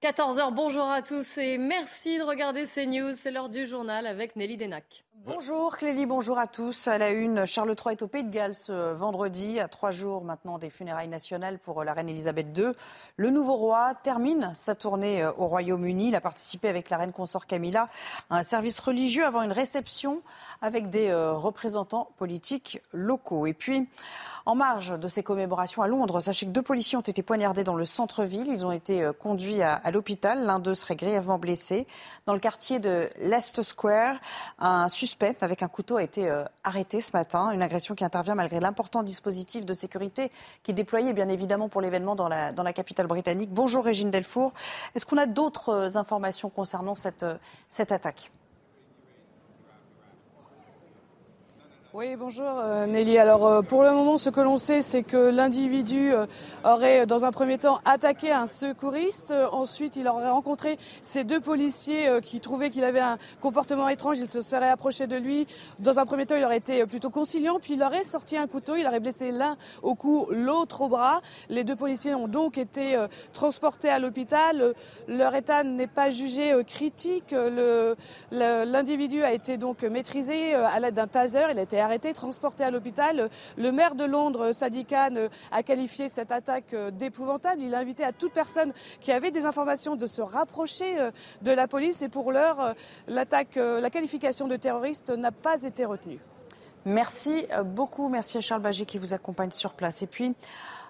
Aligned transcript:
14h, 0.00 0.54
bonjour 0.54 0.88
à 0.88 1.02
tous 1.02 1.38
et 1.38 1.58
merci 1.58 2.18
de 2.18 2.22
regarder 2.22 2.66
CNews. 2.66 3.14
C'est 3.14 3.32
l'heure 3.32 3.48
du 3.48 3.66
journal 3.66 4.06
avec 4.06 4.36
Nelly 4.36 4.56
Denac. 4.56 5.04
Bonjour 5.26 5.76
Clélie, 5.76 6.06
bonjour 6.06 6.38
à 6.38 6.46
tous. 6.46 6.86
À 6.86 6.96
la 6.96 7.10
une, 7.10 7.44
Charles 7.44 7.74
III 7.74 7.94
est 7.94 8.02
au 8.02 8.06
Pays 8.06 8.22
de 8.22 8.30
Galles 8.30 8.54
ce 8.54 8.92
vendredi, 8.92 9.58
à 9.58 9.66
trois 9.66 9.90
jours 9.90 10.22
maintenant 10.22 10.58
des 10.58 10.70
funérailles 10.70 11.08
nationales 11.08 11.58
pour 11.58 11.82
la 11.82 11.92
reine 11.92 12.08
Elisabeth 12.08 12.56
II. 12.56 12.72
Le 13.16 13.30
nouveau 13.30 13.54
roi 13.56 13.94
termine 14.02 14.52
sa 14.54 14.76
tournée 14.76 15.22
euh, 15.22 15.32
au 15.36 15.48
Royaume-Uni. 15.48 16.08
Il 16.08 16.14
a 16.14 16.20
participé 16.20 16.68
avec 16.68 16.88
la 16.88 16.98
reine 16.98 17.12
consort 17.12 17.46
Camilla 17.46 17.88
à 18.30 18.36
un 18.36 18.42
service 18.44 18.78
religieux 18.78 19.26
avant 19.26 19.42
une 19.42 19.52
réception 19.52 20.22
avec 20.62 20.88
des 20.88 21.08
euh, 21.08 21.32
représentants 21.32 22.10
politiques 22.16 22.80
locaux. 22.92 23.46
Et 23.46 23.54
puis, 23.54 23.88
en 24.46 24.54
marge 24.54 24.98
de 24.98 25.08
ces 25.08 25.22
commémorations 25.22 25.82
à 25.82 25.88
Londres, 25.88 26.20
sachez 26.20 26.46
que 26.46 26.52
deux 26.52 26.62
policiers 26.62 26.96
ont 26.96 27.02
été 27.02 27.22
poignardés 27.22 27.64
dans 27.64 27.74
le 27.74 27.84
centre-ville. 27.84 28.48
Ils 28.48 28.64
ont 28.64 28.72
été 28.72 29.02
euh, 29.02 29.12
conduits 29.12 29.62
à, 29.62 29.90
l'hôpital. 29.90 30.44
L'un 30.46 30.58
d'eux 30.58 30.74
serait 30.74 30.96
grièvement 30.96 31.38
blessé. 31.38 31.86
Dans 32.24 32.32
le 32.32 32.40
quartier 32.40 32.78
de 32.78 33.10
Leicester 33.18 33.62
Square, 33.62 34.16
un 34.58 34.88
avec 35.40 35.62
un 35.62 35.68
couteau 35.68 35.96
a 35.96 36.02
été 36.02 36.28
euh, 36.28 36.44
arrêté 36.64 37.00
ce 37.00 37.12
matin. 37.12 37.50
Une 37.50 37.62
agression 37.62 37.94
qui 37.94 38.04
intervient 38.04 38.34
malgré 38.34 38.60
l'important 38.60 39.02
dispositif 39.02 39.64
de 39.64 39.74
sécurité 39.74 40.30
qui 40.62 40.72
est 40.72 40.74
déployé 40.74 41.12
bien 41.12 41.28
évidemment 41.28 41.68
pour 41.68 41.80
l'événement 41.80 42.14
dans 42.14 42.28
la, 42.28 42.72
capitale 42.72 43.06
britannique. 43.06 43.50
Bonjour 43.50 43.84
Régine 43.84 44.10
Delfour. 44.10 44.52
Est-ce 44.94 45.06
qu'on 45.06 45.18
a 45.18 45.26
d'autres 45.26 45.70
euh, 45.70 45.98
informations 45.98 46.50
concernant 46.50 46.94
cette, 46.94 47.26
cette 47.68 47.92
attaque? 47.92 48.30
Oui, 51.94 52.16
bonjour 52.18 52.44
euh, 52.46 52.84
Nelly. 52.84 53.16
Alors 53.16 53.46
euh, 53.46 53.62
pour 53.62 53.82
le 53.82 53.92
moment, 53.92 54.18
ce 54.18 54.28
que 54.28 54.42
l'on 54.42 54.58
sait, 54.58 54.82
c'est 54.82 55.02
que 55.02 55.16
l'individu 55.16 56.12
euh, 56.12 56.26
aurait 56.62 57.06
dans 57.06 57.24
un 57.24 57.30
premier 57.30 57.56
temps 57.56 57.80
attaqué 57.86 58.30
un 58.30 58.46
secouriste. 58.46 59.32
Ensuite, 59.52 59.96
il 59.96 60.06
aurait 60.06 60.28
rencontré 60.28 60.76
ces 61.02 61.24
deux 61.24 61.40
policiers 61.40 62.20
qui 62.20 62.40
trouvaient 62.40 62.68
qu'il 62.68 62.84
avait 62.84 63.00
un 63.00 63.16
comportement 63.40 63.88
étrange. 63.88 64.18
Il 64.18 64.28
se 64.28 64.42
serait 64.42 64.68
approché 64.68 65.06
de 65.06 65.16
lui. 65.16 65.46
Dans 65.78 65.98
un 65.98 66.04
premier 66.04 66.26
temps, 66.26 66.36
il 66.36 66.44
aurait 66.44 66.58
été 66.58 66.84
plutôt 66.84 67.08
conciliant. 67.08 67.58
Puis 67.58 67.72
il 67.72 67.82
aurait 67.82 68.04
sorti 68.04 68.36
un 68.36 68.46
couteau. 68.46 68.76
Il 68.76 68.86
aurait 68.86 69.00
blessé 69.00 69.32
l'un 69.32 69.56
au 69.82 69.94
cou, 69.94 70.26
l'autre 70.30 70.82
au 70.82 70.88
bras. 70.88 71.22
Les 71.48 71.64
deux 71.64 71.76
policiers 71.76 72.14
ont 72.14 72.28
donc 72.28 72.58
été 72.58 73.02
transportés 73.32 73.88
à 73.88 73.98
l'hôpital. 73.98 74.74
Leur 75.06 75.34
état 75.34 75.64
n'est 75.64 75.86
pas 75.86 76.10
jugé 76.10 76.54
critique. 76.66 77.34
L'individu 78.30 79.22
a 79.24 79.32
été 79.32 79.56
donc 79.56 79.84
maîtrisé 79.84 80.54
à 80.54 80.78
l'aide 80.80 80.94
d'un 80.94 81.06
taser. 81.06 81.46
Il 81.50 81.58
arrêté, 81.88 82.12
transporté 82.12 82.64
à 82.64 82.70
l'hôpital. 82.70 83.30
Le 83.56 83.72
maire 83.72 83.94
de 83.94 84.04
Londres, 84.04 84.52
Sadiq 84.52 84.88
Khan, 84.88 85.28
a 85.50 85.62
qualifié 85.62 86.08
cette 86.08 86.30
attaque 86.30 86.74
d'épouvantable. 86.92 87.62
Il 87.62 87.74
a 87.74 87.78
invité 87.78 88.04
à 88.04 88.12
toute 88.12 88.32
personne 88.32 88.72
qui 89.00 89.10
avait 89.10 89.30
des 89.30 89.46
informations 89.46 89.96
de 89.96 90.06
se 90.06 90.20
rapprocher 90.20 91.00
euh, 91.00 91.10
de 91.42 91.50
la 91.50 91.66
police. 91.66 92.02
Et 92.02 92.08
pour 92.08 92.32
l'heure, 92.32 92.60
euh, 92.60 92.72
l'attaque, 93.06 93.56
euh, 93.56 93.80
la 93.80 93.90
qualification 93.90 94.48
de 94.48 94.56
terroriste 94.56 95.10
n'a 95.10 95.32
pas 95.32 95.62
été 95.62 95.84
retenue. 95.84 96.20
Merci 96.84 97.46
beaucoup. 97.64 98.08
Merci 98.08 98.38
à 98.38 98.40
Charles 98.40 98.62
Baget 98.62 98.86
qui 98.86 98.98
vous 98.98 99.12
accompagne 99.12 99.50
sur 99.50 99.72
place. 99.72 100.02
Et 100.02 100.06
puis, 100.06 100.34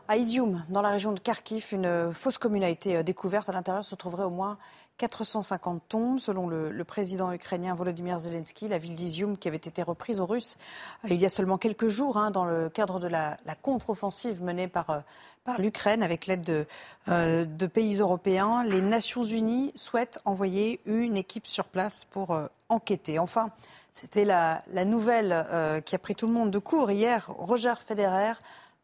à 0.07 0.17
Izium, 0.17 0.65
dans 0.69 0.83
la 0.83 0.91
région 0.91 1.13
de 1.13 1.19
Kharkiv, 1.19 1.69
une 1.73 2.13
fausse 2.13 2.39
commune 2.39 2.63
a 2.63 2.69
été 2.69 3.03
découverte. 3.03 3.49
À 3.49 3.53
l'intérieur 3.53 3.85
se 3.85 3.95
trouverait 3.95 4.25
au 4.25 4.31
moins 4.31 4.59
450 4.99 5.83
tombes, 5.89 6.19
selon 6.19 6.49
le, 6.49 6.85
président 6.85 7.33
ukrainien 7.33 7.75
Volodymyr 7.75 8.19
Zelensky. 8.19 8.69
La 8.69 8.79
ville 8.79 8.97
d'Izium, 8.97 9.39
qui 9.39 9.47
avait 9.49 9.57
été 9.57 9.83
reprise 9.83 10.21
aux 10.21 10.27
Russes 10.27 10.57
euh, 11.05 11.09
il 11.11 11.21
y 11.21 11.25
a 11.25 11.29
seulement 11.29 11.57
quelques 11.57 11.89
jours, 11.89 12.17
hein, 12.17 12.31
dans 12.31 12.45
le 12.45 12.69
cadre 12.69 12.99
de 12.99 13.07
la, 13.07 13.39
contre-offensive 13.63 14.43
menée 14.43 14.67
par, 14.69 14.91
euh, 14.91 14.99
par 15.45 15.61
l'Ukraine 15.61 16.03
avec 16.03 16.27
l'aide 16.27 16.43
de, 16.43 16.67
euh, 17.09 17.45
de, 17.45 17.67
pays 17.67 17.97
européens. 18.01 18.65
Les 18.65 18.81
Nations 18.81 19.23
Unies 19.23 19.73
souhaitent 19.77 20.19
envoyer 20.25 20.81
une 20.85 21.17
équipe 21.17 21.47
sur 21.47 21.67
place 21.67 22.05
pour 22.05 22.37
enquêter. 22.69 23.19
Enfin, 23.19 23.51
c'était 23.93 24.25
la 24.25 24.63
nouvelle 24.85 25.83
qui 25.85 25.95
a 25.95 25.99
pris 25.99 26.15
tout 26.15 26.27
le 26.27 26.33
monde 26.33 26.51
de 26.51 26.59
court 26.59 26.91
hier. 26.91 27.31
Roger 27.39 27.75
Federer 27.85 28.35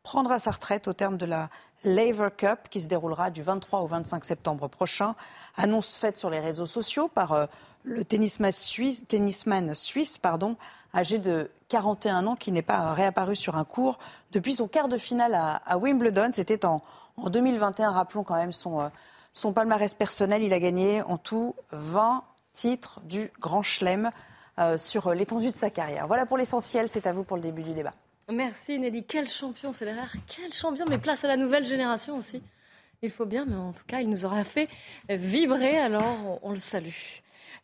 prendra 0.02 0.38
sa 0.38 0.52
retraite 0.52 0.86
au 0.86 0.92
terme 0.92 1.16
de 1.16 1.26
la 1.26 1.48
Laver 1.84 2.28
Cup 2.36 2.68
qui 2.70 2.80
se 2.80 2.88
déroulera 2.88 3.30
du 3.30 3.42
23 3.42 3.80
au 3.80 3.86
25 3.86 4.24
septembre 4.24 4.68
prochain. 4.68 5.14
Annonce 5.56 5.96
faite 5.96 6.16
sur 6.16 6.30
les 6.30 6.40
réseaux 6.40 6.66
sociaux 6.66 7.08
par 7.08 7.32
euh, 7.32 7.46
le 7.82 8.04
tennisman 8.04 8.52
suisse, 8.52 9.06
tennisman 9.06 9.74
suisse 9.74 10.18
pardon, 10.18 10.56
âgé 10.94 11.18
de 11.18 11.50
41 11.68 12.26
ans 12.26 12.36
qui 12.36 12.52
n'est 12.52 12.62
pas 12.62 12.92
réapparu 12.94 13.36
sur 13.36 13.56
un 13.56 13.64
cours 13.64 13.98
depuis 14.32 14.54
son 14.54 14.68
quart 14.68 14.88
de 14.88 14.96
finale 14.96 15.34
à, 15.34 15.78
Wimbledon. 15.78 16.30
C'était 16.32 16.64
en, 16.64 16.82
2021. 17.18 17.90
Rappelons 17.90 18.24
quand 18.24 18.36
même 18.36 18.52
son, 18.52 18.80
euh, 18.80 18.88
son 19.32 19.52
palmarès 19.52 19.94
personnel. 19.94 20.42
Il 20.42 20.52
a 20.52 20.60
gagné 20.60 21.02
en 21.02 21.18
tout 21.18 21.54
20 21.72 22.24
titres 22.52 23.00
du 23.04 23.30
Grand 23.40 23.62
Chelem 23.62 24.10
euh, 24.58 24.78
sur 24.78 25.12
l'étendue 25.12 25.50
de 25.50 25.56
sa 25.56 25.70
carrière. 25.70 26.06
Voilà 26.06 26.24
pour 26.24 26.38
l'essentiel. 26.38 26.88
C'est 26.88 27.06
à 27.06 27.12
vous 27.12 27.24
pour 27.24 27.36
le 27.36 27.42
début 27.42 27.62
du 27.62 27.74
débat. 27.74 27.92
Merci 28.32 28.78
Nelly. 28.78 29.04
Quel 29.04 29.28
champion 29.28 29.72
Federer, 29.72 30.08
quel 30.26 30.52
champion, 30.52 30.84
mais 30.88 30.98
place 30.98 31.24
à 31.24 31.28
la 31.28 31.36
nouvelle 31.36 31.64
génération 31.64 32.16
aussi. 32.16 32.42
Il 33.02 33.10
faut 33.10 33.26
bien, 33.26 33.44
mais 33.44 33.56
en 33.56 33.72
tout 33.72 33.84
cas, 33.86 34.00
il 34.00 34.08
nous 34.08 34.24
aura 34.24 34.44
fait 34.44 34.68
vibrer, 35.10 35.76
alors 35.76 36.40
on, 36.42 36.50
le 36.50 36.56
salue. 36.56 36.88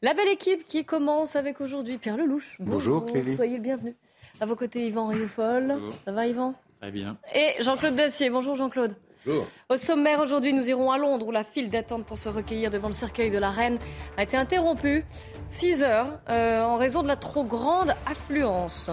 La 0.03 0.13
belle 0.13 0.29
équipe 0.29 0.67
qui 0.67 0.85
commence 0.85 1.35
avec 1.35 1.61
aujourd'hui 1.61 1.97
Pierre 1.97 2.19
Lelouch. 2.19 2.57
Bonjour, 2.61 3.01
Bonjour 3.01 3.35
Soyez 3.35 3.57
le 3.57 3.63
bienvenu. 3.63 3.97
À 4.41 4.47
vos 4.47 4.57
côtés, 4.57 4.87
Yvan 4.87 5.07
Rioufol. 5.09 5.79
Ça 6.05 6.13
va, 6.13 6.27
Yvan? 6.27 6.55
Très 6.81 6.91
bien. 6.91 7.17
Et 7.35 7.63
Jean-Claude 7.63 7.95
Dacier. 7.95 8.29
Bonjour, 8.29 8.57
Jean-Claude. 8.57 8.95
Bonjour. 9.25 9.47
Au 9.69 9.77
sommaire 9.77 10.21
aujourd'hui, 10.21 10.53
nous 10.53 10.69
irons 10.69 10.91
à 10.91 10.99
Londres 10.99 11.27
où 11.27 11.31
la 11.31 11.45
file 11.45 11.69
d'attente 11.69 12.07
pour 12.07 12.19
se 12.19 12.29
recueillir 12.29 12.71
devant 12.71 12.89
le 12.89 12.95
cercueil 12.95 13.31
de 13.31 13.39
la 13.39 13.51
reine 13.51 13.79
a 14.17 14.23
été 14.23 14.37
interrompue. 14.37 15.05
6 15.51 15.83
heures 15.83 16.21
euh, 16.29 16.63
en 16.63 16.77
raison 16.77 17.03
de 17.03 17.09
la 17.09 17.17
trop 17.17 17.45
grande 17.45 17.95
affluence. 18.07 18.91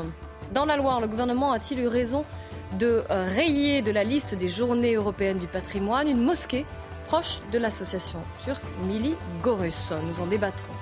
Dans 0.54 0.66
la 0.66 0.78
Loire, 0.78 1.02
le 1.02 1.08
gouvernement 1.08 1.52
a-t-il 1.52 1.80
eu 1.82 1.88
raison 1.88 2.24
de 2.80 3.04
euh, 3.10 3.26
rayer 3.26 3.82
de 3.82 3.92
la 3.92 4.04
liste 4.04 4.34
des 4.34 4.48
journées 4.48 4.96
européennes 4.96 5.40
du 5.40 5.48
patrimoine? 5.48 6.08
Une 6.08 6.22
mosquée 6.22 6.66
proche 7.06 7.42
de 7.52 7.58
l'association 7.58 8.20
turque 8.44 8.64
Mili 8.84 9.16
Gorus 9.44 9.92
Nous 9.92 10.24
en 10.24 10.28
débattrons. 10.28 10.74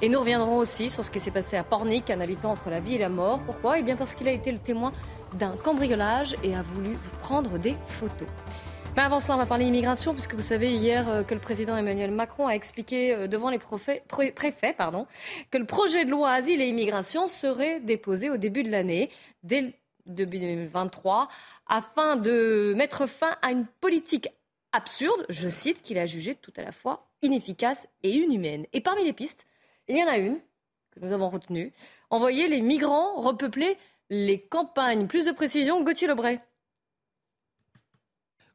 Et 0.00 0.08
nous 0.08 0.20
reviendrons 0.20 0.56
aussi 0.56 0.90
sur 0.90 1.04
ce 1.04 1.10
qui 1.10 1.20
s'est 1.20 1.30
passé 1.30 1.56
à 1.56 1.64
Pornic, 1.64 2.10
un 2.10 2.20
habitant 2.20 2.50
entre 2.50 2.70
la 2.70 2.80
vie 2.80 2.96
et 2.96 2.98
la 2.98 3.08
mort. 3.08 3.40
Pourquoi? 3.46 3.78
Eh 3.78 3.82
bien 3.82 3.96
parce 3.96 4.14
qu'il 4.14 4.28
a 4.28 4.32
été 4.32 4.50
le 4.52 4.58
témoin 4.58 4.92
d'un 5.34 5.54
cambriolage 5.62 6.34
et 6.42 6.54
a 6.54 6.62
voulu 6.62 6.96
prendre 7.20 7.58
des 7.58 7.76
photos. 7.88 8.28
Mais 8.96 9.02
avant 9.02 9.18
cela, 9.18 9.34
on 9.34 9.38
va 9.38 9.46
parler 9.46 9.66
immigration, 9.66 10.12
puisque 10.12 10.34
vous 10.34 10.42
savez 10.42 10.72
hier 10.72 11.08
euh, 11.08 11.22
que 11.24 11.34
le 11.34 11.40
président 11.40 11.76
Emmanuel 11.76 12.12
Macron 12.12 12.46
a 12.46 12.52
expliqué 12.52 13.12
euh, 13.12 13.26
devant 13.26 13.50
les 13.50 13.58
préfets 13.58 14.72
pardon, 14.72 15.08
que 15.50 15.58
le 15.58 15.66
projet 15.66 16.04
de 16.04 16.10
loi 16.10 16.30
Asile 16.30 16.62
et 16.62 16.68
immigration 16.68 17.26
serait 17.26 17.80
déposé 17.80 18.30
au 18.30 18.36
début 18.36 18.62
de 18.62 18.70
l'année, 18.70 19.10
dès 19.42 19.74
début 20.06 20.38
2023, 20.38 21.26
afin 21.66 22.14
de 22.14 22.72
mettre 22.76 23.06
fin 23.06 23.36
à 23.42 23.50
une 23.50 23.66
politique 23.80 24.28
absurde, 24.70 25.26
je 25.28 25.48
cite, 25.48 25.82
qu'il 25.82 25.98
a 25.98 26.06
jugée 26.06 26.36
tout 26.36 26.52
à 26.56 26.62
la 26.62 26.70
fois 26.70 27.08
inefficace 27.20 27.88
et 28.04 28.10
inhumaine. 28.10 28.64
Et 28.72 28.80
parmi 28.80 29.04
les 29.04 29.12
pistes, 29.12 29.44
il 29.88 29.98
y 29.98 30.04
en 30.04 30.08
a 30.08 30.18
une 30.18 30.38
que 30.92 31.00
nous 31.00 31.12
avons 31.12 31.28
retenue 31.28 31.72
envoyer 32.10 32.46
les 32.46 32.60
migrants 32.60 33.20
repeupler 33.20 33.76
les 34.08 34.40
campagnes. 34.40 35.08
Plus 35.08 35.26
de 35.26 35.32
précision, 35.32 35.82
Gauthier 35.82 36.06
Lebray. 36.06 36.38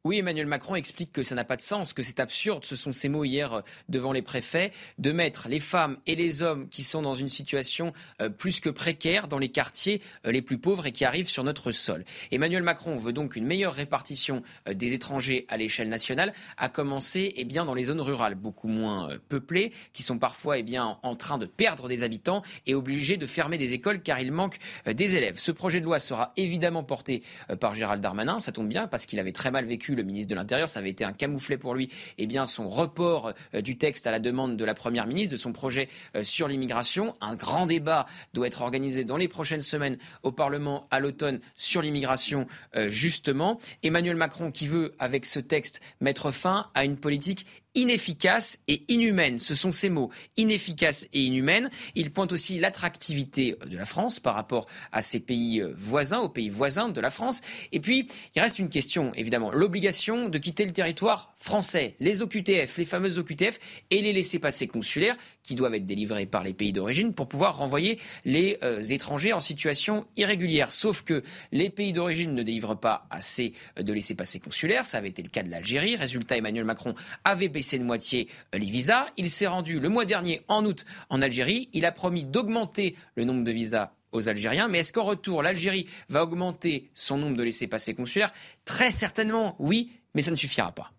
Oui, 0.06 0.16
Emmanuel 0.16 0.46
Macron 0.46 0.76
explique 0.76 1.12
que 1.12 1.22
ça 1.22 1.34
n'a 1.34 1.44
pas 1.44 1.58
de 1.58 1.60
sens, 1.60 1.92
que 1.92 2.02
c'est 2.02 2.20
absurde, 2.20 2.64
ce 2.64 2.74
sont 2.74 2.90
ses 2.90 3.10
mots 3.10 3.26
hier 3.26 3.52
euh, 3.52 3.60
devant 3.90 4.12
les 4.14 4.22
préfets, 4.22 4.72
de 4.96 5.12
mettre 5.12 5.46
les 5.50 5.58
femmes 5.58 5.98
et 6.06 6.14
les 6.14 6.42
hommes 6.42 6.70
qui 6.70 6.82
sont 6.82 7.02
dans 7.02 7.14
une 7.14 7.28
situation 7.28 7.92
euh, 8.22 8.30
plus 8.30 8.60
que 8.60 8.70
précaire 8.70 9.28
dans 9.28 9.38
les 9.38 9.50
quartiers 9.50 10.00
euh, 10.24 10.32
les 10.32 10.40
plus 10.40 10.56
pauvres 10.56 10.86
et 10.86 10.92
qui 10.92 11.04
arrivent 11.04 11.28
sur 11.28 11.44
notre 11.44 11.70
sol. 11.70 12.06
Emmanuel 12.30 12.62
Macron 12.62 12.96
veut 12.96 13.12
donc 13.12 13.36
une 13.36 13.44
meilleure 13.44 13.74
répartition 13.74 14.42
des 14.72 14.94
étrangers 14.94 15.44
à 15.50 15.58
l'échelle 15.58 15.90
nationale, 15.90 16.32
à 16.56 16.70
commencer 16.70 17.34
eh 17.36 17.44
bien, 17.44 17.66
dans 17.66 17.74
les 17.74 17.84
zones 17.84 18.00
rurales, 18.00 18.36
beaucoup 18.36 18.68
moins 18.68 19.10
peuplées, 19.28 19.70
qui 19.92 20.02
sont 20.02 20.18
parfois 20.18 20.56
eh 20.56 20.62
bien, 20.62 20.98
en 21.02 21.14
train 21.14 21.36
de 21.36 21.44
perdre 21.44 21.88
des 21.88 22.04
habitants 22.04 22.42
et 22.66 22.74
obligés 22.74 23.18
de 23.18 23.26
fermer 23.26 23.58
des 23.58 23.74
écoles 23.74 24.00
car 24.00 24.18
il 24.18 24.32
manque 24.32 24.56
des 24.86 25.16
élèves. 25.16 25.38
Ce 25.38 25.52
projet 25.52 25.80
de 25.80 25.84
loi 25.84 25.98
sera 25.98 26.32
évidemment 26.38 26.84
porté 26.84 27.22
par 27.60 27.74
Gérald 27.74 28.00
Darmanin, 28.00 28.40
ça 28.40 28.50
tombe 28.50 28.68
bien 28.68 28.86
parce 28.86 29.04
qu'il 29.04 29.20
avait 29.20 29.32
très 29.32 29.50
mal 29.50 29.66
vécu 29.66 29.89
le 29.94 30.02
ministre 30.02 30.30
de 30.30 30.34
l'Intérieur. 30.34 30.68
Ça 30.68 30.80
avait 30.80 30.90
été 30.90 31.04
un 31.04 31.12
camouflet 31.12 31.58
pour 31.58 31.74
lui. 31.74 31.90
Eh 32.18 32.26
bien, 32.26 32.46
son 32.46 32.68
report 32.68 33.32
euh, 33.54 33.60
du 33.60 33.78
texte 33.78 34.06
à 34.06 34.10
la 34.10 34.18
demande 34.18 34.56
de 34.56 34.64
la 34.64 34.74
Première 34.74 35.06
ministre, 35.06 35.32
de 35.32 35.36
son 35.36 35.52
projet 35.52 35.88
euh, 36.16 36.22
sur 36.22 36.48
l'immigration. 36.48 37.16
Un 37.20 37.34
grand 37.34 37.66
débat 37.66 38.06
doit 38.34 38.46
être 38.46 38.62
organisé 38.62 39.04
dans 39.04 39.16
les 39.16 39.28
prochaines 39.28 39.60
semaines 39.60 39.98
au 40.22 40.32
Parlement 40.32 40.86
à 40.90 41.00
l'automne 41.00 41.40
sur 41.56 41.82
l'immigration, 41.82 42.46
euh, 42.76 42.90
justement. 42.90 43.60
Emmanuel 43.82 44.16
Macron 44.16 44.50
qui 44.50 44.66
veut, 44.66 44.94
avec 44.98 45.26
ce 45.26 45.40
texte, 45.40 45.80
mettre 46.00 46.30
fin 46.30 46.70
à 46.74 46.84
une 46.84 46.96
politique 46.96 47.46
inefficace 47.74 48.58
et 48.68 48.82
inhumaine. 48.88 49.38
Ce 49.38 49.54
sont 49.54 49.72
ces 49.72 49.90
mots, 49.90 50.10
inefficace 50.36 51.06
et 51.12 51.24
inhumaine. 51.24 51.70
Il 51.94 52.10
pointe 52.10 52.32
aussi 52.32 52.58
l'attractivité 52.58 53.56
de 53.66 53.76
la 53.76 53.84
France 53.84 54.20
par 54.20 54.34
rapport 54.34 54.66
à 54.92 55.02
ses 55.02 55.20
pays 55.20 55.62
voisins, 55.76 56.20
aux 56.20 56.28
pays 56.28 56.48
voisins 56.48 56.88
de 56.88 57.00
la 57.00 57.10
France. 57.10 57.40
Et 57.72 57.80
puis, 57.80 58.08
il 58.34 58.42
reste 58.42 58.58
une 58.58 58.68
question, 58.68 59.12
évidemment, 59.14 59.50
l'obligation 59.50 60.28
de 60.28 60.38
quitter 60.38 60.64
le 60.64 60.72
territoire 60.72 61.34
français. 61.36 61.96
Les 62.00 62.22
OQTF, 62.22 62.78
les 62.78 62.84
fameuses 62.84 63.18
OQTF 63.18 63.58
et 63.90 64.02
les 64.02 64.12
laissés-passer 64.12 64.66
consulaires 64.66 65.16
qui 65.42 65.54
doivent 65.54 65.74
être 65.74 65.86
délivrés 65.86 66.26
par 66.26 66.42
les 66.42 66.52
pays 66.52 66.72
d'origine 66.72 67.14
pour 67.14 67.28
pouvoir 67.28 67.56
renvoyer 67.56 67.98
les 68.24 68.58
euh, 68.62 68.82
étrangers 68.82 69.32
en 69.32 69.40
situation 69.40 70.04
irrégulière. 70.16 70.72
Sauf 70.72 71.02
que 71.02 71.22
les 71.52 71.70
pays 71.70 71.92
d'origine 71.92 72.34
ne 72.34 72.42
délivrent 72.42 72.78
pas 72.78 73.06
assez 73.10 73.52
de 73.76 73.92
laissés-passer 73.92 74.40
consulaires. 74.40 74.86
Ça 74.86 74.98
avait 74.98 75.08
été 75.08 75.22
le 75.22 75.28
cas 75.28 75.42
de 75.42 75.50
l'Algérie. 75.50 75.96
Résultat, 75.96 76.36
Emmanuel 76.36 76.64
Macron 76.64 76.94
avait 77.24 77.48
baissé 77.48 77.78
de 77.78 77.84
moitié 77.84 78.28
euh, 78.54 78.58
les 78.58 78.66
visas. 78.66 79.06
Il 79.16 79.30
s'est 79.30 79.46
rendu 79.46 79.80
le 79.80 79.88
mois 79.88 80.04
dernier, 80.04 80.42
en 80.48 80.64
août, 80.64 80.84
en 81.08 81.22
Algérie. 81.22 81.68
Il 81.72 81.84
a 81.84 81.92
promis 81.92 82.24
d'augmenter 82.24 82.96
le 83.16 83.24
nombre 83.24 83.44
de 83.44 83.50
visas 83.52 83.92
aux 84.12 84.28
Algériens. 84.28 84.68
Mais 84.68 84.78
est-ce 84.78 84.92
qu'en 84.92 85.04
retour, 85.04 85.42
l'Algérie 85.42 85.86
va 86.08 86.22
augmenter 86.22 86.90
son 86.94 87.16
nombre 87.16 87.36
de 87.36 87.42
laissés-passer 87.42 87.94
consulaires? 87.94 88.32
Très 88.64 88.90
certainement, 88.90 89.56
oui, 89.58 89.92
mais 90.14 90.22
ça 90.22 90.30
ne 90.30 90.36
suffira 90.36 90.72
pas. 90.72 90.92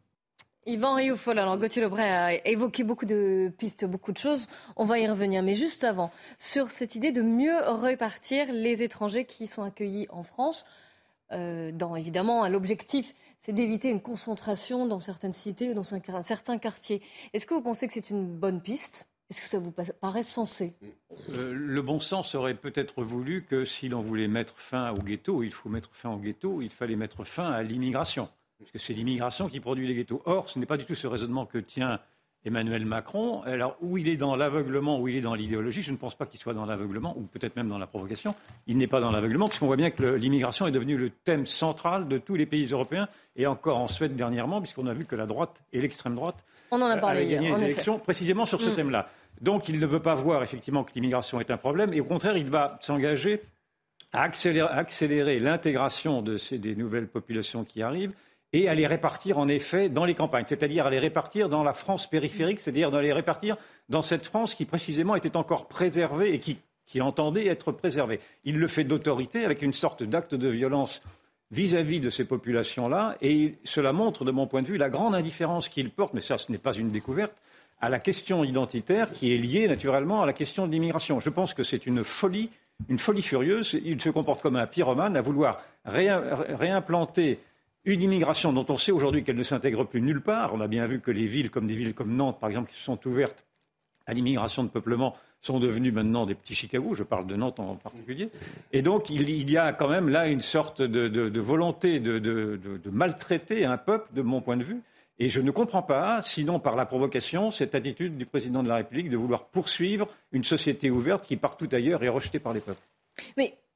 Yvan 0.68 0.94
Rioufol, 0.94 1.40
alors 1.40 1.58
Gauthier 1.58 1.82
Lebray 1.82 2.08
a 2.08 2.48
évoqué 2.48 2.84
beaucoup 2.84 3.08
de 3.08 3.52
pistes, 3.58 3.86
beaucoup 3.86 4.12
de 4.12 4.18
choses. 4.18 4.48
On 4.76 4.86
va 4.86 5.00
y 5.00 5.08
revenir. 5.08 5.42
Mais 5.42 5.56
juste 5.56 5.84
avant, 5.84 6.12
sur 6.38 6.70
cette 6.70 6.94
idée 6.96 7.12
de 7.12 7.24
mieux 7.24 7.58
répartir 7.66 8.46
les 8.54 8.84
étrangers 8.84 9.26
qui 9.26 9.48
sont 9.48 9.64
accueillis 9.64 10.08
en 10.12 10.22
France, 10.22 10.66
euh, 11.32 11.72
dans 11.72 11.96
évidemment 11.96 12.48
l'objectif, 12.48 13.16
c'est 13.40 13.54
d'éviter 13.54 13.90
une 13.90 14.02
concentration 14.02 14.86
dans 14.86 15.00
certaines 15.00 15.34
cités 15.34 15.72
ou 15.72 15.74
dans 15.74 15.84
certains 16.22 16.58
quartiers. 16.60 17.02
Est-ce 17.34 17.48
que 17.48 17.56
vous 17.56 17.62
pensez 17.62 17.88
que 17.88 17.94
c'est 17.94 18.12
une 18.12 18.28
bonne 18.28 18.62
piste? 18.62 19.08
Est-ce 19.32 19.44
que 19.44 19.50
ça 19.50 19.60
vous 19.60 19.72
paraît 19.72 20.24
sensé? 20.24 20.74
Euh, 21.30 21.54
Le 21.54 21.82
bon 21.82 22.02
sens 22.02 22.36
aurait 22.36 22.54
peut-être 22.54 23.02
voulu 23.02 23.46
que 23.46 23.64
si 23.66 23.88
l'on 23.88 24.00
voulait 24.00 24.28
mettre 24.28 24.60
fin 24.60 24.92
au 24.92 24.98
ghetto, 24.98 25.42
il 25.42 25.54
faut 25.54 25.70
mettre 25.70 25.90
fin 25.94 26.12
au 26.12 26.18
ghetto, 26.18 26.62
il 26.62 26.70
fallait 26.70 26.98
mettre 26.98 27.24
fin 27.24 27.50
à 27.50 27.64
l'immigration. 27.64 28.30
Parce 28.62 28.72
que 28.72 28.80
c'est 28.80 28.94
l'immigration 28.94 29.48
qui 29.48 29.60
produit 29.60 29.88
les 29.88 29.96
ghettos. 29.96 30.22
Or, 30.26 30.50
ce 30.50 30.60
n'est 30.60 30.66
pas 30.66 30.78
du 30.78 30.86
tout 30.86 30.96
ce 30.96 31.08
raisonnement 31.08 31.46
que 31.46 31.58
tient 31.58 32.00
Emmanuel 32.46 32.86
Macron. 32.86 33.42
Alors, 33.44 33.76
où 33.82 33.98
il 33.98 34.08
est 34.08 34.18
dans 34.18 34.36
l'aveuglement, 34.36 35.00
où 35.00 35.08
il 35.08 35.16
est 35.16 35.22
dans 35.22 35.34
l'idéologie, 35.34 35.82
je 35.82 35.92
ne 35.92 35.98
pense 35.98 36.16
pas 36.16 36.26
qu'il 36.26 36.40
soit 36.40 36.54
dans 36.54 36.66
l'aveuglement, 36.66 37.16
ou 37.18 37.22
peut-être 37.22 37.56
même 37.56 37.70
dans 37.70 37.78
la 37.78 37.88
provocation. 37.88 38.36
Il 38.68 38.78
n'est 38.78 38.88
pas 38.88 39.00
dans 39.00 39.12
l'aveuglement, 39.12 39.48
puisqu'on 39.48 39.68
voit 39.68 39.78
bien 39.78 39.90
que 39.90 40.04
l'immigration 40.04 40.68
est 40.68 40.72
devenue 40.72 40.98
le 40.98 41.10
thème 41.10 41.46
central 41.46 42.08
de 42.08 42.18
tous 42.18 42.36
les 42.36 42.46
pays 42.46 42.66
européens, 42.66 43.08
et 43.36 43.48
encore 43.48 43.78
en 43.78 43.88
Suède 43.88 44.16
dernièrement, 44.16 44.62
puisqu'on 44.62 44.88
a 44.88 44.94
vu 44.94 45.06
que 45.06 45.16
la 45.16 45.26
droite 45.26 45.62
et 45.74 45.82
l'extrême 45.82 46.16
droite 46.16 46.44
On 46.72 46.82
en 46.82 46.86
a 46.86 46.98
parlé 46.98 47.22
avaient 47.22 47.32
gagné 47.32 47.52
les 47.52 47.64
élections 47.64 48.00
précisément 48.00 48.46
sur 48.46 48.62
ce 48.62 48.70
mm. 48.70 48.76
thème-là. 48.76 49.10
Donc 49.42 49.70
il 49.70 49.80
ne 49.80 49.86
veut 49.86 50.02
pas 50.02 50.16
voir 50.16 50.44
effectivement 50.44 50.84
que 50.84 50.92
l'immigration 50.94 51.40
est 51.40 51.52
un 51.52 51.58
problème, 51.58 51.94
et 51.94 52.02
au 52.02 52.06
contraire, 52.06 52.38
il 52.38 52.50
va 52.50 52.78
s'engager 52.82 53.42
à 54.14 54.24
accélérer, 54.24 55.40
l'intégration 55.40 56.22
de 56.22 56.38
ces, 56.38 56.58
des 56.58 56.76
nouvelles 56.76 57.08
populations 57.08 57.64
qui 57.64 57.82
arrivent 57.82 58.14
et 58.54 58.68
à 58.68 58.76
les 58.76 58.88
répartir 58.88 59.38
en 59.38 59.48
effet 59.48 59.90
dans 59.90 60.06
les 60.06 60.14
campagnes, 60.14 60.46
c'est-à-dire 60.46 60.86
à 60.86 60.90
les 60.90 61.00
répartir 61.00 61.50
dans 61.50 61.64
la 61.64 61.74
France 61.74 62.10
périphérique, 62.10 62.60
c'est-à-dire 62.60 62.94
à 62.94 63.02
les 63.02 63.14
répartir 63.14 63.56
dans 63.90 64.02
cette 64.02 64.26
France 64.26 64.56
qui 64.56 64.66
précisément 64.66 65.16
était 65.16 65.38
encore 65.38 65.68
préservée 65.68 66.34
et 66.34 66.40
qui, 66.40 66.58
qui 66.86 67.02
entendait 67.02 67.48
être 67.48 67.72
préservée. 67.72 68.20
Il 68.44 68.60
le 68.60 68.68
fait 68.68 68.84
d'autorité 68.84 69.46
avec 69.46 69.62
une 69.62 69.74
sorte 69.74 70.04
d'acte 70.04 70.36
de 70.36 70.48
violence 70.50 71.02
vis-à-vis 71.52 72.00
-vis 72.00 72.04
de 72.04 72.10
ces 72.10 72.26
populations-là, 72.26 73.18
et 73.22 73.56
cela 73.66 73.92
montre, 73.92 74.24
de 74.24 74.32
mon 74.32 74.48
point 74.48 74.62
de 74.62 74.68
vue, 74.68 74.78
la 74.78 74.90
grande 74.90 75.16
indifférence 75.16 75.68
qu'il 75.68 75.90
porte, 75.90 76.14
mais 76.14 76.22
ça 76.22 76.38
ce 76.38 76.52
n'est 76.52 76.58
pas 76.58 76.74
une 76.74 76.92
découverte, 76.92 77.34
à 77.82 77.90
la 77.90 78.00
question 78.00 78.44
identitaire 78.44 79.12
qui 79.12 79.34
est 79.34 79.38
liée 79.38 79.68
naturellement 79.68 80.22
à 80.22 80.26
la 80.26 80.34
question 80.34 80.68
de 80.68 80.72
l'immigration. 80.72 81.20
Je 81.20 81.30
pense 81.30 81.54
que 81.54 81.64
c'est 81.64 81.86
une 81.88 82.04
folie, 82.04 82.50
une 82.90 83.00
folie 83.00 83.24
furieuse. 83.24 83.78
Il 83.84 84.00
se 84.00 84.10
comporte 84.10 84.42
comme 84.42 84.56
un 84.56 84.68
pyromane 84.68 85.18
à 85.18 85.22
vouloir 85.22 85.62
réimplanter 85.84 87.40
une 87.86 88.02
immigration 88.02 88.54
dont 88.54 88.66
on 88.70 88.78
sait 88.78 88.92
aujourd'hui 88.92 89.24
qu'elle 89.24 89.38
ne 89.38 89.44
s'intègre 89.44 89.86
plus 89.86 90.02
nulle 90.02 90.22
part. 90.22 90.54
On 90.54 90.62
a 90.62 90.68
bien 90.68 90.86
vu 90.86 91.00
que 91.00 91.12
les 91.12 91.26
villes 91.26 91.50
comme 91.50 91.68
des 91.68 91.76
villes 91.76 91.94
comme 91.94 92.16
Nantes, 92.16 92.40
par 92.40 92.50
exemple, 92.50 92.70
qui 92.70 92.78
se 92.78 92.84
sont 92.84 93.00
ouvertes 93.08 93.44
à 94.06 94.14
l'immigration 94.14 94.64
de 94.64 94.70
peuplement, 94.70 95.16
sont 95.42 95.60
devenues 95.60 95.92
maintenant 95.92 96.26
des 96.26 96.36
petits 96.36 96.56
Chicago. 96.56 96.94
Je 96.96 97.04
parle 97.04 97.28
de 97.28 97.36
Nantes 97.36 97.60
en 97.60 97.76
particulier. 97.76 98.30
Et 98.72 98.82
donc, 98.82 99.10
il, 99.10 99.50
y 99.50 99.58
a 99.58 99.74
quand 99.74 99.88
même 99.88 100.10
là 100.10 100.28
une 100.28 100.42
sorte 100.42 100.82
de, 100.82 101.40
volonté 101.40 102.00
de 102.00 102.90
maltraiter 102.92 103.66
un 103.66 103.78
peuple, 103.78 104.10
de 104.14 104.22
mon 104.22 104.42
point 104.42 104.58
de 104.58 104.64
vue, 104.64 104.82
et 105.22 105.30
je 105.30 105.40
ne 105.40 105.52
comprends 105.52 105.84
pas, 105.84 106.20
sinon 106.24 106.58
par 106.58 106.76
la 106.76 106.88
provocation, 106.88 107.52
cette 107.52 107.76
attitude 107.76 108.18
du 108.18 108.26
président 108.26 108.64
de 108.64 108.68
la 108.68 108.78
République 108.78 109.08
de 109.08 109.18
vouloir 109.18 109.46
poursuivre 109.46 110.08
une 110.32 110.44
société 110.44 110.90
ouverte 110.90 111.28
qui 111.28 111.38
partout 111.38 111.70
ailleurs 111.72 112.04
est 112.04 112.10
rejetée 112.10 112.40
par 112.40 112.54
les 112.54 112.60
peuples. 112.60 112.82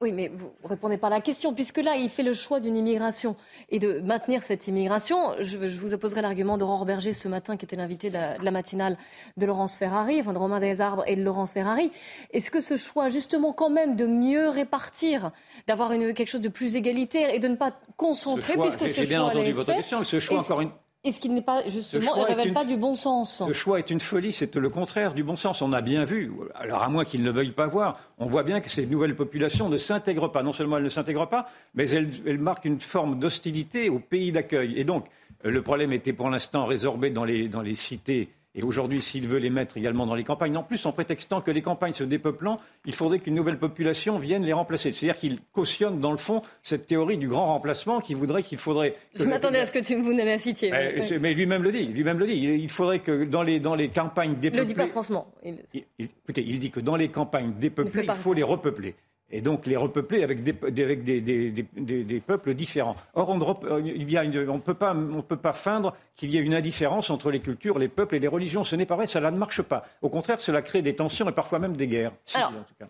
Oui, 0.01 0.12
mais 0.12 0.27
vous 0.27 0.51
répondez 0.65 0.97
pas 0.97 1.07
à 1.07 1.09
la 1.09 1.21
question, 1.21 1.53
puisque 1.53 1.77
là, 1.77 1.95
il 1.95 2.09
fait 2.09 2.21
le 2.21 2.33
choix 2.33 2.59
d'une 2.59 2.75
immigration 2.75 3.38
et 3.69 3.80
de 3.80 4.01
maintenir 4.01 4.44
cette 4.44 4.68
immigration. 4.68 5.18
Je, 5.39 5.57
vous 5.57 5.94
opposerai 5.94 6.21
l'argument 6.21 6.57
d'Aurore 6.57 6.86
Berger 6.86 7.13
ce 7.13 7.30
matin, 7.30 7.56
qui 7.56 7.63
était 7.63 7.77
l'invité 7.77 8.09
de, 8.09 8.18
la 8.18 8.51
matinale 8.51 8.97
de 9.38 9.45
Laurence 9.45 9.77
Ferrari, 9.77 10.19
enfin 10.19 10.33
de 10.33 10.38
Romain 10.38 10.59
Desarbres 10.59 11.06
et 11.07 11.15
de 11.15 11.24
Laurence 11.24 11.53
Ferrari. 11.53 11.92
Est-ce 12.31 12.51
que 12.51 12.59
ce 12.59 12.75
choix, 12.75 13.07
justement, 13.07 13.53
quand 13.53 13.69
même, 13.69 13.95
de 13.95 14.06
mieux 14.06 14.50
répartir, 14.50 15.31
d'avoir 15.65 15.92
quelque 15.92 16.27
chose 16.27 16.41
de 16.41 16.50
plus 16.50 16.75
égalitaire 16.75 17.33
et 17.33 17.39
de 17.39 17.48
ne 17.48 17.56
pas 17.56 17.71
concentrer, 17.95 18.57
puisque 18.57 18.89
ce 18.89 19.01
J'ai 19.01 19.06
bien 19.06 19.24
entendu 19.24 19.53
votre 19.53 19.74
question, 19.74 20.03
ce 20.03 20.19
choix, 20.19 20.39
encore 20.39 20.59
une, 20.59 20.71
est-ce 21.05 21.19
qu'il 21.19 21.33
n'est 21.33 21.41
pas, 21.41 21.67
justement, 21.69 22.17
ne 22.17 22.23
révèle 22.23 22.53
pas 22.53 22.65
du 22.65 22.77
bon 22.77 22.95
sens 22.95 23.43
Ce 23.47 23.53
choix 23.53 23.77
est 23.77 23.91
une 23.91 23.99
folie, 23.99 24.33
c'est 24.33 24.55
le 24.55 24.69
contraire 24.69 25.13
du 25.13 25.23
bon 25.23 25.35
sens. 25.35 25.61
On 25.61 25.71
a 25.71 25.81
bien 25.81 26.03
vu, 26.03 26.31
alors 26.55 26.81
à 26.81 26.89
moins 26.89 27.05
qu'ils 27.05 27.23
ne 27.23 27.29
veuillent 27.29 27.51
pas 27.51 27.67
voir, 27.67 27.99
on 28.17 28.25
voit 28.25 28.43
bien 28.43 28.59
que 28.59 28.69
ces 28.69 28.87
nouvelles 28.87 29.15
populations 29.15 29.69
ne 29.69 29.77
s'intègrent 29.77 30.31
pas. 30.31 30.41
Non 30.41 30.51
seulement 30.51 30.77
elles 30.77 30.83
ne 30.83 30.89
s'intègrent 30.89 31.29
pas, 31.29 31.47
mais 31.75 31.87
elles, 31.89 32.39
marquent 32.39 32.65
une 32.65 32.81
forme 32.81 33.19
d'hostilité 33.19 33.87
au 33.89 33.99
pays 33.99 34.31
d'accueil. 34.31 34.73
Et 34.77 34.83
donc, 34.83 35.05
le 35.43 35.61
problème 35.61 35.93
était 35.93 36.13
pour 36.13 36.29
l'instant 36.29 36.65
résorbé 36.65 37.11
dans 37.11 37.23
les, 37.23 37.47
dans 37.47 37.61
les 37.61 37.75
cités 37.75 38.29
et 38.55 38.63
aujourd'hui, 38.63 39.01
s'il 39.01 39.27
veut 39.27 39.37
les 39.37 39.49
mettre 39.49 39.75
également 39.77 40.05
dans 40.05 40.15
les 40.15 40.23
campagnes, 40.23 40.55
en 40.55 40.63
plus 40.63 40.85
en 40.85 40.93
prétextant 40.93 41.41
que 41.41 41.51
les 41.51 41.61
campagnes 41.61 41.91
se 41.91 42.05
dépeuplant, 42.05 42.55
il 42.85 42.93
faudrait 42.93 43.19
qu'une 43.19 43.35
nouvelle 43.35 43.59
population 43.59 44.17
vienne 44.17 44.43
les 44.43 44.53
remplacer. 44.53 44.93
C'est-à-dire 44.93 45.19
qu'il 45.19 45.41
cautionne 45.51 45.99
dans 45.99 46.11
le 46.11 46.17
fond 46.17 46.41
cette 46.61 46.85
théorie 46.85 47.17
du 47.17 47.27
grand 47.27 47.47
remplacement 47.47 47.99
qui 47.99 48.13
voudrait 48.13 48.43
qu'il 48.43 48.57
faudrait. 48.57 48.95
Je 49.13 49.25
m'attendais 49.25 49.59
à 49.59 49.65
ce 49.65 49.73
que 49.73 49.79
tu 49.79 49.95
vous 49.95 50.11
la 50.11 50.37
citiez. 50.37 50.71
Mais, 50.71 51.19
mais 51.19 51.33
lui-même 51.33 51.63
le 51.63 51.71
dit. 51.71 51.85
Lui-même 51.85 52.17
le 52.17 52.27
dit. 52.27 52.35
Il, 52.35 52.69
faudrait 52.69 52.99
que 52.99 53.25
dans 53.25 53.43
les, 53.43 53.59
dans 53.59 53.75
les 53.75 53.89
campagnes 53.89 54.35
dépeuplées. 54.35 54.59
Il 54.59 54.61
le 54.61 54.65
dit 54.65 54.73
pas 54.73 54.87
franchement. 54.87 55.27
écoutez, 55.43 56.43
il 56.47 56.59
dit 56.59 56.71
que 56.71 56.79
dans 56.79 56.95
les 56.95 57.09
campagnes 57.09 57.53
dépeuplées, 57.59 58.05
il 58.07 58.15
faut 58.15 58.33
les 58.33 58.43
repeupler 58.43 58.95
et 59.31 59.42
donc 59.42 59.66
les 59.66 59.75
repeupler 59.75 60.24
avec 60.24 60.44
des, 60.44 60.56
avec 60.83 61.04
des, 61.04 62.24
peuples 62.25 62.54
différents. 62.54 62.95
Or, 63.16 63.30
on 63.30 63.38
ne 63.38 64.57
peut, 64.60 64.74
pas, 64.74 64.95
peut 65.27 65.38
pas 65.38 65.54
feindre 65.54 65.95
qu'il 66.16 66.33
y 66.33 66.38
ait 66.38 66.42
une 66.42 66.54
indifférence 66.54 67.10
entre 67.10 67.31
les 67.31 67.39
cultures, 67.39 67.80
les 67.80 67.88
peuples 67.88 68.16
et 68.16 68.19
les 68.19 68.27
religions. 68.27 68.63
Ce 68.63 68.75
n'est 68.75 68.86
pas 68.86 68.95
vrai, 68.95 69.07
cela 69.07 69.31
ne 69.31 69.38
marche 69.38 69.62
pas. 69.62 69.84
Au 70.01 70.10
contraire, 70.10 70.39
cela 70.39 70.62
crée 70.62 70.82
des 70.82 70.96
tensions 70.96 71.27
et 71.27 71.32
parfois 71.32 71.60
même 71.60 71.75
des 71.75 71.88
guerres. 71.88 72.12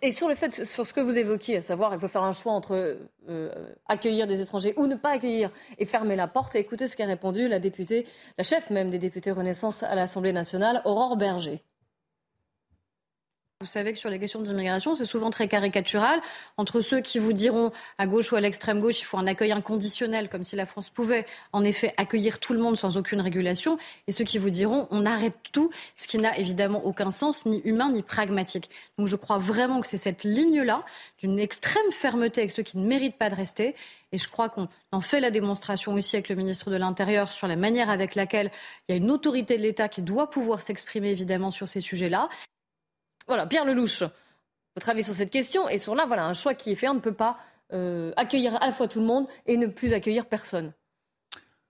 Et 0.02 0.12
sur 0.12 0.28
le 0.28 0.36
fait, 0.36 0.66
sur 0.66 0.86
ce 0.86 0.94
que 0.94 1.02
vous 1.02 1.18
évoquiez, 1.18 1.58
à 1.58 1.62
savoir, 1.62 1.94
il 1.94 2.00
faut 2.00 2.08
faire 2.08 2.24
un 2.24 2.34
choix 2.34 2.52
entre 2.52 2.98
euh, 3.30 3.52
accueillir 3.88 4.28
des 4.28 4.42
étrangers 4.42 4.74
ou 4.78 4.88
ne 4.88 4.96
pas 4.96 5.12
accueillir 5.12 5.50
et 5.78 5.86
fermer 5.86 6.16
la 6.16 6.28
porte. 6.28 6.56
Écoutez 6.56 6.88
ce 6.88 6.98
qu'a 6.98 7.06
répondu 7.06 7.48
la 7.48 7.60
députée, 7.60 8.06
la 8.38 8.44
chef 8.44 8.70
même 8.70 8.90
des 8.90 9.00
députés 9.00 9.32
Renaissance 9.32 9.84
à 9.84 9.96
l'Assemblée 9.96 10.34
nationale, 10.34 10.82
Aurore 10.86 11.18
Berger. 11.18 11.64
Vous 13.62 13.68
savez 13.68 13.94
que 13.94 13.98
sur 13.98 14.10
les 14.10 14.20
questions 14.20 14.42
d'immigration, 14.42 14.96
c'est 14.96 15.06
souvent 15.06 15.30
très 15.30 15.48
caricatural 15.48 16.20
entre 16.58 16.82
ceux 16.82 17.00
qui 17.00 17.20
vous 17.20 17.32
diront 17.32 17.72
à 17.98 18.06
gauche 18.06 18.34
ou 18.34 18.36
à 18.36 18.42
l'extrême 18.42 18.82
gauche, 18.82 19.00
il 19.00 19.06
faut 19.06 19.18
un 19.18 19.28
accueil 19.28 19.54
inconditionnel, 19.54 20.28
comme 20.28 20.44
si 20.44 20.58
la 20.58 20.66
France 20.66 20.90
pouvait 20.90 21.26
en 21.54 21.64
effet 21.64 21.94
accueillir 21.96 22.40
tout 22.40 22.52
le 22.52 22.60
monde 22.60 22.76
sans 22.76 22.98
aucune 22.98 23.22
régulation, 23.22 23.78
et 24.08 24.12
ceux 24.12 24.26
qui 24.26 24.40
vous 24.40 24.50
diront 24.50 24.90
on 24.92 25.06
arrête 25.06 25.38
tout, 25.54 25.70
ce 25.96 26.06
qui 26.10 26.18
n'a 26.18 26.38
évidemment 26.38 26.84
aucun 26.84 27.12
sens, 27.12 27.46
ni 27.46 27.62
humain, 27.64 27.92
ni 27.92 28.02
pragmatique. 28.02 28.70
Donc 28.98 29.08
je 29.08 29.16
crois 29.16 29.38
vraiment 29.38 29.80
que 29.80 29.88
c'est 29.88 29.96
cette 29.96 30.26
ligne-là, 30.26 30.84
d'une 31.20 31.40
extrême 31.40 31.92
fermeté 31.94 32.42
avec 32.42 32.52
ceux 32.52 32.64
qui 32.64 32.78
ne 32.78 32.86
méritent 32.86 33.18
pas 33.18 33.30
de 33.30 33.36
rester, 33.36 33.74
et 34.12 34.18
je 34.18 34.28
crois 34.28 34.50
qu'on 34.50 34.68
en 34.92 35.02
fait 35.02 35.22
la 35.22 35.32
démonstration 35.32 35.94
aussi 35.94 36.18
avec 36.18 36.28
le 36.28 36.36
ministre 36.36 36.72
de 36.72 36.76
l'Intérieur 36.76 37.32
sur 37.32 37.48
la 37.48 37.56
manière 37.56 37.90
avec 37.90 38.16
laquelle 38.16 38.52
il 38.90 38.92
y 38.92 38.96
a 38.96 38.98
une 38.98 39.12
autorité 39.12 39.56
de 39.56 39.64
l'État 39.64 39.88
qui 39.88 40.02
doit 40.02 40.30
pouvoir 40.30 40.62
s'exprimer 40.62 41.10
évidemment 41.10 41.52
sur 41.52 41.70
ces 41.70 41.80
sujets-là. 41.80 42.28
Voilà, 43.28 43.48
Pierre 43.48 43.66
Lelouch, 43.66 44.04
votre 44.76 44.90
avis 44.90 45.04
sur 45.04 45.14
cette 45.14 45.32
question 45.32 45.68
et 45.70 45.78
sur 45.78 45.96
là, 45.96 46.06
voilà, 46.06 46.26
un 46.26 46.34
choix 46.34 46.54
qui 46.54 46.72
est 46.72 46.76
fait, 46.76 46.88
on 46.88 46.96
ne 46.96 47.00
peut 47.00 47.14
pas 47.14 47.38
euh, 47.74 48.12
accueillir 48.18 48.62
à 48.62 48.68
la 48.68 48.74
fois 48.74 48.88
tout 48.88 49.00
le 49.00 49.06
monde 49.06 49.28
et 49.46 49.58
ne 49.58 49.68
plus 49.68 49.94
accueillir 49.94 50.26
personne. 50.28 50.74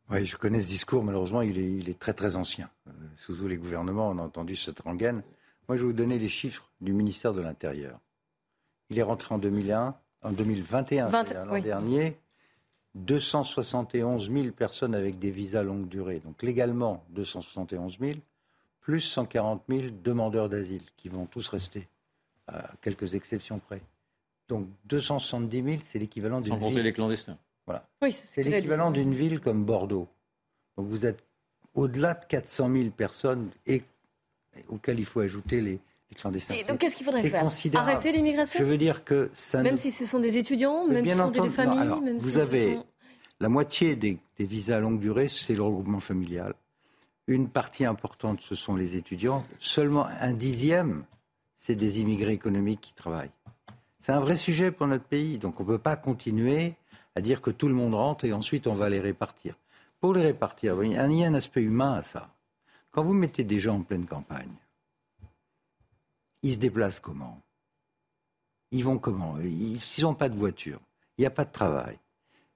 Oui, 0.09 0.25
je 0.25 0.37
connais 0.37 0.61
ce 0.61 0.67
discours, 0.67 1.03
malheureusement, 1.03 1.41
il 1.41 1.57
est, 1.57 1.71
il 1.71 1.89
est 1.89 1.97
très 1.97 2.13
très 2.13 2.35
ancien. 2.35 2.69
Euh, 2.87 2.91
sous 3.15 3.35
tous 3.35 3.47
les 3.47 3.57
gouvernements, 3.57 4.09
on 4.09 4.19
a 4.19 4.21
entendu 4.21 4.55
cette 4.55 4.81
rengaine. 4.81 5.23
Moi, 5.67 5.77
je 5.77 5.81
vais 5.81 5.87
vous 5.87 5.93
donner 5.93 6.19
les 6.19 6.29
chiffres 6.29 6.69
du 6.81 6.93
ministère 6.93 7.33
de 7.33 7.41
l'Intérieur. 7.41 7.99
Il 8.89 8.99
est 8.99 9.03
rentré 9.03 9.33
en 9.33 9.39
2001, 9.39 9.95
en 10.21 10.31
2021, 10.31 11.09
l'an 11.09 11.59
dernier, 11.59 12.17
271 12.95 14.31
000 14.31 14.51
personnes 14.51 14.93
avec 14.93 15.17
des 15.17 15.31
visas 15.31 15.63
longue 15.63 15.87
durée. 15.87 16.19
Donc 16.19 16.43
légalement, 16.43 17.03
271 17.09 17.97
000 17.99 18.13
plus 18.85 19.01
140 19.01 19.63
000 19.67 19.81
demandeurs 20.03 20.47
d'asile 20.47 20.83
qui 20.95 21.09
vont 21.09 21.25
tous 21.25 21.47
rester, 21.47 21.87
à 22.47 22.69
quelques 22.81 23.15
exceptions 23.15 23.57
près. 23.57 23.81
Donc 24.47 24.67
270 24.85 25.63
000, 25.63 25.77
c'est 25.83 25.97
l'équivalent 25.97 26.39
d'une 26.39 26.53
ville. 26.53 26.61
Sans 26.61 26.69
compter 26.69 26.83
les 26.83 26.93
clandestins. 26.93 27.37
Voilà. 27.65 27.87
c'est 28.11 28.43
l'équivalent 28.43 28.91
d'une 28.91 29.15
ville 29.15 29.39
comme 29.39 29.65
Bordeaux. 29.65 30.07
Donc 30.77 30.85
vous 30.87 31.07
êtes 31.07 31.23
au-delà 31.73 32.13
de 32.13 32.25
400 32.25 32.71
000 32.71 32.89
personnes 32.91 33.49
et, 33.65 33.81
auxquelles 34.67 34.99
il 34.99 35.05
faut 35.05 35.21
ajouter 35.21 35.61
les, 35.61 35.79
clandestins. 36.15 36.53
Et 36.53 36.63
donc 36.63 36.77
qu'est-ce 36.77 36.95
qu'il 36.95 37.05
faudrait 37.05 37.27
faire? 37.27 37.49
Arrêter 37.73 38.11
l'immigration? 38.11 38.59
Je 38.59 38.63
veux 38.63 38.77
dire 38.77 39.03
que 39.03 39.31
ça 39.33 39.63
Même 39.63 39.77
si 39.77 39.91
ce 39.91 40.05
sont 40.05 40.19
des 40.19 40.37
étudiants, 40.37 40.85
même 40.85 41.03
si 41.03 41.11
ce 41.11 41.17
sont 41.17 41.31
des 41.31 41.49
familles 41.49 42.01
même 42.03 42.17
Vous 42.19 42.33
si 42.33 42.39
avez 42.39 42.75
sont... 42.75 42.85
la 43.39 43.49
moitié 43.49 43.95
des, 43.95 44.19
des 44.37 44.45
visas 44.45 44.77
à 44.77 44.79
longue 44.79 44.99
durée, 44.99 45.27
c'est 45.27 45.55
le 45.55 45.63
regroupement 45.63 45.99
familial. 45.99 46.53
Une 47.27 47.49
partie 47.49 47.85
importante, 47.85 48.41
ce 48.41 48.55
sont 48.55 48.75
les 48.75 48.95
étudiants. 48.95 49.45
Seulement 49.59 50.05
un 50.05 50.33
dixième, 50.33 51.05
c'est 51.57 51.75
des 51.75 51.99
immigrés 51.99 52.33
économiques 52.33 52.81
qui 52.81 52.93
travaillent. 52.93 53.31
C'est 53.99 54.11
un 54.11 54.19
vrai 54.19 54.37
sujet 54.37 54.71
pour 54.71 54.85
notre 54.85 55.05
pays. 55.05 55.39
Donc 55.39 55.59
on 55.59 55.63
ne 55.63 55.69
peut 55.69 55.79
pas 55.79 55.95
continuer 55.95 56.75
à 57.15 57.21
dire 57.21 57.41
que 57.41 57.49
tout 57.49 57.67
le 57.67 57.73
monde 57.73 57.95
rentre 57.95 58.25
et 58.25 58.33
ensuite 58.33 58.67
on 58.67 58.75
va 58.75 58.89
les 58.89 58.99
répartir. 58.99 59.55
Pour 59.99 60.13
les 60.13 60.21
répartir, 60.21 60.83
il 60.83 60.91
y 60.91 60.97
a 60.97 61.03
un 61.03 61.33
aspect 61.33 61.63
humain 61.63 61.93
à 61.93 62.01
ça. 62.03 62.29
Quand 62.91 63.01
vous 63.01 63.13
mettez 63.13 63.43
des 63.43 63.59
gens 63.59 63.77
en 63.77 63.81
pleine 63.81 64.05
campagne, 64.05 64.53
ils 66.43 66.53
se 66.53 66.59
déplacent 66.59 66.99
comment? 66.99 67.41
Ils 68.71 68.83
vont 68.83 68.99
comment? 68.99 69.39
Ils 69.39 69.79
n'ont 70.01 70.13
pas 70.13 70.29
de 70.29 70.35
voiture, 70.35 70.79
il 71.17 71.21
n'y 71.21 71.25
a 71.25 71.31
pas 71.31 71.45
de 71.45 71.51
travail. 71.51 71.97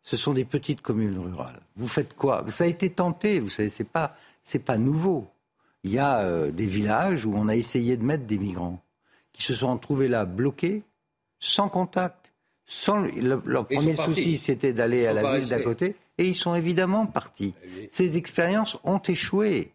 Ce 0.03 0.15
sont 0.15 0.33
des 0.33 0.45
petites 0.45 0.81
communes 0.81 1.17
rurales. 1.17 1.61
Vous 1.75 1.87
faites 1.87 2.15
quoi? 2.15 2.45
Ça 2.49 2.65
a 2.65 2.67
été 2.67 2.91
tenté, 2.91 3.39
vous 3.39 3.49
savez, 3.49 3.69
c'est 3.69 3.89
pas 3.89 4.15
c'est 4.43 4.59
pas 4.59 4.77
nouveau. 4.77 5.29
Il 5.83 5.91
y 5.91 5.99
a 5.99 6.19
euh, 6.19 6.51
des 6.51 6.65
villages 6.65 7.25
où 7.25 7.33
on 7.35 7.47
a 7.47 7.55
essayé 7.55 7.97
de 7.97 8.03
mettre 8.03 8.25
des 8.25 8.37
migrants 8.37 8.81
qui 9.31 9.43
se 9.43 9.55
sont 9.55 9.77
trouvés 9.77 10.07
là 10.07 10.25
bloqués, 10.25 10.83
sans 11.39 11.69
contact, 11.69 12.33
sans 12.65 13.05
leur 13.15 13.67
premier 13.67 13.95
souci 13.95 14.37
c'était 14.37 14.73
d'aller 14.73 15.07
à 15.07 15.13
la 15.13 15.37
ville 15.37 15.47
d'à 15.47 15.61
côté, 15.61 15.95
et 16.17 16.27
ils 16.27 16.35
sont 16.35 16.55
évidemment 16.55 17.05
partis. 17.05 17.53
Eh 17.63 17.87
Ces 17.91 18.17
expériences 18.17 18.77
ont 18.83 18.99
échoué. 18.99 19.71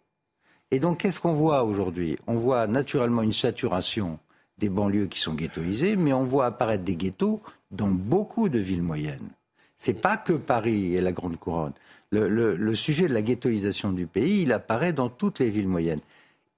Et 0.70 0.78
donc, 0.78 0.98
qu'est-ce 0.98 1.20
qu'on 1.20 1.32
voit 1.32 1.64
aujourd'hui? 1.64 2.18
On 2.26 2.34
voit 2.34 2.66
naturellement 2.66 3.22
une 3.22 3.32
saturation 3.32 4.18
des 4.58 4.68
banlieues 4.68 5.06
qui 5.06 5.18
sont 5.18 5.34
ghettoisées, 5.34 5.96
mais 5.96 6.12
on 6.12 6.24
voit 6.24 6.46
apparaître 6.46 6.84
des 6.84 6.96
ghettos 6.96 7.40
dans 7.70 7.88
beaucoup 7.88 8.48
de 8.48 8.58
villes 8.58 8.82
moyennes. 8.82 9.30
C'est 9.76 9.94
pas 9.94 10.16
que 10.16 10.32
Paris 10.32 10.94
et 10.94 11.00
la 11.00 11.12
Grande 11.12 11.36
Couronne. 11.36 11.72
Le, 12.14 12.54
le, 12.54 12.74
sujet 12.74 13.08
de 13.08 13.14
la 13.14 13.22
ghettoisation 13.22 13.92
du 13.92 14.06
pays, 14.06 14.42
il 14.42 14.52
apparaît 14.52 14.92
dans 14.92 15.08
toutes 15.08 15.38
les 15.40 15.50
villes 15.50 15.68
moyennes. 15.68 16.00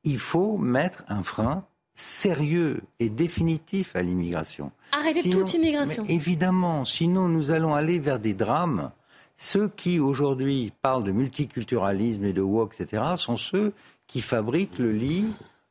Il 0.04 0.18
faut 0.18 0.58
mettre 0.58 1.04
un 1.08 1.22
frein 1.22 1.64
sérieux 1.94 2.82
et 3.00 3.08
définitif 3.08 3.96
à 3.96 4.02
l'immigration. 4.02 4.70
Arrêter 4.92 5.30
toute 5.30 5.54
immigration. 5.54 6.04
évidemment, 6.08 6.84
sinon 6.84 7.28
nous 7.28 7.50
allons 7.50 7.74
aller 7.74 7.98
vers 7.98 8.18
des 8.18 8.34
drames. 8.34 8.90
Ceux 9.38 9.68
qui 9.68 9.98
aujourd'hui 9.98 10.72
parlent 10.82 11.04
de 11.04 11.12
multiculturalisme 11.12 12.24
et 12.24 12.32
de 12.32 12.42
woke, 12.42 12.74
etc., 12.78 13.02
sont 13.16 13.36
ceux 13.36 13.72
qui 14.06 14.20
fabriquent 14.20 14.78
le 14.78 14.92
lit 14.92 15.26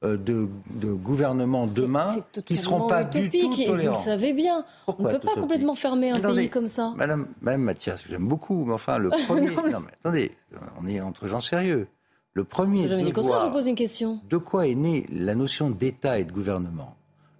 de, 0.05 0.47
de 0.69 0.93
gouvernements 0.93 1.67
demain 1.67 2.15
qui 2.45 2.53
ne 2.53 2.59
seront 2.59 2.87
pas 2.87 3.03
du 3.03 3.29
tout 3.29 3.55
tolérants. 3.55 3.93
vous 3.93 3.99
le 3.99 4.03
savez 4.03 4.33
bien. 4.33 4.65
Pourquoi 4.85 5.05
on 5.05 5.13
ne 5.13 5.17
peut 5.17 5.27
pas 5.27 5.35
complètement 5.35 5.75
fermer 5.75 6.11
un 6.11 6.19
pays 6.19 6.49
comme 6.49 6.67
ça. 6.67 6.93
Madame, 6.95 7.27
Madame 7.41 7.61
Mathias, 7.61 8.03
j'aime 8.09 8.27
beaucoup, 8.27 8.65
mais 8.65 8.73
enfin, 8.73 8.97
le 8.97 9.09
premier... 9.27 9.49
non, 9.49 9.79
mais 9.79 9.93
attendez, 9.99 10.31
on 10.81 10.87
est 10.87 11.01
entre 11.01 11.27
gens 11.27 11.41
sérieux. 11.41 11.87
Le 12.35 12.43
premier 12.43 12.89
je 12.89 12.95
devoir, 12.95 13.39
je 13.39 13.45
vous 13.45 13.51
pose 13.53 13.67
une 13.67 13.75
question. 13.75 14.19
De 14.29 14.35
quoi 14.35 14.67
est 14.67 14.75
née 14.75 15.05
la 15.09 15.35
notion 15.35 15.69
d'État 15.69 16.19
et 16.19 16.25
de 16.25 16.33
gouvernement? 16.33 16.97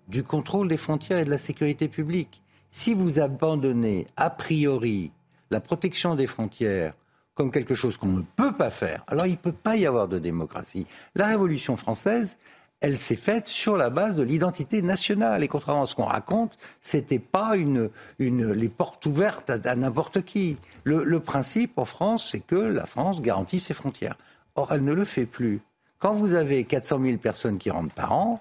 Du 0.08 0.24
contrôle 0.24 0.70
des 0.70 0.78
frontières 0.78 1.20
et 1.20 1.26
de 1.26 1.30
la 1.30 1.38
sécurité 1.38 1.90
publique. 1.90 2.42
Si 2.70 2.94
vous 2.94 3.20
abandonnez 3.20 4.08
a 4.16 4.30
priori 4.30 5.12
la 5.52 5.60
protection 5.60 6.16
des 6.16 6.28
frontières 6.28 6.94
comme 7.34 7.52
quelque 7.52 7.76
chose 7.76 7.98
qu'on 7.98 8.08
ne 8.08 8.22
peut 8.38 8.54
pas 8.54 8.70
faire, 8.70 9.04
alors 9.08 9.26
il 9.26 9.32
ne 9.32 9.36
peut 9.38 9.52
pas 9.52 9.76
y 9.76 9.86
avoir 9.86 10.08
de 10.08 10.18
démocratie. 10.18 10.88
La 11.14 11.28
Révolution 11.28 11.76
française, 11.76 12.38
elle 12.86 13.00
s'est 13.00 13.16
faite 13.16 13.48
sur 13.48 13.78
la 13.78 13.90
base 13.90 14.14
de 14.14 14.22
l'identité 14.22 14.84
nationale. 14.84 15.44
Et 15.44 15.48
contrairement 15.48 15.82
à 15.82 15.86
ce 15.88 15.96
qu'on 15.96 16.06
raconte, 16.06 16.56
c'était 16.82 17.18
pas 17.18 17.58
une, 17.58 17.90
les 18.20 18.70
portes 18.70 19.08
ouvertes 19.08 19.50
à, 19.50 19.76
n'importe 19.76 20.22
qui. 20.22 20.58
Le, 20.84 21.04
le, 21.04 21.20
principe 21.20 21.80
en 21.80 21.86
France, 21.86 22.30
c'est 22.32 22.42
que 22.42 22.56
la 22.56 22.86
France 22.86 23.24
garantit 23.24 23.60
ses 23.60 23.74
frontières. 23.74 24.16
Or, 24.54 24.72
elle 24.72 24.84
ne 24.84 24.94
le 24.94 25.04
fait 25.04 25.26
plus. 25.26 25.62
Quand 25.98 26.14
vous 26.14 26.36
avez 26.36 26.64
400 26.64 27.02
000 27.02 27.18
personnes 27.18 27.58
qui 27.58 27.72
rentrent 27.72 27.96
par 27.96 28.14
an, 28.14 28.40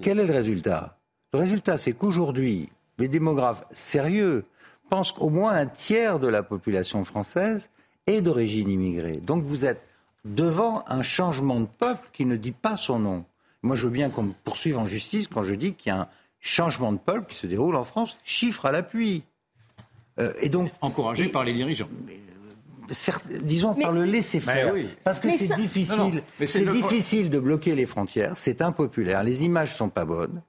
quel 0.00 0.20
est 0.20 0.26
le 0.26 0.32
résultat? 0.32 0.96
Le 1.32 1.40
résultat, 1.40 1.76
c'est 1.76 1.92
qu'aujourd'hui, 1.92 2.68
les 2.98 3.08
démographes 3.08 3.64
sérieux 3.72 4.44
pensent 4.90 5.10
qu'au 5.10 5.28
moins 5.28 5.54
un 5.54 5.66
tiers 5.66 6.20
de 6.20 6.28
la 6.28 6.44
population 6.44 7.04
française 7.04 7.68
est 8.06 8.20
d'origine 8.20 8.70
immigrée. 8.70 9.16
Donc 9.16 9.42
vous 9.42 9.64
êtes 9.64 9.82
devant 10.24 10.84
un 10.86 11.02
changement 11.02 11.58
de 11.58 11.66
peuple 11.66 12.08
qui 12.12 12.26
ne 12.26 12.36
dit 12.36 12.52
pas 12.52 12.76
son 12.76 13.00
nom. 13.00 13.24
Moi, 13.62 13.76
je 13.76 13.84
veux 13.84 13.92
bien 13.92 14.10
qu'on 14.10 14.24
me 14.24 14.32
poursuive 14.44 14.78
en 14.78 14.86
justice 14.86 15.28
quand 15.28 15.44
je 15.44 15.54
dis 15.54 15.74
qu'il 15.74 15.90
y 15.90 15.94
a 15.94 16.00
un 16.00 16.08
changement 16.40 16.92
de 16.92 16.98
peuple 16.98 17.30
qui 17.30 17.36
se 17.36 17.46
déroule 17.46 17.76
en 17.76 17.84
France, 17.84 18.18
chiffre 18.24 18.66
à 18.66 18.72
l'appui. 18.72 19.22
Euh, 20.18 20.32
et 20.40 20.48
donc 20.48 20.70
encouragé 20.80 21.28
par 21.28 21.44
les 21.44 21.52
dirigeants. 21.54 21.88
Euh, 22.10 23.38
disons 23.42 23.74
par 23.74 23.92
le 23.92 24.04
laisser 24.04 24.40
faire, 24.40 24.74
ben 24.74 24.88
parce 25.04 25.20
que 25.20 25.30
c'est 25.30 25.54
difficile. 25.54 26.22
C'est 26.44 26.66
difficile 26.66 27.30
de 27.30 27.38
bloquer 27.38 27.74
les 27.74 27.86
frontières, 27.86 28.36
c'est 28.36 28.60
impopulaire, 28.60 29.22
les 29.22 29.44
images 29.44 29.74
sont 29.74 29.88
pas 29.88 30.04
bonnes. 30.04 30.42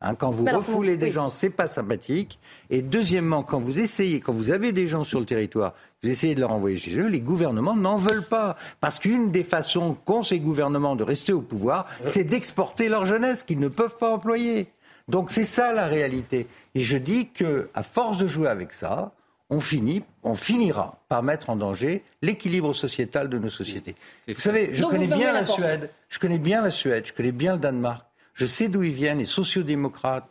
Hein, 0.00 0.14
quand 0.14 0.30
vous 0.30 0.44
refoulez 0.44 0.96
des 0.96 1.10
gens, 1.10 1.28
c'est 1.28 1.50
pas 1.50 1.66
sympathique. 1.66 2.38
Et 2.70 2.82
deuxièmement, 2.82 3.42
quand 3.42 3.58
vous 3.58 3.80
essayez, 3.80 4.20
quand 4.20 4.32
vous 4.32 4.50
avez 4.52 4.72
des 4.72 4.86
gens 4.86 5.02
sur 5.02 5.18
le 5.18 5.26
territoire, 5.26 5.74
vous 6.02 6.10
essayez 6.10 6.36
de 6.36 6.40
leur 6.40 6.52
envoyer 6.52 6.76
chez 6.76 6.96
eux, 6.98 7.08
les 7.08 7.20
gouvernements 7.20 7.74
n'en 7.74 7.96
veulent 7.96 8.26
pas. 8.26 8.56
Parce 8.80 9.00
qu'une 9.00 9.32
des 9.32 9.42
façons 9.42 9.96
qu'ont 10.04 10.22
ces 10.22 10.38
gouvernements 10.38 10.94
de 10.94 11.02
rester 11.02 11.32
au 11.32 11.40
pouvoir, 11.40 11.86
c'est 12.06 12.24
d'exporter 12.24 12.88
leur 12.88 13.06
jeunesse 13.06 13.42
qu'ils 13.42 13.58
ne 13.58 13.68
peuvent 13.68 13.96
pas 13.96 14.12
employer. 14.12 14.68
Donc 15.08 15.30
c'est 15.30 15.44
ça 15.44 15.72
la 15.72 15.86
réalité. 15.86 16.46
Et 16.74 16.80
je 16.80 16.96
dis 16.96 17.28
que, 17.30 17.68
à 17.74 17.82
force 17.82 18.18
de 18.18 18.28
jouer 18.28 18.48
avec 18.48 18.74
ça, 18.74 19.12
on 19.50 19.60
finit, 19.60 20.04
on 20.22 20.34
finira 20.34 21.00
par 21.08 21.22
mettre 21.22 21.50
en 21.50 21.56
danger 21.56 22.04
l'équilibre 22.22 22.72
sociétal 22.74 23.28
de 23.28 23.38
nos 23.38 23.48
sociétés. 23.48 23.96
Vous 24.28 24.40
savez, 24.40 24.70
je 24.74 24.84
connais 24.84 25.06
bien 25.06 25.32
la 25.32 25.44
Suède, 25.44 25.90
je 26.08 26.18
connais 26.18 26.38
bien 26.38 26.62
la 26.62 26.70
Suède, 26.70 27.06
je 27.06 27.12
connais 27.12 27.32
bien 27.32 27.54
le 27.54 27.58
Danemark. 27.58 28.07
Je 28.38 28.46
sais 28.46 28.68
d'où 28.68 28.84
ils 28.84 28.92
viennent, 28.92 29.18
les 29.18 29.24
sociodémocrates. 29.24 30.30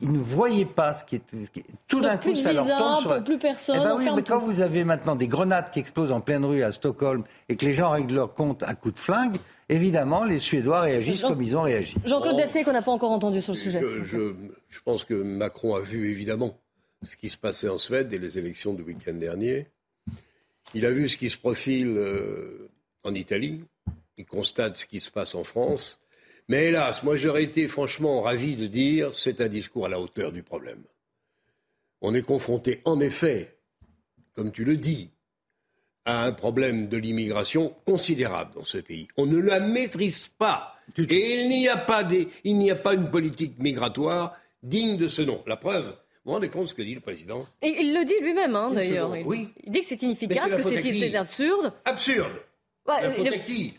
Ils 0.00 0.12
ne 0.12 0.18
voyaient 0.18 0.66
pas 0.66 0.94
ce 0.94 1.02
qui 1.02 1.16
était. 1.16 1.38
Tout 1.88 2.02
d'un 2.02 2.18
coup, 2.18 2.34
ça 2.34 2.52
leur 2.52 2.66
tombe 2.66 3.00
sur. 3.00 3.24
Plus 3.24 3.38
personne. 3.38 3.78
Eh 3.80 3.82
ben 3.82 3.96
oui, 3.96 4.06
mais 4.14 4.22
quand 4.22 4.38
vous 4.38 4.60
avez 4.60 4.84
maintenant 4.84 5.16
des 5.16 5.26
grenades 5.26 5.70
qui 5.70 5.80
explosent 5.80 6.12
en 6.12 6.20
pleine 6.20 6.44
rue 6.44 6.62
à 6.62 6.70
Stockholm 6.70 7.24
et 7.48 7.56
que 7.56 7.64
les 7.64 7.72
gens 7.72 7.90
règlent 7.90 8.14
leur 8.14 8.34
compte 8.34 8.62
à 8.62 8.74
coups 8.74 8.94
de 8.94 8.98
flingue, 9.00 9.38
évidemment, 9.68 10.24
les 10.24 10.38
Suédois 10.40 10.82
réagissent 10.82 11.22
comme 11.22 11.42
ils 11.42 11.56
ont 11.56 11.62
réagi. 11.62 11.96
Jean-Claude 12.04 12.36
Dessier, 12.36 12.64
qu'on 12.64 12.72
n'a 12.72 12.82
pas 12.82 12.92
encore 12.92 13.10
entendu 13.10 13.40
sur 13.40 13.54
le 13.54 13.58
sujet. 13.58 13.80
Je, 14.02 14.80
pense 14.84 15.04
que 15.04 15.14
Macron 15.14 15.74
a 15.74 15.80
vu 15.80 16.10
évidemment 16.10 16.56
ce 17.02 17.16
qui 17.16 17.30
se 17.30 17.38
passait 17.38 17.68
en 17.68 17.78
Suède 17.78 18.12
et 18.12 18.18
les 18.18 18.38
élections 18.38 18.74
du 18.74 18.82
week-end 18.82 19.14
dernier. 19.14 19.66
Il 20.74 20.84
a 20.84 20.90
vu 20.90 21.08
ce 21.08 21.16
qui 21.16 21.30
se 21.30 21.38
profile 21.38 21.96
euh, 21.96 22.68
en 23.04 23.14
Italie. 23.14 23.64
Il 24.18 24.26
constate 24.26 24.76
ce 24.76 24.84
qui 24.84 25.00
se 25.00 25.10
passe 25.10 25.34
en 25.34 25.44
France. 25.44 25.98
Mais 26.48 26.66
hélas, 26.66 27.02
moi 27.02 27.16
j'aurais 27.16 27.44
été 27.44 27.68
franchement 27.68 28.22
ravi 28.22 28.56
de 28.56 28.66
dire 28.66 29.14
c'est 29.14 29.40
un 29.42 29.48
discours 29.48 29.86
à 29.86 29.88
la 29.90 30.00
hauteur 30.00 30.32
du 30.32 30.42
problème. 30.42 30.82
On 32.00 32.14
est 32.14 32.22
confronté 32.22 32.80
en 32.84 33.00
effet, 33.00 33.58
comme 34.34 34.50
tu 34.50 34.64
le 34.64 34.76
dis, 34.76 35.10
à 36.06 36.24
un 36.24 36.32
problème 36.32 36.86
de 36.86 36.96
l'immigration 36.96 37.74
considérable 37.84 38.54
dans 38.54 38.64
ce 38.64 38.78
pays. 38.78 39.08
On 39.18 39.26
ne 39.26 39.38
la 39.38 39.60
maîtrise 39.60 40.26
pas. 40.26 40.74
Et 40.96 41.42
il 41.42 41.50
n'y 41.50 41.68
a 41.68 41.76
pas, 41.76 42.02
il 42.44 42.56
n'y 42.56 42.70
a 42.70 42.76
pas 42.76 42.94
une 42.94 43.10
politique 43.10 43.58
migratoire 43.58 44.34
digne 44.62 44.96
de 44.96 45.06
ce 45.06 45.20
nom. 45.20 45.42
La 45.46 45.56
preuve, 45.56 45.84
vous 45.84 45.94
vous 46.24 46.32
rendez 46.32 46.48
compte 46.48 46.62
de 46.62 46.68
ce 46.68 46.74
que 46.74 46.80
dit 46.80 46.94
le 46.94 47.00
président? 47.00 47.44
Et 47.60 47.76
il 47.80 47.92
le 47.92 48.06
dit 48.06 48.14
lui-même, 48.22 48.56
hein, 48.56 48.70
d'ailleurs. 48.72 49.10
Oui. 49.26 49.48
Il 49.64 49.72
dit 49.72 49.80
que 49.80 49.86
c'est 49.86 50.00
inefficace, 50.02 50.54
que 50.54 50.62
c'est 50.62 51.14
absurde. 51.14 51.74
Absurde. 51.84 52.32
la 52.86 53.12
faute 53.12 53.26
à 53.26 53.38
qui? 53.38 53.74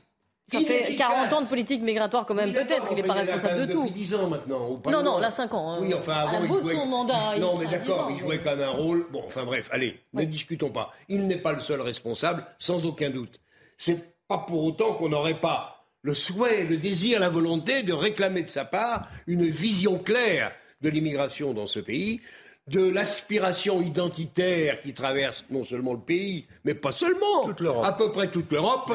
Ça 0.50 0.60
fait 0.60 0.96
40 0.96 1.34
ans 1.34 1.42
de 1.42 1.48
politique 1.48 1.82
migratoire 1.82 2.26
quand 2.26 2.36
même, 2.36 2.52
peut-être. 2.52 2.88
Il 2.92 2.96
n'est 2.96 3.04
pas 3.04 3.14
responsable 3.14 3.68
de 3.68 3.74
tout. 3.74 3.84
Depuis 3.84 4.00
10 4.00 4.16
ans 4.16 4.28
maintenant. 4.28 4.82
non, 4.90 5.04
non, 5.04 5.18
là 5.20 5.32
5 5.32 5.54
ans. 5.54 5.74
Hein. 5.74 5.78
Oui, 5.82 5.94
enfin 5.94 6.14
avant, 6.14 6.38
à 6.38 6.42
bout 6.42 6.62
de 6.62 6.70
son 6.70 6.86
mandat. 6.86 7.38
Non, 7.40 7.58
mais 7.58 7.68
d'accord, 7.68 8.10
il 8.12 8.18
jouait 8.18 8.40
quand 8.40 8.56
même 8.56 8.68
un 8.68 8.72
rôle. 8.72 9.08
Bon, 9.12 9.24
enfin 9.26 9.46
bref, 9.46 9.70
allez, 9.72 10.00
ne 10.14 10.24
discutons 10.24 10.70
pas. 10.70 10.94
Il 11.08 11.28
n'est 11.28 11.38
pas 11.38 11.54
le 11.54 11.60
seul 11.60 11.82
responsable, 11.82 12.46
sans 12.58 12.86
aucun 12.86 13.10
doute. 13.10 13.40
C'est 13.78 14.18
pas 14.28 14.40
pour 14.40 14.64
autant 14.64 14.94
qu'on 14.94 15.10
n'aurait 15.10 15.40
pas 15.40 15.80
le 16.02 16.14
souhait, 16.14 16.64
le 16.64 16.78
désir, 16.78 17.20
la 17.20 17.30
volonté 17.30 17.84
de 17.84 17.94
réclamer 17.94 18.44
de 18.44 18.50
sa 18.50 18.66
part 18.66 19.08
une 19.28 19.46
vision 19.50 19.98
claire 19.98 20.52
de 20.82 20.90
l'immigration 20.90 21.54
dans 21.54 21.68
ce 21.68 21.80
pays, 21.80 22.22
de 22.68 22.90
l'aspiration 22.90 23.82
identitaire 23.82 24.80
qui 24.80 24.94
traverse 24.94 25.44
non 25.50 25.64
seulement 25.64 25.94
le 25.94 26.00
pays, 26.00 26.46
mais 26.64 26.74
pas 26.74 26.92
seulement, 26.92 27.50
à 27.84 27.94
peu 27.94 28.12
près 28.12 28.30
toute 28.30 28.52
l'Europe 28.52 28.94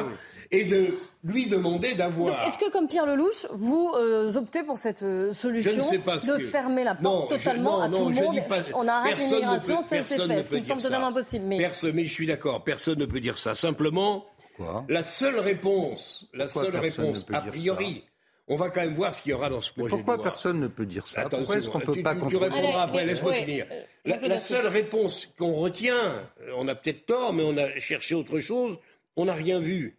et 0.51 0.63
de 0.65 0.87
lui 1.23 1.47
demander 1.47 1.95
d'avoir. 1.95 2.47
Est-ce 2.47 2.57
que, 2.57 2.69
comme 2.71 2.87
Pierre 2.87 3.05
Lelouch, 3.05 3.47
vous 3.51 3.91
euh, 3.95 4.35
optez 4.35 4.63
pour 4.63 4.77
cette 4.77 5.03
euh, 5.03 5.33
solution 5.33 5.71
de 5.73 6.39
fermer 6.39 6.83
la 6.83 6.95
porte 6.95 7.29
totalement 7.31 7.81
à 7.81 7.89
tout 7.89 8.09
le 8.09 8.15
monde 8.15 8.39
On 8.75 8.87
arrête 8.87 9.17
l'immigration, 9.17 9.79
c'est 9.81 10.03
fait, 10.03 10.17
ce 10.43 10.49
qui 10.49 10.57
me 10.57 10.61
semble 10.61 10.81
totalement 10.81 11.07
impossible. 11.07 11.45
Mais... 11.45 11.57
mais 11.93 12.03
je 12.05 12.11
suis 12.11 12.27
d'accord, 12.27 12.63
personne 12.63 12.99
ne 12.99 13.05
peut 13.05 13.19
dire 13.19 13.37
ça. 13.37 13.55
Simplement, 13.55 14.25
Quoi 14.57 14.85
La 14.87 15.03
seule 15.03 15.39
réponse, 15.39 16.29
la 16.33 16.45
Pourquoi 16.45 16.63
seule 16.63 16.71
personne 16.71 17.05
réponse, 17.05 17.23
peut 17.25 17.35
a 17.35 17.41
priori, 17.41 18.03
on 18.47 18.55
va 18.55 18.69
quand 18.69 18.81
même 18.81 18.93
voir 18.93 19.13
ce 19.13 19.21
qu'il 19.21 19.31
y 19.31 19.33
aura 19.33 19.49
dans 19.49 19.59
ce 19.59 19.71
Mais 19.75 19.81
projet 19.81 19.95
pourquoi 19.97 20.13
de 20.15 20.21
loi. 20.21 20.29
personne 20.31 20.59
ne 20.59 20.67
peut 20.67 20.85
dire 20.85 21.07
ça 21.07 21.21
Attends, 21.21 21.37
Pourquoi 21.39 21.57
est-ce 21.57 21.69
qu'on 21.69 21.79
ne 21.79 21.83
tu- 21.83 21.91
peut 21.91 22.03
pas 22.03 22.15
tu, 22.15 22.27
tu 22.27 22.37
répondras 22.37 22.57
Allez, 22.59 22.73
après, 22.73 23.05
laisse-moi 23.05 23.31
ouais, 23.31 23.39
finir. 23.41 23.65
euh, 23.71 24.15
La, 24.21 24.39
seule 24.39 24.67
réponse 24.67 25.33
qu'on 25.37 25.53
retient, 25.53 26.23
on 26.55 26.67
a 26.69 26.75
peut-être 26.75 27.05
tort, 27.05 27.33
mais 27.33 27.43
on 27.43 27.57
a 27.57 27.77
cherché 27.79 28.15
autre 28.15 28.39
chose, 28.39 28.77
on 29.17 29.25
n'a 29.25 29.33
rien 29.33 29.59
vu, 29.59 29.97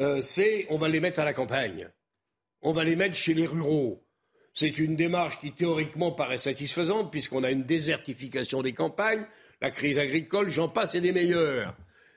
euh, 0.00 0.22
c'est 0.22 0.66
on 0.70 0.78
va 0.78 0.88
les 0.88 1.00
mettre 1.00 1.20
à 1.20 1.24
la 1.24 1.32
campagne. 1.32 1.88
On 2.62 2.72
va 2.72 2.84
les 2.84 2.96
mettre 2.96 3.14
chez 3.16 3.34
les 3.34 3.46
ruraux. 3.46 4.04
C'est 4.54 4.78
une 4.78 4.96
démarche 4.96 5.38
qui 5.40 5.52
théoriquement 5.52 6.12
paraît 6.12 6.38
satisfaisante 6.38 7.10
puisqu'on 7.10 7.42
a 7.44 7.50
une 7.50 7.62
désertification 7.64 8.62
des 8.62 8.72
campagnes, 8.74 9.24
la 9.60 9.70
crise 9.70 9.98
agricole, 9.98 10.48
j'en 10.50 10.68
passe 10.68 10.94
et 10.94 11.00
des 11.00 11.12
meilleurs. 11.12 11.74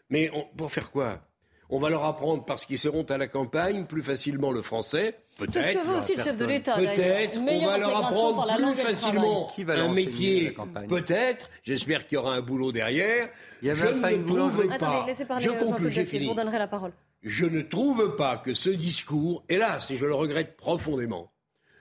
Mais 0.10 0.30
on- 0.34 0.46
pour 0.56 0.72
faire 0.72 0.92
quoi? 0.92 1.22
On 1.70 1.80
va 1.80 1.90
leur 1.90 2.04
apprendre 2.04 2.46
parce 2.46 2.64
qu'ils 2.66 2.78
seront 2.78 3.04
à 3.06 3.18
la 3.18 3.28
campagne 3.28 3.86
plus 3.86 4.04
facilement 4.04 4.52
le 4.52 4.62
français, 4.62 5.16
peut-être. 5.40 5.54
C'est 5.54 5.74
ce 5.74 5.80
que 5.82 5.88
veut 5.88 5.98
aussi 5.98 6.16
le 6.16 6.24
chef 6.24 6.38
de 6.38 6.46
l'État. 6.46 6.76
d'ailleurs. 6.76 6.94
Peut-être, 6.94 7.40
on 7.40 7.66
va 7.66 7.78
leur 7.80 8.06
apprendre 8.06 8.56
plus 8.56 8.84
facilement 8.84 9.48
Qui 9.48 9.64
va 9.64 9.74
un 9.82 9.92
métier. 9.92 10.56
Peut-être, 10.88 11.50
j'espère 11.64 12.06
qu'il 12.06 12.18
y 12.18 12.20
aura 12.20 12.36
un 12.36 12.42
boulot 12.42 12.72
derrière. 12.72 13.30
Il 13.64 13.70
y 13.70 13.72
avait 13.72 13.80
je 13.80 13.88
ne 14.16 14.28
trouve 14.28 14.68
pas. 14.68 14.76
Attendez, 14.76 15.08
laissez 15.08 15.26
parler 15.26 15.44
je 15.44 15.50
conclue, 15.50 15.90
j'ai 15.90 16.02
Dacier, 16.02 16.20
je 16.20 16.24
fini. 16.24 16.30
vous 16.30 16.36
donnerai 16.40 16.60
la 16.60 16.68
parole. 16.68 16.92
Je 17.26 17.46
ne 17.48 17.62
trouve 17.62 18.16
pas 18.16 18.38
que 18.38 18.54
ce 18.54 18.70
discours, 18.70 19.44
hélas, 19.50 19.90
et 19.90 19.96
je 19.98 20.06
le 20.06 20.14
regrette 20.14 20.56
profondément, 20.58 21.32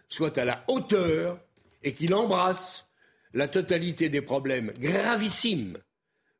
soit 0.08 0.38
à 0.38 0.44
la 0.46 0.64
hauteur 0.68 1.38
et 1.82 1.92
qu'il 1.92 2.14
embrasse 2.14 2.90
la 3.34 3.46
totalité 3.46 4.08
des 4.08 4.22
problèmes 4.22 4.72
gravissimes 4.80 5.76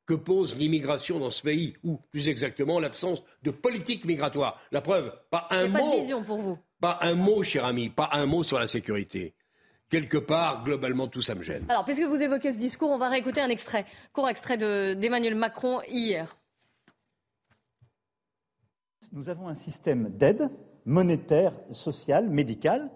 que 0.06 0.14
pose 0.14 0.56
l'immigration 0.56 1.18
dans 1.18 1.30
ce 1.30 1.42
pays, 1.42 1.74
ou 1.82 1.98
plus 2.10 2.28
exactement 2.30 2.78
l'absence 2.80 3.22
de 3.42 3.50
politique 3.50 4.04
migratoire. 4.06 4.58
La 4.72 4.80
preuve, 4.80 5.12
pas 5.30 5.48
un 5.50 5.66
a 5.74 5.78
pas 5.78 5.84
mot 5.84 5.96
de 5.96 6.00
vision 6.00 6.22
pour 6.22 6.38
vous. 6.38 6.58
pas 6.80 6.98
un 7.02 7.14
mot, 7.14 7.42
cher 7.42 7.64
ami, 7.66 7.88
pas 7.90 8.08
un 8.12 8.24
mot 8.26 8.42
sur 8.42 8.58
la 8.58 8.66
sécurité. 8.66 9.34
Quelque 9.90 10.18
part, 10.18 10.64
globalement, 10.64 11.08
tout 11.08 11.22
ça 11.22 11.34
me 11.34 11.42
gêne. 11.42 11.64
Alors, 11.68 11.84
puisque 11.84 12.02
vous 12.02 12.22
évoquez 12.22 12.52
ce 12.52 12.58
discours, 12.58 12.90
on 12.90 12.98
va 12.98 13.08
réécouter 13.10 13.40
un 13.42 13.48
extrait, 13.50 13.84
court 14.14 14.28
extrait 14.30 14.56
de- 14.56 14.94
d'Emmanuel 14.94 15.34
Macron 15.34 15.80
hier. 15.90 16.36
Nous 19.14 19.30
avons 19.30 19.46
un 19.46 19.54
système 19.54 20.08
d'aide 20.08 20.50
monétaire, 20.84 21.52
sociale, 21.70 22.28
médicale, 22.28 22.90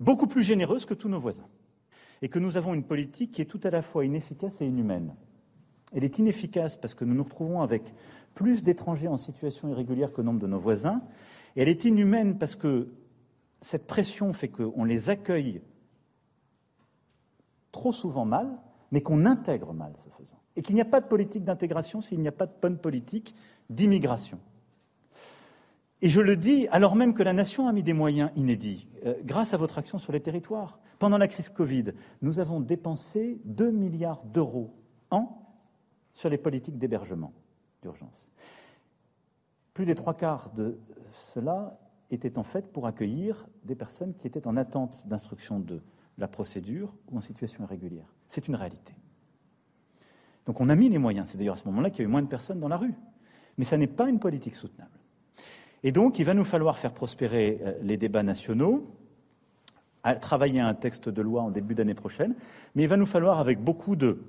beaucoup 0.00 0.26
plus 0.26 0.42
généreuse 0.42 0.86
que 0.86 0.94
tous 0.94 1.10
nos 1.10 1.20
voisins. 1.20 1.46
Et 2.22 2.28
que 2.30 2.38
nous 2.38 2.56
avons 2.56 2.72
une 2.72 2.84
politique 2.84 3.32
qui 3.32 3.42
est 3.42 3.46
tout 3.46 3.60
à 3.62 3.70
la 3.70 3.82
fois 3.82 4.06
inefficace 4.06 4.62
et 4.62 4.66
inhumaine. 4.66 5.14
Elle 5.92 6.04
est 6.04 6.18
inefficace 6.18 6.76
parce 6.76 6.94
que 6.94 7.04
nous 7.04 7.14
nous 7.14 7.22
retrouvons 7.22 7.60
avec 7.60 7.82
plus 8.34 8.62
d'étrangers 8.62 9.08
en 9.08 9.18
situation 9.18 9.68
irrégulière 9.68 10.12
que 10.12 10.22
nombre 10.22 10.40
de 10.40 10.46
nos 10.46 10.58
voisins. 10.58 11.02
Et 11.54 11.62
elle 11.62 11.68
est 11.68 11.84
inhumaine 11.84 12.38
parce 12.38 12.56
que 12.56 12.88
cette 13.60 13.86
pression 13.86 14.32
fait 14.32 14.48
qu'on 14.48 14.84
les 14.84 15.10
accueille 15.10 15.60
trop 17.72 17.92
souvent 17.92 18.24
mal, 18.24 18.58
mais 18.90 19.02
qu'on 19.02 19.26
intègre 19.26 19.74
mal 19.74 19.92
ce 19.98 20.08
faisant. 20.08 20.40
Et 20.56 20.62
qu'il 20.62 20.74
n'y 20.74 20.80
a 20.80 20.86
pas 20.86 21.02
de 21.02 21.06
politique 21.06 21.44
d'intégration 21.44 22.00
s'il 22.00 22.20
n'y 22.20 22.28
a 22.28 22.32
pas 22.32 22.46
de 22.46 22.54
bonne 22.60 22.78
politique 22.78 23.34
d'immigration. 23.68 24.38
Et 26.02 26.08
je 26.08 26.20
le 26.20 26.36
dis 26.36 26.66
alors 26.72 26.96
même 26.96 27.14
que 27.14 27.22
la 27.22 27.32
nation 27.32 27.68
a 27.68 27.72
mis 27.72 27.84
des 27.84 27.92
moyens 27.92 28.30
inédits, 28.34 28.88
euh, 29.06 29.14
grâce 29.24 29.54
à 29.54 29.56
votre 29.56 29.78
action 29.78 29.98
sur 29.98 30.12
les 30.12 30.20
territoires. 30.20 30.80
Pendant 30.98 31.16
la 31.16 31.28
crise 31.28 31.48
Covid, 31.48 31.92
nous 32.22 32.40
avons 32.40 32.60
dépensé 32.60 33.40
2 33.44 33.70
milliards 33.70 34.24
d'euros 34.24 34.74
an 35.10 35.46
sur 36.12 36.28
les 36.28 36.38
politiques 36.38 36.76
d'hébergement 36.76 37.32
d'urgence. 37.82 38.32
Plus 39.74 39.86
des 39.86 39.94
trois 39.94 40.14
quarts 40.14 40.50
de 40.50 40.78
cela 41.12 41.78
étaient 42.10 42.36
en 42.36 42.44
fait 42.44 42.72
pour 42.72 42.86
accueillir 42.86 43.46
des 43.64 43.76
personnes 43.76 44.14
qui 44.14 44.26
étaient 44.26 44.46
en 44.46 44.56
attente 44.56 45.06
d'instruction 45.06 45.60
de 45.60 45.80
la 46.18 46.28
procédure 46.28 46.94
ou 47.10 47.18
en 47.18 47.20
situation 47.20 47.64
irrégulière. 47.64 48.12
C'est 48.26 48.48
une 48.48 48.56
réalité. 48.56 48.92
Donc 50.46 50.60
on 50.60 50.68
a 50.68 50.74
mis 50.74 50.88
les 50.88 50.98
moyens. 50.98 51.28
C'est 51.28 51.38
d'ailleurs 51.38 51.54
à 51.54 51.58
ce 51.58 51.66
moment-là 51.66 51.90
qu'il 51.90 52.00
y 52.00 52.02
a 52.02 52.08
eu 52.08 52.10
moins 52.10 52.22
de 52.22 52.26
personnes 52.26 52.58
dans 52.58 52.68
la 52.68 52.76
rue. 52.76 52.94
Mais 53.56 53.64
ça 53.64 53.76
n'est 53.76 53.86
pas 53.86 54.08
une 54.08 54.18
politique 54.18 54.56
soutenable. 54.56 55.01
Et 55.84 55.92
donc, 55.92 56.18
il 56.18 56.24
va 56.24 56.34
nous 56.34 56.44
falloir 56.44 56.78
faire 56.78 56.92
prospérer 56.92 57.60
euh, 57.62 57.72
les 57.82 57.96
débats 57.96 58.22
nationaux, 58.22 58.86
à 60.04 60.14
travailler 60.14 60.60
un 60.60 60.74
texte 60.74 61.08
de 61.08 61.22
loi 61.22 61.42
en 61.42 61.50
début 61.50 61.74
d'année 61.74 61.94
prochaine, 61.94 62.34
mais 62.74 62.84
il 62.84 62.88
va 62.88 62.96
nous 62.96 63.06
falloir, 63.06 63.38
avec 63.38 63.60
beaucoup 63.60 63.96
de, 63.96 64.22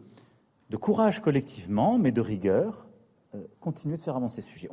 de 0.70 0.78
courage 0.78 1.20
collectivement, 1.20 1.98
mais 1.98 2.12
de 2.12 2.22
rigueur, 2.22 2.88
euh, 3.36 3.40
continuer 3.60 3.98
de 3.98 4.02
faire 4.02 4.16
avancer 4.16 4.42
ce 4.42 4.50
sujet. 4.50 4.70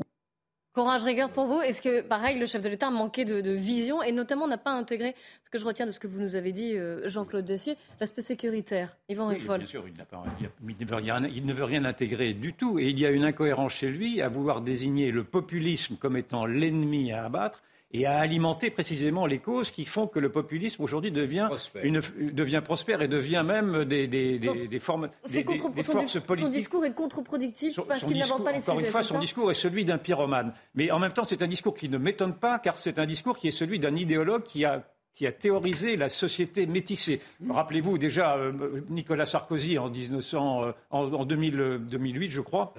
Courage, 0.73 1.03
rigueur 1.03 1.31
pour 1.31 1.47
vous. 1.47 1.61
Est-ce 1.61 1.83
que, 1.83 2.01
pareil, 2.01 2.39
le 2.39 2.47
chef 2.47 2.63
de 2.63 2.69
l'État 2.69 2.87
a 2.87 2.91
manqué 2.91 3.25
de, 3.25 3.41
de 3.41 3.51
vision 3.51 4.05
et 4.05 4.13
notamment 4.13 4.47
n'a 4.47 4.57
pas 4.57 4.71
intégré 4.71 5.17
ce 5.45 5.51
que 5.51 5.59
je 5.59 5.65
retiens 5.65 5.85
de 5.85 5.91
ce 5.91 5.99
que 5.99 6.07
vous 6.07 6.21
nous 6.21 6.37
avez 6.37 6.53
dit, 6.53 6.77
euh, 6.77 7.09
Jean-Claude 7.09 7.45
Dessier, 7.45 7.77
l'aspect 7.99 8.23
sécuritaire 8.23 8.97
Yvan 9.09 9.29
Oui, 9.31 9.39
bien 9.59 9.67
sûr, 9.67 9.85
il, 9.89 9.97
n'a 9.99 10.05
pas- 10.05 10.23
il 10.41 10.77
ne 10.79 10.85
veut 10.87 10.95
rien, 10.95 11.25
il 11.27 11.45
ne 11.45 11.53
veut 11.53 11.65
rien 11.65 11.85
intégrer 11.85 12.35
du 12.35 12.53
tout. 12.55 12.79
Et 12.79 12.89
il 12.91 13.01
y 13.01 13.05
a 13.05 13.11
une 13.11 13.25
incohérence 13.25 13.73
chez 13.73 13.89
lui 13.89 14.23
à 14.23 14.29
vouloir 14.29 14.61
désigner 14.61 15.11
le 15.11 15.25
populisme 15.25 15.97
comme 15.97 16.17
étant 16.17 16.47
l'ennemi 16.47 17.11
à 17.11 17.25
abattre 17.25 17.63
et 17.93 18.07
à 18.07 18.19
alimenter 18.19 18.71
précisément 18.71 19.27
les 19.27 19.39
causes 19.39 19.71
qui 19.73 19.85
font 19.85 20.07
que 20.07 20.19
le 20.21 20.31
populisme 20.31 20.83
aujourd'hui 20.83 21.11
devient, 21.11 21.47
Prospère. 21.49 21.85
une, 21.85 22.01
devient 22.33 22.63
prospère 22.65 23.03
et 23.03 23.09
devient 23.09 23.43
même 23.45 23.85
des, 23.85 24.07
des- 24.07 24.39
des- 24.39 24.47
Donc, 24.47 24.69
des 24.69 24.79
formes, 24.79 25.09
C'est 25.25 25.33
des, 25.33 25.45
des- 25.45 25.57
contre- 25.59 25.75
des 25.75 25.83
son, 25.83 25.93
forces 25.93 26.13
son 26.13 26.21
politiques. 26.21 26.53
discours 26.53 26.85
est 26.85 26.95
contre-productif 26.95 27.75
Son- 27.75 27.83
parce 27.83 28.01
son 28.01 28.07
qu'il 28.09 28.19
n'avance 28.19 28.43
pas 28.45 28.53
les 28.53 28.61
encore 28.63 28.75
sujets. 28.77 28.87
une 28.87 28.93
fois, 28.93 29.03
son 29.03 29.19
discours 29.19 29.51
est 29.51 29.55
celui 29.55 29.85
d'un 29.85 29.99
pyromane. 29.99 30.55
Mais 30.77 30.91
en 30.93 30.99
même 31.01 31.13
temps, 31.13 31.25
c'est 31.25 31.43
un 31.43 31.49
discours 31.49 31.75
qui 31.75 31.89
ne 31.89 31.99
m'étonne 31.99 32.35
pas, 32.35 32.59
car 32.61 32.79
c'est 32.79 32.99
un 33.01 33.07
discours 33.07 33.37
qui 33.37 33.49
est 33.49 33.53
celui 33.53 33.79
d'un 33.81 33.97
idéologue 33.97 34.45
qui 34.45 34.65
a 34.65 34.85
qui 35.15 35.27
a 35.27 35.33
théorisé 35.33 35.97
la 35.97 36.09
société 36.09 36.67
métissée. 36.67 37.21
Rappelez-vous 37.49 37.99
déjà 37.99 38.37
euh, 38.37 38.81
Nicolas 38.89 39.27
Sarkozy 39.27 39.79
en, 39.79 39.91
1900, 39.91 40.65
euh, 40.65 40.73
en, 40.91 41.13
en 41.13 41.25
2000, 41.25 41.81
2008, 41.91 42.31
je 42.31 42.41
crois, 42.41 42.75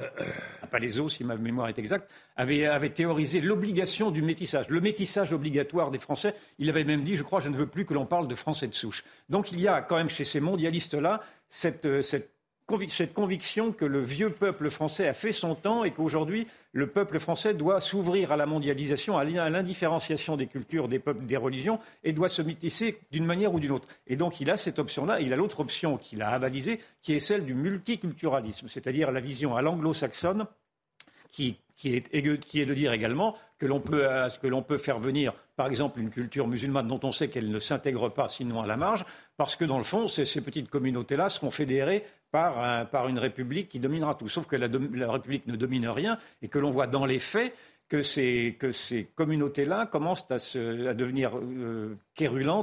à 0.62 0.68
Palaiso, 0.68 1.10
si 1.10 1.24
ma 1.24 1.36
mémoire 1.36 1.70
est 1.70 1.78
exacte, 1.80 2.10
avait, 2.36 2.90
théorisé 2.90 3.42
l'obligation 3.42 4.12
du 4.12 4.22
métissage, 4.22 4.70
le 4.70 4.82
métissage 4.82 5.34
obligatoire 5.34 5.92
des 5.92 6.00
Français. 6.00 6.34
Il 6.60 6.70
avait 6.70 6.84
même 6.84 7.04
dit, 7.04 7.16
je 7.16 7.24
crois, 7.24 7.40
je 7.40 7.50
ne 7.50 7.56
veux 7.56 7.68
plus 7.68 7.86
que 7.86 7.94
l'on 7.94 8.06
parle 8.06 8.28
de 8.28 8.36
Français 8.36 8.68
de 8.68 8.74
souche. 8.74 9.04
Donc 9.30 9.52
il 9.52 9.60
y 9.60 9.68
a 9.68 9.82
quand 9.82 9.98
même 9.98 10.10
chez 10.10 10.24
ces 10.24 10.40
mondialistes-là 10.40 11.22
cette, 11.50 11.86
euh, 11.86 12.02
cette 12.02 12.32
cette 12.90 13.14
conviction 13.14 13.72
que 13.72 13.86
le 13.86 14.02
vieux 14.02 14.30
peuple 14.30 14.70
français 14.70 15.08
a 15.08 15.14
fait 15.14 15.32
son 15.32 15.56
temps 15.56 15.84
et 15.84 15.92
qu'aujourd'hui, 15.92 16.48
le 16.74 16.88
peuple 16.88 17.20
français 17.20 17.54
doit 17.54 17.82
s'ouvrir 17.82 18.32
à 18.32 18.38
la 18.38 18.46
mondialisation, 18.46 19.18
à 19.18 19.24
l'in- 19.24 19.44
à 19.44 19.50
l'indifférenciation 19.50 20.38
des 20.38 20.48
cultures, 20.48 20.88
des 20.88 21.00
peuples, 21.00 21.26
des 21.26 21.38
religions, 21.38 21.80
et 22.04 22.14
doit 22.14 22.30
se 22.30 22.42
métisser 22.42 23.00
d'une 23.12 23.26
manière 23.26 23.54
ou 23.54 23.60
d'une 23.60 23.72
autre. 23.72 23.88
Et 24.08 24.16
donc, 24.16 24.40
il 24.42 24.50
a 24.50 24.58
cette 24.58 24.80
option-là. 24.80 25.20
Il 25.22 25.34
a 25.34 25.36
l'autre 25.36 25.60
option 25.60 25.98
qu'il 25.98 26.22
a 26.22 26.30
avalisée, 26.30 26.80
qui 27.02 27.14
est 27.14 27.20
celle 27.20 27.46
du 27.46 27.54
multiculturalisme, 27.54 28.68
c'est-à-dire 28.70 29.12
la 29.12 29.20
vision 29.22 29.56
à 29.56 29.62
l'anglo-saxonne, 29.62 30.46
qui, 31.30 31.58
est, 31.86 32.14
de 32.24 32.74
dire 32.74 32.94
également 32.94 33.36
que 33.58 33.66
l'on 33.66 33.80
peut, 33.80 34.06
peut 34.68 34.78
faire 34.78 35.00
venir, 35.00 35.34
par 35.56 35.68
exemple, 35.68 36.00
une 36.00 36.10
culture 36.10 36.48
musulmane 36.48 36.88
dont 36.88 37.00
on 37.04 37.12
sait 37.12 37.30
qu'elle 37.30 37.50
ne 37.50 37.60
s'intègre 37.60 38.10
pas 38.10 38.28
sinon 38.28 38.62
à 38.62 38.68
la 38.68 38.76
marge, 38.76 39.06
parce 39.38 39.56
que 39.56 39.64
dans 39.66 39.78
le 39.78 39.84
fond, 39.84 40.08
ces, 40.08 40.26
ces 40.26 40.42
petites 40.42 40.70
communautés-là 40.70 41.30
seront 41.30 41.52
fédérées 41.52 42.04
par, 42.32 42.64
un- 42.64 42.86
par 42.86 43.08
une 43.08 43.20
république 43.20 43.70
qui 43.70 43.80
dominera 43.80 44.16
tout. 44.16 44.28
Sauf 44.30 44.48
que 44.48 44.56
la, 44.56 45.12
république 45.12 45.48
ne 45.48 45.56
domine 45.56 45.88
rien 45.88 46.18
et 46.42 46.48
que 46.48 46.60
l'on 46.60 46.72
voit 46.72 46.88
dans 46.88 47.06
les 47.06 47.20
faits 47.20 47.54
que 47.90 48.02
ces, 48.02 48.58
communautés-là 49.16 49.86
commencent 49.86 50.26
à, 50.32 50.38
devenir 50.94 51.34
euh, 51.38 51.98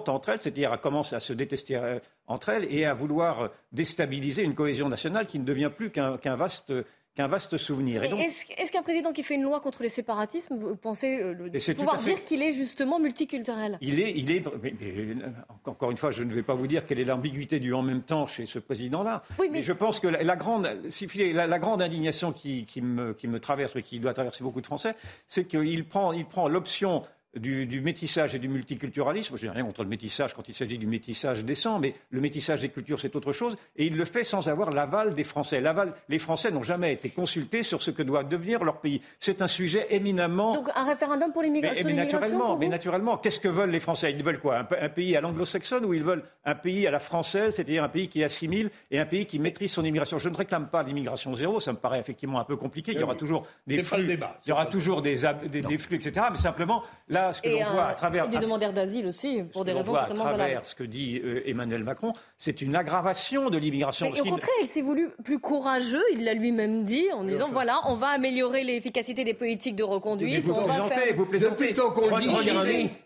entre 0.07 0.31
elles, 0.31 0.41
c'est-à-dire 0.41 0.73
à 0.73 0.79
commencer 0.79 1.17
à 1.17 1.21
se 1.21 1.35
détester 1.35 1.77
euh, 1.77 1.99
entre 2.27 2.49
elles 2.49 2.65
et 2.75 2.87
à 2.87 2.95
vouloir 2.95 3.51
déstabiliser 3.71 4.43
une 4.43 4.55
cohésion 4.55 4.89
nationale 4.89 5.27
qui 5.27 5.39
ne 5.39 5.45
devient 5.45 5.71
plus 5.75 5.91
qu'un 5.91 6.37
vaste, 6.37 6.73
qu'un 7.19 7.27
vaste 7.27 7.57
souvenir. 7.59 8.05
Et 8.05 8.07
Et 8.07 8.11
donc- 8.11 8.21
Est-ce 8.21 8.71
qu'un 8.71 8.83
président 8.83 9.13
qui 9.13 9.25
fait 9.25 9.35
une 9.35 9.43
loi 9.43 9.59
contre 9.59 9.83
les 9.83 9.89
séparatismes, 9.89 10.57
vous 10.57 10.77
pensez 10.77 11.19
euh, 11.19 11.33
le- 11.35 11.75
pouvoir 11.75 12.01
fait- 12.01 12.15
dire 12.15 12.25
qu'il 12.25 12.41
est 12.43 12.53
justement 12.53 13.01
multiculturel? 13.01 13.77
Il 13.81 13.99
est, 13.99 14.13
il 14.17 14.31
est, 14.31 14.41
mais- 14.63 14.75
mais, 14.81 15.17
encore 15.65 15.91
une 15.91 15.97
fois, 15.97 16.13
je 16.13 16.23
ne 16.23 16.33
vais 16.33 16.45
pas 16.45 16.55
vous 16.55 16.69
dire 16.69 16.87
quelle 16.87 17.01
est 17.01 17.05
l'ambiguïté 17.05 17.59
du 17.59 17.75
en 17.75 17.83
même 17.83 18.03
temps 18.03 18.27
chez 18.29 18.47
ce 18.47 18.61
président-là. 18.61 19.25
Oui, 19.41 19.49
mais- 19.51 19.63
je 19.63 19.73
pense 19.73 19.99
que 19.99 20.07
la, 20.07 20.23
la 20.23 20.37
grande, 20.37 20.69
si 20.91 21.09
la, 21.33 21.49
la 21.49 21.59
grande 21.59 21.83
indignation 21.83 22.31
qui, 22.31 22.67
qui 22.67 22.83
me, 22.83 23.15
qui 23.15 23.27
me 23.27 23.41
traverse 23.41 23.75
et 23.75 23.83
qui 23.83 23.99
doit 23.99 24.15
traverser 24.15 24.45
beaucoup 24.45 24.61
de 24.61 24.67
Français, 24.67 24.95
c'est 25.27 25.45
qu'il 25.45 25.85
prend, 25.89 26.13
il 26.13 26.25
prend 26.25 26.47
l'option 26.49 27.03
du, 27.39 27.81
métissage 27.81 28.35
et 28.35 28.39
du 28.39 28.49
multiculturalisme. 28.49 29.37
Je 29.37 29.47
n'ai 29.47 29.53
rien 29.53 29.65
contre 29.65 29.83
le 29.83 29.89
métissage 29.89 30.35
quand 30.35 30.49
il 30.49 30.55
s'agit 30.55 30.79
du 30.79 30.87
métissage 30.87 31.45
décent, 31.45 31.79
mais 31.79 31.95
le 32.11 32.21
métissage 32.21 32.61
des 32.61 32.69
cultures, 32.69 33.01
c'est 33.01 33.15
autre 33.17 33.33
chose. 33.33 33.57
Et 33.77 33.87
il 33.87 33.97
le 33.97 34.05
fait 34.05 34.25
sans 34.25 34.49
avoir 34.49 34.71
l'aval 34.71 35.15
des 35.15 35.25
Français. 35.25 35.61
L'aval, 35.61 35.95
les 36.09 36.19
Français 36.19 36.51
n'ont 36.51 36.63
jamais 36.63 36.93
été 36.93 37.11
consultés 37.11 37.63
sur 37.63 37.83
ce 37.83 37.91
que 37.91 38.03
doit 38.03 38.25
devenir 38.25 38.65
leur 38.65 38.81
pays. 38.81 39.01
C'est 39.19 39.43
un 39.43 39.47
sujet 39.47 39.87
éminemment. 39.91 40.55
Donc 40.55 40.69
un 40.75 40.85
référendum 40.85 41.33
pour 41.33 41.43
l'immigration. 41.43 41.89
Mais, 41.89 41.95
naturellement, 41.95 42.57
mais 42.57 42.69
naturellement, 42.69 43.17
qu'est-ce 43.17 43.41
que 43.41 43.49
veulent 43.49 43.71
les 43.71 43.81
Français? 43.81 44.13
Ils 44.13 44.23
veulent 44.23 44.41
quoi? 44.41 44.67
Un, 44.81 44.89
pays 44.89 45.17
à 45.17 45.21
l'anglo-saxonne 45.21 45.85
ou 45.85 45.95
ils 45.95 46.03
veulent 46.03 46.25
un 46.45 46.55
pays 46.55 46.87
à 46.87 46.91
la 46.91 46.99
française, 46.99 47.57
c'est-à-dire 47.57 47.85
un 47.85 47.89
pays 47.89 48.09
qui 48.09 48.25
assimile 48.25 48.71
et 48.91 48.99
un 48.99 49.07
pays 49.07 49.27
qui 49.27 49.39
maîtrise 49.39 49.73
son 49.73 49.85
immigration? 49.85 50.19
Je 50.19 50.29
ne 50.29 50.37
réclame 50.37 50.69
pas 50.69 50.83
l'immigration 50.83 51.35
zéro. 51.35 51.61
Ça 51.61 51.73
me 51.73 51.79
paraît 51.79 52.01
effectivement 52.01 52.41
un 52.41 52.45
peu 52.45 52.57
compliqué. 52.57 52.93
Il 52.93 53.01
y 53.01 53.03
aura 53.03 53.15
toujours 53.15 53.47
des 53.67 53.81
flux, 53.81 54.07
il 54.11 54.49
y 54.49 54.53
aura 54.53 54.67
toujours 54.67 55.03
des, 55.03 55.21
des 55.49 55.79
flux, 55.79 55.97
etc. 55.97 56.27
Mais 56.31 56.39
simplement 56.39 56.83
là 57.09 57.28
ce 57.33 57.43
que 57.43 57.49
l'on 57.49 57.73
voit 57.73 57.87
à 57.87 57.95
travers. 57.95 58.27
Et 58.27 58.29
des 58.29 58.39
demandeurs 58.39 58.73
d'asile 58.73 59.07
aussi, 59.07 59.43
pour 59.53 59.65
des 59.65 59.73
raisons 59.73 59.95
extrêmement 59.97 60.25
À 60.25 60.35
travers 60.35 60.67
ce 60.67 60.75
que 60.75 60.85
dit 60.85 61.21
euh, 61.25 61.43
Emmanuel 61.47 61.85
Macron, 61.85 62.13
c'est 62.37 62.63
une 62.63 62.77
aggravation 62.77 63.51
de 63.51 63.59
l'immigration. 63.59 64.07
au 64.09 64.25
contraire, 64.25 64.55
il 64.61 64.69
s'est 64.69 64.83
voulu 64.83 65.11
plus 65.25 65.39
courageux, 65.39 66.03
il 66.13 66.25
l'a 66.25 66.35
lui-même 66.35 66.85
dit, 66.85 67.07
en 67.13 67.25
disant 67.25 67.49
voilà, 67.53 67.81
on 67.87 67.95
va 67.95 68.09
améliorer 68.09 68.65
l'efficacité 68.65 69.25
des 69.25 69.35
politiques 69.35 69.77
de 69.77 69.83
reconduite. 69.83 70.45
Vous, 70.45 70.55
plaisantez, 70.55 71.13
vous 71.15 71.27
plaisantez. 71.27 71.75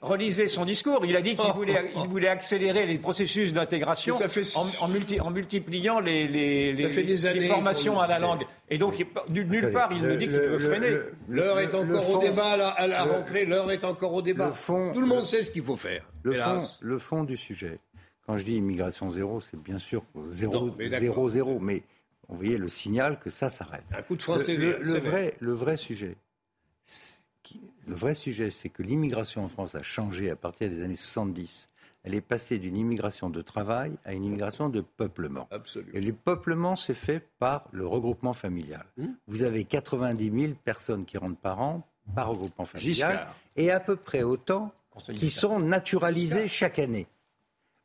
relisez, 0.00 0.48
son 0.48 0.64
discours. 0.64 1.04
Il 1.04 1.16
a 1.16 1.22
dit 1.22 1.34
qu'il 1.34 1.50
oh. 1.54 2.04
voulait, 2.08 2.28
accélérer 2.28 2.86
les 2.86 2.98
processus 2.98 3.52
d'intégration 3.52 4.16
en, 4.80 4.84
en, 4.84 5.30
multipliant 5.30 6.00
les, 6.00 6.26
les, 6.28 6.72
les, 6.72 7.48
formations 7.48 8.00
à 8.00 8.06
la 8.06 8.18
langue. 8.18 8.44
Et 8.68 8.78
donc, 8.78 8.94
nulle 9.28 9.72
part, 9.72 9.90
il 9.92 10.02
ne 10.02 10.14
dit 10.14 10.26
qu'il 10.26 10.36
veut 10.36 10.58
freiner. 10.58 10.96
L'heure 11.28 11.60
est 11.60 11.74
encore 11.74 12.10
au 12.10 12.18
débat 12.20 12.72
à 12.76 12.86
la 12.86 13.04
rentrée, 13.04 13.44
l'heure 13.44 13.70
est 13.70 13.84
encore 13.84 14.01
au 14.10 14.22
débat. 14.22 14.52
Tout 14.66 15.00
le 15.00 15.06
monde 15.06 15.24
sait 15.24 15.42
ce 15.42 15.50
qu'il 15.50 15.62
faut 15.62 15.76
faire. 15.76 16.08
Le 16.22 16.34
fond, 16.34 16.66
le 16.80 16.98
fond 16.98 17.24
du 17.24 17.36
sujet. 17.36 17.78
Quand 18.26 18.38
je 18.38 18.44
dis 18.44 18.56
immigration 18.56 19.10
zéro, 19.10 19.40
c'est 19.40 19.60
bien 19.60 19.78
sûr 19.78 20.04
zéro, 20.26 20.74
zéro, 20.78 21.28
zéro. 21.28 21.58
Mais 21.58 21.82
vous 22.28 22.36
voyez 22.36 22.56
le 22.56 22.68
signal 22.68 23.18
que 23.18 23.30
ça 23.30 23.50
s'arrête. 23.50 23.84
Un 23.96 24.02
coup 24.02 24.16
de 24.16 24.22
français. 24.22 24.56
Le, 24.56 24.98
vrai, 24.98 25.34
le 25.40 25.52
vrai 25.52 25.76
sujet, 25.76 26.16
le 27.86 27.94
vrai 27.94 28.14
sujet, 28.14 28.50
c'est 28.50 28.68
que 28.68 28.82
l'immigration 28.82 29.44
en 29.44 29.48
France 29.48 29.74
a 29.74 29.82
changé 29.82 30.30
à 30.30 30.36
partir 30.36 30.70
des 30.70 30.82
années 30.82 30.94
70 30.94 31.68
elle 32.04 32.14
est 32.14 32.20
passée 32.20 32.58
d'une 32.58 32.76
immigration 32.76 33.30
de 33.30 33.42
travail 33.42 33.92
à 34.04 34.12
une 34.12 34.24
immigration 34.24 34.68
de 34.68 34.80
peuplement. 34.80 35.46
Absolument. 35.50 35.92
Et 35.94 36.00
le 36.00 36.12
peuplement 36.12 36.76
s'est 36.76 36.94
fait 36.94 37.20
par 37.38 37.68
le 37.72 37.86
regroupement 37.86 38.32
familial. 38.32 38.84
Mmh. 38.96 39.06
Vous 39.28 39.42
avez 39.42 39.64
90 39.64 40.40
000 40.40 40.52
personnes 40.64 41.04
qui 41.04 41.18
rentrent 41.18 41.40
par 41.40 41.60
an 41.60 41.86
par 42.16 42.30
regroupement 42.30 42.64
familial 42.64 43.28
et 43.56 43.70
à 43.70 43.80
peu 43.80 43.96
près 43.96 44.22
autant 44.22 44.72
qui 45.14 45.30
sont 45.30 45.58
naturalisées 45.58 46.48
chaque 46.48 46.78
année. 46.78 47.06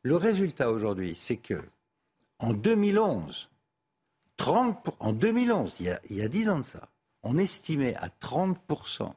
Le 0.02 0.16
résultat 0.16 0.70
aujourd'hui, 0.70 1.14
c'est 1.14 1.36
que 1.36 1.62
en 2.38 2.52
2011, 2.52 3.48
30 4.36 4.90
en 5.00 5.12
2011, 5.12 5.76
il 5.80 5.86
y, 5.86 5.90
a, 5.90 6.00
il 6.10 6.16
y 6.16 6.22
a 6.22 6.28
10 6.28 6.48
ans 6.50 6.58
de 6.60 6.64
ça, 6.64 6.88
on 7.22 7.38
estimait 7.38 7.96
à 7.96 8.08
30% 8.08 9.12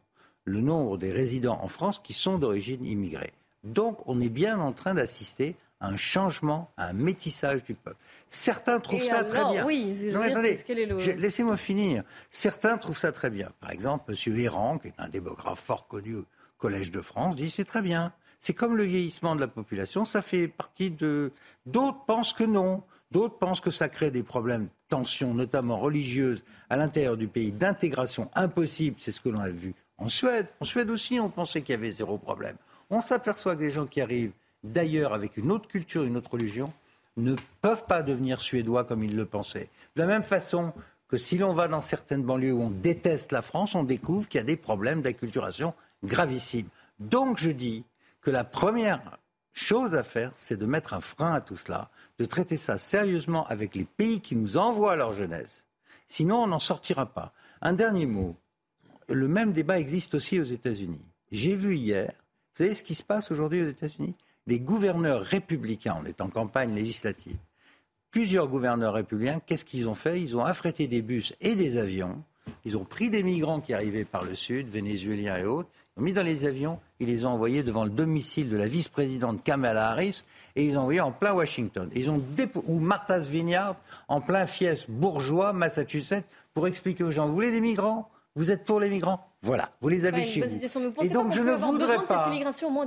le 0.45 0.61
nombre 0.61 0.97
des 0.97 1.11
résidents 1.11 1.59
en 1.61 1.67
France 1.67 1.99
qui 1.99 2.13
sont 2.13 2.37
d'origine 2.37 2.85
immigrée. 2.85 3.33
Donc 3.63 4.07
on 4.07 4.19
est 4.21 4.29
bien 4.29 4.59
en 4.59 4.71
train 4.71 4.95
d'assister 4.95 5.55
à 5.79 5.87
un 5.87 5.97
changement, 5.97 6.71
à 6.77 6.89
un 6.89 6.93
métissage 6.93 7.63
du 7.63 7.73
peuple. 7.73 7.97
Certains 8.29 8.79
trouvent 8.79 9.03
ça 9.03 9.23
très 9.23 9.43
bien. 9.51 9.65
Oui, 9.65 10.09
non, 10.11 10.21
attendez, 10.21 10.59
laissez-moi 11.17 11.57
finir. 11.57 12.03
Certains 12.31 12.77
trouvent 12.77 12.97
ça 12.97 13.11
très 13.11 13.29
bien. 13.29 13.51
Par 13.59 13.71
exemple, 13.71 14.11
M. 14.11 14.33
Véran, 14.33 14.77
qui 14.77 14.89
est 14.89 14.93
un 14.97 15.09
démographe 15.09 15.59
fort 15.59 15.87
connu 15.87 16.17
Collège 16.61 16.91
de 16.91 17.01
France, 17.01 17.35
dit 17.35 17.49
c'est 17.49 17.65
très 17.65 17.81
bien. 17.81 18.13
C'est 18.39 18.53
comme 18.53 18.77
le 18.77 18.83
vieillissement 18.83 19.35
de 19.35 19.41
la 19.41 19.49
population, 19.49 20.05
ça 20.05 20.21
fait 20.21 20.47
partie 20.47 20.91
de. 20.91 21.33
D'autres 21.65 22.05
pensent 22.05 22.33
que 22.33 22.45
non. 22.45 22.83
D'autres 23.11 23.37
pensent 23.37 23.59
que 23.59 23.71
ça 23.71 23.89
crée 23.89 24.09
des 24.09 24.23
problèmes, 24.23 24.69
tensions, 24.87 25.33
notamment 25.33 25.77
religieuses, 25.77 26.45
à 26.69 26.77
l'intérieur 26.77 27.17
du 27.17 27.27
pays, 27.27 27.51
d'intégration 27.51 28.31
impossible. 28.35 28.95
C'est 28.99 29.11
ce 29.11 29.19
que 29.19 29.27
l'on 29.27 29.41
a 29.41 29.49
vu 29.49 29.75
en 29.97 30.07
Suède. 30.07 30.47
En 30.61 30.65
Suède 30.65 30.89
aussi, 30.89 31.19
on 31.19 31.29
pensait 31.29 31.61
qu'il 31.61 31.73
y 31.73 31.77
avait 31.77 31.91
zéro 31.91 32.17
problème 32.17 32.55
on 32.91 33.01
s'aperçoit 33.01 33.55
que 33.55 33.61
les 33.61 33.71
gens 33.71 33.87
qui 33.87 34.01
arrivent 34.01 34.33
d'ailleurs 34.63 35.13
avec 35.13 35.37
une 35.37 35.49
autre 35.49 35.67
culture, 35.67 36.03
une 36.03 36.17
autre 36.17 36.31
religion, 36.31 36.71
ne 37.17 37.35
peuvent 37.61 37.85
pas 37.85 38.03
devenir 38.03 38.39
suédois 38.39 38.83
comme 38.83 39.03
ils 39.03 39.15
le 39.15 39.25
pensaient. 39.25 39.69
De 39.95 40.01
la 40.01 40.07
même 40.07 40.23
façon 40.23 40.73
que 41.07 41.17
si 41.17 41.37
l'on 41.37 41.53
va 41.53 41.67
dans 41.67 41.81
certaines 41.81 42.23
banlieues 42.23 42.53
où 42.53 42.61
on 42.61 42.69
déteste 42.69 43.31
la 43.31 43.41
France, 43.41 43.75
on 43.75 43.83
découvre 43.83 44.27
qu'il 44.27 44.39
y 44.39 44.41
a 44.41 44.45
des 44.45 44.55
problèmes 44.55 45.01
d'acculturation 45.01 45.73
gravissimes. 46.03 46.69
Donc 46.99 47.37
je 47.37 47.49
dis 47.49 47.83
que 48.21 48.31
la 48.31 48.43
première 48.43 49.19
chose 49.53 49.95
à 49.95 50.03
faire, 50.03 50.31
c'est 50.35 50.57
de 50.57 50.65
mettre 50.65 50.93
un 50.93 51.01
frein 51.01 51.33
à 51.33 51.41
tout 51.41 51.57
cela, 51.57 51.89
de 52.19 52.25
traiter 52.25 52.57
ça 52.57 52.77
sérieusement 52.77 53.47
avec 53.47 53.75
les 53.75 53.85
pays 53.85 54.21
qui 54.21 54.35
nous 54.35 54.57
envoient 54.57 54.95
leur 54.95 55.13
jeunesse. 55.13 55.65
Sinon, 56.07 56.43
on 56.43 56.47
n'en 56.47 56.59
sortira 56.59 57.05
pas. 57.05 57.33
Un 57.61 57.73
dernier 57.73 58.05
mot. 58.05 58.35
Le 59.09 59.27
même 59.27 59.53
débat 59.53 59.79
existe 59.79 60.15
aussi 60.15 60.39
aux 60.39 60.45
États-Unis. 60.45 61.05
J'ai 61.31 61.55
vu 61.55 61.75
hier 61.75 62.11
vous 62.51 62.65
savez 62.65 62.75
ce 62.75 62.83
qui 62.83 62.95
se 62.95 63.03
passe 63.03 63.31
aujourd'hui 63.31 63.61
aux 63.61 63.69
États-Unis? 63.69 64.13
Les 64.45 64.59
gouverneurs 64.59 65.21
républicains, 65.21 65.97
on 66.01 66.05
est 66.05 66.19
en 66.19 66.27
campagne 66.27 66.75
législative, 66.75 67.37
plusieurs 68.09 68.49
gouverneurs 68.49 68.93
républicains, 68.93 69.39
qu'est-ce 69.45 69.63
qu'ils 69.63 69.87
ont 69.87 69.93
fait? 69.93 70.19
Ils 70.19 70.35
ont 70.35 70.43
affrété 70.43 70.87
des 70.87 71.01
bus 71.01 71.33
et 71.39 71.55
des 71.55 71.77
avions. 71.77 72.21
Ils 72.65 72.77
ont 72.77 72.83
pris 72.83 73.09
des 73.09 73.23
migrants 73.23 73.59
qui 73.59 73.73
arrivaient 73.73 74.05
par 74.05 74.23
le 74.23 74.35
sud, 74.35 74.69
vénézuéliens 74.69 75.37
et 75.37 75.45
autres, 75.45 75.69
ils 75.95 76.01
ont 76.01 76.03
mis 76.03 76.13
dans 76.13 76.23
les 76.23 76.45
avions, 76.45 76.79
ils 76.99 77.07
les 77.07 77.25
ont 77.25 77.31
envoyés 77.31 77.63
devant 77.63 77.83
le 77.83 77.89
domicile 77.89 78.49
de 78.49 78.57
la 78.57 78.67
vice-présidente 78.67 79.43
Kamala 79.43 79.89
Harris 79.89 80.23
et 80.55 80.65
ils 80.65 80.77
ont 80.77 80.81
envoyé 80.81 81.01
en 81.01 81.11
plein 81.11 81.33
Washington. 81.33 81.89
Ils 81.95 82.09
ont 82.09 82.23
ou 82.67 82.79
Martha's 82.79 83.27
Vineyard 83.27 83.75
en 84.07 84.21
plein 84.21 84.45
fief 84.45 84.89
bourgeois, 84.89 85.53
Massachusetts, 85.53 86.25
pour 86.53 86.67
expliquer 86.67 87.03
aux 87.03 87.11
gens, 87.11 87.27
vous 87.27 87.33
voulez 87.33 87.51
des 87.51 87.61
migrants? 87.61 88.09
Vous 88.35 88.51
êtes 88.51 88.63
pour 88.63 88.79
les 88.79 88.89
migrants? 88.89 89.27
Voilà, 89.41 89.71
vous 89.81 89.89
les 89.89 90.05
avez 90.05 90.23
chez 90.23 90.41
vous. 90.41 91.03
Et 91.03 91.09
donc 91.09 91.33
je 91.33 91.41
ne 91.41 91.51
voudrais 91.51 92.05
pas, 92.05 92.31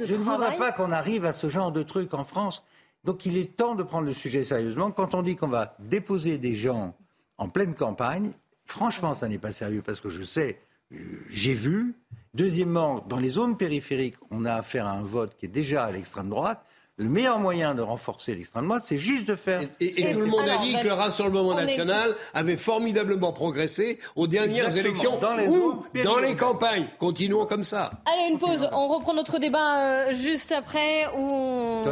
je 0.02 0.12
ne 0.12 0.18
voudrais 0.18 0.56
pas 0.56 0.72
qu'on 0.72 0.90
arrive 0.90 1.26
à 1.26 1.32
ce 1.32 1.48
genre 1.50 1.72
de 1.72 1.82
truc 1.82 2.14
en 2.14 2.24
France. 2.24 2.62
Donc 3.04 3.26
il 3.26 3.36
est 3.36 3.54
temps 3.56 3.74
de 3.74 3.82
prendre 3.82 4.06
le 4.06 4.14
sujet 4.14 4.44
sérieusement. 4.44 4.90
Quand 4.90 5.14
on 5.14 5.22
dit 5.22 5.36
qu'on 5.36 5.48
va 5.48 5.76
déposer 5.78 6.38
des 6.38 6.54
gens 6.54 6.94
en 7.36 7.48
pleine 7.48 7.74
campagne, 7.74 8.30
franchement, 8.66 9.14
ça 9.14 9.28
n'est 9.28 9.38
pas 9.38 9.52
sérieux 9.52 9.82
parce 9.84 10.00
que 10.00 10.10
je 10.10 10.22
sais, 10.22 10.58
euh, 10.92 10.96
j'ai 11.30 11.54
vu. 11.54 11.94
Deuxièmement, 12.34 13.04
dans 13.08 13.18
les 13.18 13.28
zones 13.28 13.56
périphériques, 13.56 14.16
on 14.30 14.44
a 14.44 14.54
affaire 14.54 14.86
à 14.86 14.90
un 14.90 15.02
vote 15.02 15.36
qui 15.38 15.46
est 15.46 15.48
déjà 15.48 15.84
à 15.84 15.92
l'extrême 15.92 16.28
droite 16.28 16.64
le 16.96 17.06
meilleur 17.06 17.40
moyen 17.40 17.74
de 17.74 17.82
renforcer 17.82 18.34
l'extrême 18.34 18.66
droite, 18.66 18.84
c'est 18.86 18.98
juste 18.98 19.26
de 19.26 19.34
faire. 19.34 19.62
Et, 19.80 20.12
tout 20.12 20.20
le 20.20 20.26
monde 20.26 20.48
a 20.48 20.58
dit 20.58 20.74
que 20.74 20.86
le 20.86 20.92
Rassemblement 20.92 21.54
national 21.54 22.14
avait 22.32 22.56
formidablement 22.56 23.32
progressé 23.32 23.98
aux 24.14 24.28
dernières 24.28 24.76
élections 24.76 25.18
dans 25.18 25.34
les, 25.34 25.48
ou 25.48 25.84
dans 26.04 26.18
les 26.18 26.36
campagnes. 26.36 26.86
Continuons 26.98 27.46
comme 27.46 27.64
ça. 27.64 27.90
Allez, 28.06 28.30
une 28.30 28.38
pause. 28.38 28.68
On 28.72 28.88
reprend 28.88 29.12
notre 29.14 29.38
débat 29.38 29.80
euh, 29.80 30.12
juste 30.12 30.52
après 30.52 31.06
où 31.16 31.20
on, 31.20 31.82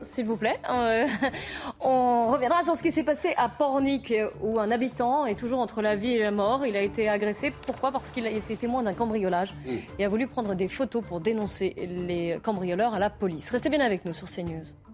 s'il 0.00 0.26
vous 0.26 0.36
plaît, 0.36 0.58
euh, 0.70 1.06
on 1.80 2.28
reviendra 2.28 2.62
sur 2.64 2.74
ce 2.74 2.82
qui 2.82 2.92
s'est 2.92 3.04
passé 3.04 3.34
à 3.36 3.48
Pornic, 3.48 4.12
où 4.42 4.58
un 4.58 4.70
habitant 4.70 5.26
est 5.26 5.34
toujours 5.34 5.60
entre 5.60 5.82
la 5.82 5.96
vie 5.96 6.12
et 6.12 6.22
la 6.22 6.30
mort. 6.30 6.66
Il 6.66 6.76
a 6.76 6.82
été 6.82 7.08
agressé. 7.08 7.52
Pourquoi? 7.66 7.92
Parce 7.92 8.10
qu'il 8.10 8.26
a 8.26 8.30
été 8.30 8.56
témoin 8.56 8.82
d'un 8.82 8.94
cambriolage 8.94 9.54
et 9.98 10.04
a 10.04 10.08
voulu 10.08 10.26
prendre 10.26 10.54
des 10.54 10.68
photos 10.68 11.02
pour 11.02 11.20
dénoncer 11.20 11.74
les 11.76 12.38
cambrioleurs 12.42 12.94
à 12.94 12.98
la 12.98 13.10
police. 13.10 13.50
Restez 13.50 13.68
bien 13.68 13.80
avec 13.80 14.04
nous 14.04 14.12
sur 14.12 14.28
CNews. 14.28 14.87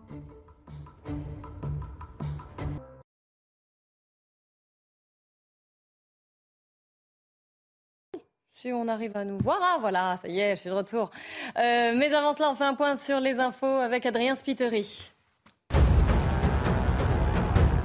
On 8.72 8.88
arrive 8.88 9.16
à 9.16 9.24
nous 9.24 9.38
voir. 9.38 9.58
Ah 9.62 9.76
voilà, 9.80 10.16
ça 10.22 10.28
y 10.28 10.40
est, 10.40 10.56
je 10.56 10.60
suis 10.60 10.70
de 10.70 10.74
retour. 10.74 11.10
Euh, 11.56 11.92
mais 11.96 12.12
avant 12.14 12.32
cela, 12.32 12.50
on 12.50 12.54
fait 12.54 12.64
un 12.64 12.74
point 12.74 12.96
sur 12.96 13.20
les 13.20 13.38
infos 13.38 13.66
avec 13.66 14.06
Adrien 14.06 14.34
Spiteri. 14.34 15.12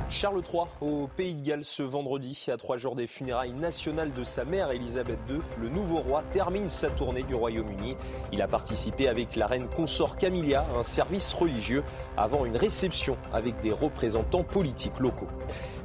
Charles 0.09 0.41
III 0.51 0.63
au 0.81 1.07
Pays 1.07 1.35
de 1.35 1.45
Galles 1.45 1.63
ce 1.63 1.83
vendredi, 1.83 2.47
à 2.51 2.57
trois 2.57 2.77
jours 2.77 2.95
des 2.95 3.05
funérailles 3.05 3.53
nationales 3.53 4.11
de 4.11 4.23
sa 4.23 4.43
mère 4.43 4.71
Elisabeth 4.71 5.19
II. 5.29 5.39
Le 5.61 5.69
nouveau 5.69 5.97
roi 5.97 6.23
termine 6.31 6.67
sa 6.67 6.89
tournée 6.89 7.23
du 7.23 7.35
Royaume-Uni. 7.35 7.95
Il 8.33 8.41
a 8.41 8.47
participé 8.47 9.07
avec 9.07 9.35
la 9.35 9.45
reine 9.45 9.67
consort 9.69 10.17
Camilla 10.17 10.65
à 10.75 10.79
un 10.79 10.83
service 10.83 11.31
religieux 11.33 11.83
avant 12.17 12.45
une 12.45 12.57
réception 12.57 13.17
avec 13.31 13.61
des 13.61 13.71
représentants 13.71 14.43
politiques 14.43 14.99
locaux. 14.99 15.29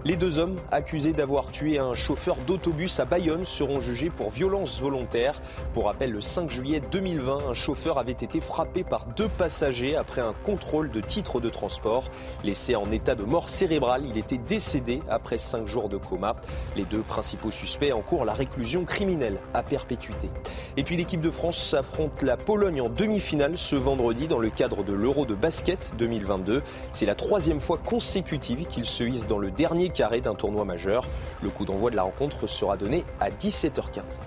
Les 0.07 0.17
deux 0.17 0.37
hommes 0.39 0.57
accusés 0.71 1.15
d'avoir 1.15 1.51
tué 1.51 1.79
un 1.79 1.95
chauffeur 1.95 2.37
d'autobus 2.47 3.01
à 3.01 3.07
Bayonne 3.07 3.47
seront 3.47 3.81
jugés 3.81 4.11
pour 4.11 4.29
violence 4.29 4.79
volontaire. 4.79 5.41
Pour 5.73 5.87
rappel, 5.87 6.11
le 6.11 6.21
5 6.21 6.51
juillet 6.51 6.83
2020, 6.93 7.49
un 7.49 7.55
chauffeur 7.55 7.97
avait 7.97 8.13
été 8.13 8.43
frappé 8.43 8.85
par 8.85 9.07
deux 9.07 9.29
passagers 9.29 9.97
après 9.97 10.21
un 10.21 10.35
contrôle 10.45 10.91
de 10.91 11.01
titre 11.01 11.41
de 11.41 11.49
transport. 11.49 12.11
Laissé 12.43 12.77
en 12.77 12.93
état 12.93 13.15
de 13.15 13.23
mort 13.23 13.49
cérébrale, 13.49 14.05
il 14.05 14.19
était 14.19 14.37
décédé 14.37 15.01
après 15.09 15.39
cinq 15.39 15.67
jours 15.67 15.89
de 15.89 15.97
coma. 15.97 16.37
Les 16.77 16.85
deux 16.85 17.01
principaux 17.01 17.51
suspects 17.51 17.95
encourent 17.95 18.27
la 18.27 18.35
réclusion 18.35 18.85
criminelle 18.85 19.39
à 19.55 19.63
perpétuité. 19.63 20.29
Et 20.77 20.83
puis 20.83 20.99
l'équipe 20.99 21.23
de 21.23 21.31
France 21.31 21.73
affronte 21.73 22.21
la 22.21 22.37
Pologne 22.37 22.83
en 22.83 22.91
demi-finale 22.91 23.57
ce 23.57 23.75
vendredi 23.75 24.29
dans 24.29 24.39
le 24.39 24.51
cadre 24.51 24.85
de 24.85 24.93
l'Euro 24.93 25.25
de 25.25 25.35
basket 25.35 25.95
2022. 25.97 26.63
C'est 26.93 27.07
la 27.07 27.15
troisième 27.15 27.61
fois 27.61 27.79
consécutive 27.79 28.67
qu'il 28.67 28.85
se 28.85 29.05
hisse 29.05 29.27
dans 29.27 29.39
le 29.39 29.51
dernier 29.51 29.94
carré 29.95 30.21
d'un 30.21 30.35
tournoi 30.35 30.67
majeur. 30.67 31.07
Le 31.43 31.49
coup 31.49 31.65
d'envoi 31.65 31.91
de 31.91 31.97
la 31.97 32.03
rencontre 32.03 32.47
sera 32.47 32.77
donné 32.77 33.05
à 33.21 33.31
17h15. 33.31 34.21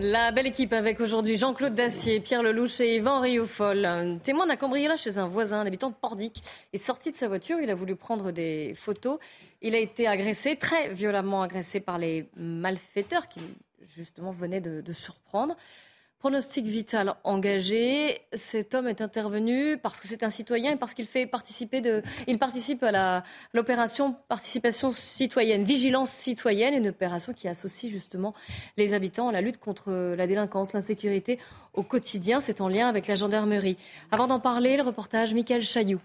La 0.00 0.30
belle 0.30 0.46
équipe 0.46 0.72
avec 0.72 1.00
aujourd'hui 1.00 1.36
Jean-Claude 1.36 1.74
Dacier, 1.74 2.20
Pierre 2.20 2.44
Lelouch 2.44 2.78
et 2.80 2.96
Yvan 2.96 3.20
Rioufol. 3.20 4.20
Témoin 4.22 4.46
d'un 4.46 4.54
cambriolage 4.54 5.00
chez 5.00 5.18
un 5.18 5.26
voisin, 5.26 5.60
un 5.60 5.66
habitant 5.66 5.90
de 5.90 5.94
Pordic, 5.94 6.40
est 6.72 6.78
sorti 6.78 7.10
de 7.10 7.16
sa 7.16 7.26
voiture. 7.26 7.58
Il 7.60 7.68
a 7.68 7.74
voulu 7.74 7.96
prendre 7.96 8.30
des 8.30 8.74
photos. 8.76 9.18
Il 9.60 9.74
a 9.74 9.78
été 9.78 10.06
agressé, 10.06 10.54
très 10.54 10.94
violemment 10.94 11.42
agressé 11.42 11.80
par 11.80 11.98
les 11.98 12.28
malfaiteurs 12.36 13.26
qui 13.28 13.40
justement 13.96 14.30
venaient 14.30 14.60
de 14.60 14.92
surprendre. 14.92 15.56
Pronostic 16.18 16.66
vital 16.66 17.14
engagé. 17.22 18.18
Cet 18.32 18.74
homme 18.74 18.88
est 18.88 19.00
intervenu 19.00 19.78
parce 19.78 20.00
que 20.00 20.08
c'est 20.08 20.24
un 20.24 20.30
citoyen 20.30 20.72
et 20.72 20.76
parce 20.76 20.92
qu'il 20.92 21.06
fait 21.06 21.26
participer 21.26 21.80
de, 21.80 22.02
il 22.26 22.40
participe 22.40 22.82
à 22.82 23.22
l'opération 23.52 24.16
participation 24.26 24.90
citoyenne, 24.90 25.62
vigilance 25.62 26.10
citoyenne, 26.10 26.74
une 26.74 26.88
opération 26.88 27.32
qui 27.32 27.46
associe 27.46 27.92
justement 27.92 28.34
les 28.76 28.94
habitants 28.94 29.28
à 29.28 29.32
la 29.32 29.40
lutte 29.40 29.58
contre 29.58 29.92
la 29.92 30.26
délinquance, 30.26 30.72
l'insécurité 30.72 31.38
au 31.72 31.84
quotidien. 31.84 32.40
C'est 32.40 32.60
en 32.60 32.66
lien 32.66 32.88
avec 32.88 33.06
la 33.06 33.14
gendarmerie. 33.14 33.76
Avant 34.10 34.26
d'en 34.26 34.40
parler, 34.40 34.76
le 34.76 34.82
reportage 34.82 35.34
Michael 35.34 35.62
Chailloux 35.62 36.00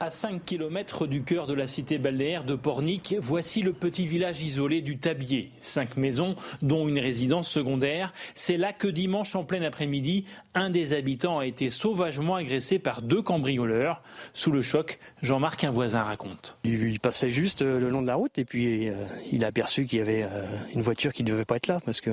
à 0.00 0.10
5 0.10 0.44
km 0.44 1.06
du 1.06 1.22
cœur 1.22 1.46
de 1.46 1.54
la 1.54 1.66
cité 1.66 1.98
balnéaire 1.98 2.44
de 2.44 2.54
Pornic, 2.54 3.16
voici 3.18 3.62
le 3.62 3.72
petit 3.72 4.06
village 4.06 4.42
isolé 4.42 4.80
du 4.80 4.98
Tabier. 4.98 5.50
Cinq 5.60 5.96
maisons, 5.96 6.36
dont 6.62 6.86
une 6.88 6.98
résidence 6.98 7.48
secondaire. 7.48 8.12
C'est 8.34 8.56
là 8.56 8.72
que 8.72 8.88
dimanche 8.88 9.34
en 9.34 9.44
plein 9.44 9.62
après-midi, 9.62 10.24
un 10.54 10.70
des 10.70 10.94
habitants 10.94 11.38
a 11.38 11.46
été 11.46 11.70
sauvagement 11.70 12.36
agressé 12.36 12.78
par 12.78 13.02
deux 13.02 13.22
cambrioleurs. 13.22 14.02
Sous 14.34 14.52
le 14.52 14.60
choc, 14.60 14.98
Jean-Marc, 15.22 15.64
un 15.64 15.70
voisin, 15.70 16.02
raconte. 16.02 16.56
Il 16.64 17.00
passait 17.00 17.30
juste 17.30 17.62
euh, 17.62 17.80
le 17.80 17.88
long 17.88 18.02
de 18.02 18.06
la 18.06 18.14
route 18.14 18.38
et 18.38 18.44
puis 18.44 18.88
euh, 18.88 18.94
il 19.32 19.44
a 19.44 19.48
aperçu 19.48 19.86
qu'il 19.86 19.98
y 19.98 20.02
avait 20.02 20.22
euh, 20.22 20.46
une 20.74 20.82
voiture 20.82 21.12
qui 21.12 21.24
ne 21.24 21.28
devait 21.28 21.44
pas 21.44 21.56
être 21.56 21.66
là 21.66 21.80
parce 21.84 22.00
que 22.00 22.10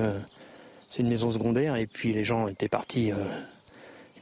c'est 0.89 1.02
une 1.02 1.10
maison 1.10 1.30
secondaire 1.32 1.76
et 1.76 1.88
puis 1.88 2.13
les 2.13 2.24
gens 2.24 2.48
étaient 2.48 2.69
partis, 2.69 3.12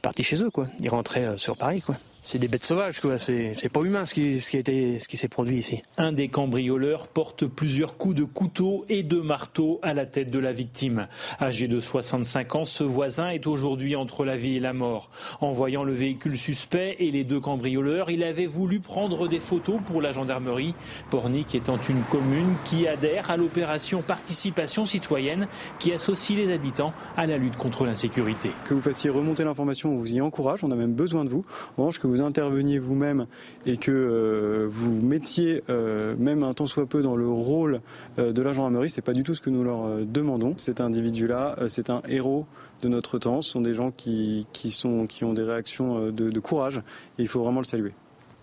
partis 0.02 0.24
chez 0.24 0.42
eux. 0.42 0.50
Quoi. 0.50 0.66
Ils 0.80 0.90
rentraient 0.90 1.38
sur 1.38 1.56
Paris. 1.56 1.80
Quoi 1.80 1.96
c'est 2.24 2.38
des 2.38 2.48
bêtes 2.48 2.64
sauvages, 2.64 3.00
quoi. 3.00 3.18
C'est, 3.18 3.68
pas 3.70 3.82
humain 3.82 4.06
ce 4.06 4.14
qui, 4.14 4.40
ce 4.40 4.50
qui, 4.50 4.62
ce 4.98 5.06
qui 5.06 5.16
s'est 5.18 5.28
produit 5.28 5.58
ici. 5.58 5.82
Un 5.98 6.12
des 6.12 6.28
cambrioleurs 6.28 7.06
porte 7.08 7.46
plusieurs 7.46 7.98
coups 7.98 8.14
de 8.14 8.24
couteau 8.24 8.86
et 8.88 9.02
de 9.02 9.20
marteau 9.20 9.78
à 9.82 9.92
la 9.92 10.06
tête 10.06 10.30
de 10.30 10.38
la 10.38 10.52
victime. 10.52 11.06
Âgé 11.38 11.68
de 11.68 11.80
65 11.80 12.54
ans, 12.54 12.64
ce 12.64 12.82
voisin 12.82 13.28
est 13.28 13.46
aujourd'hui 13.46 13.94
entre 13.94 14.24
la 14.24 14.38
vie 14.38 14.56
et 14.56 14.60
la 14.60 14.72
mort. 14.72 15.10
En 15.42 15.52
voyant 15.52 15.84
le 15.84 15.92
véhicule 15.92 16.38
suspect 16.38 16.96
et 16.98 17.10
les 17.10 17.24
deux 17.24 17.40
cambrioleurs, 17.40 18.10
il 18.10 18.22
avait 18.22 18.46
voulu 18.46 18.80
prendre 18.80 19.28
des 19.28 19.40
photos 19.40 19.80
pour 19.84 20.00
la 20.00 20.10
gendarmerie. 20.10 20.74
Pornic 21.10 21.54
étant 21.54 21.78
une 21.88 22.02
commune 22.04 22.54
qui 22.64 22.88
adhère 22.88 23.30
à 23.30 23.36
l'opération 23.36 24.00
participation 24.00 24.86
citoyenne 24.86 25.46
qui 25.78 25.92
associe 25.92 26.38
les 26.38 26.50
habitants 26.50 26.92
à 27.18 27.26
la 27.26 27.36
lutte 27.36 27.56
contre 27.56 27.84
l'insécurité. 27.84 28.50
Que 28.64 28.72
vous 28.72 28.80
fassiez 28.80 29.10
remonter 29.10 29.44
l'information, 29.44 29.92
on 29.92 29.96
vous 29.96 30.14
y 30.14 30.22
encourage, 30.22 30.64
on 30.64 30.70
a 30.70 30.74
même 30.74 30.94
besoin 30.94 31.26
de 31.26 31.30
vous. 31.30 31.44
En 31.76 31.82
revanche, 31.82 31.98
que 31.98 32.06
vous 32.06 32.13
interveniez 32.20 32.78
vous-même 32.78 33.26
et 33.66 33.76
que 33.76 33.90
euh, 33.90 34.66
vous 34.70 35.00
mettiez 35.00 35.62
euh, 35.68 36.14
même 36.18 36.42
un 36.42 36.54
temps 36.54 36.66
soit 36.66 36.86
peu 36.86 37.02
dans 37.02 37.16
le 37.16 37.28
rôle 37.28 37.80
euh, 38.18 38.32
de 38.32 38.42
la 38.42 38.52
gendarmerie, 38.52 38.90
c'est 38.90 39.02
pas 39.02 39.12
du 39.12 39.22
tout 39.22 39.34
ce 39.34 39.40
que 39.40 39.50
nous 39.50 39.62
leur 39.62 40.04
demandons. 40.04 40.54
Cet 40.56 40.80
individu-là, 40.80 41.56
c'est 41.68 41.90
un 41.90 42.02
héros 42.08 42.46
de 42.82 42.88
notre 42.88 43.18
temps. 43.18 43.42
Ce 43.42 43.50
sont 43.50 43.60
des 43.60 43.74
gens 43.74 43.90
qui, 43.90 44.46
qui, 44.52 44.70
sont, 44.70 45.06
qui 45.06 45.24
ont 45.24 45.32
des 45.32 45.42
réactions 45.42 46.10
de, 46.10 46.30
de 46.30 46.40
courage 46.40 46.78
et 47.18 47.22
il 47.22 47.28
faut 47.28 47.42
vraiment 47.42 47.60
le 47.60 47.64
saluer. 47.64 47.92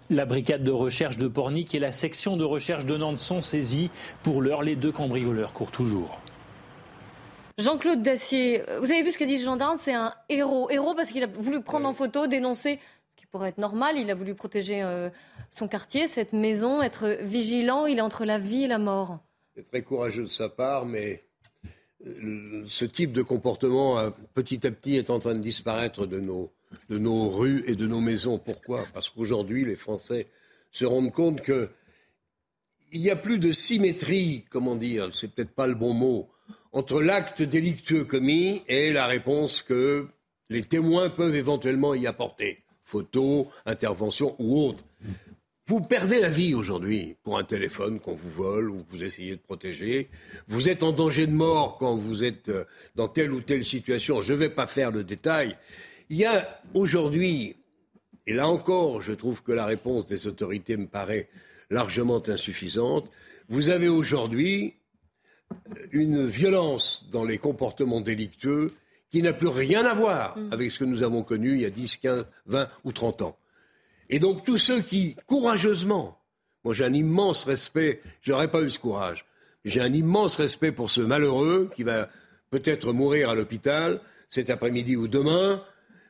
La 0.10 0.26
brigade 0.26 0.64
de 0.64 0.72
recherche 0.72 1.18
de 1.18 1.30
Pornic 1.30 1.74
et 1.74 1.80
la 1.80 1.94
section 1.94 2.36
de 2.36 2.44
recherche 2.44 2.86
de 2.86 2.98
Nantes 2.98 3.20
sont 3.20 3.40
saisies. 3.40 3.90
Pour 4.24 4.42
l'heure, 4.42 4.62
les 4.62 4.76
deux 4.76 4.92
cambrioleurs 4.92 5.54
courent 5.54 5.72
toujours. 5.72 6.20
Jean-Claude 7.58 8.02
Dacier, 8.02 8.64
vous 8.80 8.92
avez 8.92 9.04
vu 9.04 9.12
ce 9.12 9.18
qu'a 9.18 9.26
dit 9.26 9.38
ce 9.38 9.46
gendarme? 9.46 9.78
C'est 9.78 9.94
un 9.94 10.14
héros. 10.30 10.70
Héros 10.70 10.96
parce 10.96 11.12
qu'il 11.12 11.24
a 11.24 11.28
voulu 11.28 11.62
prendre 11.62 11.88
en 11.88 11.94
photo, 11.94 12.28
dénoncer 12.28 12.80
pour 13.32 13.46
être 13.46 13.58
normal. 13.58 13.98
Il 13.98 14.12
a 14.12 14.16
voulu 14.16 14.36
protéger 14.36 14.84
euh, 14.84 15.10
son 15.50 15.68
quartier, 15.68 16.08
cette 16.08 16.34
maison, 16.34 16.82
être 16.82 17.18
vigilant. 17.22 17.86
Il 17.86 17.98
est 17.98 18.02
entre 18.02 18.26
la 18.26 18.38
vie 18.38 18.64
et 18.64 18.68
la 18.68 18.78
mort. 18.78 19.20
C'est 19.56 19.66
très 19.66 19.82
courageux 19.82 20.24
de 20.24 20.28
sa 20.28 20.50
part, 20.50 20.86
mais 20.86 21.24
euh, 22.06 22.64
ce 22.68 22.86
type 22.86 23.14
de 23.14 23.22
comportement, 23.22 24.00
euh, 24.00 24.10
petit 24.34 24.66
à 24.68 24.72
petit, 24.72 24.98
est 24.98 25.10
en 25.10 25.20
train 25.20 25.36
de 25.36 25.42
disparaître 25.42 26.06
de 26.06 26.20
nos, 26.20 26.52
de 26.90 26.98
nos 26.98 27.30
rues 27.30 27.64
et 27.68 27.76
de 27.76 27.88
nos 27.88 28.02
maisons. 28.02 28.38
Pourquoi? 28.38 28.86
Parce 28.94 29.10
qu'aujourd'hui, 29.10 29.66
les 29.66 29.76
Français 29.76 30.28
se 30.72 30.86
rendent 30.86 31.12
compte 31.12 31.42
que 31.42 31.70
il 32.94 33.00
n'y 33.00 33.10
a 33.10 33.16
plus 33.16 33.40
de 33.40 33.54
symétrie, 33.54 34.44
comment 34.50 34.76
dire, 34.76 35.10
c'est 35.14 35.30
peut-être 35.30 35.56
pas 35.56 35.66
le 35.66 35.76
bon 35.76 35.94
mot, 35.94 36.30
entre 36.74 37.02
l'acte 37.02 37.42
délictueux 37.42 38.04
commis 38.04 38.64
et 38.68 38.92
la 38.92 39.06
réponse 39.06 39.62
que 39.62 40.08
les 40.50 40.62
témoins 40.62 41.10
peuvent 41.10 41.36
éventuellement 41.36 41.94
y 41.94 42.06
apporter 42.06 42.61
photos, 42.92 43.48
interventions 43.66 44.36
ou 44.38 44.60
autres. 44.60 44.84
Vous 45.68 45.80
perdez 45.80 46.20
la 46.20 46.30
vie 46.30 46.54
aujourd'hui 46.54 47.16
pour 47.24 47.38
un 47.38 47.46
téléphone 47.46 48.02
qu'on 48.02 48.14
vous 48.14 48.30
vole 48.30 48.70
ou 48.70 48.84
que 48.84 48.92
vous 48.92 49.04
essayez 49.04 49.38
de 49.38 49.42
protéger. 49.42 50.10
Vous 50.50 50.68
êtes 50.68 50.84
en 50.84 50.92
danger 50.92 51.28
de 51.28 51.32
mort 51.32 51.78
quand 51.78 51.96
vous 51.96 52.26
êtes 52.26 52.50
euh, 52.50 52.66
dans 52.96 53.08
telle 53.08 53.32
ou 53.32 53.40
telle 53.40 53.64
situation. 53.64 54.20
Je 54.20 54.34
ne 54.34 54.40
vais 54.40 54.50
pas 54.50 54.68
faire 54.68 54.92
le 54.92 55.06
détail. 55.06 55.56
Il 56.10 56.18
y 56.18 56.26
a 56.26 56.62
aujourd'hui, 56.74 57.56
et 58.28 58.34
là 58.34 58.50
encore, 58.50 59.00
je 59.00 59.14
trouve 59.14 59.44
que 59.44 59.54
la 59.54 59.66
réponse 59.66 60.06
des 60.06 60.28
autorités 60.28 60.76
me 60.76 60.88
paraît 60.88 61.30
largement 61.70 62.22
insuffisante. 62.28 63.10
Vous 63.48 63.70
avez 63.70 63.88
aujourd'hui 63.88 64.74
une 65.92 66.26
violence 66.26 67.08
dans 67.12 67.24
les 67.24 67.38
comportements 67.38 68.02
délictueux 68.02 68.72
qui 69.12 69.22
n'a 69.22 69.34
plus 69.34 69.48
rien 69.48 69.86
à 69.86 69.94
voir 69.94 70.38
mm. 70.38 70.54
avec 70.54 70.72
ce 70.72 70.80
que 70.80 70.86
nous 70.86 71.04
avons 71.04 71.24
connu 71.24 71.54
il 71.56 71.62
y 71.62 71.66
a 71.66 71.70
10, 71.70 71.98
15, 71.98 72.26
20 72.48 72.70
ou 72.84 72.92
30 72.92 73.22
ans. 73.22 73.38
Et 74.10 74.20
donc 74.20 74.44
tous 74.44 74.58
ceux 74.58 74.82
qui, 74.82 75.16
courageusement, 75.28 76.20
moi 76.64 76.74
j'ai 76.74 76.86
un 76.86 76.94
immense 76.94 77.44
respect, 77.44 78.02
j'aurais 78.22 78.50
pas 78.50 78.62
eu 78.62 78.70
ce 78.70 78.80
courage, 78.80 79.26
j'ai 79.64 79.82
un 79.82 79.94
immense 79.94 80.36
respect 80.36 80.72
pour 80.72 80.90
ce 80.90 81.02
malheureux 81.02 81.70
qui 81.76 81.84
va 81.84 82.10
peut-être 82.50 82.94
mourir 82.94 83.30
à 83.30 83.36
l'hôpital 83.36 84.02
cet 84.28 84.50
après-midi 84.50 84.96
ou 84.96 85.08
demain, 85.08 85.64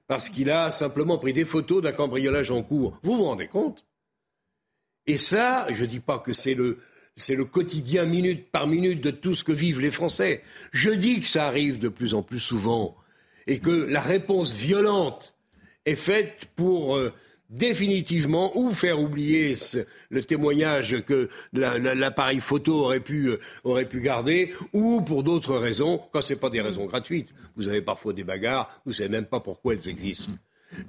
parce 0.07 0.29
qu'il 0.29 0.51
a 0.51 0.71
simplement 0.71 1.17
pris 1.17 1.33
des 1.33 1.45
photos 1.45 1.81
d'un 1.81 1.91
cambriolage 1.91 2.51
en 2.51 2.61
cours. 2.61 2.97
Vous 3.03 3.17
vous 3.17 3.23
rendez 3.23 3.47
compte? 3.47 3.85
Et 5.07 5.17
ça, 5.17 5.67
je 5.71 5.83
ne 5.83 5.89
dis 5.89 5.99
pas 5.99 6.19
que 6.19 6.33
c'est 6.33 6.53
le, 6.53 6.79
c'est 7.17 7.35
le 7.35 7.45
quotidien 7.45 8.05
minute 8.05 8.51
par 8.51 8.67
minute 8.67 9.01
de 9.01 9.11
tout 9.11 9.33
ce 9.33 9.43
que 9.43 9.51
vivent 9.51 9.81
les 9.81 9.91
Français. 9.91 10.41
Je 10.71 10.89
dis 10.89 11.21
que 11.21 11.27
ça 11.27 11.47
arrive 11.47 11.79
de 11.79 11.89
plus 11.89 12.13
en 12.13 12.23
plus 12.23 12.39
souvent 12.39 12.95
et 13.47 13.59
que 13.59 13.71
la 13.71 14.01
réponse 14.01 14.53
violente 14.53 15.35
est 15.85 15.95
faite 15.95 16.47
pour 16.55 16.95
euh, 16.95 17.11
définitivement 17.51 18.57
ou 18.57 18.73
faire 18.73 18.99
oublier 18.99 19.55
le 20.09 20.23
témoignage 20.23 21.03
que 21.03 21.29
l'appareil 21.53 22.39
photo 22.39 22.85
aurait 22.85 23.01
pu, 23.01 23.27
euh, 23.27 23.39
aurait 23.63 23.87
pu 23.87 23.99
garder, 23.99 24.53
ou 24.73 25.01
pour 25.01 25.23
d'autres 25.23 25.57
raisons, 25.57 26.01
quand 26.13 26.21
ce 26.21 26.33
pas 26.33 26.49
des 26.49 26.61
raisons 26.61 26.85
gratuites. 26.85 27.29
Vous 27.57 27.67
avez 27.67 27.81
parfois 27.81 28.13
des 28.13 28.23
bagarres, 28.23 28.81
vous 28.85 28.91
ne 28.91 28.95
savez 28.95 29.09
même 29.09 29.25
pas 29.25 29.41
pourquoi 29.41 29.73
elles 29.73 29.89
existent. 29.89 30.33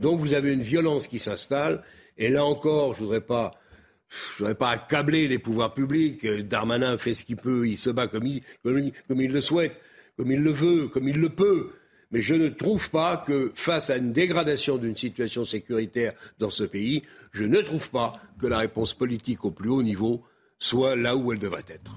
Donc 0.01 0.21
vous 0.21 0.35
avez 0.35 0.53
une 0.53 0.63
violence 0.63 1.09
qui 1.09 1.19
s'installe, 1.19 1.83
et 2.17 2.29
là 2.29 2.45
encore, 2.45 2.95
je 2.95 3.01
ne 3.01 3.07
voudrais 3.07 3.21
pas 3.21 3.51
je 4.33 4.39
voudrais 4.39 4.55
pas 4.55 4.71
accabler 4.71 5.29
les 5.29 5.39
pouvoirs 5.39 5.75
publics. 5.75 6.27
Darmanin 6.27 6.99
fait 6.99 7.15
ce 7.15 7.25
qu'il 7.25 7.37
peut, 7.37 7.67
il 7.67 7.79
se 7.79 7.91
bat 7.91 8.07
comme 8.07 8.27
il, 8.27 8.43
comme 8.63 9.21
il, 9.21 9.33
le 9.33 9.41
souhaite, 9.41 9.77
comme 10.17 10.31
il 10.31 10.41
le 10.41 10.51
veut, 10.51 10.89
comme 10.89 11.09
il 11.09 11.19
le 11.19 11.29
peut. 11.29 11.71
Mais 12.11 12.21
je 12.21 12.35
ne 12.35 12.49
trouve 12.49 12.91
pas 12.91 13.17
que, 13.17 13.53
face 13.55 13.89
à 13.89 13.97
une 13.97 14.13
dégradation 14.13 14.77
d'une 14.77 14.97
situation 14.97 15.45
sécuritaire 15.45 16.13
dans 16.39 16.51
ce 16.51 16.65
pays, 16.65 17.03
je 17.33 17.45
ne 17.45 17.61
trouve 17.63 17.91
pas 17.91 18.21
que 18.39 18.47
la 18.47 18.59
réponse 18.59 18.93
politique 18.93 19.45
au 19.45 19.51
plus 19.51 19.71
haut 19.71 19.83
niveau 19.83 20.23
soit 20.59 20.95
là 20.95 21.17
où 21.17 21.33
elle 21.33 21.39
devrait 21.39 21.65
être. 21.69 21.93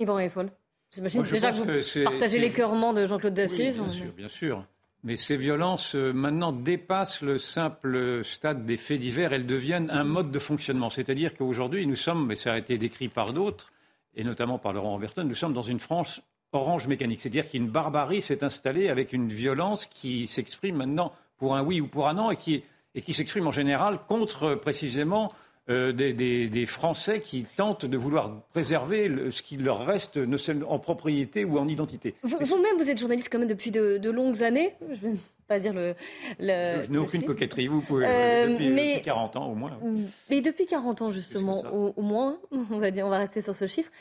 Yvan 0.00 0.18
Eiffel, 0.18 0.50
j'imagine 0.92 1.22
déjà 1.22 1.52
que 1.52 1.58
vous 1.58 2.04
partagez 2.04 2.40
l'écœurement 2.40 2.92
de 2.92 3.06
Jean-Claude 3.06 3.34
Dacier. 3.34 3.70
bien 3.70 3.88
sûr, 3.88 4.12
bien 4.16 4.28
sûr. 4.28 4.66
Mais 5.04 5.16
ces 5.16 5.36
violences, 5.36 5.96
euh, 5.96 6.12
maintenant, 6.12 6.52
dépassent 6.52 7.22
le 7.22 7.36
simple 7.36 8.24
stade 8.24 8.64
des 8.64 8.76
faits 8.76 9.00
divers. 9.00 9.32
Elles 9.32 9.46
deviennent 9.46 9.90
un 9.90 10.04
mode 10.04 10.30
de 10.30 10.38
fonctionnement. 10.38 10.90
C'est-à-dire 10.90 11.34
qu'aujourd'hui, 11.34 11.86
nous 11.86 11.96
sommes, 11.96 12.26
mais 12.26 12.36
ça 12.36 12.52
a 12.52 12.58
été 12.58 12.78
décrit 12.78 13.08
par 13.08 13.32
d'autres, 13.32 13.72
et 14.14 14.22
notamment 14.22 14.58
par 14.58 14.72
Laurent 14.72 14.90
Roberton, 14.90 15.24
nous 15.24 15.34
sommes 15.34 15.54
dans 15.54 15.62
une 15.62 15.80
France 15.80 16.22
orange 16.52 16.86
mécanique. 16.86 17.20
C'est-à-dire 17.20 17.48
qu'une 17.48 17.68
barbarie 17.68 18.22
s'est 18.22 18.44
installée 18.44 18.88
avec 18.88 19.12
une 19.12 19.32
violence 19.32 19.86
qui 19.86 20.26
s'exprime 20.26 20.76
maintenant 20.76 21.12
pour 21.36 21.56
un 21.56 21.64
oui 21.64 21.80
ou 21.80 21.88
pour 21.88 22.08
un 22.08 22.14
non 22.14 22.30
et 22.30 22.36
qui, 22.36 22.62
et 22.94 23.02
qui 23.02 23.12
s'exprime 23.12 23.46
en 23.46 23.52
général 23.52 23.98
contre 24.06 24.54
précisément 24.54 25.32
euh, 25.70 25.92
des, 25.92 26.12
des, 26.12 26.48
des, 26.48 26.66
Français 26.66 27.20
qui 27.20 27.44
tentent 27.44 27.86
de 27.86 27.96
vouloir 27.96 28.42
préserver 28.52 29.06
le, 29.06 29.30
ce 29.30 29.42
qui 29.42 29.56
leur 29.56 29.86
reste 29.86 30.18
en 30.68 30.78
propriété 30.80 31.44
ou 31.44 31.56
en 31.56 31.68
identité. 31.68 32.14
Vous-même, 32.24 32.76
vous, 32.78 32.90
êtes 32.90 32.98
journaliste 32.98 33.28
quand 33.30 33.38
même 33.38 33.46
depuis 33.46 33.70
de, 33.70 33.98
de 33.98 34.10
longues 34.10 34.42
années. 34.42 34.74
Je 34.90 35.06
vais 35.06 35.14
pas 35.46 35.60
dire 35.60 35.72
le. 35.72 35.94
le 36.40 36.82
je, 36.82 36.90
n'ai 36.90 36.98
aucune 36.98 37.22
coquetterie, 37.22 37.68
vous 37.68 37.80
pouvez. 37.80 38.06
Euh, 38.08 38.48
depuis, 38.48 38.70
mais, 38.70 38.94
depuis, 38.94 39.04
40 39.04 39.36
ans 39.36 39.52
au 39.52 39.54
moins. 39.54 39.78
Mais 40.30 40.40
depuis 40.40 40.66
40 40.66 41.02
ans, 41.02 41.10
justement, 41.12 41.62
au, 41.72 41.94
au, 41.96 42.02
moins, 42.02 42.38
on 42.50 42.78
va, 42.78 42.90
dire, 42.90 43.06
on 43.06 43.10
va 43.10 43.18
rester 43.18 43.40
sur 43.40 43.54
ce 43.54 43.66
chiffre. 43.66 43.92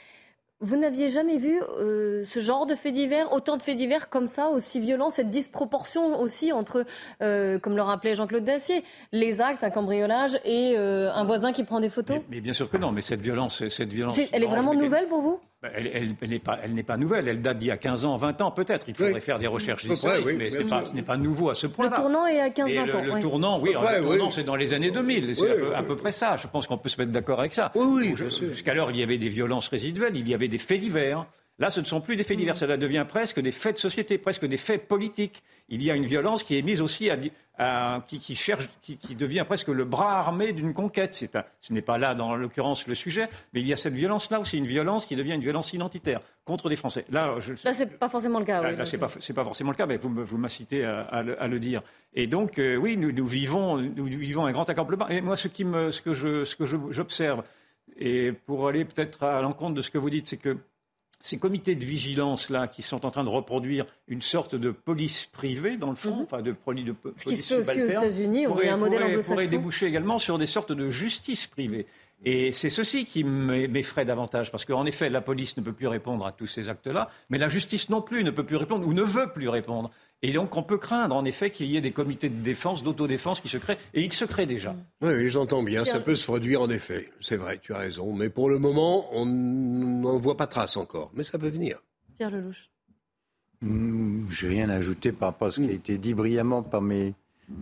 Vous 0.64 0.78
n'aviez 0.78 1.10
jamais 1.10 1.38
vu 1.38 1.60
euh, 1.80 2.24
ce 2.24 2.40
genre 2.40 2.68
de 2.68 2.76
faits 2.76 2.94
divers, 2.94 3.34
autant 3.34 3.58
de 3.58 3.64
faits 3.64 3.76
divers 3.76 4.10
comme 4.10 4.28
ça, 4.28 4.50
aussi 4.50 4.80
violents, 4.80 5.10
cette 5.10 5.32
disproportion 5.32 6.20
aussi 6.22 6.54
entre, 6.54 6.86
euh, 7.24 7.58
comme 7.58 7.76
le 7.76 7.82
rappelait 7.82 8.14
Jean-Claude 8.14 8.44
Dacier, 8.44 8.84
les 9.12 9.42
actes, 9.42 9.64
un 9.64 9.72
cambriolage 9.72 10.40
et 10.46 10.76
euh, 10.78 11.12
un 11.14 11.24
voisin 11.24 11.52
qui 11.52 11.64
prend 11.64 11.80
des 11.80 11.90
photos? 11.90 12.18
Mais, 12.18 12.24
mais, 12.30 12.42
bien 12.42 12.54
sûr 12.54 12.70
que 12.70 12.78
non, 12.78 12.92
mais 12.92 13.02
cette 13.02 13.22
violence, 13.22 13.68
cette 13.70 13.92
violence. 13.92 14.20
elle 14.32 14.44
est 14.44 14.48
vraiment 14.48 14.76
nouvelle 14.76 15.08
pour 15.08 15.22
vous? 15.22 15.40
Bah, 15.62 15.70
elle, 15.76 16.16
n'est 16.28 16.40
pas, 16.40 16.58
pas, 16.88 16.98
nouvelle. 16.98 17.28
Elle 17.28 17.40
date 17.40 17.60
d'il 17.60 17.68
y 17.68 17.72
a 17.72 17.78
15 17.78 18.06
ans, 18.06 18.18
20 18.18 18.42
ans 18.42 18.50
peut-être. 18.50 18.90
Il 18.90 18.96
faudrait 18.96 19.22
faire 19.22 19.38
des 19.38 19.46
recherches 19.46 19.84
historiques, 19.84 20.26
mais 20.26 20.50
pas, 20.66 20.86
ce 20.86 20.94
n'est 20.94 21.04
pas 21.04 21.18
nouveau 21.18 21.52
à 21.52 21.54
ce 21.54 21.68
point-là. 21.68 21.92
Le 21.96 22.02
tournant 22.02 22.26
est 22.26 22.40
à 22.40 22.50
15-20 22.50 22.96
ans. 22.96 23.16
Le, 23.16 23.22
tournant, 23.22 23.60
oui, 23.60 23.74
le 23.74 24.02
tournant, 24.02 24.32
c'est 24.32 24.44
dans 24.44 24.56
les 24.56 24.74
années 24.74 24.90
2000. 24.90 25.36
C'est 25.36 25.76
à, 25.76 25.84
peu 25.84 25.96
près 25.96 26.12
ça. 26.12 26.36
Je 26.36 26.48
pense 26.48 26.66
qu'on 26.66 26.80
peut 26.80 26.90
se 26.90 27.00
mettre 27.00 27.12
d'accord 27.12 27.40
avec 27.40 27.54
ça. 27.54 27.72
Oui, 27.76 28.16
oui. 28.18 28.30
Jusqu'alors, 28.50 28.90
il 28.90 28.98
y 28.98 29.04
avait 29.04 29.20
des 29.20 29.30
violences 29.30 29.68
résiduelles, 29.68 30.16
il 30.16 30.28
y 30.28 30.34
avait 30.34 30.48
des 30.48 30.58
faits 30.58 30.80
divers. 30.80 31.26
Là, 31.62 31.70
ce 31.70 31.80
ne 31.80 31.86
sont 31.86 32.02
plus 32.02 32.16
des 32.16 32.24
faits 32.24 32.38
divers, 32.38 32.58
cela 32.58 32.76
devient 32.76 33.06
presque 33.08 33.40
des 33.40 33.52
faits 33.52 33.76
de 33.76 33.80
société, 33.80 34.18
presque 34.18 34.46
des 34.48 34.58
faits 34.58 34.88
politiques. 34.88 35.44
Il 35.70 35.84
y 35.84 35.92
a 35.92 35.96
une 35.96 36.08
violence 36.08 36.42
qui 36.42 36.58
est 36.58 36.64
mise 36.64 36.82
aussi 36.82 37.12
à, 37.12 38.04
qui, 38.08 38.36
cherche, 38.36 38.68
qui, 38.82 39.14
devient 39.14 39.44
presque 39.48 39.68
le 39.68 39.86
bras 39.86 40.18
armé 40.18 40.54
d'une 40.54 40.74
conquête. 40.74 41.14
ce 41.14 41.72
n'est 41.74 41.84
pas 41.84 42.00
là, 42.00 42.16
dans 42.16 42.36
l'occurrence, 42.36 42.88
le 42.88 42.96
sujet, 42.96 43.30
mais 43.54 43.62
il 43.62 43.68
y 43.68 43.74
a 43.74 43.78
cette 43.78 43.94
violence-là 43.94 44.40
aussi, 44.40 44.58
une 44.58 44.66
violence 44.66 45.06
qui 45.06 45.16
devient 45.16 45.34
une 45.34 45.42
violence 45.42 45.72
identitaire 45.72 46.22
contre 46.46 46.68
des 46.68 46.76
Français. 46.76 47.06
Là, 47.12 47.36
je, 47.40 47.54
là 47.64 47.76
c'est 47.76 47.86
pas 47.86 48.10
forcément 48.10 48.40
le 48.40 48.46
cas. 48.46 48.64
Là, 48.64 48.74
oui, 48.76 48.86
c'est 48.86 48.98
pas, 48.98 49.06
pas, 49.36 49.44
forcément 49.44 49.70
le 49.70 49.78
cas, 49.78 49.86
mais 49.86 49.98
vous, 49.98 50.10
vous 50.12 50.38
m'incitez 50.40 50.84
à, 50.84 51.22
le, 51.22 51.40
à, 51.40 51.48
le, 51.48 51.60
dire. 51.60 51.84
Et 52.16 52.26
donc, 52.26 52.58
euh, 52.58 52.76
oui, 52.76 52.98
nous, 52.98 53.12
nous, 53.12 53.28
vivons, 53.28 53.78
nous 53.78 54.06
vivons 54.06 54.48
un 54.48 54.52
grand 54.52 54.68
accamplement. 54.68 55.08
Et 55.10 55.22
moi, 55.22 55.38
ce, 55.38 55.48
qui 55.48 55.64
me, 55.64 55.92
ce 55.92 56.02
que 56.02 56.66
j'observe, 56.90 57.44
et 58.00 58.32
pour 58.32 58.68
aller 58.68 58.84
peut-être 58.84 59.22
à 59.22 59.42
l'encontre 59.42 59.76
de 59.76 59.84
ce 59.84 59.92
que 59.92 60.00
vous 60.00 60.10
dites, 60.10 60.28
c'est 60.28 60.38
que 60.38 60.58
ces 61.22 61.38
comités 61.38 61.76
de 61.76 61.86
vigilance-là, 61.86 62.68
qui 62.68 62.82
sont 62.82 63.06
en 63.06 63.12
train 63.12 63.24
de 63.24 63.30
reproduire 63.30 63.86
une 64.08 64.22
sorte 64.22 64.56
de 64.56 64.72
police 64.72 65.28
privée, 65.32 65.78
dans 65.78 65.90
le 65.90 65.96
fond, 65.96 66.16
mhm. 66.16 66.24
enfin 66.24 66.42
de, 66.42 66.52
police 66.52 66.86
de 66.86 66.96
Ce 67.18 67.26
qui 67.26 67.38
se 67.38 67.54
fait 67.54 67.60
aussi 67.60 67.82
aux 67.82 67.88
États-Unis, 67.88 68.48
on 68.48 68.58
a 68.58 68.74
un 68.74 68.78
modèle 68.78 69.04
anglo-saxon. 69.04 69.34
pourrait 69.34 69.48
déboucher 69.48 69.86
également 69.88 70.20
sur 70.20 70.38
des 70.38 70.48
sortes 70.48 70.72
de 70.72 70.90
justice 70.90 71.48
privée. 71.48 71.86
Et 72.24 72.52
c'est 72.52 72.70
ceci 72.70 73.06
qui 73.06 73.24
m'effraie 73.24 74.06
davantage, 74.06 74.52
parce 74.52 74.66
qu'en 74.66 74.86
effet, 74.86 75.10
la 75.10 75.22
police 75.22 75.58
ne 75.58 75.64
peut 75.64 75.74
plus 75.74 75.88
répondre 75.88 76.26
à 76.26 76.32
tous 76.32 76.46
ces 76.46 76.70
actes-là, 76.70 77.10
mais 77.30 77.40
la 77.40 77.48
justice 77.48 77.90
non 77.90 78.02
plus 78.02 78.24
ne 78.24 78.30
peut 78.30 78.46
plus 78.46 78.58
répondre 78.58 78.88
ou 78.88 78.94
ne 78.94 79.02
veut 79.02 79.32
plus 79.34 79.50
répondre. 79.50 79.90
Et 80.24 80.34
donc, 80.34 80.56
on 80.56 80.62
peut 80.62 80.78
craindre, 80.78 81.16
en 81.16 81.26
effet, 81.26 81.50
qu'il 81.50 81.66
y 81.68 81.78
ait 81.78 81.82
des 81.82 81.92
comités 81.92 82.30
de 82.30 82.42
défense, 82.44 82.84
d'autodéfense 82.84 83.40
qui 83.42 83.48
se 83.48 83.58
créent. 83.58 83.80
Et 83.96 84.04
ils 84.04 84.14
se 84.14 84.24
créent 84.24 84.46
déjà. 84.46 84.76
Oui, 85.02 85.30
j'entends 85.30 85.64
bien. 85.64 85.84
Ça 85.84 86.00
peut 86.00 86.16
se 86.16 86.26
produire, 86.26 86.62
en 86.62 86.70
effet. 86.70 87.10
C'est 87.22 87.38
vrai, 87.38 87.58
tu 87.60 87.74
as 87.74 87.80
raison. 87.80 88.14
Mais 88.14 88.30
pour 88.30 88.48
le 88.50 88.60
moment, 88.60 89.08
on 89.14 89.26
n'en 89.26 90.18
voit 90.20 90.38
pas 90.38 90.46
trace 90.46 90.78
encore. 90.78 91.10
Mais 91.16 91.24
ça 91.24 91.40
peut 91.40 91.50
venir. 91.50 91.82
Pierre 92.18 92.30
Lelouch. 92.30 92.70
Mmh, 93.62 94.30
J'ai 94.30 94.48
rien 94.48 94.70
à 94.70 94.76
ajouter 94.76 95.12
par 95.12 95.30
rapport 95.30 95.48
à 95.48 95.52
ce 95.52 95.62
qui 95.62 95.70
a 95.70 95.74
été 95.74 95.98
dit 95.98 96.14
brillamment 96.14 96.62
par 96.62 96.82
mes, 96.82 97.16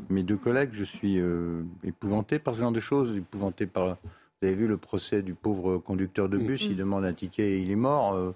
mes 0.10 0.24
deux 0.24 0.38
collègues. 0.38 0.72
Je 0.74 0.84
suis 0.84 1.18
euh, 1.20 1.64
épouvanté 1.86 2.40
par 2.40 2.56
ce 2.56 2.60
genre 2.60 2.72
de 2.74 2.80
choses. 2.82 3.16
Épouvanté 3.18 3.68
par. 3.68 3.98
Vous 4.42 4.48
avez 4.48 4.56
vu 4.56 4.68
le 4.68 4.78
procès 4.78 5.22
du 5.22 5.34
pauvre 5.34 5.78
conducteur 5.78 6.28
de 6.28 6.38
bus. 6.38 6.66
Mmh. 6.66 6.72
Il 6.72 6.76
demande 6.78 7.06
un 7.06 7.14
ticket 7.14 7.52
et 7.52 7.60
il 7.60 7.72
est 7.72 7.76
mort. 7.78 8.14
Euh, 8.16 8.34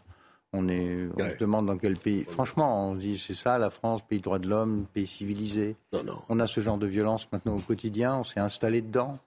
on, 0.54 0.70
est, 0.70 1.08
on 1.18 1.30
se 1.30 1.38
demande 1.38 1.66
dans 1.66 1.78
quel 1.78 1.98
pays. 1.98 2.24
Franchement, 2.26 2.90
on 2.90 2.96
dit 2.96 3.18
c'est 3.18 3.34
ça 3.34 3.58
la 3.58 3.70
France, 3.70 4.02
pays 4.08 4.20
droit 4.20 4.40
de 4.40 4.48
l'homme, 4.48 4.86
pays 4.94 5.08
civilisé. 5.08 5.76
Non, 5.92 6.04
non. 6.04 6.22
On 6.30 6.40
a 6.40 6.48
ce 6.48 6.62
genre 6.62 6.78
de 6.78 6.88
violence 6.88 7.28
maintenant 7.32 7.56
au 7.58 7.60
quotidien, 7.60 8.18
on 8.18 8.24
s'est 8.24 8.40
installé 8.40 8.82
dedans. 8.82 9.18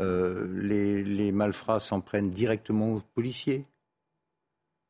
Euh, 0.00 0.48
les, 0.52 1.04
les, 1.04 1.30
malfrats 1.30 1.78
s'en 1.78 2.00
prennent 2.00 2.30
directement 2.30 2.94
aux 2.94 3.02
policiers, 3.14 3.64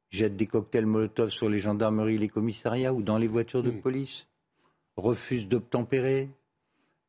jettent 0.09 0.37
des 0.37 0.47
cocktails 0.47 0.87
Molotov 0.87 1.29
sur 1.29 1.51
les 1.51 1.59
gendarmeries, 1.59 2.17
les 2.17 2.29
commissariats 2.29 2.95
ou 2.95 3.03
dans 3.03 3.19
les 3.19 3.27
voitures 3.27 3.63
de 3.63 3.71
hmm. 3.71 3.81
police, 3.81 4.27
refusent 4.97 5.47
d'obtempérer. 5.47 6.31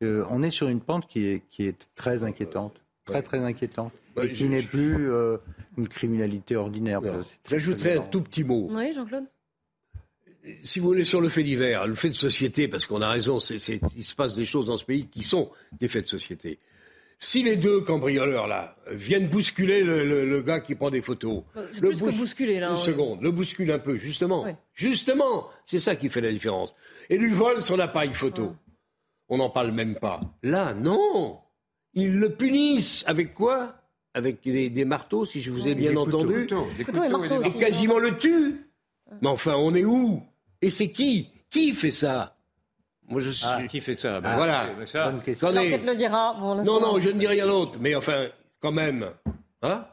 Euh, 0.03 0.25
on 0.29 0.43
est 0.43 0.49
sur 0.49 0.67
une 0.67 0.81
pente 0.81 1.07
qui 1.07 1.25
est, 1.25 1.47
qui 1.47 1.65
est 1.65 1.87
très 1.95 2.23
inquiétante, 2.23 2.81
très 3.05 3.21
très 3.21 3.39
inquiétante, 3.39 3.93
et 4.21 4.29
qui 4.31 4.49
n'est 4.49 4.63
plus 4.63 5.09
euh, 5.09 5.37
une 5.77 5.87
criminalité 5.87 6.55
ordinaire. 6.55 7.01
J'ajouterais 7.49 7.97
un 7.97 8.01
tout 8.01 8.21
petit 8.21 8.43
mot. 8.43 8.67
Oui, 8.71 8.93
Jean-Claude 8.93 9.25
si 10.63 10.79
vous 10.79 10.87
voulez, 10.87 11.03
sur 11.03 11.21
le 11.21 11.29
fait 11.29 11.43
divers, 11.43 11.87
le 11.87 11.95
fait 11.95 12.09
de 12.09 12.13
société, 12.13 12.67
parce 12.67 12.85
qu'on 12.85 13.01
a 13.01 13.09
raison, 13.09 13.39
il 13.39 14.03
se 14.03 14.15
passe 14.15 14.33
des 14.33 14.45
choses 14.45 14.65
dans 14.65 14.77
ce 14.77 14.85
pays 14.85 15.07
qui 15.07 15.23
sont 15.23 15.49
des 15.79 15.87
faits 15.87 16.05
de 16.05 16.09
société. 16.09 16.59
Si 17.17 17.43
les 17.43 17.55
deux 17.55 17.81
cambrioleurs 17.81 18.47
là 18.47 18.75
viennent 18.91 19.27
bousculer 19.27 19.83
le, 19.83 20.41
gars 20.41 20.59
qui 20.59 20.75
prend 20.75 20.89
des 20.89 21.01
photos, 21.01 21.43
le 21.81 21.91
bousculer 21.91 22.59
là. 22.59 22.71
Une 22.71 22.77
seconde, 22.77 23.21
le 23.21 23.31
bouscule 23.31 23.71
un 23.71 23.79
peu, 23.79 23.95
justement, 23.95 24.45
justement, 24.73 25.49
c'est 25.65 25.79
ça 25.79 25.95
qui 25.95 26.09
fait 26.09 26.21
la 26.21 26.31
différence. 26.31 26.75
Et 27.09 27.17
lui 27.17 27.31
vole 27.31 27.61
son 27.61 27.79
appareil 27.79 28.13
photo. 28.13 28.53
On 29.29 29.37
n'en 29.37 29.49
parle 29.49 29.71
même 29.71 29.95
pas. 29.95 30.19
Là, 30.43 30.73
non, 30.73 31.39
ils 31.93 32.19
le 32.19 32.35
punissent 32.35 33.03
avec 33.07 33.33
quoi? 33.33 33.75
Avec 34.15 34.41
des, 34.43 34.85
marteaux, 34.85 35.25
si 35.25 35.41
je 35.41 35.51
vous 35.51 35.67
ai 35.67 35.75
bien 35.75 35.95
entendu. 35.97 36.47
et, 36.79 37.51
quasiment 37.59 37.99
le 37.99 38.17
tue. 38.17 38.65
Mais 39.21 39.27
enfin, 39.27 39.55
on 39.57 39.75
est 39.75 39.83
où? 39.83 40.23
Et 40.61 40.69
c'est 40.69 40.89
qui? 40.89 41.29
Qui 41.49 41.73
fait 41.73 41.91
ça? 41.91 42.37
Moi, 43.09 43.19
je 43.19 43.29
suis... 43.29 43.45
Ah, 43.47 43.67
qui 43.67 43.81
fait 43.81 43.99
ça? 43.99 44.21
Ben, 44.21 44.35
Voilà. 44.35 44.69
Ça, 44.85 45.11
le 45.11 45.95
dira. 45.95 46.37
non, 46.39 46.79
non, 46.79 46.99
je 46.99 47.09
ne 47.09 47.19
dis 47.19 47.27
rien 47.27 47.45
d'autre. 47.45 47.77
Mais 47.79 47.93
enfin, 47.93 48.27
quand 48.61 48.71
même. 48.71 49.09
Hein? 49.61 49.85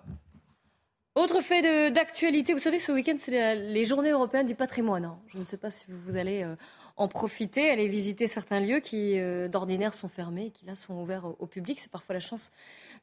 Autre 1.16 1.40
fait 1.42 1.90
d'actualité, 1.90 2.52
vous 2.52 2.60
savez, 2.60 2.78
ce 2.78 2.92
week-end, 2.92 3.16
c'est 3.18 3.56
les 3.56 3.84
journées 3.84 4.10
européennes 4.10 4.46
du 4.46 4.54
patrimoine. 4.54 5.04
Hein. 5.04 5.18
Je 5.26 5.38
ne 5.38 5.44
sais 5.44 5.58
pas 5.58 5.72
si 5.72 5.86
vous 5.88 6.16
allez 6.16 6.44
euh, 6.44 6.54
en 6.96 7.08
profiter, 7.08 7.70
aller 7.70 7.88
visiter 7.88 8.28
certains 8.28 8.60
lieux 8.60 8.78
qui, 8.78 9.18
euh, 9.18 9.48
d'ordinaire, 9.48 9.94
sont 9.94 10.08
fermés 10.08 10.46
et 10.46 10.50
qui, 10.50 10.64
là, 10.64 10.76
sont 10.76 10.94
ouverts 10.94 11.26
au 11.38 11.46
public. 11.46 11.80
C'est 11.80 11.90
parfois 11.90 12.14
la 12.14 12.20
chance 12.20 12.50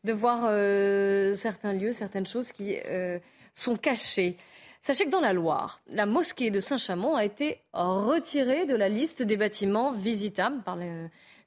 de 0.03 0.13
voir 0.13 0.45
euh, 0.47 1.33
certains 1.33 1.73
lieux, 1.73 1.91
certaines 1.91 2.25
choses 2.25 2.51
qui 2.51 2.77
euh, 2.85 3.19
sont 3.53 3.75
cachées. 3.75 4.37
Sachez 4.81 5.05
que 5.05 5.09
dans 5.09 5.19
la 5.19 5.33
Loire, 5.33 5.81
la 5.89 6.05
mosquée 6.05 6.51
de 6.51 6.61
Saint-Chamond 6.61 7.15
a 7.15 7.25
été 7.25 7.59
retirée 7.73 8.65
de 8.65 8.75
la 8.75 8.87
liste 8.87 9.21
des 9.21 9.35
bâtiments 9.35 9.91
visitables. 9.91 10.63
Par 10.63 10.77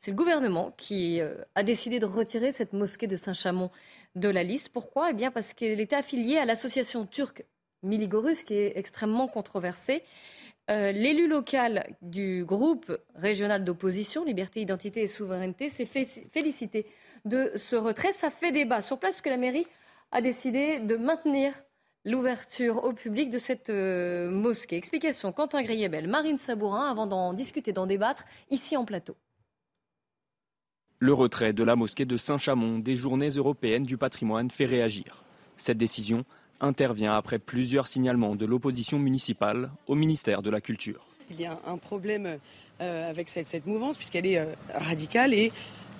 C'est 0.00 0.10
le 0.10 0.16
gouvernement 0.16 0.72
qui 0.76 1.20
euh, 1.20 1.34
a 1.54 1.62
décidé 1.62 1.98
de 1.98 2.04
retirer 2.04 2.52
cette 2.52 2.74
mosquée 2.74 3.06
de 3.06 3.16
Saint-Chamond 3.16 3.70
de 4.16 4.28
la 4.28 4.42
liste. 4.42 4.68
Pourquoi? 4.68 5.10
Eh 5.10 5.14
bien 5.14 5.30
parce 5.30 5.54
qu'elle 5.54 5.80
était 5.80 5.96
affiliée 5.96 6.36
à 6.36 6.44
l'association 6.44 7.06
turque 7.06 7.44
Miligorus, 7.82 8.42
qui 8.42 8.54
est 8.54 8.76
extrêmement 8.76 9.28
controversée. 9.28 10.04
L'élu 10.68 11.26
local 11.26 11.84
du 12.00 12.44
groupe 12.46 12.96
régional 13.14 13.62
d'opposition, 13.62 14.24
Liberté, 14.24 14.60
Identité 14.60 15.02
et 15.02 15.06
Souveraineté, 15.06 15.68
s'est 15.68 15.84
félicité 15.84 16.86
de 17.24 17.52
ce 17.56 17.76
retrait. 17.76 18.12
Ça 18.12 18.30
fait 18.30 18.52
débat 18.52 18.82
sur 18.82 18.98
place 18.98 19.20
que 19.20 19.28
la 19.28 19.36
mairie 19.36 19.66
a 20.10 20.20
décidé 20.20 20.78
de 20.78 20.96
maintenir 20.96 21.52
l'ouverture 22.04 22.84
au 22.84 22.92
public 22.92 23.30
de 23.30 23.38
cette 23.38 23.70
euh, 23.70 24.30
mosquée. 24.30 24.76
Explication 24.76 25.32
Quentin 25.32 25.62
Griebel, 25.62 26.08
Marine 26.08 26.36
Sabourin, 26.36 26.90
avant 26.90 27.06
d'en 27.06 27.32
discuter, 27.32 27.72
d'en 27.72 27.86
débattre, 27.86 28.24
ici 28.50 28.76
en 28.76 28.84
plateau. 28.84 29.16
Le 30.98 31.12
retrait 31.12 31.52
de 31.52 31.64
la 31.64 31.76
mosquée 31.76 32.04
de 32.04 32.16
Saint-Chamond 32.16 32.78
des 32.78 32.96
journées 32.96 33.30
européennes 33.30 33.84
du 33.84 33.96
patrimoine 33.96 34.50
fait 34.50 34.66
réagir. 34.66 35.24
Cette 35.56 35.78
décision 35.78 36.24
intervient 36.60 37.14
après 37.14 37.38
plusieurs 37.38 37.88
signalements 37.88 38.36
de 38.36 38.46
l'opposition 38.46 38.98
municipale 38.98 39.70
au 39.88 39.94
ministère 39.94 40.42
de 40.42 40.50
la 40.50 40.60
Culture. 40.60 41.04
Il 41.30 41.40
y 41.40 41.46
a 41.46 41.58
un 41.66 41.76
problème 41.76 42.38
euh, 42.80 43.10
avec 43.10 43.28
cette, 43.28 43.66
mouvance 43.66 43.96
puisqu'elle 43.96 44.26
est 44.26 44.38
euh, 44.38 44.46
radicale 44.74 45.34
et 45.34 45.50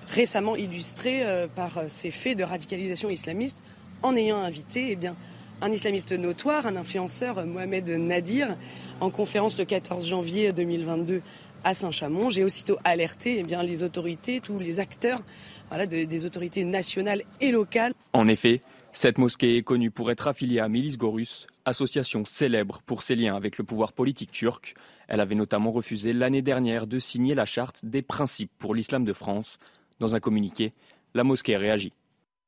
récemment 0.08 0.56
illustré 0.56 1.22
euh, 1.22 1.46
par 1.46 1.78
euh, 1.78 1.84
ces 1.88 2.10
faits 2.10 2.36
de 2.36 2.44
radicalisation 2.44 3.08
islamiste 3.08 3.62
en 4.02 4.16
ayant 4.16 4.38
invité 4.38 4.88
eh 4.90 4.96
bien, 4.96 5.16
un 5.60 5.70
islamiste 5.70 6.12
notoire, 6.12 6.66
un 6.66 6.76
influenceur, 6.76 7.46
Mohamed 7.46 7.88
Nadir, 7.90 8.56
en 9.00 9.10
conférence 9.10 9.58
le 9.58 9.64
14 9.64 10.06
janvier 10.06 10.52
2022 10.52 11.22
à 11.64 11.74
Saint-Chamond. 11.74 12.30
J'ai 12.30 12.44
aussitôt 12.44 12.78
alerté 12.84 13.36
eh 13.38 13.42
bien, 13.44 13.62
les 13.62 13.82
autorités, 13.82 14.40
tous 14.40 14.58
les 14.58 14.80
acteurs 14.80 15.22
voilà, 15.68 15.86
des 15.86 16.26
autorités 16.26 16.64
nationales 16.64 17.22
et 17.40 17.52
locales. 17.52 17.94
En 18.12 18.28
effet, 18.28 18.60
cette 18.94 19.16
mosquée 19.16 19.56
est 19.56 19.62
connue 19.62 19.90
pour 19.90 20.10
être 20.10 20.28
affiliée 20.28 20.60
à 20.60 20.68
Milis 20.68 20.98
Gorus, 20.98 21.46
association 21.64 22.26
célèbre 22.26 22.82
pour 22.84 23.02
ses 23.02 23.14
liens 23.14 23.34
avec 23.34 23.56
le 23.56 23.64
pouvoir 23.64 23.94
politique 23.94 24.30
turc. 24.32 24.74
Elle 25.08 25.20
avait 25.20 25.34
notamment 25.34 25.72
refusé 25.72 26.12
l'année 26.12 26.42
dernière 26.42 26.86
de 26.86 26.98
signer 26.98 27.34
la 27.34 27.46
charte 27.46 27.86
des 27.86 28.02
principes 28.02 28.50
pour 28.58 28.74
l'islam 28.74 29.04
de 29.04 29.14
France. 29.14 29.58
Dans 30.02 30.16
un 30.16 30.20
communiqué, 30.20 30.72
la 31.14 31.22
mosquée 31.22 31.56
réagit. 31.56 31.92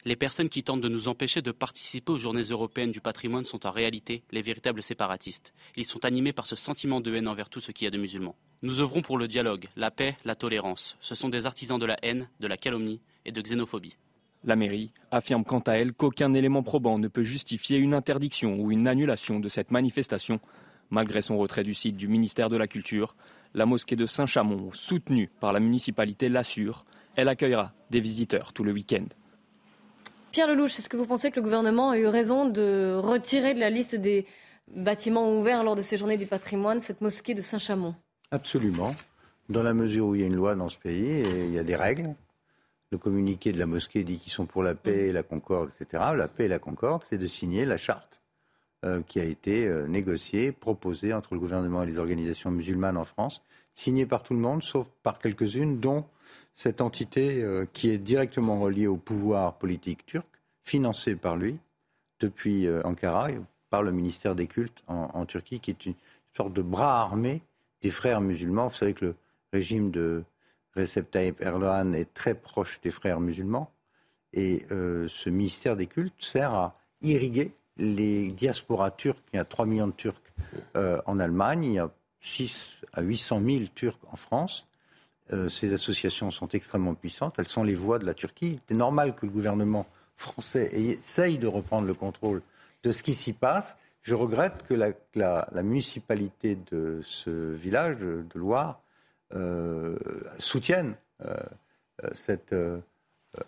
Les 0.05 0.17
personnes 0.17 0.49
qui 0.49 0.65
tentent 0.65 0.81
de 0.81 0.89
nous 0.89 1.07
empêcher 1.07 1.41
de 1.41 1.53
participer 1.53 2.11
aux 2.11 2.19
journées 2.19 2.43
européennes 2.43 2.91
du 2.91 3.01
patrimoine 3.01 3.45
sont 3.45 3.65
en 3.65 3.71
réalité 3.71 4.25
les 4.33 4.43
véritables 4.43 4.83
séparatistes. 4.83 5.55
Ils 5.77 5.85
sont 5.85 6.05
animés 6.05 6.33
par 6.33 6.47
ce 6.47 6.57
sentiment 6.57 7.01
de 7.01 7.15
haine 7.15 7.29
envers 7.29 7.49
tout 7.49 7.61
ce 7.61 7.71
qui 7.71 7.85
y 7.85 7.87
a 7.87 7.93
de 7.93 7.97
musulmans. 7.97 8.35
Nous 8.63 8.81
œuvrons 8.81 9.03
pour 9.03 9.19
le 9.19 9.29
dialogue, 9.29 9.69
la 9.77 9.93
paix, 9.93 10.17
la 10.25 10.35
tolérance. 10.35 10.97
Ce 11.01 11.15
sont 11.15 11.29
des 11.29 11.47
artisans 11.47 11.79
de 11.79 11.87
la 11.87 11.97
haine, 12.03 12.29
de 12.41 12.49
la 12.49 12.57
calomnie 12.57 13.01
et 13.25 13.31
de 13.31 13.41
xénophobie. 13.41 13.97
La 14.43 14.57
mairie 14.57 14.91
affirme 15.13 15.45
quant 15.45 15.61
à 15.61 15.75
elle 15.75 15.93
qu'aucun 15.93 16.35
élément 16.35 16.65
probant 16.65 16.99
ne 16.99 17.07
peut 17.07 17.23
justifier 17.23 17.79
une 17.79 17.95
interdiction 17.95 18.59
ou 18.59 18.73
une 18.73 18.89
annulation 18.89 19.39
de 19.39 19.49
cette 19.49 19.71
manifestation. 19.71 20.41
Malgré 20.91 21.23
son 21.23 21.39
retrait 21.39 21.63
du 21.63 21.75
site 21.75 21.97
du 21.97 22.09
ministère 22.09 22.49
de 22.49 22.57
la 22.57 22.67
Culture, 22.67 23.15
la 23.55 23.67
mosquée 23.67 23.97
de 23.97 24.07
Saint-Chamond, 24.07 24.71
soutenue 24.73 25.31
par 25.41 25.53
la 25.53 25.61
municipalité, 25.61 26.29
l'assure. 26.29 26.85
Elle 27.17 27.29
accueillera 27.29 27.73
des 27.91 28.01
visiteurs 28.01 28.53
tout 28.53 28.65
le 28.65 28.73
week-end. 28.73 29.07
Pierre 30.33 30.49
Lelouch, 30.49 30.79
est-ce 30.79 30.89
que 30.89 30.97
vous 30.97 31.07
pensez 31.07 31.31
que 31.31 31.37
le 31.37 31.43
gouvernement 31.43 31.91
a 31.91 31.99
eu 31.99 32.07
raison 32.07 32.47
de 32.47 32.99
retirer 33.01 33.55
de 33.55 33.61
la 33.61 33.71
liste 33.71 33.95
des 33.95 34.27
bâtiments 34.75 35.39
ouverts 35.39 35.63
lors 35.63 35.77
de 35.77 35.83
ces 35.83 35.97
journées 35.97 36.17
du 36.17 36.27
patrimoine 36.27 36.81
cette 36.81 37.01
mosquée 37.01 37.35
de 37.35 37.43
Saint-Chamond? 37.43 37.95
Absolument. 38.33 38.97
Dans 39.49 39.63
la 39.63 39.75
mesure 39.75 40.07
où 40.07 40.15
il 40.17 40.23
y 40.23 40.25
a 40.25 40.27
une 40.27 40.35
loi 40.35 40.57
dans 40.57 40.69
ce 40.69 40.79
pays 40.79 41.07
et 41.07 41.45
il 41.45 41.53
y 41.53 41.59
a 41.59 41.63
des 41.63 41.77
règles. 41.77 42.15
Le 42.91 42.99
communiqué 42.99 43.53
de 43.53 43.59
la 43.59 43.67
mosquée 43.67 44.03
dit 44.03 44.19
qu'ils 44.19 44.33
sont 44.33 44.47
pour 44.47 44.63
la 44.63 44.75
paix, 44.75 45.13
la 45.13 45.23
concorde, 45.23 45.71
etc. 45.71 46.03
La 46.17 46.29
paix 46.29 46.47
et 46.47 46.49
la 46.49 46.59
concorde, 46.59 47.05
c'est 47.09 47.19
de 47.19 47.27
signer 47.27 47.65
la 47.65 47.77
charte 47.77 48.24
euh, 48.85 49.01
qui 49.01 49.19
a 49.19 49.25
été 49.25 49.67
euh, 49.67 49.87
négociée, 49.87 50.53
proposée 50.53 51.15
entre 51.15 51.33
le 51.33 51.41
gouvernement 51.41 51.85
et 51.85 51.87
les 51.87 51.99
organisations 51.99 52.51
musulmanes 52.51 52.99
en 52.99 53.07
France, 53.07 53.41
signée 53.75 54.05
par 54.05 54.23
tout 54.23 54.35
le 54.35 54.41
monde, 54.41 54.63
sauf 54.63 54.91
par 55.03 55.19
quelques-unes, 55.19 55.81
dont 55.81 56.05
cette 56.55 56.83
entité 56.83 57.43
euh, 57.43 57.65
qui 57.73 57.89
est 57.89 57.97
directement 57.97 58.61
reliée 58.61 58.87
au 58.87 58.99
pouvoir 58.99 59.55
politique 59.55 60.05
turc, 60.05 60.27
financée 60.65 61.17
par 61.17 61.37
lui 61.37 61.57
depuis 62.21 62.69
Ankara, 62.85 63.29
par 63.71 63.83
le 63.83 63.91
ministère 63.91 64.35
des 64.35 64.47
cultes 64.47 64.83
en, 64.87 65.25
Turquie, 65.27 65.61
qui 65.61 65.71
est 65.71 65.87
une 65.87 65.95
sorte 66.37 66.53
de 66.53 66.63
bras 66.63 67.01
armé 67.01 67.43
des 67.81 67.91
frères 67.91 68.21
musulmans. 68.21 68.69
Vous 68.69 68.75
savez 68.75 68.95
que 68.95 69.07
le 69.07 69.15
régime 69.53 69.91
de 69.91 70.25
Recep 70.75 71.11
Tayyip 71.11 71.41
Erdogan 71.43 71.95
est 71.95 72.13
très 72.15 72.35
proche 72.35 72.81
des 72.83 72.91
frères 72.91 73.21
musulmans. 73.21 73.71
Et 74.33 74.65
ce 74.71 75.29
ministère 75.29 75.77
des 75.77 75.87
cultes 75.87 76.15
sert 76.19 76.55
à 76.55 76.79
irriguer 77.03 77.53
les 77.77 78.29
diasporas 78.29 78.91
turques. 78.91 79.23
Il 79.33 79.37
y 79.37 79.39
a 79.39 79.45
3 79.45 79.67
millions 79.67 79.89
de 79.89 79.93
Turcs 79.93 80.15
en 80.75 81.19
Allemagne, 81.19 81.65
il 81.65 81.73
y 81.73 81.79
a 81.79 81.91
6 82.21 82.81
à 82.93 83.03
800 83.03 83.43
000 83.45 83.65
Turcs 83.75 83.99
en 84.11 84.17
France. 84.17 84.67
Euh, 85.33 85.49
ces 85.49 85.73
associations 85.73 86.31
sont 86.31 86.49
extrêmement 86.49 86.95
puissantes, 86.95 87.35
elles 87.39 87.49
sont 87.49 87.65
les 87.65 87.75
voix 87.75 87.99
de 87.99 88.05
la 88.05 88.15
Turquie. 88.15 88.59
C'est 88.69 88.75
normal 88.75 89.15
que 89.15 89.27
le 89.27 89.33
gouvernement 89.33 89.87
français 90.17 90.71
essaye 90.73 91.39
de 91.39 91.47
reprendre 91.47 91.87
le 91.87 91.95
contrôle 91.95 92.43
de 92.83 92.93
ce 92.93 93.03
qui 93.03 93.15
s'y 93.15 93.33
passe. 93.33 93.77
Je 94.03 94.15
regrette 94.15 94.65
que 94.69 94.75
la, 94.75 95.63
municipalité 95.63 96.59
de 96.71 97.01
ce 97.03 97.31
village 97.31 97.99
de 97.99 98.27
Loire 98.35 98.81
euh, 99.35 99.97
soutienne 100.39 100.95
euh, 101.25 101.37
cette 102.13 102.55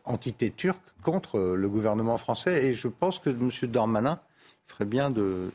entité 0.05 0.51
turque 0.51 0.82
contre 1.03 1.39
le 1.39 1.68
gouvernement 1.68 2.18
français. 2.18 2.66
Et 2.66 2.74
je 2.74 2.89
pense 2.89 3.18
que 3.18 3.30
M. 3.30 3.51
Dormanin 3.70 4.20
ferait 4.66 4.84
bien 4.84 5.11
de, 5.11 5.51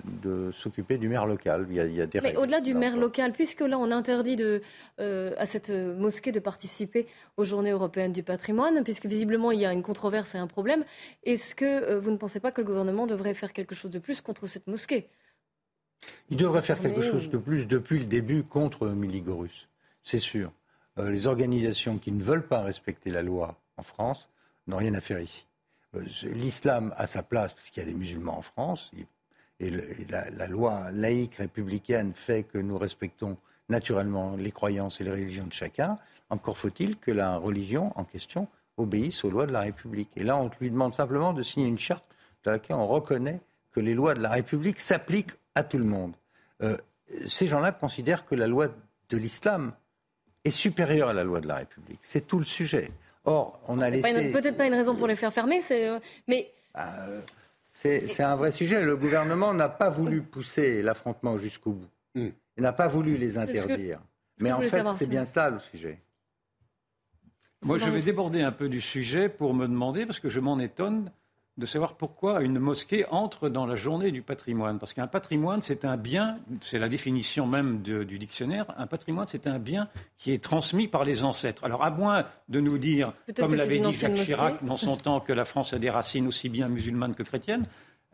s'occuper 0.52 0.98
du 0.98 1.10
maire 1.10 1.26
local. 1.26 1.68
Il 1.70 1.76
y 1.76 2.02
a, 2.02 2.06
des 2.08 2.22
Mais 2.22 2.36
au-delà 2.38 2.62
du 2.62 2.74
maire 2.74 2.98
local, 2.98 3.34
puisque 3.34 3.62
là 3.62 3.78
on 3.78 3.92
interdit 3.92 4.36
de, 4.36 4.62
euh, 5.00 5.34
à 5.38 5.46
cette 5.46 5.70
mosquée 5.70 6.32
de 6.32 6.40
participer 6.40 7.08
aux 7.38 7.44
Journées 7.44 7.72
européennes 7.72 8.14
du 8.14 8.24
patrimoine, 8.24 8.84
puisque 8.84 9.06
visiblement 9.06 9.52
il 9.52 9.60
y 9.60 9.66
a 9.66 9.74
une 9.74 9.84
controverse 9.84 10.36
et 10.36 10.38
un 10.38 10.48
problème, 10.48 10.86
est-ce 11.24 11.56
que 11.56 11.66
euh, 11.66 12.00
vous 12.00 12.12
ne 12.12 12.18
pensez 12.18 12.40
pas 12.40 12.52
que 12.52 12.62
le 12.62 12.68
gouvernement 12.68 13.06
devrait 13.06 13.34
faire 13.34 13.54
quelque 13.54 13.76
chose 13.76 13.92
de 13.92 14.00
plus 14.00 14.22
contre 14.22 14.48
cette 14.48 14.68
mosquée? 14.68 15.10
Il 16.30 16.38
devrait 16.38 16.64
faire 16.64 16.80
quelque 16.80 17.02
chose 17.02 17.30
de 17.30 17.38
plus 17.38 17.68
depuis 17.68 18.00
le 18.00 18.06
début 18.06 18.44
contre 18.44 18.88
Miligorus, 18.88 19.68
c'est 20.04 20.20
sûr. 20.20 20.52
Euh, 20.98 21.10
les 21.10 21.28
organisations 21.28 21.98
qui 21.98 22.12
ne 22.12 22.24
veulent 22.24 22.48
pas 22.48 22.62
respecter 22.62 23.12
la 23.12 23.22
loi 23.22 23.60
en 23.78 23.84
France 23.84 24.30
n'ont 24.68 24.78
rien 24.78 24.94
à 24.94 25.02
faire 25.02 25.20
ici. 25.20 25.46
Euh, 25.96 26.04
l'islam 26.24 26.94
a 26.98 27.08
sa 27.08 27.24
place 27.24 27.54
parce 27.54 27.70
qu'il 27.70 27.84
y 27.84 27.86
a 27.86 27.90
des 27.90 27.98
musulmans 27.98 28.38
en 28.38 28.42
France. 28.42 28.92
Et 29.60 29.70
la, 30.10 30.48
loi 30.48 30.90
laïque 30.92 31.36
républicaine 31.36 32.14
fait 32.14 32.44
que 32.44 32.58
nous 32.58 32.78
respectons 32.78 33.38
naturellement 33.70 34.36
les 34.36 34.52
croyances 34.52 35.00
et 35.02 35.04
les 35.04 35.12
religions 35.12 35.46
de 35.46 35.54
chacun. 35.54 36.00
Encore 36.30 36.58
faut-il 36.58 36.98
que 36.98 37.12
la 37.12 37.38
religion 37.38 37.92
en 37.96 38.04
question 38.04 38.48
obéisse 38.78 39.24
aux 39.24 39.30
lois 39.30 39.46
de 39.46 39.52
la 39.52 39.60
République. 39.60 40.10
Et 40.16 40.24
là, 40.24 40.36
on 40.38 40.50
lui 40.60 40.72
demande 40.72 40.94
simplement 40.94 41.34
de 41.34 41.44
signer 41.44 41.68
une 41.68 41.78
charte 41.78 42.04
dans 42.44 42.52
laquelle 42.52 42.76
on 42.76 42.88
reconnaît 42.88 43.40
que 43.72 43.80
les 43.80 43.94
lois 43.94 44.16
de 44.16 44.22
la 44.22 44.32
République 44.32 44.80
s'appliquent 44.80 45.34
à 45.54 45.64
tout 45.64 45.78
le 45.78 45.86
monde. 45.86 46.14
Euh, 46.64 46.78
ces 47.28 47.48
gens-là 47.48 47.72
considèrent 47.72 48.26
que 48.26 48.36
la 48.36 48.48
loi 48.48 48.68
de 49.10 49.18
l'islam 49.18 49.74
est 50.44 50.52
supérieure 50.52 51.10
à 51.10 51.14
la 51.14 51.24
loi 51.24 51.42
de 51.42 51.48
la 51.48 51.56
République. 51.56 52.00
C'est 52.02 52.28
tout 52.28 52.40
le 52.40 52.46
sujet. 52.46 52.92
Or, 53.24 53.62
on 53.68 53.80
a 53.82 53.90
laissé. 53.90 54.32
Peut-être 54.32 54.58
pas 54.58 54.66
une 54.66 54.74
raison 54.74 54.96
pour 54.96 55.08
les 55.08 55.16
faire 55.16 55.32
fermer, 55.32 55.62
euh, 55.72 56.00
mais. 56.28 56.52
Bah, 56.74 56.88
euh, 57.08 57.22
c'est 57.74 58.24
un 58.24 58.36
vrai 58.36 58.52
sujet. 58.52 58.84
Le 58.84 58.98
gouvernement 58.98 59.54
n'a 59.54 59.70
pas 59.70 59.90
voulu 59.90 60.22
pousser 60.22 60.82
l'affrontement 60.82 61.38
jusqu'au 61.38 61.74
bout. 61.74 61.90
Hmm. 62.16 62.30
Il 62.58 62.64
n'a 62.64 62.74
pas 62.74 62.88
voulu 62.88 63.18
les 63.18 63.38
interdire. 63.38 64.00
mais 64.40 64.52
en 64.52 64.62
fait, 64.62 64.84
c'est 64.96 65.10
bien 65.10 65.26
ça 65.26 65.50
le 65.50 65.60
sujet. 65.60 66.00
Moi, 67.64 67.78
je 67.78 67.90
vais 67.90 68.02
déborder 68.02 68.42
un 68.42 68.52
peu 68.52 68.70
du 68.70 68.82
sujet 68.82 69.30
pour 69.30 69.54
me 69.54 69.68
demander, 69.68 70.06
parce 70.06 70.20
que 70.20 70.30
je 70.30 70.40
m'en 70.40 70.60
étonne, 70.60 71.12
de 71.62 71.66
savoir 71.68 71.94
pourquoi 71.94 72.42
une 72.42 72.60
mosquée 72.60 73.06
entre 73.12 73.48
dans 73.48 73.66
la 73.66 73.76
journée 73.76 74.12
du 74.12 74.24
patrimoine. 74.24 74.80
Parce 74.80 74.94
qu'un 74.94 75.08
patrimoine, 75.08 75.62
c'est 75.62 75.86
un 75.86 75.96
bien, 75.96 76.40
c'est 76.60 76.80
la 76.80 76.90
définition 76.90 77.46
même 77.46 77.82
du 77.82 78.18
dictionnaire, 78.18 78.66
un 78.78 78.88
patrimoine, 78.88 79.28
c'est 79.28 79.48
un 79.48 79.60
bien 79.60 79.88
qui 80.18 80.34
est 80.34 80.44
transmis 80.44 80.88
par 80.88 81.06
les 81.06 81.24
ancêtres. 81.24 81.64
Alors, 81.64 81.84
à 81.84 81.92
moins 81.92 82.26
de 82.50 82.60
nous 82.60 82.80
dire, 82.80 83.14
comme 83.38 83.54
l'avait 83.54 83.80
dit 83.80 83.92
Jacques 83.92 84.16
Chirac 84.16 84.66
dans 84.66 84.76
son 84.76 84.98
temps, 84.98 85.20
que 85.20 85.32
la 85.32 85.46
France 85.46 85.74
a 85.74 85.80
des 85.80 85.92
racines 85.92 86.28
aussi 86.28 86.50
bien 86.50 86.68
musulmanes 86.68 87.14
que 87.14 87.24
chrétiennes, 87.24 87.68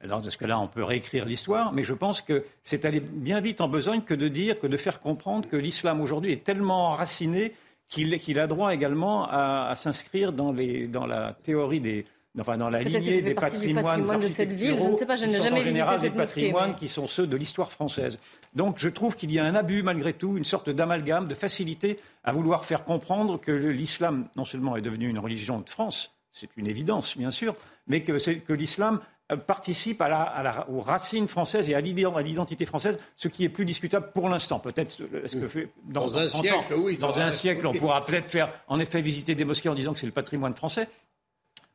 alors, 0.03 0.21
dans 0.21 0.29
ce 0.29 0.37
cas-là, 0.37 0.59
on 0.59 0.67
peut 0.67 0.83
réécrire 0.83 1.25
l'histoire, 1.25 1.73
mais 1.73 1.83
je 1.83 1.93
pense 1.95 2.21
que 2.21 2.43
c'est 2.61 2.85
aller 2.85 2.99
bien 2.99 3.41
vite 3.41 3.61
en 3.61 3.67
besogne 3.67 4.01
que 4.01 4.13
de 4.13 4.27
dire, 4.27 4.59
que 4.59 4.67
de 4.67 4.77
faire 4.77 4.99
comprendre 4.99 5.49
que 5.49 5.55
l'islam 5.55 6.01
aujourd'hui 6.01 6.33
est 6.33 6.43
tellement 6.43 6.89
enraciné 6.89 7.53
qu'il 7.87 8.39
a 8.39 8.45
droit 8.47 8.73
également 8.73 9.25
à, 9.27 9.73
s'inscrire 9.75 10.33
dans, 10.33 10.53
dans 10.53 11.07
la 11.07 11.33
théorie 11.41 11.79
des, 11.79 12.05
enfin 12.39 12.57
dans 12.57 12.69
la 12.69 12.83
lignée 12.83 13.21
des 13.21 13.33
patrimoines 13.33 14.19
de 14.19 14.27
cette 14.27 14.51
ville. 14.51 14.77
Je 14.79 14.89
ne 14.89 14.95
sais 14.95 15.05
pas, 15.05 15.15
je 15.15 15.25
n'ai 15.25 15.41
jamais 15.41 15.61
en 15.61 15.63
général 15.63 15.99
des 15.99 16.09
patrimoines 16.09 16.75
qui 16.75 16.89
sont 16.89 17.07
ceux 17.07 17.27
de 17.27 17.37
l'histoire 17.37 17.71
française. 17.71 18.19
Donc 18.53 18.77
je 18.77 18.89
trouve 18.89 19.15
qu'il 19.15 19.31
y 19.31 19.39
a 19.39 19.45
un 19.45 19.55
abus 19.55 19.83
malgré 19.83 20.13
tout, 20.13 20.37
une 20.37 20.43
sorte 20.43 20.69
d'amalgame, 20.69 21.27
de 21.27 21.35
facilité 21.35 21.99
à 22.23 22.31
vouloir 22.31 22.65
faire 22.65 22.83
comprendre 22.83 23.39
que 23.39 23.51
l'islam 23.51 24.27
non 24.35 24.45
seulement 24.45 24.75
est 24.77 24.81
devenu 24.81 25.09
une 25.09 25.19
religion 25.19 25.59
de 25.59 25.69
France, 25.69 26.13
c'est 26.31 26.49
une 26.57 26.67
évidence 26.67 27.17
bien 27.17 27.31
sûr, 27.31 27.53
mais 27.87 28.01
que, 28.03 28.17
que 28.39 28.53
l'islam 28.53 28.99
euh, 29.31 29.35
participe 29.35 30.01
à 30.01 30.07
la, 30.07 30.21
à 30.21 30.43
la, 30.43 30.69
aux 30.69 30.81
racines 30.81 31.27
françaises 31.27 31.69
et 31.69 31.75
à 31.75 31.81
l'identité 31.81 32.65
française, 32.65 32.99
ce 33.15 33.27
qui 33.27 33.43
est 33.43 33.49
plus 33.49 33.65
discutable 33.65 34.11
pour 34.13 34.29
l'instant. 34.29 34.59
Peut-être, 34.59 35.01
est-ce 35.23 35.35
que 35.35 35.67
dans, 35.85 36.01
dans 36.01 36.17
un 36.17 36.27
siècle, 36.27 36.73
oui, 36.75 36.97
dans 36.97 37.19
un 37.19 37.31
siècle, 37.31 37.67
on 37.67 37.73
pourra 37.73 38.05
peut-être 38.05 38.29
faire, 38.29 38.53
en 38.67 38.79
effet, 38.79 39.01
visiter 39.01 39.35
des 39.35 39.43
mosquées 39.45 39.69
en 39.69 39.75
disant 39.75 39.93
que 39.93 39.99
c'est 39.99 40.05
le 40.05 40.11
patrimoine 40.13 40.55
français. 40.55 40.87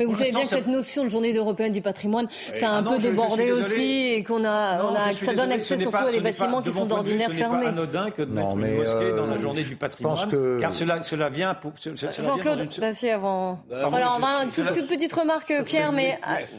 Mais 0.03 0.13
vous 0.13 0.17
savez 0.17 0.33
bien 0.33 0.43
que 0.43 0.49
cette 0.49 0.67
notion 0.67 1.05
de 1.05 1.09
journée 1.09 1.33
européenne 1.33 1.73
du 1.73 1.83
patrimoine, 1.83 2.29
ça 2.53 2.71
a 2.71 2.73
un 2.73 2.85
ah 2.85 2.91
peu 2.91 2.99
débordé 2.99 3.53
aussi 3.53 4.15
et 4.15 4.25
qu'on 4.25 4.45
a, 4.45 4.85
on 4.85 4.95
a 4.95 5.13
ça 5.15 5.33
donne 5.33 5.53
accès 5.53 5.77
surtout 5.77 5.97
à 5.97 6.11
des 6.11 6.21
bâtiments 6.21 6.61
qui 6.61 6.73
sont 6.73 6.87
d'ordinaire 6.87 7.31
fermés. 7.31 7.67
Ce 7.67 7.71
n'est 7.71 7.77
pas 7.77 7.83
anodin 7.83 8.11
que 8.11 8.23
de 8.23 8.33
mettre 8.33 8.57
une 8.57 8.77
mosquée 8.77 9.11
dans 9.13 9.27
la 9.27 9.35
euh, 9.35 9.41
journée 9.41 9.63
du 9.63 9.77
patrimoine, 9.77 10.29
que... 10.29 10.61
car 10.61 10.73
cela, 10.73 11.03
cela 11.03 11.29
vient 11.29 11.55
pour... 11.55 11.73
Jean-Claude 11.85 12.69
une... 12.77 13.09
avant... 13.09 13.61
Bah, 13.69 13.91
Alors, 13.93 14.15
on 14.17 14.21
va 14.21 14.45
une 14.45 14.51
toute, 14.51 14.89
petite 14.89 15.13
remarque, 15.13 15.53
Pierre, 15.65 15.93
mais... 15.93 16.19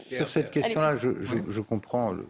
Sur 0.10 0.28
cette 0.28 0.52
question-là, 0.52 0.96
je, 0.96 1.10
je, 1.22 1.62
comprends 1.62 2.12
le, 2.12 2.26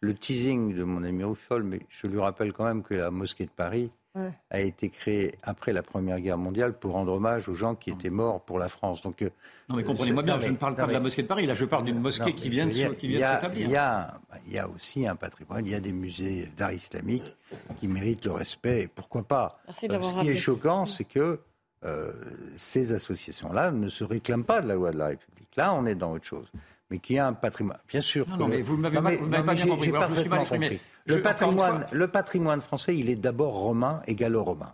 le, 0.00 0.14
teasing 0.14 0.74
de 0.74 0.84
mon 0.84 1.04
ami 1.04 1.24
Ruffol, 1.24 1.62
mais 1.62 1.80
je 1.88 2.06
lui 2.06 2.20
rappelle 2.20 2.52
quand 2.52 2.64
même 2.64 2.82
que 2.82 2.94
la 2.94 3.10
mosquée 3.10 3.44
de 3.44 3.50
Paris 3.50 3.90
Ouais. 4.16 4.32
a 4.50 4.58
été 4.58 4.88
créée 4.88 5.36
après 5.44 5.72
la 5.72 5.82
Première 5.84 6.18
Guerre 6.20 6.36
mondiale 6.36 6.72
pour 6.76 6.94
rendre 6.94 7.12
hommage 7.12 7.48
aux 7.48 7.54
gens 7.54 7.76
qui 7.76 7.90
étaient 7.90 8.10
morts 8.10 8.40
pour 8.40 8.58
la 8.58 8.68
France. 8.68 9.02
Donc, 9.02 9.22
euh, 9.22 9.30
Non, 9.68 9.76
mais 9.76 9.84
comprenez-moi 9.84 10.24
bien, 10.24 10.34
non, 10.34 10.40
je 10.40 10.48
ne 10.50 10.56
parle 10.56 10.72
non, 10.72 10.78
pas 10.80 10.86
de 10.88 10.92
la 10.92 10.98
mosquée 10.98 11.22
de 11.22 11.28
Paris, 11.28 11.46
là 11.46 11.54
je 11.54 11.64
parle 11.64 11.84
d'une 11.84 12.00
mosquée 12.00 12.32
qui 12.32 12.48
vient 12.48 12.66
de, 12.66 12.70
dire, 12.72 12.96
qui 12.96 13.06
il 13.06 13.16
vient 13.16 13.18
y 13.18 13.20
de 13.20 13.24
a- 13.26 13.34
s'établir. 13.36 13.66
Il 13.66 13.70
y, 13.70 13.76
a, 13.76 14.20
il 14.48 14.52
y 14.52 14.58
a 14.58 14.68
aussi 14.68 15.06
un 15.06 15.14
patrimoine, 15.14 15.64
il 15.64 15.70
y 15.70 15.76
a 15.76 15.80
des 15.80 15.92
musées 15.92 16.50
d'art 16.56 16.72
islamique 16.72 17.36
qui 17.78 17.86
méritent 17.86 18.24
le 18.24 18.32
respect. 18.32 18.82
et 18.82 18.88
Pourquoi 18.88 19.22
pas 19.22 19.60
Merci 19.68 19.86
de 19.86 19.94
Euh, 19.94 20.02
Ce 20.02 20.08
qui 20.08 20.14
rappelé. 20.16 20.32
est 20.32 20.36
choquant, 20.36 20.86
c'est 20.86 21.04
que 21.04 21.38
euh, 21.84 22.12
ces 22.56 22.92
associations-là 22.92 23.70
ne 23.70 23.88
se 23.88 24.02
réclament 24.02 24.44
pas 24.44 24.60
de 24.60 24.66
la 24.66 24.74
loi 24.74 24.90
de 24.90 24.98
la 24.98 25.06
République. 25.06 25.54
Là, 25.56 25.72
on 25.72 25.86
est 25.86 25.94
dans 25.94 26.10
autre 26.12 26.24
chose. 26.26 26.50
Mais 26.90 26.98
qui 26.98 27.18
a 27.18 27.26
un 27.28 27.32
patrimoine. 27.34 27.78
Bien 27.88 28.00
sûr. 28.00 28.26
Non, 28.28 28.34
que 28.34 28.40
non, 28.40 28.48
le- 28.48 28.56
mais 28.56 28.62
vous 28.62 28.76
m'avez 28.76 29.00
m'avez 29.00 29.20
non, 29.20 29.28
pas 29.44 29.54
bien 29.54 29.66
compris. 29.66 29.90
j'ai 29.90 29.96
Alors, 29.96 30.04
je 30.06 30.10
me 30.10 30.16
suis 30.16 30.28
mal 30.28 30.38
parfaitement 30.38 30.40
exprimé. 30.40 30.68
compris. 30.70 30.80
Je- 31.06 31.14
Le 31.14 31.22
patrimoine, 31.22 31.80
fois- 31.82 31.88
le 31.92 32.08
patrimoine 32.08 32.60
français, 32.60 32.96
il 32.96 33.08
est 33.08 33.16
d'abord 33.16 33.54
romain 33.54 34.02
et 34.08 34.14
gallo-romain. 34.14 34.72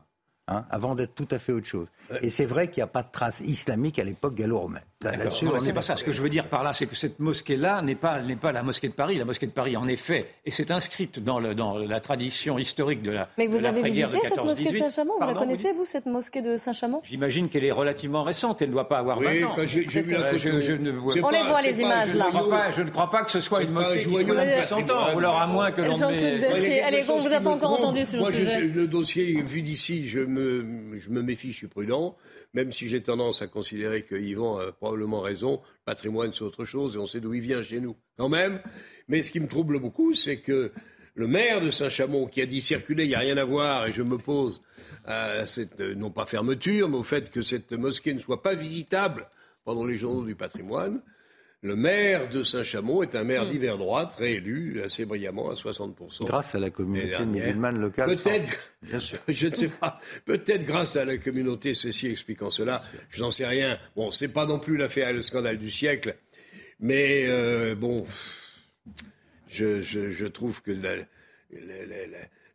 Hein, 0.49 0.64
avant 0.70 0.94
d'être 0.94 1.14
tout 1.14 1.28
à 1.30 1.38
fait 1.38 1.53
autre 1.53 1.66
chose. 1.66 1.86
Et 2.22 2.30
c'est 2.30 2.44
vrai 2.47 2.68
qu'il 2.68 2.78
n'y 2.78 2.84
a 2.84 2.88
pas 2.88 3.03
de 3.03 3.09
trace 3.11 3.40
islamique 3.40 3.99
à 3.99 4.05
l'époque 4.05 4.34
gallo-romaine. 4.34 4.82
Là-dessus, 5.03 5.47
c'est 5.61 5.70
est 5.70 5.72
pas 5.72 5.82
ça. 5.82 5.94
Ce 5.97 6.05
que 6.05 6.12
je 6.12 6.22
veux 6.22 6.28
dire 6.30 6.49
par 6.49 6.62
là, 6.64 6.72
c'est 6.72 6.86
que 6.86 6.97
cette 6.97 7.18
mosquée-là 7.20 7.82
n'est 7.82 7.94
pas, 7.97 8.20
n'est 8.22 8.34
pas 8.36 8.51
la 8.53 8.62
mosquée 8.62 8.88
de 8.88 8.94
Paris. 8.94 9.16
La 9.18 9.24
mosquée 9.24 9.47
de 9.47 9.53
Paris, 9.53 9.76
en 9.76 9.86
effet, 9.88 10.26
et 10.44 10.51
c'est 10.51 10.70
inscrite 10.70 11.18
dans, 11.22 11.38
le, 11.38 11.55
dans 11.55 11.76
la 11.78 12.01
tradition 12.01 12.59
historique 12.59 13.03
de 13.03 13.11
la. 13.12 13.28
Mais 13.38 13.47
vous 13.47 13.59
de 13.59 13.62
l'avez 13.62 13.82
l'après-guerre 13.82 14.09
visité, 14.11 14.28
cette 14.28 14.44
mosquée 14.44 14.64
de 14.64 14.70
14-18. 14.78 14.78
Saint-Chamond? 14.90 15.12
Vous 15.20 15.26
la 15.26 15.34
connaissez, 15.34 15.72
vous, 15.72 15.84
cette 15.84 16.07
mosquée 16.07 16.40
de 16.42 16.57
Saint-Chamond? 16.57 17.01
J'imagine 17.05 17.49
qu'elle 17.49 17.64
est 17.64 17.72
relativement 17.72 18.22
récente. 18.22 18.62
Elle 18.62 18.68
ne 18.68 18.72
doit 18.72 18.88
pas 18.88 18.99
avoir 18.99 19.18
Oui, 19.18 19.40
20 19.40 19.47
ans. 19.49 19.53
quand 19.57 19.66
j'ai- 19.66 19.86
j'ai 19.88 20.01
vu 20.01 20.12
la 20.12 20.20
Euh, 20.20 20.24
photo. 20.32 20.38
Je, 20.38 20.61
je 20.61 20.72
ne 20.72 20.90
On 20.92 21.11
les 21.12 21.20
pas- 21.20 21.44
voit, 21.49 21.61
les 21.62 21.80
images, 21.80 22.14
là. 22.14 22.26
Je 22.32 22.36
ne 22.36 22.42
crois 22.42 22.51
pas- 22.59 22.70
je 22.70 22.82
ne 22.82 22.90
crois 22.90 23.11
pas 23.11 23.22
que 23.24 23.30
ce 23.30 23.40
soit 23.40 23.59
C'est 23.59 23.64
une 23.64 23.72
mosquée 23.72 23.99
qui 23.99 24.05
soit 24.05 24.22
de 24.22 24.61
de 24.61 24.64
100 24.64 24.90
ans. 24.90 25.14
Ou 25.14 25.18
alors 25.18 25.40
à 25.40 25.47
moins 25.47 25.70
que 25.72 25.82
l'on. 25.82 25.99
Moi, 25.99 26.07
Allez, 26.09 27.05
on 27.11 27.18
vous 27.18 27.32
a 27.32 27.40
pas 27.40 27.51
encore 27.51 27.72
entendu 27.72 28.05
sur 28.05 28.14
le 28.16 28.20
Moi, 28.20 28.30
je- 28.32 28.44
sujet. 28.44 28.61
le 28.62 28.86
dossier 28.86 29.42
vu 29.42 29.61
d'ici, 29.62 30.07
je 30.09 30.20
me, 30.37 30.97
je 30.97 31.11
me 31.11 31.22
méfie, 31.22 31.53
je 31.53 31.57
suis 31.57 31.66
prudent, 31.66 32.16
même 32.55 32.72
si 32.72 32.89
j'ai 32.89 33.03
tendance 33.03 33.43
à 33.43 33.47
considérer 33.47 34.03
que 34.03 34.14
Yvan 34.14 34.59
a 34.59 34.72
probablement 34.72 35.20
raison. 35.20 35.61
Le 35.62 35.84
patrimoine, 35.84 36.32
c'est 36.32 36.43
autre 36.43 36.64
chose 36.64 36.97
et 36.97 36.99
on 36.99 37.07
sait 37.07 37.20
d'où 37.20 37.34
il 37.34 37.41
vient 37.41 37.62
chez 37.62 37.80
nous, 37.80 37.97
quand 38.16 38.28
même. 38.28 38.61
Mais 39.09 39.22
ce 39.22 39.32
qui 39.32 39.41
me 39.41 39.49
trouble 39.49 39.78
beaucoup, 39.78 40.14
c'est 40.14 40.39
que 40.39 40.72
le 41.14 41.26
maire 41.26 41.61
de 41.61 41.70
Saint-Chamond, 41.70 42.26
qui 42.26 42.43
a 42.43 42.47
dit 42.47 42.61
circuler, 42.61 43.05
il 43.05 43.09
n'y 43.09 43.14
a 43.14 43.20
rien 43.20 43.39
à 43.39 43.45
voir, 43.45 43.87
et 43.87 43.93
je 43.93 44.03
m'oppose 44.03 44.62
à 45.07 45.47
cette, 45.47 45.80
non 45.80 46.11
pas 46.11 46.26
fermeture, 46.26 46.89
mais 46.89 46.97
au 46.97 47.03
fait 47.03 47.30
que 47.30 47.41
cette 47.41 47.72
mosquée 47.72 48.12
ne 48.12 48.18
soit 48.18 48.43
pas 48.43 48.55
visitable 48.55 49.28
pendant 49.64 49.84
les 49.84 49.97
journaux 49.97 50.24
du 50.24 50.34
patrimoine, 50.34 51.01
le 51.66 51.76
maire 51.76 52.28
de 52.28 52.42
Saint-Chamond 52.42 53.02
est 53.02 53.14
un 53.16 53.24
maire 53.24 53.44
d'hiver 53.50 53.76
droite, 53.76 54.14
réélu 54.18 54.80
assez 54.82 55.04
brillamment 55.04 55.50
à 55.50 55.54
60%. 55.54 56.24
Grâce 56.26 56.54
à 56.54 56.58
la 56.58 56.70
communauté 56.70 57.24
musulmane 57.26 57.80
locale. 57.80 58.08
Peut-être, 58.16 58.52
sans- 58.52 58.58
Bien 58.88 58.98
sûr. 59.00 59.18
je 59.28 59.48
ne 59.48 59.54
sais 59.54 59.68
pas, 59.68 59.98
peut-être 60.24 60.64
grâce 60.64 60.96
à 60.96 61.04
la 61.04 61.16
communauté, 61.18 61.74
ceci 61.74 62.06
expliquant 62.08 62.50
cela, 62.50 62.82
je 63.10 63.20
n'en 63.22 63.30
sais 63.30 63.46
rien. 63.46 63.78
Bon, 63.96 64.10
c'est 64.10 64.32
pas 64.32 64.46
non 64.46 64.58
plus 64.58 64.76
l'affaire, 64.76 65.12
le 65.12 65.22
scandale 65.22 65.58
du 65.58 65.70
siècle, 65.70 66.16
mais 66.80 67.24
euh, 67.26 67.74
bon, 67.74 68.06
je, 69.48 69.80
je, 69.80 70.10
je 70.10 70.26
trouve 70.26 70.62
que 70.62 70.70
la, 70.70 70.96
la, 70.96 71.04
la- 71.86 72.06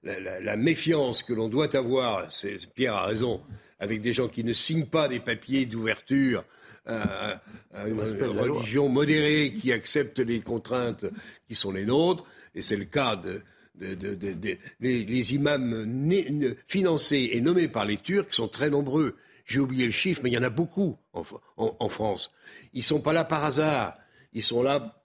la- 0.03 0.20
la- 0.20 0.39
la 0.39 0.55
méfiance 0.57 1.22
que 1.22 1.34
l'on 1.34 1.47
doit 1.49 1.76
avoir, 1.76 2.32
c'est 2.34 2.55
Pierre 2.74 2.95
a 2.95 3.05
raison, 3.05 3.41
avec 3.80 4.01
des 4.01 4.14
gens 4.14 4.28
qui 4.28 4.43
ne 4.43 4.53
signent 4.53 4.88
pas 4.88 5.07
des 5.07 5.20
papiers 5.20 5.66
d'ouverture 5.66 6.43
à, 6.86 7.42
à 7.74 7.88
une 7.88 8.00
religion 8.02 8.90
modérée 8.90 9.54
qui 9.54 9.72
accepte 9.72 10.20
les 10.20 10.42
contraintes 10.42 11.06
qui 11.48 11.56
sont 11.56 11.72
les 11.72 11.86
nôtres, 11.86 12.26
et 12.56 12.62
c'est 12.62 12.76
le 12.78 12.86
cas 12.86 13.16
de, 13.16 13.42
de- 13.76 14.14
de- 14.16 14.58
les, 14.80 15.04
les 15.06 15.34
imams 15.36 15.84
né- 15.86 16.30
ne- 16.30 16.54
financés 16.68 17.30
et 17.34 17.42
nommés 17.42 17.68
par 17.68 17.86
les 17.86 17.98
Turcs 17.98 18.34
sont 18.34 18.48
très 18.48 18.70
nombreux. 18.70 19.16
J'ai 19.46 19.60
oublié 19.60 19.86
le 19.86 19.92
chiffre, 19.92 20.22
mais 20.24 20.30
il 20.30 20.34
y 20.34 20.38
en 20.38 20.44
a 20.44 20.50
beaucoup 20.50 20.98
en, 21.14 21.24
en- 21.58 21.76
en 21.80 21.90
France. 21.90 22.32
Ils 22.74 22.84
sont 22.84 23.02
pas 23.02 23.14
là 23.14 23.24
par 23.26 23.44
hasard. 23.44 23.96
Ils 24.34 24.44
sont 24.44 24.64
là, 24.64 25.02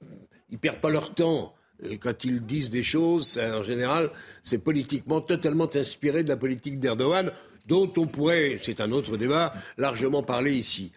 ils 0.50 0.58
perdent 0.58 0.80
pas 0.80 0.90
leur 0.90 1.14
temps. 1.14 1.54
Et 1.82 1.98
quand 1.98 2.24
ils 2.24 2.44
disent 2.44 2.70
des 2.70 2.82
choses, 2.82 3.38
en 3.38 3.62
général, 3.62 4.10
c'est 4.42 4.58
politiquement 4.58 5.20
totalement 5.20 5.68
inspiré 5.74 6.22
de 6.24 6.28
la 6.28 6.36
politique 6.36 6.78
d'Erdogan, 6.80 7.32
dont 7.66 7.92
on 7.96 8.06
pourrait, 8.06 8.60
c'est 8.62 8.80
un 8.80 8.92
autre 8.92 9.16
débat, 9.16 9.52
largement 9.76 10.22
parler 10.22 10.54
ici. 10.54 10.92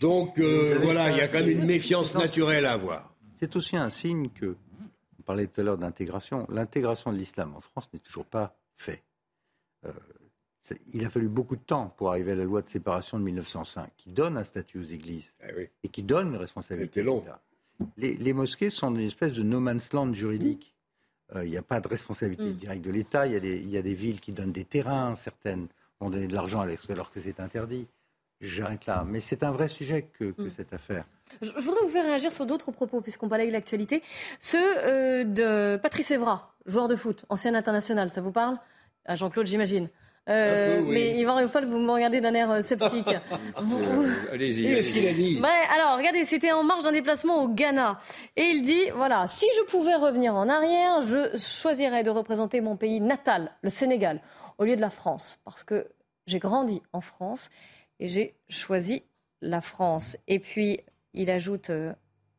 Donc 0.00 0.38
euh, 0.38 0.78
voilà, 0.82 1.10
il 1.10 1.16
y 1.16 1.20
a 1.20 1.28
quand 1.28 1.40
même 1.40 1.50
une 1.50 1.66
méfiance 1.66 2.14
naturelle 2.14 2.66
à 2.66 2.72
avoir. 2.72 3.14
C'est 3.36 3.56
aussi 3.56 3.76
un 3.76 3.90
signe 3.90 4.28
que, 4.30 4.56
on 5.18 5.22
parlait 5.22 5.46
tout 5.46 5.60
à 5.60 5.64
l'heure 5.64 5.78
d'intégration, 5.78 6.46
l'intégration 6.50 7.12
de 7.12 7.18
l'islam 7.18 7.54
en 7.56 7.60
France 7.60 7.88
n'est 7.92 7.98
toujours 8.00 8.26
pas 8.26 8.56
faite. 8.76 9.02
Euh, 9.84 9.92
il 10.92 11.04
a 11.04 11.10
fallu 11.10 11.28
beaucoup 11.28 11.54
de 11.56 11.60
temps 11.62 11.94
pour 11.96 12.10
arriver 12.10 12.32
à 12.32 12.34
la 12.34 12.44
loi 12.44 12.60
de 12.60 12.68
séparation 12.68 13.18
de 13.18 13.24
1905, 13.24 13.88
qui 13.96 14.10
donne 14.10 14.36
un 14.36 14.42
statut 14.42 14.78
aux 14.80 14.84
églises 14.84 15.32
Ah 15.42 15.46
oui. 15.56 15.68
et 15.84 15.88
qui 15.88 16.02
donne 16.02 16.28
une 16.28 16.36
responsabilité. 16.36 17.00
C'était 17.00 17.04
long. 17.06 17.24
Les, 17.96 18.14
les 18.16 18.32
mosquées 18.32 18.70
sont 18.70 18.92
une 18.94 19.06
espèce 19.06 19.34
de 19.34 19.42
no 19.42 19.60
man's 19.60 19.92
land 19.92 20.12
juridique. 20.12 20.74
Euh, 21.34 21.44
Il 21.44 21.50
n'y 21.50 21.56
a 21.56 21.62
pas 21.62 21.80
de 21.80 21.86
responsabilité 21.88 22.44
Mm. 22.50 22.52
directe 22.54 22.82
de 22.84 22.90
l'État. 22.90 23.26
Il 23.26 23.32
y, 23.32 23.36
a 23.36 23.40
des- 23.40 23.58
il 23.58 23.68
y 23.70 23.76
a 23.76 23.82
des 23.82 23.94
villes 23.94 24.20
qui 24.20 24.32
donnent 24.32 24.52
des 24.52 24.64
terrains, 24.64 25.14
certaines 25.14 25.68
vont 26.00 26.10
donner 26.10 26.26
de 26.26 26.34
l'argent 26.34 26.62
alors 26.88 27.10
que 27.10 27.20
c'est 27.20 27.38
interdit. 27.40 27.86
J'arrête 28.40 28.86
là. 28.86 29.04
Mais 29.06 29.20
c'est 29.20 29.42
un 29.42 29.50
vrai 29.50 29.68
sujet 29.68 30.02
que, 30.18 30.32
que 30.32 30.42
Mm. 30.42 30.50
cette 30.50 30.72
affaire. 30.72 31.04
Je 31.42 31.50
je 31.50 31.60
voudrais 31.64 31.80
vous 31.82 31.90
faire 31.90 32.04
réagir 32.04 32.32
sur 32.32 32.46
d'autres 32.46 32.70
propos, 32.70 33.00
puisqu'on 33.00 33.28
parlait 33.28 33.46
de 33.46 33.52
l'actualité. 33.52 34.02
Ceux 34.40 34.58
euh, 34.86 35.24
de 35.24 35.76
Patrice 35.82 36.10
Evra, 36.10 36.54
joueur 36.66 36.88
de 36.88 36.96
foot, 36.96 37.24
ancien 37.28 37.54
international, 37.54 38.10
ça 38.10 38.20
vous 38.20 38.32
parle? 38.32 38.58
À 39.04 39.16
Jean-Claude, 39.16 39.46
j'imagine. 39.46 39.88
Euh, 40.28 40.78
Un 40.78 40.82
peu, 40.82 40.88
oui. 40.88 40.94
Mais 40.94 41.20
Yvan 41.20 41.36
Riofol, 41.36 41.66
vous 41.66 41.78
me 41.78 41.90
regardez 41.92 42.20
d'un 42.20 42.34
air 42.34 42.50
euh, 42.50 42.60
sceptique. 42.60 43.08
Euh, 43.58 44.32
Allez-y. 44.32 44.64
Qu'est-ce 44.64 44.90
qu'il 44.92 45.06
a 45.06 45.12
dit? 45.12 45.40
Ouais, 45.40 45.48
alors 45.74 45.96
regardez, 45.96 46.24
c'était 46.24 46.52
en 46.52 46.62
marge 46.64 46.82
d'un 46.84 46.92
déplacement 46.92 47.42
au 47.44 47.48
Ghana. 47.48 48.00
Et 48.36 48.42
il 48.42 48.62
dit, 48.64 48.90
voilà, 48.94 49.26
si 49.28 49.46
je 49.56 49.62
pouvais 49.62 49.94
revenir 49.94 50.34
en 50.34 50.48
arrière, 50.48 51.00
je 51.02 51.36
choisirais 51.38 52.02
de 52.02 52.10
représenter 52.10 52.60
mon 52.60 52.76
pays 52.76 53.00
natal, 53.00 53.52
le 53.62 53.70
Sénégal, 53.70 54.20
au 54.58 54.64
lieu 54.64 54.74
de 54.76 54.80
la 54.80 54.90
France. 54.90 55.38
Parce 55.44 55.62
que 55.64 55.86
j'ai 56.26 56.38
grandi 56.40 56.82
en 56.92 57.00
France 57.00 57.48
et 58.00 58.08
j'ai 58.08 58.34
choisi 58.48 59.02
la 59.42 59.60
France. 59.60 60.16
Et 60.28 60.38
puis, 60.38 60.80
il 61.14 61.30
ajoute, 61.30 61.70
euh, 61.70 61.92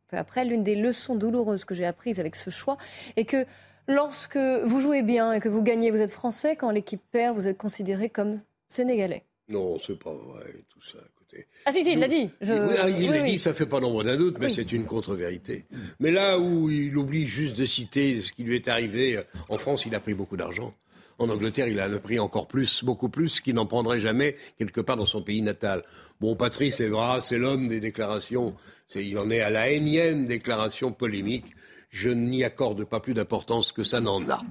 peu 0.08 0.18
après, 0.18 0.46
l'une 0.46 0.64
des 0.64 0.76
leçons 0.76 1.16
douloureuses 1.16 1.66
que 1.66 1.76
j'ai 1.76 1.86
apprises 1.86 2.20
avec 2.20 2.36
ce 2.36 2.50
choix 2.50 2.78
est 3.16 3.26
que 3.26 3.46
lorsque 3.88 4.38
vous 4.38 4.82
jouez 4.82 5.02
bien 5.02 5.34
et 5.34 5.40
que 5.40 5.50
vous 5.50 5.64
gagnez, 5.64 5.92
vous 5.92 6.02
êtes 6.02 6.12
français. 6.12 6.56
Quand 6.56 6.72
l'équipe 6.72 7.02
perd, 7.12 7.36
vous 7.36 7.48
êtes 7.48 7.58
considéré 7.58 8.10
comme 8.10 8.42
sénégalais. 8.68 9.24
Non, 9.50 9.78
c'est 9.80 9.98
pas 9.98 10.14
vrai, 10.14 10.54
tout 10.70 10.82
ça. 10.84 10.98
Écoutez. 11.16 11.48
Ah 11.66 11.72
si, 11.72 11.84
si, 11.86 11.94
il 11.94 12.00
l'a 12.00 12.08
dit. 12.10 12.30
Je- 12.42 12.54
Oui, 12.54 12.76
ah, 12.80 12.90
il 12.90 13.10
oui, 13.10 13.16
l'a 13.18 13.22
oui. 13.24 13.32
dit, 13.32 13.40
ça 13.40 13.54
fait 13.54 13.66
pas 13.66 13.80
nombre 13.80 14.04
d'un 14.04 14.18
doute, 14.18 14.38
mais 14.40 14.50
c'est 14.50 14.72
une 14.74 14.86
contre-vérité. 14.86 15.66
Mais 16.00 16.12
là 16.12 16.38
où 16.40 16.70
il 16.70 16.96
oublie 16.98 17.28
juste 17.28 17.56
de 17.58 17.66
citer 17.66 18.20
ce 18.22 18.34
qui 18.34 18.44
lui 18.44 18.56
est 18.56 18.68
arrivé, 18.68 19.18
euh, 19.18 19.24
en 19.50 19.58
France, 19.58 19.86
il 19.86 19.96
a 19.96 20.00
pris 20.02 20.14
beaucoup 20.14 20.36
d'argent. 20.38 20.74
En 21.20 21.30
Angleterre, 21.30 21.68
il 21.68 21.82
en 21.82 21.92
a 21.92 22.00
pris 22.00 22.20
encore 22.20 22.48
plus, 22.48 22.84
beaucoup 22.84 23.10
plus, 23.10 23.40
qu'il 23.42 23.56
n'en 23.56 23.66
prendrait 23.66 24.00
jamais 24.00 24.36
quelque 24.58 24.82
part 24.82 24.98
dans 24.98 25.06
son 25.06 25.22
pays 25.24 25.42
natal. 25.42 25.84
Bon, 26.22 26.36
Patrice 26.36 26.80
Evra, 26.80 27.22
c'est 27.22 27.38
l'homme 27.40 27.68
des 27.68 27.80
déclarations. 27.80 28.54
C'est- 28.88 29.06
il 29.06 29.18
en 29.18 29.30
est 29.30 29.42
à 29.42 29.50
la 29.50 29.70
énième 29.70 30.26
déclaration 30.26 30.92
polémique. 30.92 31.46
Je 31.90 32.10
n'y 32.10 32.44
accorde 32.44 32.84
pas 32.84 33.00
plus 33.00 33.14
d'importance 33.14 33.72
que 33.72 33.82
ça 33.84 34.00
n'en 34.02 34.28
a. 34.30 34.42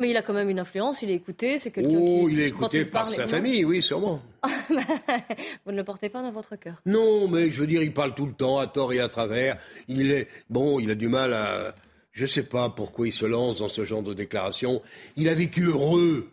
Mais 0.00 0.10
il 0.10 0.16
a 0.16 0.22
quand 0.22 0.32
même 0.32 0.48
une 0.48 0.60
influence, 0.60 1.02
il 1.02 1.10
est 1.10 1.14
écouté, 1.14 1.58
c'est 1.58 1.70
quelqu'un 1.72 1.98
Oh, 2.00 2.26
qui... 2.26 2.34
il 2.34 2.40
est 2.40 2.48
écouté 2.48 2.84
par 2.84 3.04
parle- 3.04 3.14
sa 3.14 3.22
non 3.22 3.28
famille, 3.28 3.64
oui, 3.64 3.82
sûrement. 3.82 4.22
Vous 5.64 5.72
ne 5.72 5.76
le 5.76 5.84
portez 5.84 6.08
pas 6.08 6.22
dans 6.22 6.32
votre 6.32 6.56
cœur. 6.56 6.76
Non, 6.86 7.28
mais 7.28 7.50
je 7.50 7.60
veux 7.60 7.66
dire, 7.66 7.82
il 7.82 7.92
parle 7.92 8.14
tout 8.14 8.26
le 8.26 8.32
temps, 8.32 8.58
à 8.58 8.66
tort 8.66 8.92
et 8.92 9.00
à 9.00 9.08
travers. 9.08 9.58
Il 9.88 10.10
est 10.10 10.28
bon, 10.50 10.78
il 10.80 10.90
a 10.90 10.94
du 10.94 11.08
mal 11.08 11.32
à. 11.34 11.74
Je 12.14 12.26
sais 12.26 12.44
pas 12.44 12.70
pourquoi 12.70 13.08
il 13.08 13.12
se 13.12 13.26
lance 13.26 13.58
dans 13.58 13.68
ce 13.68 13.84
genre 13.84 14.02
de 14.02 14.14
déclaration. 14.14 14.80
Il 15.16 15.28
a 15.28 15.34
vécu 15.34 15.64
heureux 15.64 16.30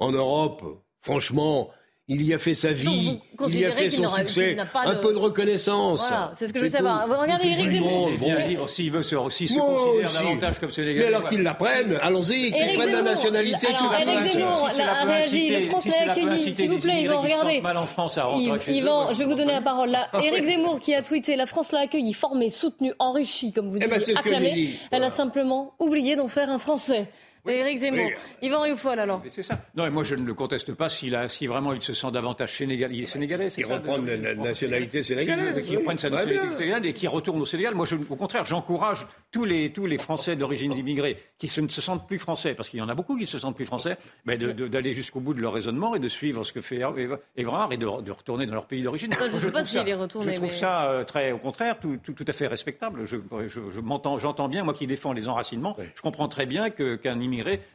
en 0.00 0.10
Europe. 0.10 0.82
Franchement, 1.02 1.70
il 2.06 2.22
y 2.22 2.34
a 2.34 2.38
fait 2.38 2.52
sa 2.52 2.70
vie. 2.70 3.18
vous 3.38 3.48
il 3.50 3.60
y 3.60 3.64
a 3.64 3.70
fait 3.70 3.88
son 3.88 4.08
succès. 4.14 4.56
pas 4.72 4.82
Un 4.84 4.94
de- 4.94 4.98
peu 4.98 5.12
de 5.14 5.18
reconnaissance. 5.18 6.00
Voilà, 6.00 6.32
c'est 6.36 6.46
ce 6.48 6.52
que 6.52 6.58
je 6.58 6.64
veux 6.64 6.70
savoir. 6.70 7.06
Vous 7.08 7.14
regardez 7.18 7.48
Éric 7.48 7.70
Zemmour. 7.70 8.10
bon. 8.18 8.46
dire, 8.46 8.68
s'il 8.68 8.90
veut 8.90 9.02
se, 9.02 9.16
s'il 9.30 9.48
se 9.48 9.58
aussi. 9.58 10.14
davantage 10.14 10.58
comme 10.60 10.68
Mais 10.68 10.74
Sénégalais. 10.74 11.06
alors 11.06 11.20
voilà. 11.22 11.34
qu'ils 11.36 11.42
la 11.44 11.54
prennent, 11.54 11.98
allons-y, 12.02 12.52
qu'ils 12.52 12.56
Éric 12.56 12.76
prennent 12.78 12.92
la 12.92 13.02
nationalité. 13.02 13.66
alors, 13.68 13.94
Éric. 14.18 14.32
Zemmour, 14.32 14.68
a 14.78 15.04
réagi, 15.04 15.48
le 15.48 15.66
France 15.68 15.86
l'a 15.86 16.10
accueilli. 16.12 16.54
S'il 16.54 16.70
vous 16.70 16.78
plaît, 16.78 16.92
chez 18.60 18.72
eux, 18.72 18.74
Yvan, 18.74 19.12
je 19.12 19.18
vais 19.18 19.24
vous 19.24 19.34
donner 19.34 19.52
la 19.52 19.60
parole. 19.62 19.90
Là, 19.90 20.08
Ah 20.12 20.22
Éric. 20.22 20.44
Zemmour 20.44 20.80
qui 20.80 20.94
a 20.94 21.00
tweeté 21.00 21.36
La 21.36 21.46
France 21.46 21.72
l'a 21.72 21.80
accueilli, 21.80 22.12
formé, 22.12 22.50
soutenu, 22.50 22.92
enrichi, 22.98 23.52
comme 23.52 23.70
vous 23.70 23.78
Eh 23.80 23.86
ben, 23.86 23.98
j'ai 24.04 24.14
acclamé. 24.16 24.52
dit. 24.52 24.78
Elle 24.90 25.04
a 25.04 25.10
simplement 25.10 25.72
oublié 25.78 26.16
d'en 26.16 26.28
faire 26.28 26.50
un 26.50 26.58
Français. 26.58 27.08
Éric 27.52 27.78
Zemmour. 27.78 28.10
Yvan 28.42 28.60
Rioufol, 28.62 28.98
alors. 28.98 29.22
C'est 29.28 29.42
ça. 29.42 29.60
Non, 29.74 29.86
et 29.86 29.90
moi, 29.90 30.02
je 30.04 30.14
ne 30.14 30.24
le 30.24 30.34
conteste 30.34 30.72
pas 30.74 30.88
s'il 30.88 31.14
a, 31.14 31.28
si 31.28 31.46
vraiment 31.46 31.72
il 31.72 31.82
se 31.82 31.92
sent 31.92 32.10
davantage 32.12 32.56
sénégalais. 32.56 32.94
Il 32.96 33.02
est 33.02 33.06
sénégalais, 33.06 33.50
c'est 33.50 33.60
Il 33.60 33.66
ça 33.66 33.74
reprend 33.74 33.98
la 33.98 34.16
la 34.16 34.34
nationalité 34.34 35.02
sénégalaise. 35.02 35.54
Qui, 35.62 35.68
qui 35.70 35.76
reprenne 35.76 35.98
sa 35.98 36.08
Ouais, 36.08 36.14
nationalité 36.14 36.46
bien. 36.48 36.56
sénégalaise 36.58 36.90
et 36.90 36.92
qui 36.94 37.06
retourne 37.06 37.40
au 37.42 37.46
Sénégal. 37.46 37.74
Moi, 37.74 37.86
je, 37.86 37.96
au 37.96 38.16
contraire, 38.16 38.44
j'encourage 38.46 39.06
tous 39.30 39.44
les, 39.44 39.72
tous 39.72 39.86
les 39.86 39.98
Français 39.98 40.36
d'origine 40.36 40.72
immigrée 40.72 41.16
qui 41.38 41.48
se- 41.48 41.60
ne 41.60 41.68
se 41.68 41.80
sentent 41.80 42.06
plus 42.06 42.18
français, 42.18 42.54
parce 42.54 42.68
qu'il 42.68 42.78
y 42.78 42.82
en 42.82 42.88
a 42.88 42.94
beaucoup 42.94 43.16
qui 43.18 43.26
se 43.26 43.38
sentent 43.38 43.56
plus 43.56 43.64
français, 43.66 43.96
mais 44.24 44.38
de- 44.38 44.52
de- 44.52 44.68
d'aller 44.68 44.94
jusqu'au 44.94 45.20
bout 45.20 45.34
de 45.34 45.40
leur 45.40 45.52
raisonnement 45.52 45.94
et 45.94 45.98
de 45.98 46.08
suivre 46.08 46.44
ce 46.44 46.52
que 46.52 46.62
fait 46.62 46.78
Év- 46.78 47.18
Évrard 47.36 47.72
et 47.72 47.76
de, 47.76 47.84
de 48.02 48.10
retourner 48.12 48.46
dans 48.46 48.54
leur 48.54 48.66
pays 48.66 48.82
d'origine. 48.82 49.10
Enfin, 49.12 49.28
je 49.30 49.34
ne 49.36 49.40
sais 49.40 49.46
pas 49.50 49.58
trouve 49.60 49.68
s'il 49.70 49.80
ça- 49.80 49.86
est 49.88 49.94
retourné, 49.94 50.32
Je 50.32 50.36
trouve 50.36 50.48
mais- 50.50 50.54
ça 50.56 50.84
euh, 50.90 51.04
très, 51.04 51.32
au 51.32 51.38
contraire, 51.38 51.78
tout, 51.78 51.98
tout- 52.02 52.12
tout 52.14 52.24
à 52.26 52.32
fait 52.32 52.46
respectable. 52.46 53.04
Je, 53.04 53.16
je- 53.48 53.60
je 53.74 53.80
m'entends, 53.80 54.18
j'entends 54.18 54.48
bien, 54.48 54.64
moi 54.64 54.72
qui 54.72 54.86
défends 54.86 55.12
les 55.12 55.28
enracinements, 55.28 55.76
je 55.94 56.00
comprends 56.02 56.28
très 56.28 56.46
bien 56.46 56.70
que- 56.70 56.94
qu'un 56.96 57.20
immigré 57.20 57.33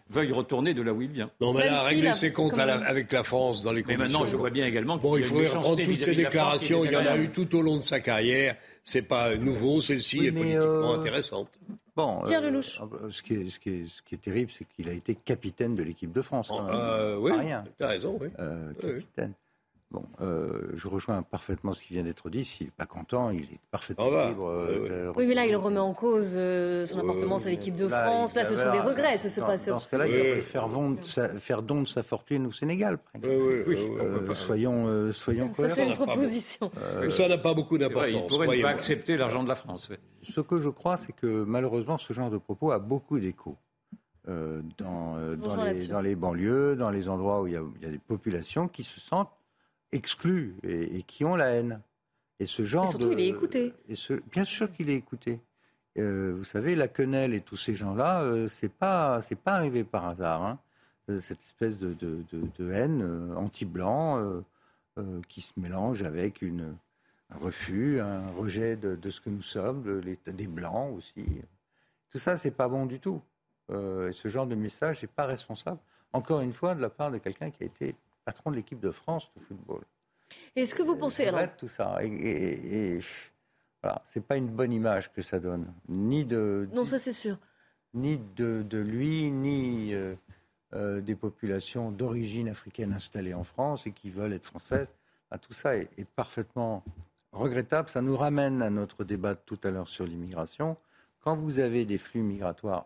veuille 0.10 0.32
retourner 0.32 0.74
de 0.74 0.82
là 0.82 0.94
où 0.94 1.02
il 1.02 1.10
vient. 1.12 1.30
Non, 1.42 1.54
mais 1.54 1.66
là, 1.66 1.82
régler 1.84 2.14
ses 2.14 2.32
comptes 2.34 2.58
la- 2.58 2.80
avec 2.86 3.12
la 3.12 3.24
France 3.24 3.64
dans 3.64 3.72
les 3.72 3.84
Mais 3.88 3.96
conditions. 3.96 4.20
maintenant, 4.20 4.26
je 4.32 4.36
vois 4.36 4.50
bien 4.50 4.66
également 4.66 4.98
Bon, 4.98 5.14
qu'il 5.16 5.22
il 5.22 5.26
a 5.26 5.28
faut 5.50 5.58
reprendre 5.58 5.84
toutes 5.84 6.02
ces 6.04 6.16
déclarations. 6.16 6.86
Il 6.86 6.92
y 6.92 6.96
en 6.96 7.06
a 7.06 7.18
eu 7.18 7.30
tout 7.30 7.56
au 7.56 7.62
long 7.62 7.78
de 7.78 7.82
sa 7.84 8.00
carrière. 8.00 8.56
C'est 8.84 9.02
pas 9.04 9.36
nouveau. 9.36 9.82
Celle-ci 9.82 10.26
est 10.28 10.32
mais, 10.32 10.40
politiquement 10.42 10.94
euh, 10.94 10.98
intéressante. 11.00 11.50
Bon, 11.96 12.22
Pierre 12.26 12.42
euh, 12.44 12.50
Lelouch. 12.50 12.80
ce, 13.10 13.22
qui 13.22 13.34
est, 13.36 13.50
ce, 13.50 13.60
qui 13.60 13.70
est, 13.70 13.88
ce 13.88 14.02
qui 14.02 14.16
est 14.16 14.20
terrible, 14.20 14.52
c'est 14.58 14.66
qu'il 14.66 14.88
a 14.90 14.94
été 14.94 15.16
capitaine 15.16 15.76
de 15.76 15.84
l'équipe 15.84 16.12
de 16.12 16.22
France. 16.22 16.48
quand 16.48 16.64
même. 16.64 16.74
Euh, 16.76 17.18
oui, 17.18 17.32
tu 17.78 17.84
as 17.84 17.88
raison, 17.88 18.18
oui. 18.22 18.30
Euh, 18.40 18.70
Oui, 18.70 18.76
oui. 18.84 18.92
capitaine. 19.02 19.34
Bon, 19.92 20.04
euh, 20.22 20.70
je 20.76 20.88
rejoins 20.88 21.24
parfaitement 21.24 21.74
ce 21.74 21.82
qui 21.82 21.94
vient 21.94 22.04
d'être 22.04 22.30
dit. 22.30 22.46
S'il 22.46 22.68
n'est 22.68 22.72
pas 22.72 22.86
content, 22.86 23.32
il 23.32 23.42
est 23.42 23.60
parfaitement 23.72 24.06
Ça 24.06 24.12
va. 24.12 24.30
libre. 24.30 24.48
euh, 24.48 25.12
Oui, 25.16 25.26
mais 25.26 25.34
là, 25.34 25.48
il 25.48 25.56
remet 25.56 25.80
en 25.80 25.96
cause 25.96 26.34
euh, 26.36 26.86
son 26.86 27.00
appartenance 27.00 27.48
à 27.48 27.50
l'équipe 27.50 27.76
de 27.76 27.88
France. 27.88 28.36
Là, 28.36 28.46
ce 28.46 28.56
sont 28.56 28.72
des 28.72 28.80
regrets. 28.80 29.18
Ce 29.18 29.30
se 29.30 29.40
dans, 29.40 29.48
passe. 29.48 29.66
dans 29.66 29.80
ce 29.80 29.90
cas-là, 29.90 30.06
il 30.08 30.14
devrait 30.14 30.42
faire, 30.42 30.68
faire 31.40 31.62
don 31.64 31.82
de 31.82 31.88
sa 31.88 32.04
fortune 32.04 32.46
au 32.46 32.52
Sénégal. 32.52 33.00
par 33.00 33.16
exemple. 33.16 33.64
oui, 33.68 33.78
Euh, 34.00 34.34
soyons, 34.36 34.86
euh, 34.86 35.12
soyons 35.12 35.48
Ça, 35.50 35.56
cohérents. 35.56 35.76
c'est 35.76 35.88
une 35.88 35.94
proposition. 35.94 36.72
Euh, 36.78 37.10
Ça 37.10 37.28
n'a 37.28 37.40
pas 37.40 37.56
beaucoup 37.56 37.80
d'importance. 37.80 38.12
il 38.14 38.28
pourrait 38.28 38.56
ne 38.58 38.62
pas 38.62 38.70
accepter 38.70 39.18
l'argent 39.18 39.42
de 39.44 39.50
la 39.50 39.56
France. 39.56 39.88
oui. 39.90 39.98
Ce 40.22 40.40
que 40.42 40.60
je 40.60 40.70
crois, 40.70 40.98
c'est 40.98 41.14
que 41.14 41.44
malheureusement, 41.46 41.98
ce 41.98 42.14
genre 42.14 42.30
de 42.30 42.38
propos 42.38 42.70
a 42.72 42.78
beaucoup 42.78 43.20
d'écho 43.20 43.58
euh, 44.28 44.62
dans, 44.78 45.16
euh, 45.18 45.36
les, 45.36 45.64
là-dessus. 45.64 45.88
dans 45.88 46.02
les 46.02 46.16
banlieues, 46.16 46.76
dans 46.76 46.92
les 46.92 47.10
endroits 47.10 47.42
où 47.42 47.48
il 47.48 47.54
y, 47.54 47.58
a, 47.58 47.64
il 47.78 47.82
y 47.84 47.88
a 47.88 47.90
des 47.92 47.98
populations 47.98 48.68
qui 48.68 48.84
se 48.84 49.00
sentent 49.00 49.32
exclues 49.92 50.56
et, 50.64 50.98
et 50.98 51.04
qui 51.04 51.26
ont 51.26 51.36
la 51.36 51.48
haine. 51.52 51.82
Et 52.40 52.46
ce 52.46 52.64
genre 52.64 52.88
Et 52.88 52.90
surtout, 52.92 53.08
de, 53.10 53.14
il 53.14 53.20
est 53.20 53.28
écouté. 53.28 53.74
et 53.88 53.96
ce- 53.96 54.22
bien 54.32 54.46
sûr 54.46 54.72
qu'il 54.72 54.90
est 54.90 54.96
écouté. 54.96 55.40
Euh, 55.98 56.34
vous 56.38 56.44
savez, 56.46 56.76
la 56.76 56.88
quenelle 56.88 57.34
et 57.34 57.42
tous 57.42 57.58
ces 57.58 57.76
gens-là, 57.76 58.22
euh, 58.24 58.48
c'est 58.48 58.70
pas, 58.72 59.22
c'est 59.22 59.36
pas 59.36 59.54
arrivé 59.54 59.84
par 59.84 60.06
hasard. 60.08 60.44
hein. 60.46 60.60
Euh, 61.10 61.20
cette 61.20 61.42
espèce 61.42 61.78
de, 61.78 61.94
de- 61.96 62.24
de- 62.32 62.48
de 62.58 62.72
haine 62.72 63.34
anti-blanc 63.36 64.44
qui 65.30 65.40
se 65.42 65.54
mélange 65.58 66.04
avec 66.04 66.42
une, 66.42 66.76
un 67.30 67.38
refus, 67.38 68.02
un 68.02 68.28
rejet 68.32 68.76
de, 68.76 69.10
ce 69.10 69.22
que 69.22 69.30
nous 69.30 69.42
sommes, 69.42 69.82
de 69.82 69.94
l'état 69.94 70.34
des 70.34 70.48
blancs 70.48 70.94
aussi. 70.98 71.24
Tout 72.12 72.18
ça, 72.20 72.36
c'est 72.36 72.52
pas 72.52 72.68
bon 72.68 72.86
du 72.86 73.00
tout. 73.00 73.22
Ce 73.70 74.22
genre 74.28 74.46
de 74.46 74.56
message 74.56 75.02
n'est 75.02 75.08
pas 75.08 75.26
responsable. 75.26 75.80
Encore 76.12 76.42
une 76.42 76.52
fois, 76.52 76.76
de 76.76 76.82
la 76.82 76.90
part 76.90 77.12
de 77.12 77.18
quelqu'un 77.18 77.50
qui 77.50 77.64
a 77.64 77.68
été 77.68 77.96
patron 78.30 78.52
de 78.52 78.56
l'équipe 78.58 78.80
de 78.80 78.92
France 78.92 79.32
de 79.36 79.42
football. 79.42 79.82
Est-ce 80.56 80.76
que 80.76 80.84
vous 80.84 80.96
pensez 80.96 81.26
alors 81.26 81.56
tout 81.58 81.68
ça. 81.68 81.98
Et, 82.04 82.08
et- 82.08 82.96
et- 82.98 83.02
voilà, 83.82 84.04
c'est 84.06 84.22
pas 84.24 84.36
une 84.38 84.50
bonne 84.50 84.72
image 84.74 85.12
que 85.12 85.22
ça 85.24 85.40
donne, 85.40 85.74
ni 85.88 86.26
de, 86.26 86.68
Non, 86.74 86.86
ça 86.86 87.00
c'est 87.00 87.14
sûr. 87.14 87.38
ni 87.94 88.18
de, 88.36 88.62
de 88.62 88.78
lui, 88.78 89.32
ni 89.32 89.94
euh, 89.96 90.16
euh, 90.74 91.02
des 91.02 91.16
populations 91.16 91.90
d'origine 91.92 92.50
africaine 92.50 92.94
installées 92.94 93.34
en 93.34 93.44
France 93.44 93.88
et 93.88 93.92
qui 93.94 94.10
veulent 94.12 94.34
être 94.34 94.46
françaises. 94.46 94.94
Tout 95.42 95.54
ça 95.54 95.76
est, 95.78 95.90
est 95.98 96.06
parfaitement 96.08 96.84
regrettable. 97.32 97.88
Ça 97.90 98.02
nous 98.02 98.18
ramène 98.18 98.62
à 98.62 98.70
notre 98.70 99.04
débat 99.04 99.34
de 99.36 99.40
tout 99.46 99.60
à 99.64 99.70
l'heure 99.72 99.88
sur 99.88 100.06
l'immigration. 100.06 100.76
Quand 101.22 101.36
vous 101.36 101.60
avez 101.60 101.86
des 101.86 101.98
flux 101.98 102.22
migratoires 102.22 102.86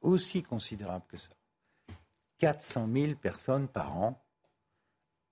aussi 0.00 0.42
considérables 0.42 1.04
que 1.08 1.16
ça, 1.18 1.28
400 2.38 2.88
000 2.92 3.14
personnes 3.16 3.66
par 3.68 3.96
an, 3.96 4.20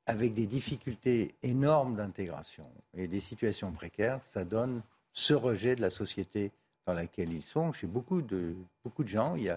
avec 0.07 0.35
des 0.35 0.47
difficultés 0.47 1.35
énormes 1.43 1.97
d'intégration 1.97 2.69
et 2.97 3.07
des 3.07 3.21
situations 3.21 3.73
précaires, 3.73 4.23
ça 4.25 4.45
donne 4.45 4.83
ce 5.13 5.35
rejet 5.35 5.77
de 5.77 5.81
la 5.81 5.91
société 5.91 6.51
dans 6.87 6.95
laquelle 6.95 7.33
ils 7.33 7.43
sont. 7.43 7.73
Chez 7.73 7.87
beaucoup 7.87 8.23
de, 8.23 8.55
beaucoup 8.83 9.05
de 9.05 9.09
gens, 9.09 9.37
il 9.37 9.43
n'y 9.43 9.49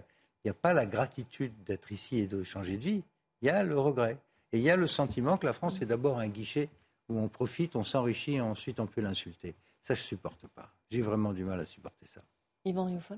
a, 0.52 0.54
pas 0.54 0.74
la 0.74 0.86
gratitude 0.86 1.54
d'être 1.66 1.91
ici 1.91 2.20
et 2.20 2.28
de 2.28 2.43
changer 2.43 2.78
de 2.78 2.84
vie, 2.84 3.04
il 3.41 3.48
y 3.48 3.50
a 3.50 3.64
le 3.64 3.80
regret. 3.80 4.18
Et 4.52 4.60
il 4.60 4.64
y 4.64 4.70
a 4.70 4.78
le 4.78 4.88
sentiment 4.88 5.38
que 5.38 5.46
la 5.46 5.54
France 5.54 5.82
est 5.82 5.86
d'abord 5.86 6.20
un 6.20 6.28
guichet 6.28 6.70
où 7.10 7.20
on 7.20 7.28
profite, 7.28 7.76
on 7.76 7.84
s'enrichit 7.84 8.36
et 8.36 8.41
ensuite 8.41 8.80
on 8.80 8.86
peut 8.86 9.02
l'insulter. 9.02 9.56
Ça, 9.82 9.93
je 9.93 10.02
ne 10.02 10.06
supporte 10.06 10.48
pas. 10.48 10.72
J'ai 10.91 11.02
vraiment 11.02 11.34
du 11.34 11.43
mal 11.43 11.60
à 11.60 11.66
supporter 11.66 12.06
ça. 12.06 12.22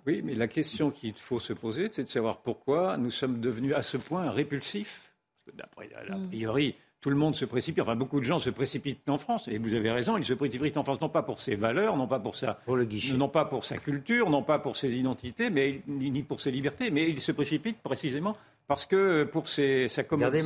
Oui, 0.06 0.22
mais 0.24 0.36
la 0.36 0.48
question 0.48 0.92
qu'il 0.92 1.14
faut 1.14 1.40
se 1.40 1.54
poser, 1.54 1.88
c'est 1.90 2.04
de 2.04 2.10
savoir 2.10 2.40
pourquoi 2.42 2.98
nous 2.98 3.12
sommes 3.12 3.40
devenus 3.40 3.74
à 3.76 3.82
ce 3.82 3.98
point 3.98 4.30
répulsifs. 4.30 5.14
Parce 5.46 5.56
que 5.56 5.62
d'après, 5.62 5.90
a 5.94 6.18
Mm. 6.18 6.28
priori, 6.28 6.76
tout 7.02 7.10
le 7.10 7.16
monde 7.16 7.36
se 7.36 7.46
précipite, 7.46 7.82
enfin 7.82 7.96
beaucoup 7.96 8.20
de 8.20 8.26
gens 8.26 8.40
se 8.40 8.50
précipitent 8.50 9.08
en 9.08 9.18
France, 9.18 9.48
et 9.48 9.58
vous 9.58 9.74
avez 9.74 9.92
raison, 9.92 10.18
ils 10.18 10.26
se 10.26 10.34
précipitent 10.34 10.78
en 10.78 10.84
France 10.84 11.00
non 11.02 11.10
pas 11.10 11.24
pour 11.24 11.40
ses 11.40 11.56
valeurs, 11.56 11.96
non 11.96 12.08
pas 12.08 12.20
pour 12.20 12.36
sa, 12.36 12.60
non 12.68 13.30
pas 13.30 13.46
pour 13.46 13.66
sa 13.66 13.78
culture, 13.78 14.30
non 14.30 14.44
pas 14.44 14.60
pour 14.60 14.76
ses 14.78 14.98
identités, 14.98 15.50
mais 15.50 15.82
ni 15.88 16.10
ni 16.10 16.24
pour 16.24 16.42
ses 16.42 16.52
libertés, 16.52 16.90
mais 16.90 17.10
ils 17.10 17.22
se 17.22 17.32
précipitent 17.32 17.82
précisément 17.82 18.36
parce 18.68 18.86
que 18.86 19.24
pour 19.24 19.48
sa, 19.50 19.62
Regardez 19.64 20.42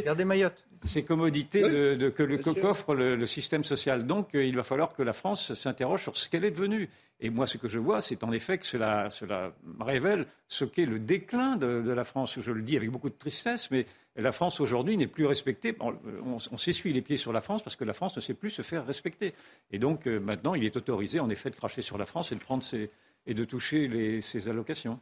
Regardez 0.00 0.24
Mayotte. 0.24 0.66
ces 0.82 1.02
commodités 1.04 1.64
Oui, 1.64 1.70
de, 1.70 1.94
de- 1.96 2.08
que 2.10 2.22
le- 2.22 2.38
qu'offre 2.38 2.94
le, 2.94 3.16
le 3.16 3.26
système 3.26 3.64
social. 3.64 4.06
Donc, 4.06 4.34
euh, 4.34 4.44
il 4.44 4.56
va 4.56 4.62
falloir 4.62 4.94
que 4.94 5.02
la 5.02 5.12
France 5.12 5.52
s'interroge 5.54 6.02
sur 6.02 6.16
ce 6.16 6.28
qu'elle 6.28 6.44
est 6.44 6.50
devenue. 6.52 6.88
Et 7.22 7.28
moi, 7.28 7.46
ce 7.46 7.58
que 7.58 7.68
je 7.68 7.78
vois, 7.78 8.00
c'est 8.00 8.24
en 8.24 8.32
effet 8.32 8.56
que 8.56 8.64
cela, 8.64 9.10
cela 9.10 9.52
révèle 9.80 10.24
ce 10.48 10.64
qu'est 10.64 10.86
le 10.86 10.98
déclin 10.98 11.56
de, 11.56 11.82
de 11.82 11.90
la 11.92 12.04
France. 12.04 12.38
Je 12.40 12.50
le 12.50 12.62
dis 12.62 12.76
avec 12.78 12.88
beaucoup 12.90 13.10
de 13.10 13.14
tristesse, 13.18 13.70
mais 13.70 13.84
la 14.16 14.32
France 14.32 14.58
aujourd'hui 14.60 14.96
n'est 14.96 15.06
plus 15.06 15.26
respectée. 15.26 15.76
On, 15.80 15.90
on- 16.24 16.38
on 16.50 16.56
s'essuie 16.56 16.92
les 16.94 17.02
pieds 17.02 17.18
sur 17.18 17.32
la 17.32 17.42
France 17.42 17.62
parce 17.62 17.76
que 17.76 17.84
la 17.84 17.92
France 17.92 18.16
ne 18.16 18.22
sait 18.22 18.32
plus 18.34 18.48
se 18.50 18.62
faire 18.62 18.86
respecter. 18.86 19.34
Et 19.70 19.78
donc, 19.78 20.06
euh, 20.06 20.18
maintenant, 20.18 20.54
il 20.54 20.64
est 20.64 20.76
autorisé, 20.76 21.20
en 21.20 21.28
effet, 21.28 21.50
de 21.50 21.56
cracher 21.56 21.82
sur 21.82 21.98
la 21.98 22.06
France 22.06 22.32
et 22.32 22.36
de 22.36 22.40
prendre 22.40 22.62
ses, 22.62 22.90
et 23.26 23.34
de 23.34 23.44
toucher 23.44 23.86
les- 23.86 24.22
ses 24.22 24.48
allocations. 24.48 24.98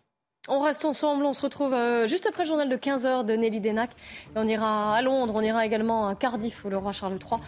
On 0.50 0.60
reste 0.60 0.86
ensemble, 0.86 1.26
on 1.26 1.34
se 1.34 1.42
retrouve 1.42 1.74
euh, 1.74 2.06
juste 2.06 2.26
après 2.26 2.44
le 2.44 2.48
journal 2.48 2.68
de 2.70 2.76
15h 2.76 3.24
de 3.26 3.34
Nelly 3.34 3.60
Denac. 3.60 3.90
On 4.34 4.48
ira 4.48 4.96
à 4.96 5.02
Londres, 5.02 5.34
on 5.36 5.42
ira 5.42 5.66
également 5.66 6.08
à 6.08 6.14
Cardiff 6.14 6.64
où 6.64 6.70
le 6.70 6.78
roi 6.78 6.92
Charles 6.92 7.18
III 7.18 7.40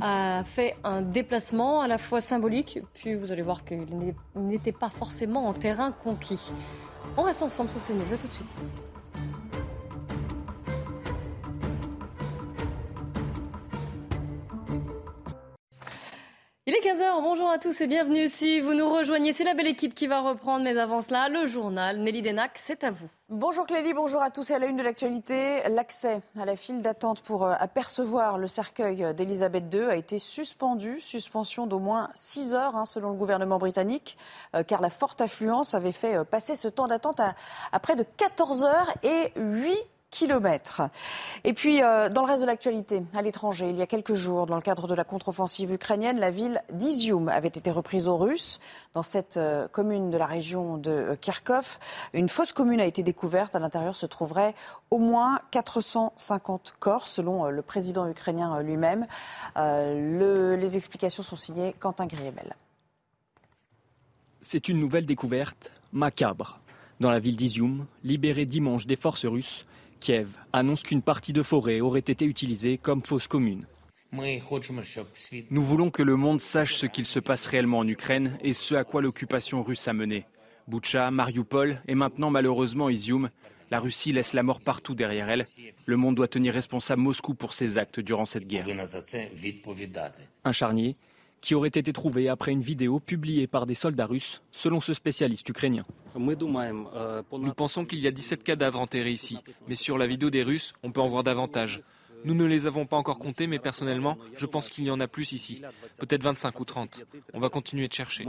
a 0.00 0.42
fait 0.44 0.74
un 0.82 1.02
déplacement 1.02 1.82
à 1.82 1.88
la 1.88 1.98
fois 1.98 2.22
symbolique, 2.22 2.78
puis 2.94 3.14
vous 3.14 3.30
allez 3.30 3.42
voir 3.42 3.64
qu'il 3.64 3.86
n'était 4.34 4.72
pas 4.72 4.88
forcément 4.88 5.48
en 5.48 5.52
terrain 5.52 5.92
conquis. 5.92 6.52
On 7.18 7.22
reste 7.22 7.42
ensemble 7.42 7.68
sur 7.70 7.80
CNews, 7.80 8.12
à 8.12 8.16
tout 8.16 8.26
de 8.26 8.32
suite. 8.32 8.48
Il 16.68 16.74
est 16.74 16.80
15h, 16.80 17.22
bonjour 17.22 17.48
à 17.48 17.58
tous 17.58 17.80
et 17.80 17.86
bienvenue 17.86 18.28
si 18.28 18.58
vous 18.58 18.74
nous 18.74 18.92
rejoignez. 18.92 19.32
C'est 19.32 19.44
la 19.44 19.54
belle 19.54 19.68
équipe 19.68 19.94
qui 19.94 20.08
va 20.08 20.20
reprendre, 20.20 20.64
mais 20.64 20.76
avant 20.76 21.00
cela, 21.00 21.28
le 21.28 21.46
journal. 21.46 22.00
Nelly 22.00 22.22
Denac, 22.22 22.54
c'est 22.56 22.82
à 22.82 22.90
vous. 22.90 23.06
Bonjour 23.28 23.68
Clélie, 23.68 23.94
bonjour 23.94 24.20
à 24.20 24.32
tous. 24.32 24.50
Et 24.50 24.54
à 24.54 24.58
la 24.58 24.66
une 24.66 24.76
de 24.76 24.82
l'actualité, 24.82 25.60
l'accès 25.68 26.22
à 26.36 26.44
la 26.44 26.56
file 26.56 26.82
d'attente 26.82 27.20
pour 27.20 27.44
euh, 27.44 27.54
apercevoir 27.56 28.36
le 28.36 28.48
cercueil 28.48 29.14
d'Elisabeth 29.14 29.72
II 29.72 29.84
a 29.84 29.94
été 29.94 30.18
suspendu. 30.18 31.00
Suspension 31.00 31.68
d'au 31.68 31.78
moins 31.78 32.10
6 32.14 32.56
heures, 32.56 32.74
hein, 32.74 32.84
selon 32.84 33.10
le 33.10 33.16
gouvernement 33.16 33.58
britannique, 33.58 34.18
euh, 34.56 34.64
car 34.64 34.80
la 34.80 34.90
forte 34.90 35.20
affluence 35.20 35.72
avait 35.72 35.92
fait 35.92 36.16
euh, 36.16 36.24
passer 36.24 36.56
ce 36.56 36.66
temps 36.66 36.88
d'attente 36.88 37.20
à, 37.20 37.78
près 37.78 37.94
de 37.94 38.02
14 38.16 38.64
heures 38.64 38.92
et 39.04 39.30
8 39.36 39.72
kilomètres. 40.10 40.82
Et 41.44 41.52
puis, 41.52 41.82
euh, 41.82 42.08
dans 42.08 42.22
le 42.24 42.28
reste 42.28 42.42
de 42.42 42.46
l'actualité, 42.46 43.02
à 43.14 43.22
l'étranger, 43.22 43.68
il 43.68 43.76
y 43.76 43.82
a 43.82 43.86
quelques 43.86 44.14
jours, 44.14 44.46
dans 44.46 44.54
le 44.56 44.62
cadre 44.62 44.86
de 44.88 44.94
la 44.94 45.04
contre-offensive 45.04 45.72
ukrainienne, 45.72 46.18
la 46.18 46.30
ville 46.30 46.62
d'Izium 46.72 47.28
avait 47.28 47.48
été 47.48 47.70
reprise 47.70 48.08
aux 48.08 48.16
Russes. 48.16 48.60
Dans 48.94 49.02
cette 49.02 49.36
euh, 49.36 49.68
commune 49.68 50.10
de 50.10 50.16
la 50.16 50.26
région 50.26 50.78
de 50.78 50.90
euh, 50.90 51.16
Kharkov, 51.16 51.78
une 52.14 52.28
fausse 52.28 52.52
commune 52.52 52.80
a 52.80 52.86
été 52.86 53.02
découverte. 53.02 53.56
À 53.56 53.58
l'intérieur 53.58 53.96
se 53.96 54.06
trouveraient 54.06 54.54
au 54.90 54.98
moins 54.98 55.40
450 55.50 56.74
corps, 56.78 57.08
selon 57.08 57.46
le 57.46 57.62
président 57.62 58.08
ukrainien 58.08 58.62
lui-même. 58.62 59.06
Le- 59.56 60.54
les 60.56 60.76
explications 60.76 61.22
sont 61.22 61.36
signées 61.36 61.74
Quentin 61.78 62.06
Griebel. 62.06 62.54
C'est 64.40 64.68
une 64.68 64.78
nouvelle 64.78 65.06
découverte 65.06 65.72
macabre. 65.92 66.60
Dans 67.00 67.10
la 67.10 67.18
ville 67.18 67.36
d'Izium, 67.36 67.86
libérée 68.04 68.46
dimanche 68.46 68.86
des 68.86 68.96
forces 68.96 69.26
russes, 69.26 69.66
Kiev 70.00 70.28
annonce 70.52 70.82
qu'une 70.82 71.02
partie 71.02 71.32
de 71.32 71.42
forêt 71.42 71.80
aurait 71.80 72.00
été 72.00 72.24
utilisée 72.24 72.78
comme 72.78 73.02
fosse 73.02 73.28
commune. 73.28 73.66
Nous 75.50 75.62
voulons 75.62 75.90
que 75.90 76.02
le 76.02 76.16
monde 76.16 76.40
sache 76.40 76.74
ce 76.74 76.86
qu'il 76.86 77.06
se 77.06 77.18
passe 77.18 77.46
réellement 77.46 77.78
en 77.78 77.88
Ukraine 77.88 78.38
et 78.42 78.52
ce 78.52 78.74
à 78.74 78.84
quoi 78.84 79.02
l'occupation 79.02 79.62
russe 79.62 79.88
a 79.88 79.92
mené. 79.92 80.26
Boutcha, 80.68 81.10
Mariupol 81.10 81.80
et 81.86 81.94
maintenant 81.94 82.30
malheureusement 82.30 82.88
Izium, 82.88 83.30
La 83.70 83.80
Russie 83.80 84.12
laisse 84.12 84.32
la 84.32 84.44
mort 84.44 84.60
partout 84.60 84.94
derrière 84.94 85.28
elle. 85.28 85.46
Le 85.86 85.96
monde 85.96 86.14
doit 86.14 86.28
tenir 86.28 86.54
responsable 86.54 87.02
Moscou 87.02 87.34
pour 87.34 87.52
ses 87.52 87.78
actes 87.78 87.98
durant 87.98 88.24
cette 88.24 88.46
guerre. 88.46 88.66
Un 90.44 90.52
charnier 90.52 90.96
qui 91.40 91.54
aurait 91.54 91.68
été 91.68 91.92
trouvé 91.92 92.28
après 92.28 92.52
une 92.52 92.62
vidéo 92.62 93.00
publiée 93.00 93.46
par 93.46 93.66
des 93.66 93.74
soldats 93.74 94.06
russes, 94.06 94.42
selon 94.50 94.80
ce 94.80 94.94
spécialiste 94.94 95.48
ukrainien. 95.48 95.84
Nous 96.16 97.54
pensons 97.54 97.84
qu'il 97.84 98.00
y 98.00 98.06
a 98.06 98.10
17 98.10 98.42
cadavres 98.42 98.80
enterrés 98.80 99.12
ici, 99.12 99.38
mais 99.68 99.74
sur 99.74 99.98
la 99.98 100.06
vidéo 100.06 100.30
des 100.30 100.42
Russes, 100.42 100.72
on 100.82 100.90
peut 100.90 101.00
en 101.00 101.08
voir 101.08 101.22
davantage. 101.24 101.82
Nous 102.24 102.34
ne 102.34 102.44
les 102.44 102.66
avons 102.66 102.86
pas 102.86 102.96
encore 102.96 103.18
comptés, 103.18 103.46
mais 103.46 103.58
personnellement, 103.58 104.18
je 104.36 104.46
pense 104.46 104.68
qu'il 104.68 104.84
y 104.84 104.90
en 104.90 104.98
a 104.98 105.06
plus 105.06 105.32
ici. 105.32 105.62
Peut-être 105.98 106.24
25 106.24 106.58
ou 106.58 106.64
30. 106.64 107.04
On 107.34 107.38
va 107.38 107.50
continuer 107.50 107.86
de 107.86 107.92
chercher. 107.92 108.26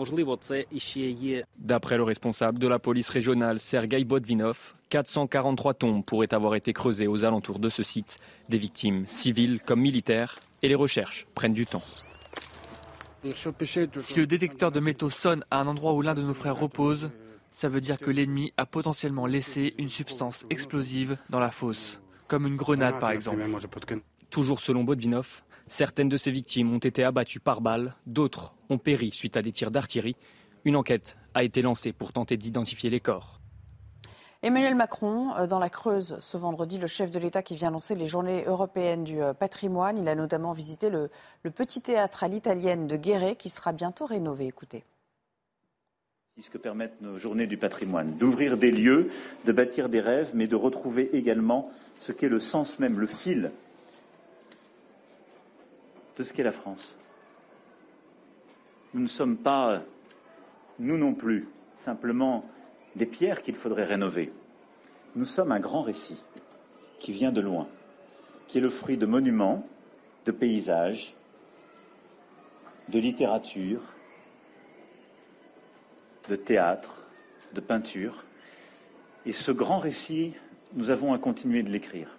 D'après 1.57 1.97
le 1.97 2.03
responsable 2.03 2.59
de 2.59 2.67
la 2.67 2.77
police 2.77 3.09
régionale, 3.09 3.59
Sergei 3.59 4.03
Bodvinov, 4.03 4.75
443 4.89 5.73
tombes 5.73 6.05
pourraient 6.05 6.33
avoir 6.33 6.55
été 6.55 6.73
creusées 6.73 7.07
aux 7.07 7.23
alentours 7.23 7.59
de 7.59 7.69
ce 7.69 7.81
site, 7.81 8.19
des 8.49 8.57
victimes 8.57 9.07
civiles 9.07 9.61
comme 9.65 9.81
militaires, 9.81 10.39
et 10.61 10.67
les 10.67 10.75
recherches 10.75 11.25
prennent 11.33 11.53
du 11.53 11.65
temps. 11.65 11.83
Si 13.23 14.15
le 14.15 14.27
détecteur 14.27 14.71
de 14.71 14.79
métaux 14.79 15.09
sonne 15.09 15.43
à 15.49 15.59
un 15.59 15.67
endroit 15.67 15.93
où 15.93 16.01
l'un 16.01 16.13
de 16.13 16.21
nos 16.21 16.33
frères 16.33 16.57
repose, 16.57 17.11
ça 17.51 17.69
veut 17.69 17.81
dire 17.81 17.97
que 17.97 18.11
l'ennemi 18.11 18.53
a 18.57 18.65
potentiellement 18.65 19.25
laissé 19.25 19.73
une 19.77 19.89
substance 19.89 20.45
explosive 20.49 21.17
dans 21.29 21.39
la 21.39 21.51
fosse, 21.51 21.99
comme 22.27 22.45
une 22.45 22.55
grenade 22.55 22.99
par 22.99 23.11
exemple. 23.11 23.41
Toujours 24.29 24.59
selon 24.59 24.83
Bodvinov, 24.83 25.43
certaines 25.67 26.09
de 26.09 26.17
ces 26.17 26.31
victimes 26.31 26.73
ont 26.73 26.79
été 26.79 27.03
abattues 27.03 27.39
par 27.39 27.61
balles, 27.61 27.95
d'autres 28.05 28.53
ont 28.69 28.77
péri 28.77 29.11
suite 29.11 29.37
à 29.37 29.41
des 29.41 29.51
tirs 29.51 29.71
d'artillerie. 29.71 30.17
Une 30.65 30.75
enquête 30.75 31.17
a 31.33 31.43
été 31.43 31.61
lancée 31.61 31.93
pour 31.93 32.11
tenter 32.11 32.37
d'identifier 32.37 32.89
les 32.89 32.99
corps. 32.99 33.36
Emmanuel 34.43 34.75
Macron, 34.75 35.35
euh, 35.35 35.47
dans 35.47 35.57
la 35.57 35.69
Creuse, 35.69 36.17
ce 36.19 36.37
vendredi, 36.37 36.77
le 36.77 36.85
chef 36.85 37.09
de 37.09 37.17
l'État 37.17 37.41
qui 37.41 37.55
vient 37.55 37.71
lancer 37.71 37.95
les 37.95 38.05
journées 38.05 38.45
européennes 38.45 39.03
du 39.03 39.21
euh, 39.21 39.33
patrimoine. 39.33 39.97
Il 39.97 40.07
a 40.07 40.13
notamment 40.13 40.51
visité 40.51 40.89
le, 40.91 41.09
petit 41.55 41.81
théâtre 41.81 42.23
à 42.23 42.27
l'italienne 42.27 42.87
de 42.87 42.97
Guéret 42.97 43.35
qui 43.35 43.49
sera 43.49 43.71
bientôt 43.71 44.05
rénové. 44.05 44.45
Écoutez. 44.45 44.83
C'est 46.35 46.43
ce 46.43 46.49
que 46.51 46.59
permettent 46.59 47.01
nos 47.01 47.17
journées 47.17 47.47
du 47.47 47.57
patrimoine, 47.57 48.11
d'ouvrir 48.11 48.57
des 48.57 48.69
lieux, 48.69 49.09
de 49.45 49.51
bâtir 49.51 49.89
des 49.89 50.01
rêves, 50.01 50.31
mais 50.35 50.45
de 50.45 50.55
retrouver 50.55 51.15
également 51.15 51.71
ce 51.97 52.11
qu'est 52.11 52.29
le 52.29 52.39
sens 52.39 52.77
même, 52.77 52.99
le 52.99 53.07
fil 53.07 53.51
de 56.15 56.23
ce 56.23 56.33
qu'est 56.33 56.43
la 56.43 56.51
France. 56.51 56.95
Nous 58.93 59.01
ne 59.01 59.07
sommes 59.07 59.37
pas, 59.37 59.81
nous 60.77 60.97
non 60.97 61.15
plus, 61.15 61.47
simplement 61.75 62.45
des 62.97 63.05
pierres 63.05 63.43
qu'il 63.43 63.55
faudrait 63.55 63.85
rénover. 63.85 64.33
Nous 65.15 65.25
sommes 65.25 65.51
un 65.51 65.59
grand 65.59 65.83
récit 65.83 66.21
qui 66.99 67.11
vient 67.11 67.31
de 67.31 67.41
loin, 67.41 67.67
qui 68.47 68.57
est 68.57 68.61
le 68.61 68.69
fruit 68.69 68.97
de 68.97 69.05
monuments, 69.05 69.65
de 70.25 70.31
paysages, 70.31 71.13
de 72.89 72.99
littérature, 72.99 73.93
de 76.27 76.35
théâtre, 76.35 77.05
de 77.53 77.61
peinture. 77.61 78.25
Et 79.25 79.33
ce 79.33 79.51
grand 79.51 79.79
récit, 79.79 80.33
nous 80.73 80.89
avons 80.89 81.13
à 81.13 81.19
continuer 81.19 81.63
de 81.63 81.69
l'écrire. 81.69 82.16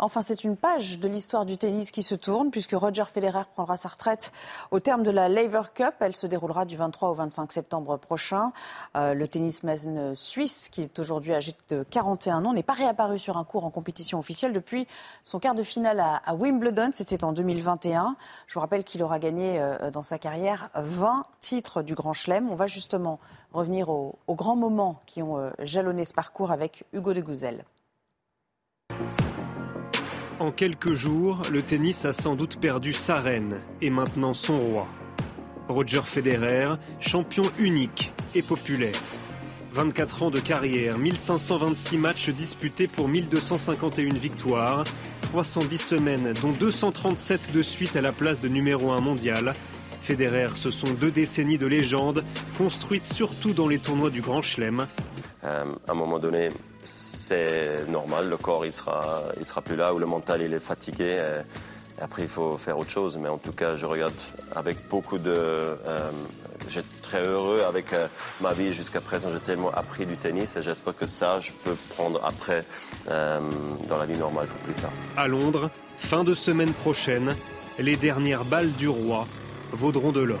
Enfin, 0.00 0.22
c'est 0.22 0.44
une 0.44 0.56
page 0.56 1.00
de 1.00 1.08
l'histoire 1.08 1.44
du 1.44 1.58
tennis 1.58 1.90
qui 1.90 2.04
se 2.04 2.14
tourne 2.14 2.52
puisque 2.52 2.70
Roger 2.72 3.02
Federer 3.12 3.42
prendra 3.54 3.76
sa 3.76 3.88
retraite 3.88 4.30
au 4.70 4.78
terme 4.78 5.02
de 5.02 5.10
la 5.10 5.28
Lever 5.28 5.62
Cup. 5.74 5.94
Elle 5.98 6.14
se 6.14 6.28
déroulera 6.28 6.66
du 6.66 6.76
23 6.76 7.10
au 7.10 7.14
25 7.14 7.50
septembre 7.50 7.96
prochain. 7.96 8.52
Euh, 8.96 9.12
le 9.14 9.26
tennisman 9.26 10.14
suisse, 10.14 10.68
qui 10.68 10.82
est 10.82 11.00
aujourd'hui 11.00 11.34
âgé 11.34 11.52
de 11.68 11.84
41 11.90 12.44
ans, 12.44 12.52
n'est 12.52 12.62
pas 12.62 12.74
réapparu 12.74 13.18
sur 13.18 13.38
un 13.38 13.42
cours 13.44 13.64
en 13.64 13.70
compétition 13.70 14.20
officielle 14.20 14.52
depuis 14.52 14.86
son 15.24 15.40
quart 15.40 15.56
de 15.56 15.64
finale 15.64 15.98
à, 15.98 16.32
Wimbledon. 16.32 16.90
C'était 16.92 17.24
en 17.24 17.32
2021. 17.32 18.14
Je 18.46 18.54
vous 18.54 18.60
rappelle 18.60 18.84
qu'il 18.84 19.02
aura 19.02 19.18
gagné 19.18 19.60
euh, 19.60 19.90
dans 19.90 20.04
sa 20.04 20.18
carrière 20.18 20.70
20 20.76 21.24
titres 21.40 21.82
du 21.82 21.96
Grand 21.96 22.12
Chelem. 22.12 22.48
On 22.48 22.54
va 22.54 22.68
justement 22.68 23.18
revenir 23.52 23.88
aux, 23.88 24.16
aux 24.28 24.34
grands 24.36 24.54
moments 24.54 25.00
qui 25.06 25.24
ont 25.24 25.38
euh, 25.38 25.50
jalonné 25.58 26.04
ce 26.04 26.14
parcours 26.14 26.52
avec 26.52 26.84
Hugo 26.92 27.14
de 27.14 27.20
Gouzel. 27.20 27.64
En 30.40 30.52
quelques 30.52 30.94
jours, 30.94 31.42
le 31.50 31.62
tennis 31.62 32.04
a 32.04 32.12
sans 32.12 32.36
doute 32.36 32.60
perdu 32.60 32.92
sa 32.92 33.20
reine 33.20 33.56
et 33.82 33.90
maintenant 33.90 34.34
son 34.34 34.60
roi. 34.60 34.86
Roger 35.66 36.02
Federer, 36.04 36.76
champion 37.00 37.42
unique 37.58 38.12
et 38.36 38.42
populaire. 38.42 38.94
24 39.72 40.22
ans 40.22 40.30
de 40.30 40.38
carrière, 40.38 40.96
1526 40.96 41.98
matchs 41.98 42.30
disputés 42.30 42.86
pour 42.86 43.08
1251 43.08 44.14
victoires, 44.14 44.84
310 45.22 45.76
semaines, 45.76 46.32
dont 46.40 46.52
237 46.52 47.52
de 47.52 47.60
suite 47.60 47.96
à 47.96 48.00
la 48.00 48.12
place 48.12 48.38
de 48.38 48.48
numéro 48.48 48.92
1 48.92 49.00
mondial. 49.00 49.54
Federer, 50.00 50.54
ce 50.54 50.70
sont 50.70 50.92
deux 50.94 51.10
décennies 51.10 51.58
de 51.58 51.66
légende, 51.66 52.24
construites 52.56 53.04
surtout 53.04 53.54
dans 53.54 53.66
les 53.66 53.80
tournois 53.80 54.10
du 54.10 54.20
Grand 54.20 54.40
Chelem. 54.40 54.86
Euh, 55.42 55.64
à 55.86 55.90
un 55.90 55.94
moment 55.94 56.20
donné, 56.20 56.50
c'est 57.28 57.88
normal, 57.88 58.28
le 58.28 58.36
corps 58.36 58.64
il 58.64 58.72
sera, 58.72 59.22
plus 59.64 59.76
là, 59.76 59.92
ou 59.92 59.98
le 59.98 60.06
mental 60.06 60.40
il 60.42 60.54
est 60.54 60.60
fatigué. 60.60 61.20
Après 62.00 62.22
il 62.22 62.28
faut 62.28 62.56
faire 62.56 62.78
autre 62.78 62.90
chose. 62.90 63.18
Mais 63.18 63.28
en 63.28 63.38
tout 63.38 63.52
cas, 63.52 63.76
je 63.76 63.86
regarde 63.86 64.14
avec 64.54 64.88
beaucoup 64.88 65.18
de. 65.18 65.32
Euh, 65.32 66.10
j'ai 66.68 66.82
très 67.02 67.26
heureux 67.26 67.62
avec 67.66 67.92
euh, 67.92 68.06
ma 68.40 68.52
vie 68.52 68.72
jusqu'à 68.72 69.00
présent. 69.00 69.30
J'ai 69.32 69.40
tellement 69.40 69.70
appris 69.70 70.06
du 70.06 70.16
tennis 70.16 70.56
et 70.56 70.62
j'espère 70.62 70.96
que 70.96 71.06
ça, 71.06 71.40
je 71.40 71.50
peux 71.64 71.76
prendre 71.96 72.24
après 72.24 72.64
euh, 73.10 73.40
dans 73.88 73.96
la 73.96 74.06
vie 74.06 74.18
normale 74.18 74.46
pour 74.46 74.58
plus 74.58 74.74
tard. 74.74 74.92
À 75.16 75.28
Londres, 75.28 75.70
fin 75.98 76.24
de 76.24 76.34
semaine 76.34 76.72
prochaine, 76.72 77.34
les 77.78 77.96
dernières 77.96 78.44
balles 78.44 78.72
du 78.72 78.88
roi 78.88 79.26
vaudront 79.72 80.12
de 80.12 80.20
l'or. 80.20 80.40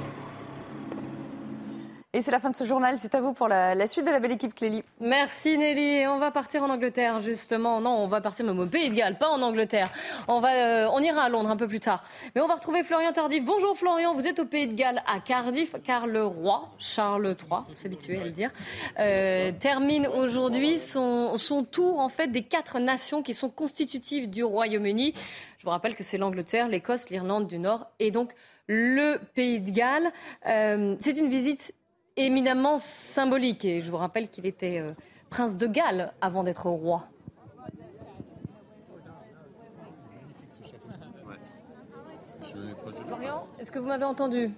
Et 2.18 2.20
c'est 2.20 2.32
la 2.32 2.40
fin 2.40 2.50
de 2.50 2.56
ce 2.56 2.64
journal. 2.64 2.98
C'est 2.98 3.14
à 3.14 3.20
vous 3.20 3.32
pour 3.32 3.46
la, 3.46 3.86
suite 3.86 4.04
de 4.04 4.10
la 4.10 4.18
belle 4.18 4.32
équipe 4.32 4.52
Clélie. 4.52 4.82
Merci 5.00 5.56
Nelly. 5.56 6.04
On 6.08 6.18
va 6.18 6.32
partir 6.32 6.64
en 6.64 6.68
Angleterre 6.68 7.20
justement. 7.20 7.80
Non, 7.80 7.90
on 7.90 8.08
va 8.08 8.20
partir 8.20 8.44
même 8.44 8.58
au 8.58 8.66
Pays 8.66 8.90
de 8.90 8.94
Galles, 8.96 9.16
pas 9.18 9.28
en 9.28 9.40
Angleterre. 9.40 9.86
On 10.26 10.40
va, 10.40 10.52
euh, 10.52 10.88
on 10.92 10.98
ira 10.98 11.22
à 11.22 11.28
Londres 11.28 11.48
un 11.48 11.56
peu 11.56 11.68
plus 11.68 11.78
tard. 11.78 12.02
Mais 12.34 12.40
on 12.40 12.48
va 12.48 12.56
retrouver 12.56 12.82
Florian 12.82 13.12
Tardif. 13.12 13.44
Bonjour 13.44 13.76
Florian. 13.76 14.14
Vous 14.14 14.26
êtes 14.26 14.40
au 14.40 14.46
Pays 14.46 14.66
de 14.66 14.74
Galles 14.74 15.00
à 15.06 15.20
Cardiff, 15.20 15.76
car 15.84 16.08
le 16.08 16.24
roi 16.24 16.70
Charles 16.80 17.36
III, 17.40 17.76
s'habituer 17.76 18.20
à 18.20 18.24
le 18.24 18.30
dire, 18.30 18.50
euh, 18.98 19.52
termine 19.52 20.08
aujourd'hui 20.08 20.80
son, 20.80 21.36
son 21.36 21.62
tour 21.62 22.00
en 22.00 22.08
fait 22.08 22.26
des 22.26 22.42
quatre 22.42 22.80
nations 22.80 23.22
qui 23.22 23.32
sont 23.32 23.48
constitutives 23.48 24.28
du 24.28 24.42
Royaume-Uni. 24.42 25.14
Je 25.58 25.62
vous 25.62 25.70
rappelle 25.70 25.94
que 25.94 26.02
c'est 26.02 26.18
l'Angleterre, 26.18 26.66
l'Écosse, 26.66 27.10
l'Irlande 27.10 27.46
du 27.46 27.60
Nord 27.60 27.86
et 28.00 28.10
donc 28.10 28.32
le 28.68 29.18
Pays 29.34 29.60
de 29.60 29.70
Galles. 29.70 30.12
Euh, 30.46 30.96
c'est 31.00 31.16
une 31.16 31.28
visite 31.28 31.72
éminemment 32.18 32.78
symbolique. 32.78 33.64
Et 33.64 33.80
je 33.80 33.90
vous 33.90 33.96
rappelle 33.96 34.28
qu'il 34.28 34.46
était 34.46 34.80
euh, 34.80 34.90
prince 35.30 35.56
de 35.56 35.66
Galles 35.66 36.12
avant 36.20 36.44
d'être 36.44 36.66
roi. 36.66 37.08
Florian, 43.06 43.46
est-ce 43.58 43.70
que 43.70 43.78
vous 43.78 43.86
m'avez 43.86 44.04
entendu? 44.04 44.50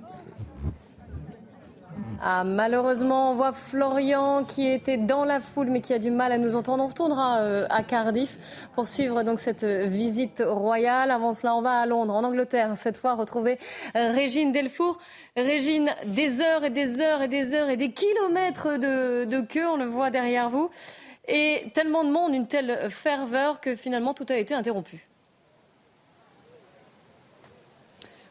Ah, 2.22 2.44
malheureusement, 2.44 3.30
on 3.30 3.34
voit 3.34 3.52
Florian 3.52 4.44
qui 4.44 4.66
était 4.66 4.98
dans 4.98 5.24
la 5.24 5.40
foule 5.40 5.70
mais 5.70 5.80
qui 5.80 5.94
a 5.94 5.98
du 5.98 6.10
mal 6.10 6.32
à 6.32 6.38
nous 6.38 6.54
entendre. 6.54 6.84
On 6.84 6.86
retournera 6.86 7.40
euh, 7.40 7.66
à 7.70 7.82
Cardiff 7.82 8.38
pour 8.74 8.86
suivre 8.86 9.22
donc 9.22 9.38
cette 9.38 9.64
euh, 9.64 9.86
visite 9.86 10.42
royale. 10.46 11.10
Avant 11.10 11.32
cela, 11.32 11.54
on 11.54 11.62
va 11.62 11.80
à 11.80 11.86
Londres, 11.86 12.14
en 12.14 12.22
Angleterre, 12.22 12.72
cette 12.76 12.98
fois 12.98 13.14
retrouver 13.14 13.58
euh, 13.96 14.12
Régine 14.12 14.52
Delfour. 14.52 14.98
Régine, 15.34 15.88
des 16.04 16.42
heures 16.42 16.62
et 16.62 16.70
des 16.70 17.00
heures 17.00 17.22
et 17.22 17.28
des 17.28 17.54
heures 17.54 17.70
et 17.70 17.78
des 17.78 17.92
kilomètres 17.92 18.78
de, 18.78 19.24
de 19.24 19.40
queue, 19.40 19.66
on 19.66 19.76
le 19.78 19.86
voit 19.86 20.10
derrière 20.10 20.50
vous. 20.50 20.68
Et 21.26 21.70
tellement 21.72 22.04
de 22.04 22.10
monde, 22.10 22.34
une 22.34 22.48
telle 22.48 22.90
ferveur 22.90 23.62
que 23.62 23.74
finalement 23.76 24.12
tout 24.12 24.26
a 24.28 24.36
été 24.36 24.52
interrompu. 24.52 25.09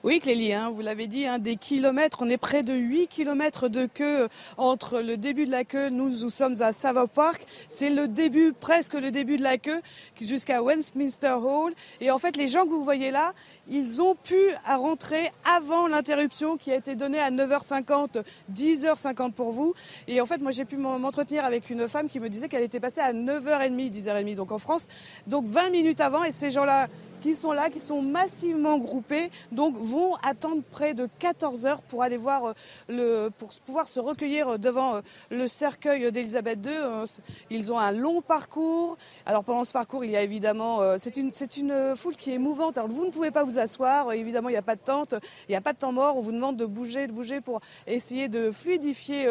Oui, 0.01 0.19
Clélie, 0.19 0.53
hein, 0.53 0.69
vous 0.69 0.79
l'avez 0.79 1.07
dit, 1.07 1.25
hein, 1.25 1.39
des 1.39 1.57
kilomètres. 1.57 2.19
On 2.21 2.29
est 2.29 2.37
près 2.37 2.63
de 2.63 2.73
8 2.73 3.07
kilomètres 3.07 3.67
de 3.67 3.85
queue 3.85 4.29
entre 4.55 5.01
le 5.01 5.17
début 5.17 5.45
de 5.45 5.51
la 5.51 5.65
queue. 5.65 5.89
Nous, 5.89 6.09
nous 6.21 6.29
sommes 6.29 6.61
à 6.61 6.71
Savoy 6.71 7.09
Park. 7.09 7.45
C'est 7.67 7.89
le 7.89 8.07
début, 8.07 8.53
presque 8.53 8.93
le 8.93 9.11
début 9.11 9.35
de 9.35 9.43
la 9.43 9.57
queue, 9.57 9.81
jusqu'à 10.21 10.63
Westminster 10.63 11.35
Hall. 11.43 11.73
Et 11.99 12.11
en 12.11 12.17
fait, 12.17 12.37
les 12.37 12.47
gens 12.47 12.63
que 12.63 12.69
vous 12.69 12.81
voyez 12.81 13.11
là, 13.11 13.33
ils 13.67 14.01
ont 14.01 14.15
pu 14.15 14.39
rentrer 14.65 15.33
avant 15.43 15.87
l'interruption 15.87 16.55
qui 16.55 16.71
a 16.71 16.75
été 16.75 16.95
donnée 16.95 17.19
à 17.19 17.29
9h50, 17.29 18.23
10h50 18.55 19.33
pour 19.33 19.51
vous. 19.51 19.73
Et 20.07 20.21
en 20.21 20.25
fait, 20.25 20.37
moi, 20.37 20.51
j'ai 20.51 20.63
pu 20.63 20.77
m'entretenir 20.77 21.43
avec 21.43 21.69
une 21.69 21.89
femme 21.89 22.07
qui 22.07 22.21
me 22.21 22.29
disait 22.29 22.47
qu'elle 22.47 22.63
était 22.63 22.79
passée 22.79 23.01
à 23.01 23.11
9h30, 23.11 23.91
10h30, 23.91 24.35
donc 24.35 24.53
en 24.53 24.59
France. 24.59 24.87
Donc 25.27 25.45
20 25.45 25.71
minutes 25.71 25.99
avant. 25.99 26.23
Et 26.23 26.31
ces 26.31 26.51
gens-là 26.51 26.87
qui 27.19 27.35
sont 27.35 27.51
là, 27.51 27.69
qui 27.69 27.79
sont 27.79 28.01
massivement 28.01 28.77
groupés, 28.77 29.29
donc 29.51 29.75
vont 29.77 30.15
attendre 30.23 30.61
près 30.71 30.93
de 30.93 31.07
14 31.19 31.65
heures 31.65 31.81
pour 31.81 32.03
aller 32.03 32.17
voir 32.17 32.53
le, 32.87 33.29
pour 33.37 33.51
pouvoir 33.65 33.87
se 33.87 33.99
recueillir 33.99 34.59
devant 34.59 35.01
le 35.29 35.47
cercueil 35.47 36.11
d'Elisabeth 36.11 36.65
II. 36.65 37.05
Ils 37.49 37.73
ont 37.73 37.79
un 37.79 37.91
long 37.91 38.21
parcours. 38.21 38.97
Alors 39.25 39.43
pendant 39.43 39.65
ce 39.65 39.73
parcours, 39.73 40.05
il 40.05 40.11
y 40.11 40.15
a 40.15 40.21
évidemment, 40.21 40.97
c'est 40.97 41.17
une, 41.17 41.33
c'est 41.33 41.57
une 41.57 41.95
foule 41.95 42.15
qui 42.15 42.31
est 42.31 42.35
émouvante. 42.35 42.77
Alors 42.77 42.89
vous 42.89 43.05
ne 43.05 43.11
pouvez 43.11 43.31
pas 43.31 43.43
vous 43.43 43.59
asseoir, 43.59 44.11
évidemment 44.13 44.49
il 44.49 44.53
n'y 44.53 44.57
a 44.57 44.63
pas 44.63 44.75
de 44.75 44.81
tente, 44.81 45.15
il 45.47 45.51
n'y 45.51 45.55
a 45.55 45.61
pas 45.61 45.73
de 45.73 45.77
temps 45.77 45.91
mort. 45.91 46.17
On 46.17 46.21
vous 46.21 46.31
demande 46.31 46.57
de 46.57 46.65
bouger, 46.65 47.07
de 47.07 47.11
bouger 47.11 47.41
pour 47.41 47.59
essayer 47.87 48.27
de 48.27 48.51
fluidifier 48.51 49.27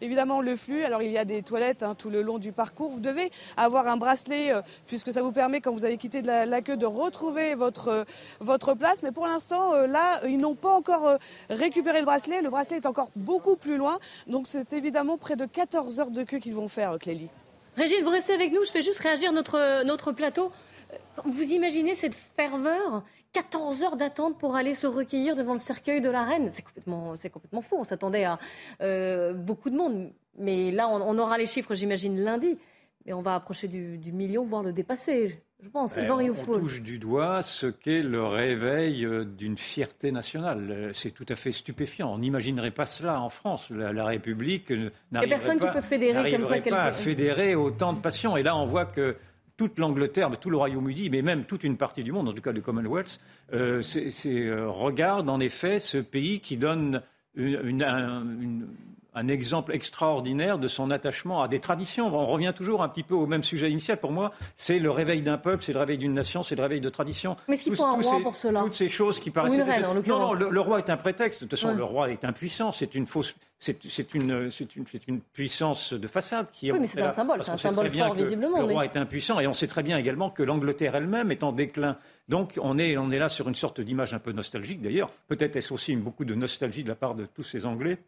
évidemment 0.00 0.40
le 0.40 0.56
flux. 0.56 0.84
Alors 0.84 1.02
il 1.02 1.10
y 1.10 1.18
a 1.18 1.24
des 1.24 1.42
toilettes 1.42 1.82
hein, 1.82 1.94
tout 1.94 2.10
le 2.10 2.22
long 2.22 2.38
du 2.38 2.52
parcours. 2.52 2.90
Vous 2.90 3.00
devez 3.00 3.30
avoir 3.56 3.88
un 3.88 3.96
bracelet 3.96 4.52
puisque 4.86 5.12
ça 5.12 5.22
vous 5.22 5.32
permet 5.32 5.60
quand 5.60 5.72
vous 5.72 5.84
avez 5.84 5.96
quitté 5.96 6.22
la, 6.22 6.46
la 6.46 6.60
queue 6.62 6.76
de 6.76 6.86
retrouver 6.86 7.19
votre, 7.54 8.04
votre 8.40 8.74
place. 8.74 9.02
Mais 9.02 9.12
pour 9.12 9.26
l'instant, 9.26 9.74
euh, 9.74 9.86
là, 9.86 10.20
ils 10.26 10.38
n'ont 10.38 10.54
pas 10.54 10.70
encore 10.70 11.06
euh, 11.06 11.16
récupéré 11.48 12.00
le 12.00 12.04
bracelet. 12.04 12.42
Le 12.42 12.50
bracelet 12.50 12.78
est 12.78 12.86
encore 12.86 13.10
beaucoup 13.16 13.56
plus 13.56 13.76
loin. 13.76 13.98
Donc 14.26 14.46
c'est 14.46 14.72
évidemment 14.72 15.18
près 15.18 15.36
de 15.36 15.46
14 15.46 16.00
heures 16.00 16.10
de 16.10 16.22
queue 16.22 16.38
qu'ils 16.38 16.54
vont 16.54 16.68
faire, 16.68 16.98
Clélie. 16.98 17.28
Régine, 17.76 18.02
vous 18.02 18.10
restez 18.10 18.34
avec 18.34 18.52
nous. 18.52 18.64
Je 18.64 18.70
fais 18.70 18.82
juste 18.82 18.98
réagir 18.98 19.32
notre, 19.32 19.84
notre 19.84 20.12
plateau. 20.12 20.50
Vous 21.24 21.52
imaginez 21.52 21.94
cette 21.94 22.16
ferveur? 22.36 23.04
14 23.32 23.84
heures 23.84 23.96
d'attente 23.96 24.38
pour 24.38 24.56
aller 24.56 24.74
se 24.74 24.88
recueillir 24.88 25.36
devant 25.36 25.52
le 25.52 25.58
cercueil 25.58 26.00
de 26.00 26.10
la 26.10 26.24
reine. 26.24 26.48
C'est 26.50 26.62
complètement, 26.62 27.14
c'est 27.16 27.30
complètement 27.30 27.60
fou. 27.60 27.76
On 27.78 27.84
s'attendait 27.84 28.24
à 28.24 28.38
euh, 28.82 29.32
beaucoup 29.32 29.70
de 29.70 29.76
monde. 29.76 30.10
Mais 30.36 30.72
là, 30.72 30.88
on 30.88 31.18
aura 31.18 31.38
les 31.38 31.46
chiffres, 31.46 31.74
j'imagine, 31.74 32.18
lundi. 32.18 32.58
Mais 33.10 33.14
on 33.14 33.22
va 33.22 33.34
approcher 33.34 33.66
du, 33.66 33.98
du 33.98 34.12
million, 34.12 34.44
voire 34.44 34.62
le 34.62 34.72
dépasser. 34.72 35.40
Je 35.60 35.68
pense, 35.68 35.96
Ben, 35.96 36.04
on 36.12 36.60
touche 36.60 36.80
du 36.80 37.00
doigt 37.00 37.42
ce 37.42 37.66
qu'est 37.66 38.04
le 38.04 38.24
réveil 38.24 39.04
euh, 39.04 39.24
d'une 39.24 39.56
fierté 39.56 40.12
nationale. 40.12 40.68
Euh, 40.70 40.90
C'est 40.92 41.10
tout 41.10 41.26
à 41.28 41.34
fait 41.34 41.50
stupéfiant. 41.50 42.08
On 42.12 42.18
n'imaginerait 42.18 42.70
pas 42.70 42.86
cela 42.86 43.20
en 43.20 43.28
France. 43.28 43.68
La, 43.70 43.92
la 43.92 44.04
République 44.04 44.70
euh, 44.70 44.90
n'arriverait 45.10 45.38
personne 45.38 45.58
qui 45.58 45.66
pas, 45.66 45.72
peut 45.72 45.80
fédérer 45.80 46.30
comme 46.30 46.44
ça 46.44 46.60
pas 46.60 46.78
à 46.82 46.92
fédérer 46.92 47.56
autant 47.56 47.92
de 47.94 48.00
passions. 48.00 48.36
Et 48.36 48.44
là, 48.44 48.56
on 48.56 48.66
voit 48.66 48.86
que 48.86 49.16
toute 49.56 49.80
l'Angleterre, 49.80 50.30
tout 50.38 50.50
le 50.50 50.56
Royaume-Uni, 50.56 51.10
mais 51.10 51.20
même 51.22 51.42
toute 51.46 51.64
une 51.64 51.76
partie 51.76 52.04
du 52.04 52.12
monde, 52.12 52.28
en 52.28 52.32
tout 52.32 52.40
cas 52.42 52.52
le 52.52 52.60
Commonwealth, 52.60 53.18
euh, 53.52 53.82
euh, 54.26 54.68
regarde 54.70 55.28
en 55.28 55.40
effet 55.40 55.80
ce 55.80 55.98
pays 55.98 56.38
qui 56.38 56.56
donne 56.56 57.02
une- 57.34 57.60
une- 57.64 57.82
un, 57.82 58.22
une- 58.22 58.68
un 59.14 59.28
exemple 59.28 59.72
extraordinaire 59.74 60.58
de 60.58 60.68
son 60.68 60.90
attachement 60.90 61.42
à 61.42 61.48
des 61.48 61.58
traditions. 61.60 62.14
On 62.14 62.26
revient 62.26 62.52
toujours 62.56 62.82
un 62.82 62.88
petit 62.88 63.02
peu 63.02 63.14
au 63.14 63.26
même 63.26 63.42
sujet 63.42 63.70
initial. 63.70 63.98
Pour 63.98 64.12
moi, 64.12 64.32
c'est 64.56 64.78
le 64.78 64.90
réveil 64.90 65.22
d'un 65.22 65.38
peuple, 65.38 65.62
c'est 65.64 65.72
le 65.72 65.78
réveil 65.80 65.98
d'une 65.98 66.14
nation, 66.14 66.42
c'est 66.42 66.54
le 66.56 66.62
réveil 66.62 66.80
de 66.80 66.88
traditions. 66.88 67.36
Mais 67.48 67.54
est-ce 67.56 67.64
qu'il 67.64 67.76
faut 67.76 67.84
un 67.84 67.92
roi 68.00 68.16
ces- 68.16 68.22
pour 68.22 68.36
cela 68.36 68.60
Toutes 68.60 68.74
ces 68.74 68.88
choses 68.88 69.18
qui 69.18 69.30
paraissent. 69.30 69.54
une 69.54 69.62
reine, 69.62 69.84
en 69.84 69.94
Non, 69.94 70.18
non, 70.18 70.32
le, 70.34 70.48
le 70.50 70.60
roi 70.60 70.78
est 70.78 70.90
un 70.90 70.96
prétexte. 70.96 71.42
De 71.42 71.48
toute 71.48 71.58
façon, 71.58 71.74
le 71.74 71.84
roi 71.84 72.10
est 72.10 72.24
impuissant. 72.24 72.70
C'est 72.70 72.94
une 72.94 73.06
fausse. 73.06 73.34
C'est 73.58 74.14
une, 74.14 74.50
une, 74.76 74.84
une 75.06 75.20
puissance 75.20 75.92
de 75.92 76.08
façade 76.08 76.46
qui. 76.50 76.72
Oui, 76.72 76.78
mais 76.80 76.86
c'est 76.86 77.02
un 77.02 77.10
symbole, 77.10 77.42
c'est 77.42 77.50
un 77.50 77.56
symbole 77.58 77.90
fort, 77.90 78.14
visiblement, 78.14 78.60
Le 78.62 78.66
mais- 78.68 78.72
roi 78.72 78.84
est 78.84 78.96
impuissant 78.96 79.38
et 79.38 79.46
on 79.46 79.52
sait 79.52 79.66
très 79.66 79.82
bien 79.82 79.98
également 79.98 80.30
que 80.30 80.42
l'Angleterre 80.42 80.94
elle-même 80.94 81.30
est 81.30 81.42
en 81.42 81.52
déclin. 81.52 81.98
Donc 82.28 82.58
on 82.62 82.78
est, 82.78 82.96
on 82.96 83.10
est 83.10 83.18
là 83.18 83.28
sur 83.28 83.48
une 83.48 83.54
sorte 83.54 83.80
d'image 83.82 84.14
un 84.14 84.18
peu 84.18 84.32
nostalgique. 84.32 84.80
D'ailleurs, 84.80 85.10
peut-être 85.28 85.56
est-ce 85.56 85.74
aussi 85.74 85.94
beaucoup 85.96 86.24
de 86.24 86.34
nostalgie 86.34 86.84
de 86.84 86.88
la 86.88 86.94
part 86.94 87.14
de 87.14 87.26
tous 87.26 87.42
ces 87.42 87.66
Anglais 87.66 87.98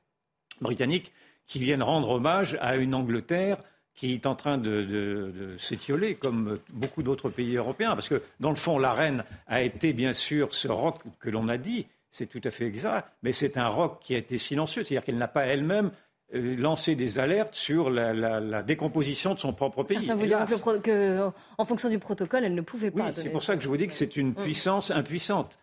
britanniques 0.63 1.13
qui 1.47 1.59
viennent 1.59 1.83
rendre 1.83 2.11
hommage 2.11 2.57
à 2.61 2.77
une 2.77 2.95
Angleterre 2.95 3.59
qui 3.95 4.15
est 4.15 4.25
en 4.25 4.35
train 4.35 4.57
de, 4.57 4.83
de- 4.83 5.33
de 5.39 5.59
s'étioler, 5.59 6.15
comme 6.15 6.59
beaucoup 6.73 7.03
d'autres 7.03 7.29
pays 7.29 7.57
européens. 7.57 7.91
Parce 7.95 8.09
que, 8.09 8.23
dans 8.41 8.49
le 8.49 8.57
fond, 8.57 8.79
la 8.79 8.93
reine 8.93 9.23
a 9.49 9.61
été, 9.61 9.93
bien 9.93 10.15
sûr, 10.15 10.55
ce 10.55 10.69
roc 10.69 10.97
que 11.21 11.29
l'on 11.29 11.47
a 11.49 11.59
dit, 11.59 11.87
c'est 12.11 12.27
tout 12.27 12.41
à 12.45 12.51
fait 12.51 12.65
exact, 12.65 13.09
mais 13.23 13.33
c'est 13.33 13.59
un 13.59 13.67
roc 13.67 13.99
qui 14.01 14.15
a 14.15 14.19
été 14.19 14.39
silencieux, 14.39 14.83
c'est-à-dire 14.83 15.05
qu'elle 15.05 15.19
n'a 15.19 15.29
pas 15.29 15.45
elle-même 15.45 15.91
euh, 16.35 16.57
lancé 16.57 16.95
des 16.95 17.19
alertes 17.19 17.55
sur 17.55 17.91
la, 17.91 18.15
la- 18.15 18.41
la 18.41 18.63
décomposition 18.63 19.35
de 19.35 19.39
son 19.39 19.53
propre 19.53 19.83
pays. 19.83 19.99
Certains 19.99 20.15
vous 20.15 20.27
diront 20.27 20.81
que, 20.81 21.31
en 21.59 21.65
fonction 21.67 21.91
du 21.91 21.99
protocole, 21.99 22.45
elle 22.45 22.55
ne 22.55 22.63
pouvait 22.63 22.91
Oui, 22.95 23.03
pas. 23.03 23.13
c'est 23.13 23.29
pour 23.31 23.43
ça 23.43 23.57
que 23.57 23.63
je 23.63 23.69
vous 23.69 23.77
dis 23.77 23.89
que 23.89 23.95
c'est 23.95 24.17
une 24.17 24.31
Mm. 24.31 24.35
puissance 24.37 24.91
impuissante. 24.91 25.59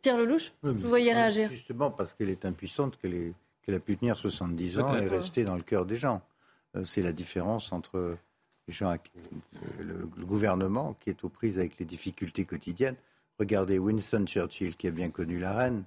Pierre 0.00 0.16
Lelouch, 0.16 0.52
Oui, 0.62 0.72
vous 0.80 0.88
voyez 0.88 1.12
réagir? 1.12 1.50
Justement 1.50 1.90
parce 1.90 2.14
qu'elle 2.14 2.30
est 2.30 2.46
impuissante 2.46 2.96
qu'elle 2.98 3.12
est- 3.14 3.32
qu'elle 3.62 3.74
a 3.74 3.80
pu 3.80 3.96
tenir 3.96 4.16
70 4.16 4.78
ans 4.78 4.96
et 4.96 5.06
rester 5.08 5.44
dans 5.44 5.56
le 5.56 5.62
cœur 5.62 5.84
des 5.86 5.96
gens. 5.96 6.22
Euh, 6.76 6.84
C'est 6.84 7.02
la 7.02 7.12
différence 7.12 7.72
entre 7.72 8.16
les 8.68 8.74
gens, 8.74 8.90
avec- 8.90 9.10
le, 9.80 10.08
le 10.16 10.24
gouvernement 10.24 10.94
qui 11.00 11.10
est 11.10 11.24
aux 11.24 11.28
prises 11.28 11.58
avec 11.58 11.78
les 11.78 11.84
difficultés 11.84 12.44
quotidiennes. 12.44 12.96
Regardez 13.38 13.78
Winston 13.78 14.24
Churchill 14.26 14.76
qui 14.76 14.86
a 14.86 14.90
bien 14.90 15.10
connu 15.10 15.38
la 15.38 15.54
reine. 15.54 15.84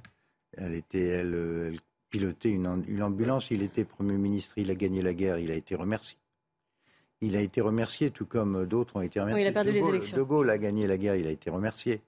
Elle, 0.58 0.74
était, 0.74 1.06
elle, 1.08 1.34
euh, 1.34 1.70
elle 1.72 1.80
pilotait 2.10 2.50
une, 2.52 2.66
am- 2.66 2.84
une 2.88 3.02
ambulance. 3.04 3.50
Il 3.52 3.62
était 3.62 3.86
Premier 3.86 4.18
ministre. 4.18 4.58
Il 4.58 4.70
a 4.72 4.76
gagné 4.76 5.02
la 5.02 5.14
guerre. 5.14 5.38
Il 5.40 5.52
a 5.52 5.56
été 5.56 5.76
remercié. 5.76 6.18
Il 7.22 7.38
a 7.38 7.42
été 7.42 7.62
remercié, 7.62 8.12
tout 8.12 8.26
comme 8.26 8.66
d'autres 8.66 8.98
ont 8.98 9.02
été 9.02 9.20
remerciés. 9.20 9.46
il 9.46 9.48
a 9.48 9.52
perdu 9.54 9.70
de 9.70 9.74
les 9.76 9.80
Gaulle, 9.82 9.96
élections. 9.96 10.18
De 10.18 10.24
Gaulle 10.24 10.50
a 10.50 10.58
gagné 10.58 10.88
la 10.88 10.98
guerre. 10.98 11.16
Il 11.16 11.26
a 11.28 11.32
été 11.32 11.50
remercié. 11.50 12.02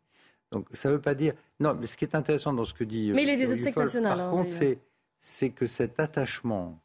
Donc 0.52 0.68
ça 0.74 0.90
ne 0.90 0.96
veut 0.96 1.02
pas 1.02 1.16
dire. 1.16 1.34
Non, 1.60 1.74
mais 1.74 1.88
ce 1.88 1.96
qui 1.96 2.04
est 2.06 2.16
intéressant 2.16 2.54
dans 2.54 2.66
ce 2.66 2.74
que 2.74 2.84
dit. 2.84 3.12
Mais 3.14 3.24
il 3.24 3.30
est 3.30 3.38
des 3.38 3.52
obsèques 3.52 3.78
nationales, 3.78 4.18
Par 4.18 4.28
hein, 4.28 4.32
contre, 4.32 4.52
c'est 4.52 4.78
c'est 5.22 5.50
que 5.50 5.68
cet 5.68 6.00
attachement 6.00 6.80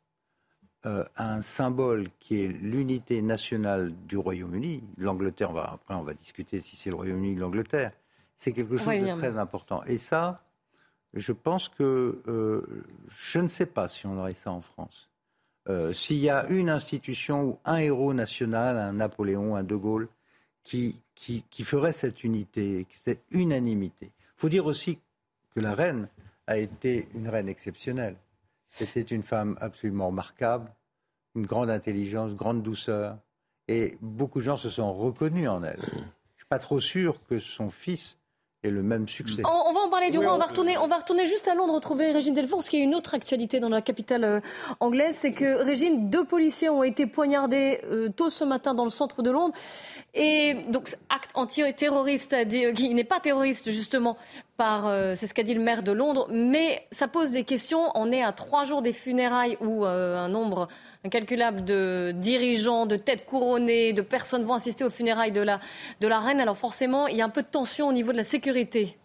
euh, 0.86 1.04
à 1.16 1.34
un 1.34 1.42
symbole 1.42 2.08
qui 2.20 2.42
est 2.42 2.48
l'unité 2.48 3.20
nationale 3.20 3.92
du 4.06 4.16
Royaume-Uni, 4.16 4.82
l'Angleterre, 4.96 5.50
on 5.50 5.54
va, 5.54 5.70
après 5.74 5.94
on 5.94 6.02
va 6.02 6.14
discuter 6.14 6.60
si 6.60 6.76
c'est 6.76 6.90
le 6.90 6.96
Royaume-Uni 6.96 7.36
ou 7.36 7.40
l'Angleterre, 7.40 7.92
c'est 8.38 8.52
quelque 8.52 8.78
chose 8.78 8.86
de 8.86 9.18
très 9.18 9.36
important. 9.38 9.82
Et 9.84 9.98
ça, 9.98 10.42
je 11.12 11.32
pense 11.32 11.68
que 11.68 12.22
euh, 12.26 12.84
je 13.08 13.40
ne 13.40 13.48
sais 13.48 13.66
pas 13.66 13.88
si 13.88 14.06
on 14.06 14.18
aurait 14.18 14.32
ça 14.34 14.52
en 14.52 14.62
France. 14.62 15.10
Euh, 15.68 15.92
S'il 15.92 16.16
y 16.16 16.30
a 16.30 16.46
une 16.48 16.70
institution 16.70 17.44
ou 17.44 17.58
un 17.66 17.76
héros 17.76 18.14
national, 18.14 18.78
un 18.78 18.94
Napoléon, 18.94 19.56
un 19.56 19.62
De 19.62 19.76
Gaulle, 19.76 20.08
qui, 20.64 20.96
qui, 21.14 21.44
qui 21.50 21.64
ferait 21.64 21.92
cette 21.92 22.24
unité, 22.24 22.86
cette 23.04 23.22
unanimité. 23.30 24.06
Il 24.06 24.40
faut 24.40 24.48
dire 24.48 24.66
aussi 24.66 24.98
que 25.54 25.60
la 25.60 25.74
reine 25.74 26.08
a 26.50 26.58
été 26.58 27.08
une 27.14 27.28
reine 27.28 27.48
exceptionnelle. 27.48 28.16
C'était 28.70 29.02
une 29.02 29.22
femme 29.22 29.56
absolument 29.60 30.08
remarquable, 30.08 30.68
une 31.36 31.46
grande 31.46 31.70
intelligence, 31.70 32.34
grande 32.34 32.62
douceur, 32.62 33.18
et 33.68 33.96
beaucoup 34.00 34.40
de 34.40 34.44
gens 34.44 34.56
se 34.56 34.68
sont 34.68 34.92
reconnus 34.92 35.48
en 35.48 35.62
elle. 35.62 35.78
Je 35.80 35.96
ne 35.96 36.02
suis 36.36 36.46
pas 36.48 36.58
trop 36.58 36.80
sûr 36.80 37.24
que 37.28 37.38
son 37.38 37.70
fils 37.70 38.18
ait 38.64 38.70
le 38.70 38.82
même 38.82 39.06
succès. 39.06 39.42
En 39.90 39.98
parler 39.98 40.10
du 40.10 40.18
Oui, 40.18 40.24
roi. 40.24 40.34
On 40.34 40.38
va 40.38 40.46
retourner, 40.46 40.78
on 40.78 40.86
va 40.86 40.98
retourner 40.98 41.26
juste 41.26 41.48
à 41.48 41.54
Londres 41.54 41.74
retrouver 41.74 42.12
Régine 42.12 42.32
Delfour. 42.32 42.62
Ce 42.62 42.70
qui 42.70 42.76
est 42.76 42.82
une 42.82 42.94
autre 42.94 43.14
actualité 43.14 43.58
dans 43.58 43.68
la 43.68 43.82
capitale 43.82 44.24
euh, 44.24 44.40
anglaise, 44.78 45.16
c'est 45.16 45.32
que 45.32 45.64
Régine, 45.64 46.08
deux 46.08 46.24
policiers 46.24 46.68
ont 46.68 46.84
été 46.84 47.06
poignardés 47.06 47.80
euh, 47.84 48.08
tôt 48.08 48.30
ce 48.30 48.44
matin 48.44 48.74
dans 48.74 48.84
le 48.84 48.90
centre 48.90 49.22
de 49.22 49.30
Londres. 49.30 49.54
Et 50.14 50.54
donc 50.68 50.94
acte 51.08 51.30
antiterroriste, 51.34 52.34
euh, 52.34 52.72
qui 52.72 52.94
n'est 52.94 53.04
pas 53.04 53.18
terroriste 53.18 53.70
justement, 53.70 54.16
par 54.56 54.86
euh, 54.86 55.14
c'est 55.16 55.26
ce 55.26 55.34
qu'a 55.34 55.42
dit 55.42 55.54
le 55.54 55.60
maire 55.60 55.82
de 55.82 55.92
Londres. 55.92 56.28
Mais 56.30 56.86
ça 56.92 57.08
pose 57.08 57.32
des 57.32 57.42
questions. 57.42 57.90
On 57.96 58.12
est 58.12 58.22
à 58.22 58.32
trois 58.32 58.64
jours 58.64 58.82
des 58.82 58.92
funérailles 58.92 59.56
où 59.60 59.84
euh, 59.84 60.16
un 60.16 60.28
nombre 60.28 60.68
incalculable 61.04 61.64
de 61.64 62.12
dirigeants, 62.14 62.86
de 62.86 62.94
têtes 62.94 63.24
couronnées, 63.26 63.92
de 63.92 64.02
personnes 64.02 64.44
vont 64.44 64.54
assister 64.54 64.84
aux 64.84 64.90
funérailles 64.90 65.32
de 65.32 65.40
la, 65.40 65.58
de 66.00 66.06
la 66.06 66.20
reine. 66.20 66.40
Alors 66.40 66.56
forcément, 66.56 67.08
il 67.08 67.16
y 67.16 67.22
a 67.22 67.24
un 67.24 67.30
peu 67.30 67.42
de 67.42 67.48
tension 67.48 67.88
au 67.88 67.92
niveau 67.92 68.12
de 68.12 68.18
la 68.18 68.24
sécurité. 68.24 68.96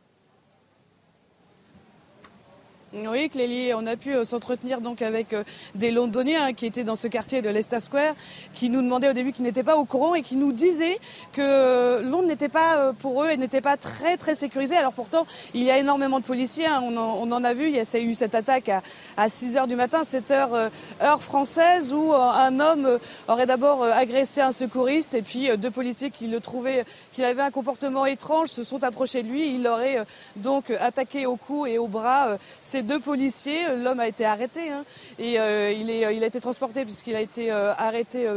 Oui, 2.98 3.30
Clélie, 3.30 3.74
on 3.74 3.86
a 3.88 3.98
pu 3.98 4.16
euh, 4.16 4.24
s'entretenir 4.24 4.80
donc 4.80 5.02
avec 5.02 5.34
euh, 5.34 5.43
des 5.74 5.91
Londoniens 5.91 6.46
hein, 6.46 6.54
qui 6.54 6.66
étaient 6.66 6.86
dans 6.86 6.96
ce 6.96 7.10
quartier 7.10 7.41
de 7.41 7.50
Leicester 7.50 7.82
Square, 7.82 8.14
qui 8.54 8.70
nous 8.70 8.82
demandaient 8.82 9.10
au 9.10 9.14
début 9.14 9.34
qu'ils 9.34 9.43
n'étaient 9.43 9.64
pas 9.64 9.76
au 9.76 9.84
courant 9.84 10.16
et 10.16 10.22
qui 10.22 10.38
nous 10.38 10.54
disaient 10.54 10.98
que 11.34 11.41
euh, 11.41 12.02
Londres 12.02 12.28
n'était 12.28 12.48
pas 12.48 12.93
pour 12.93 13.24
eux 13.24 13.32
et 13.32 13.36
n'était 13.36 13.60
pas 13.60 13.76
très 13.76 14.16
très 14.16 14.34
sécurisé. 14.34 14.78
Alors 14.78 14.93
pourtant, 14.93 15.28
il 15.54 15.64
y 15.64 15.72
a 15.72 15.78
énormément 15.78 16.22
de 16.22 16.24
policiers. 16.24 16.68
hein, 16.68 16.82
on, 16.82 17.32
en, 17.32 17.43
a 17.43 17.54
vu. 17.54 17.68
Il 17.68 17.76
y 17.76 17.80
a, 17.80 18.00
eu 18.00 18.14
cette 18.14 18.34
attaque 18.34 18.70
à, 18.70 18.82
à 19.18 19.30
6 19.30 19.58
heures 19.58 19.68
du 19.68 19.76
matin, 19.76 20.06
7 20.06 20.32
heures 20.32 20.72
heure 21.02 21.22
française, 21.22 21.91
où 21.91 22.14
un 22.14 22.60
homme 22.62 23.00
aurait 23.28 23.46
d'abord 23.46 23.84
agressé 23.84 24.39
un 24.39 24.54
secouriste 24.54 25.16
et 25.16 25.22
puis 25.22 25.50
deux 25.58 25.72
policiers 25.72 26.12
qui 26.12 26.28
le 26.28 26.39
trouvaient, 26.39 26.86
qu'il 27.16 27.24
avait 27.24 27.41
un 27.41 27.51
comportement 27.51 28.05
étrange, 28.05 28.49
se 28.49 28.63
sont 28.63 28.84
approchés 28.84 29.24
de 29.24 29.30
lui. 29.30 29.55
Il 29.55 29.66
aurait 29.68 29.99
euh, 29.99 30.03
donc 30.36 30.70
attaqué 30.70 31.26
au 31.26 31.38
cou 31.38 31.66
et 31.66 31.78
au 31.78 31.88
bras 31.88 32.28
euh, 32.28 32.38
ces 32.61 32.84
deux 32.84 32.99
policiers. 32.99 33.74
L'homme 33.78 34.01
a 34.01 34.07
été 34.07 34.26
arrêté 34.26 34.70
hein, 34.70 34.84
et 35.18 35.36
il, 35.80 35.89
est, 35.89 36.03
a 36.03 36.11
été 36.11 36.41
transporté 36.41 36.84
puisqu'il 36.84 37.16
a 37.16 37.22
été 37.22 37.51
arrêté, 37.51 38.28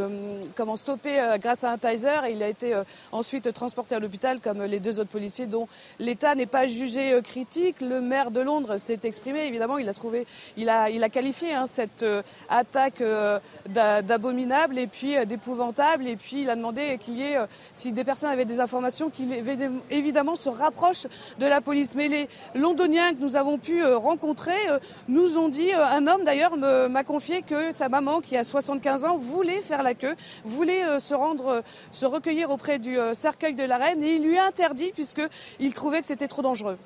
comment 0.55 0.77
stoppé 0.77 1.21
grâce 1.41 1.65
à 1.65 1.71
un 1.71 1.79
taser 1.79 2.27
et 2.29 2.33
il 2.33 2.43
a 2.43 2.49
été 2.49 2.81
ensuite 3.11 3.53
transporté 3.53 3.95
à 3.95 3.99
l'hôpital 3.99 4.41
comme 4.41 4.63
les 4.63 4.79
deux 4.79 5.01
autres 5.01 5.11
policiers 5.11 5.47
dont 5.47 5.67
l'État 5.99 6.35
n'est 6.35 6.47
pas 6.47 6.67
jugé 6.67 7.19
critique. 7.25 7.81
Le 7.81 8.01
maire 8.01 8.31
de 8.31 8.41
Londres 8.41 8.77
s'est 8.77 9.01
exprimé. 9.05 9.47
Évidemment, 9.47 9.79
il 9.79 9.89
a 9.89 9.95
trouvé, 9.95 10.27
il 10.57 10.69
a, 10.69 10.91
il 10.91 11.03
a 11.03 11.09
qualifié 11.09 11.55
hein, 11.55 11.67
cette 11.67 12.05
attaque 12.49 13.03
d'abominable 13.67 14.79
et 14.79 14.87
puis 14.87 15.15
d'épouvantable. 15.27 16.07
Et 16.07 16.17
puis 16.17 16.43
il 16.43 16.51
a 16.51 16.57
demandé 16.57 16.99
qu'il 17.01 17.17
y 17.17 17.23
ait, 17.23 17.39
si 17.75 17.93
des 17.93 18.05
personnes 18.05 18.31
avaient 18.31 18.45
des 18.45 18.61
informations, 18.69 19.09
qu'il 19.09 19.33
évidemment 19.91 20.37
se 20.37 20.51
rapproche 20.51 21.07
de 21.39 21.47
la 21.47 21.63
police. 21.63 21.95
Mais 21.95 22.09
les 22.09 22.29
Londoniens 22.55 23.15
que 23.15 23.21
nous 23.21 23.35
avons 23.35 23.57
pu 23.57 23.83
euh, 23.83 23.97
rencontrer 23.97 24.69
euh, 24.69 24.79
nous 25.09 25.39
ont 25.39 25.49
dit, 25.49 25.73
euh, 25.73 25.87
un 25.87 26.07
homme 26.07 26.23
d'ailleurs 26.23 26.57
m'a 26.59 27.03
confié 27.03 27.41
que 27.41 27.73
sa 27.75 27.89
maman, 27.89 28.21
qui 28.21 28.37
a 28.37 28.45
75 28.45 29.07
ans, 29.07 29.17
voulait 29.17 29.63
faire 29.63 29.83
la 29.83 29.95
queue, 29.95 30.17
voulait 30.45 31.01
se 31.01 31.15
rendre, 31.15 31.63
se 31.93 32.05
recueillir 32.05 32.51
auprès 32.51 32.79
du 32.79 32.99
cercueil 33.15 33.55
de 33.55 33.65
la 33.65 33.79
reine 33.79 34.03
et 34.03 34.17
il 34.17 34.23
lui 34.23 34.37
a 34.37 34.45
interdit 34.45 34.93
puisqu'il 34.93 35.73
trouvait 35.73 36.01
que 36.01 36.07
c'était 36.07 36.29
trop 36.29 36.43
dangereux. 36.43 36.77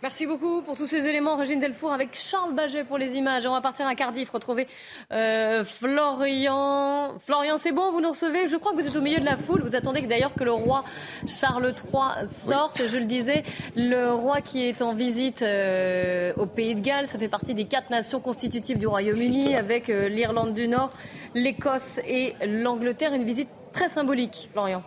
Merci 0.00 0.26
beaucoup 0.26 0.62
pour 0.62 0.76
tous 0.76 0.86
ces 0.86 1.06
éléments. 1.06 1.34
Régine 1.34 1.58
Delfour 1.58 1.92
avec 1.92 2.10
Charles 2.14 2.54
Baget 2.54 2.84
pour 2.84 2.98
les 2.98 3.16
images. 3.16 3.46
On 3.46 3.52
va 3.52 3.60
partir 3.60 3.84
à 3.84 3.96
Cardiff 3.96 4.30
retrouver 4.30 4.68
euh, 5.12 5.64
Florian. 5.64 7.18
Florian, 7.18 7.56
c'est 7.56 7.72
bon, 7.72 7.90
vous 7.90 8.00
nous 8.00 8.10
recevez? 8.10 8.46
Je 8.46 8.54
crois 8.56 8.70
que 8.70 8.76
vous 8.76 8.86
êtes 8.86 8.94
au 8.94 9.00
milieu 9.00 9.18
de 9.18 9.24
la 9.24 9.36
foule. 9.36 9.60
Vous 9.60 9.74
attendez 9.74 10.02
d'ailleurs 10.02 10.34
que 10.34 10.44
le 10.44 10.52
roi 10.52 10.84
Charles 11.26 11.74
III 11.74 12.28
sorte. 12.28 12.86
Je 12.86 12.96
le 12.96 13.06
disais, 13.06 13.42
le 13.74 14.12
roi 14.12 14.40
qui 14.40 14.68
est 14.68 14.82
en 14.82 14.94
visite 14.94 15.42
euh, 15.42 16.32
au 16.36 16.46
Pays 16.46 16.76
de 16.76 16.80
Galles, 16.80 17.08
ça 17.08 17.18
fait 17.18 17.28
partie 17.28 17.54
des 17.54 17.64
quatre 17.64 17.90
nations 17.90 18.20
constitutives 18.20 18.78
du 18.78 18.86
Royaume-Uni 18.86 19.56
avec 19.56 19.90
euh, 19.90 20.08
l'Irlande 20.08 20.54
du 20.54 20.68
Nord, 20.68 20.92
l'Écosse 21.34 21.98
et 22.06 22.34
l'Angleterre. 22.46 23.14
Une 23.14 23.24
visite 23.24 23.48
très 23.72 23.88
symbolique, 23.88 24.48
Florian. 24.52 24.84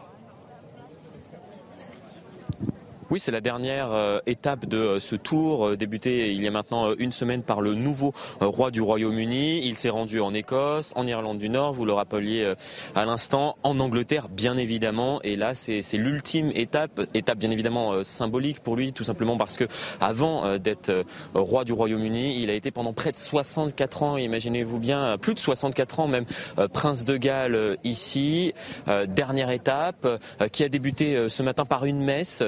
Oui, 3.12 3.20
c'est 3.20 3.32
la 3.32 3.41
dernière 3.41 3.91
euh, 3.91 4.20
étape 4.26 4.66
de 4.66 4.78
euh, 4.78 4.99
ce 5.01 5.18
tour, 5.18 5.68
euh, 5.68 5.76
débuté 5.76 6.32
il 6.32 6.41
y 6.41 6.47
a 6.47 6.51
maintenant 6.51 6.93
une 6.97 7.12
semaine 7.12 7.43
par 7.43 7.59
le 7.59 7.74
nouveau 7.74 8.14
roi 8.39 8.72
du 8.72 8.80
Royaume-Uni. 8.80 9.68
Il 9.68 9.76
s'est 9.76 9.89
rendu 9.89 10.22
en 10.22 10.34
Écosse, 10.34 10.93
en 10.95 11.05
Irlande 11.05 11.38
du 11.38 11.49
Nord, 11.49 11.74
vous 11.74 11.84
le 11.84 11.91
rappeliez 11.91 12.53
à 12.95 13.05
l'instant, 13.05 13.57
en 13.64 13.82
Angleterre, 13.82 14.30
bien 14.30 14.55
évidemment. 14.55 15.22
Et 15.24 15.36
là, 15.36 15.53
c'est 15.53 15.82
l'ultime 15.93 16.51
étape, 16.55 17.01
étape 17.14 17.38
bien 17.38 17.51
évidemment 17.51 18.01
symbolique 18.03 18.62
pour 18.62 18.78
lui, 18.78 18.93
tout 18.93 19.03
simplement 19.03 19.36
parce 19.36 19.57
que 19.57 19.66
avant 19.99 20.57
d'être 20.57 21.03
roi 21.34 21.66
du 21.66 21.74
Royaume-Uni, 21.74 22.41
il 22.41 22.49
a 22.49 22.53
été 22.53 22.72
pendant 22.72 22.93
près 22.93 23.12
de 23.12 23.18
64 23.18 24.03
ans, 24.03 24.18
imaginez-vous 24.18 24.80
bien, 24.80 25.18
plus 25.18 25.34
de 25.34 25.39
64 25.39 25.99
ans 25.99 26.07
même, 26.07 26.26
prince 26.72 27.03
de 27.03 27.18
Galles 27.18 27.78
ici. 27.84 28.53
Dernière 29.07 29.49
étape 29.49 30.07
qui 30.51 30.64
a 30.64 30.70
débuté 30.70 31.28
ce 31.30 31.43
matin 31.43 31.66
par 31.66 31.86
une 31.86 32.01
messe. 32.01 32.43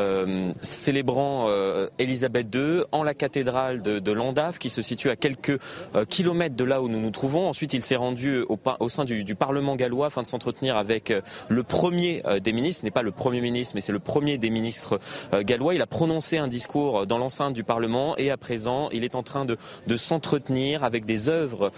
Euh, 0.00 0.52
célébrant 0.62 1.46
euh, 1.48 1.88
Élisabeth 1.98 2.54
II 2.54 2.82
en 2.90 3.02
la 3.02 3.12
cathédrale 3.12 3.82
de, 3.82 3.98
de 3.98 4.12
Landave 4.12 4.58
qui 4.58 4.70
se 4.70 4.82
situe 4.82 5.10
à 5.10 5.16
quelques 5.16 5.58
euh, 5.94 6.04
kilomètres 6.04 6.56
de 6.56 6.64
là 6.64 6.80
où 6.80 6.88
nous 6.88 7.00
nous 7.00 7.10
trouvons. 7.10 7.48
Ensuite, 7.48 7.74
il 7.74 7.82
s'est 7.82 7.96
rendu 7.96 8.40
au, 8.48 8.58
au 8.80 8.88
sein 8.88 9.04
du, 9.04 9.24
du, 9.24 9.34
Parlement 9.34 9.76
gallois 9.76 10.06
afin 10.06 10.22
de 10.22 10.26
s'entretenir 10.26 10.76
avec 10.76 11.12
le 11.48 11.62
premier 11.62 12.22
des 12.42 12.52
ministres, 12.52 12.84
n'est 12.84 12.90
pas 12.90 13.02
le 13.02 13.10
premier 13.10 13.40
ministre, 13.40 13.74
mais 13.74 13.80
c'est 13.80 13.92
le 13.92 13.98
premier 13.98 14.36
des 14.36 14.50
ministres 14.50 15.00
gallois. 15.32 15.74
Il 15.74 15.80
a 15.80 15.86
prononcé 15.86 16.36
un 16.36 16.46
discours 16.46 17.06
dans 17.06 17.16
l'enceinte 17.16 17.54
du 17.54 17.64
Parlement 17.64 18.16
et 18.18 18.30
à 18.30 18.36
présent, 18.36 18.90
il 18.92 19.02
est 19.02 19.14
en 19.14 19.22
train 19.22 19.46
de, 19.46 19.56
de 19.86 19.96
s'entretenir 19.96 20.84
avec 20.84 21.06
des 21.06 21.30
œuvres 21.30 21.70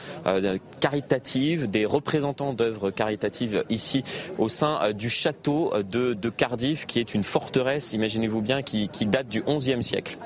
caritatives, 0.80 1.70
des 1.70 1.86
représentants 1.86 2.52
d'œuvres 2.52 2.90
caritatives 2.90 3.64
ici 3.68 4.02
au 4.38 4.48
sein 4.48 4.92
du 4.92 5.08
château 5.08 5.72
de, 5.88 6.14
de 6.14 6.30
Cardiff, 6.30 6.86
qui 6.86 6.98
est 6.98 7.14
une 7.14 7.24
forteresse, 7.24 7.92
imaginez-vous 8.12 8.42
bien, 8.42 8.62
qui, 8.62 8.88
date 9.06 9.28
du 9.28 9.42
XIe 9.42 9.82
siècle. 9.82 10.18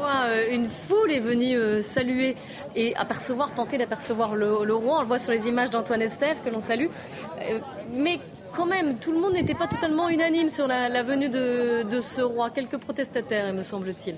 Euh, 0.00 0.54
une 0.54 0.68
foule 0.68 1.10
est 1.10 1.20
venue 1.20 1.56
euh, 1.56 1.82
saluer 1.82 2.36
et 2.76 2.94
apercevoir, 2.96 3.52
tenter 3.54 3.78
d'apercevoir 3.78 4.36
le, 4.36 4.52
roi. 4.74 4.98
On 4.98 5.00
le 5.00 5.06
voit 5.06 5.18
sur 5.18 5.32
les 5.32 5.48
images 5.48 5.70
d'Antoine 5.70 6.02
Estève 6.02 6.36
que 6.44 6.50
l'on 6.50 6.60
salue. 6.60 6.86
Euh, 7.40 7.58
mais 7.94 8.20
quand 8.54 8.66
même, 8.66 8.96
tout 8.98 9.12
le 9.12 9.20
monde 9.20 9.32
n'était 9.32 9.54
pas 9.54 9.66
totalement 9.66 10.08
unanime 10.08 10.50
sur 10.50 10.66
la, 10.66 11.02
venue 11.02 11.28
de, 11.28 11.82
de 11.82 12.00
ce 12.00 12.20
roi. 12.20 12.50
Quelques 12.50 12.76
protestataires, 12.78 13.52
me 13.52 13.62
semble-t-il. 13.62 14.16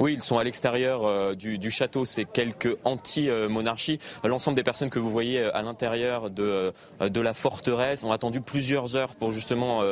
Oui, 0.00 0.14
ils 0.14 0.22
sont 0.22 0.38
à 0.38 0.44
l'extérieur 0.44 1.04
euh, 1.04 1.34
du, 1.34 1.70
château, 1.70 2.04
c'est 2.04 2.24
quelques 2.24 2.76
anti-monarchies. 2.84 4.00
L'ensemble 4.24 4.56
des 4.56 4.64
personnes 4.64 4.90
que 4.90 4.98
vous 4.98 5.10
voyez 5.10 5.40
euh, 5.40 5.56
à 5.56 5.62
l'intérieur 5.62 6.30
de, 6.30 6.72
euh, 7.00 7.08
de 7.08 7.20
la 7.20 7.32
forteresse 7.32 8.02
ont 8.02 8.10
attendu 8.10 8.40
plusieurs 8.40 8.96
heures 8.96 9.14
pour 9.14 9.32
justement 9.32 9.82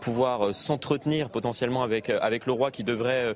pouvoir 0.00 0.54
s'entretenir 0.54 1.30
potentiellement 1.30 1.82
avec, 1.82 2.10
avec 2.10 2.46
le 2.46 2.52
roi 2.52 2.70
qui 2.70 2.84
devrait 2.84 3.34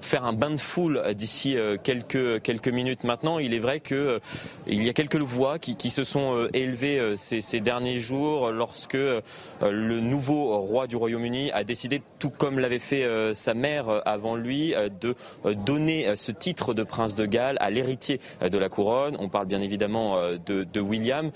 faire 0.00 0.24
un 0.24 0.32
bain 0.32 0.50
de 0.50 0.60
foule 0.60 1.02
d'ici 1.14 1.56
euh, 1.56 1.76
quelques, 1.82 2.42
quelques 2.42 2.68
minutes 2.68 3.04
maintenant. 3.04 3.38
Il 3.38 3.54
est 3.54 3.58
vrai 3.58 3.80
qu'il 3.80 3.96
euh, 3.96 4.18
il 4.66 4.82
y 4.82 4.88
a 4.88 4.92
quelques 4.92 5.16
voix 5.16 5.58
qui, 5.58 5.76
qui 5.76 5.90
se 5.90 6.04
sont 6.04 6.36
euh, 6.36 6.48
élevées 6.54 7.14
ces, 7.16 7.40
ces, 7.40 7.60
derniers 7.60 8.00
jours 8.00 8.50
lorsque 8.50 8.94
le 8.94 10.00
nouveau 10.00 10.58
roi 10.58 10.86
du 10.86 10.96
Royaume-Uni 10.96 11.52
a 11.52 11.62
décidé, 11.62 12.02
tout 12.18 12.30
comme 12.30 12.58
l'avait 12.58 12.78
fait 12.78 13.06
sa 13.34 13.52
mère 13.52 14.00
avant 14.06 14.34
lui, 14.34 14.74
de 15.00 15.14
donner 15.54 16.16
ce 16.16 16.32
titre 16.32 16.72
de 16.72 16.82
prince 16.82 17.14
de 17.14 17.26
Galles 17.26 17.58
à 17.60 17.70
l'héritier 17.70 18.20
de 18.40 18.56
la 18.56 18.68
couronne. 18.68 19.16
On 19.20 19.28
parle 19.28 19.46
bien 19.46 19.60
évidemment 19.60 20.18
de, 20.46 20.64
de 20.64 20.80
William. 20.80 21.30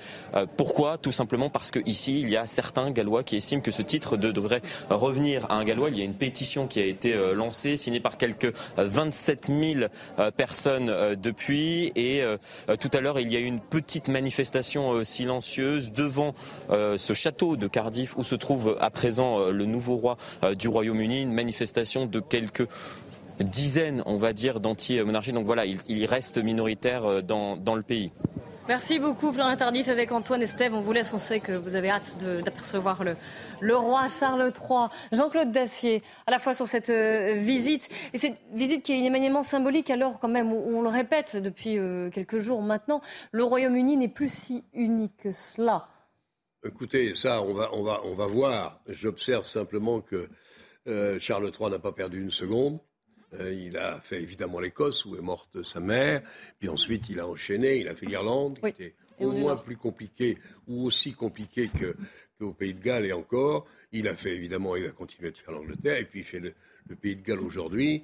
Pourquoi? 0.56 0.96
Tout 0.96 1.12
simplement 1.12 1.50
parce 1.50 1.70
qu'ici, 1.70 2.20
il 2.20 2.30
y 2.30 2.36
a 2.36 2.46
certains 2.46 2.90
Gallois 2.90 3.22
qui 3.22 3.36
estiment 3.36 3.60
que 3.60 3.70
ce 3.70 3.82
titre 3.82 4.16
devrait 4.16 4.62
revenir 4.88 5.46
à 5.50 5.56
un 5.56 5.64
Gallois. 5.64 5.90
Il 5.90 5.98
y 5.98 6.02
a 6.02 6.04
une 6.04 6.14
pétition 6.14 6.66
qui 6.66 6.80
a 6.80 6.84
été 6.84 7.14
lancée, 7.34 7.76
signée 7.76 8.00
par 8.00 8.16
quelques 8.16 8.53
27 8.76 9.46
000 9.46 9.88
euh, 10.18 10.30
personnes 10.30 10.90
euh, 10.90 11.14
depuis. 11.16 11.92
Et 11.96 12.22
euh, 12.22 12.36
tout 12.80 12.90
à 12.92 13.00
l'heure, 13.00 13.20
il 13.20 13.32
y 13.32 13.36
a 13.36 13.40
eu 13.40 13.44
une 13.44 13.60
petite 13.60 14.08
manifestation 14.08 15.04
silencieuse 15.04 15.92
devant 15.92 16.34
ce 16.70 17.12
château 17.12 17.56
de 17.56 17.66
Cardiff 17.66 18.16
où 18.16 18.22
se 18.22 18.34
trouve 18.34 18.76
à 18.80 18.90
présent 18.90 19.48
le 19.50 19.64
nouveau 19.64 19.96
roi 19.96 20.16
du 20.56 20.68
Royaume-Uni. 20.68 21.22
Une 21.22 21.32
manifestation 21.32 22.06
de 22.06 22.20
quelques 22.20 22.66
dizaines, 23.40 24.02
on 24.06 24.16
va 24.16 24.32
dire, 24.32 24.60
d'anti-monarchie. 24.60 25.32
Donc 25.32 25.46
voilà, 25.46 25.64
il, 25.66 26.06
reste 26.06 26.38
minoritaire 26.38 27.22
dans, 27.22 27.56
dans 27.56 27.74
le 27.74 27.82
pays. 27.82 28.12
Merci 28.66 28.98
beaucoup, 28.98 29.30
Florian 29.30 29.56
Tardif, 29.56 29.88
avec 29.88 30.10
Antoine 30.10 30.42
Estève. 30.42 30.72
On 30.74 30.80
vous 30.80 30.92
laisse, 30.92 31.12
on 31.12 31.18
sait 31.18 31.40
que 31.40 31.52
vous 31.52 31.74
avez 31.74 31.90
hâte 31.90 32.16
d'apercevoir 32.42 33.04
le, 33.04 33.14
le 33.60 33.76
roi 33.76 34.08
Charles 34.08 34.52
III. 34.54 34.88
Jean-Claude 35.12 35.52
Dacier, 35.52 36.02
à 36.26 36.30
la 36.30 36.38
fois 36.38 36.54
sur 36.54 36.66
cette 36.66 36.90
euh, 36.90 37.34
visite, 37.34 37.88
et 38.12 38.18
cette 38.18 38.38
visite 38.52 38.82
qui 38.82 38.92
est 38.92 39.04
éminemment 39.04 39.42
symbolique, 39.42 39.90
alors 39.90 40.18
quand 40.20 40.28
même, 40.28 40.52
on, 40.52 40.82
le 40.82 40.88
répète 40.88 41.36
depuis 41.36 41.78
euh, 41.78 42.10
quelques 42.10 42.38
jours 42.38 42.62
maintenant, 42.62 43.00
le 43.32 43.44
Royaume-Uni 43.44 43.96
n'est 43.96 44.08
plus 44.08 44.32
si 44.32 44.64
unique 44.72 45.16
que 45.18 45.32
cela. 45.32 45.88
Écoutez, 46.64 47.14
ça, 47.14 47.42
on 47.42 47.52
va, 47.52 47.70
on 47.72 47.82
va, 47.82 48.00
on 48.04 48.14
va 48.14 48.26
voir. 48.26 48.80
J'observe 48.88 49.44
simplement 49.44 50.00
que 50.00 50.28
euh, 50.86 51.18
Charles 51.20 51.50
III 51.58 51.70
n'a 51.70 51.78
pas 51.78 51.92
perdu 51.92 52.22
une 52.22 52.30
seconde. 52.30 52.78
il 53.38 53.76
a 53.76 54.00
fait 54.00 54.22
évidemment 54.22 54.60
l'Écosse, 54.60 55.04
où 55.04 55.16
est 55.16 55.20
morte 55.20 55.62
sa 55.62 55.80
mère. 55.80 56.22
Puis 56.58 56.68
ensuite, 56.68 57.08
il 57.10 57.20
a 57.20 57.26
enchaîné, 57.26 57.76
il 57.76 57.88
a 57.88 57.94
fait 57.94 58.06
l'Irlande, 58.06 58.58
qui 58.60 58.68
était 58.68 58.94
au 59.20 59.32
moins 59.32 59.56
plus 59.56 59.76
compliqué 59.76 60.38
ou 60.66 60.84
aussi 60.84 61.12
compliqué 61.12 61.68
que, 61.68 61.96
qu'au 62.38 62.52
Pays 62.52 62.74
de 62.74 62.80
Galles 62.80 63.06
et 63.06 63.12
encore. 63.12 63.66
Il 63.92 64.08
a 64.08 64.14
fait 64.14 64.34
évidemment, 64.34 64.76
il 64.76 64.86
a 64.86 64.90
continué 64.90 65.30
de 65.30 65.36
faire 65.36 65.52
l'Angleterre 65.52 65.98
et 65.98 66.04
puis 66.04 66.20
il 66.20 66.24
fait 66.24 66.40
le, 66.40 66.54
Pays 67.00 67.16
de 67.16 67.22
Galles 67.22 67.40
aujourd'hui. 67.40 68.02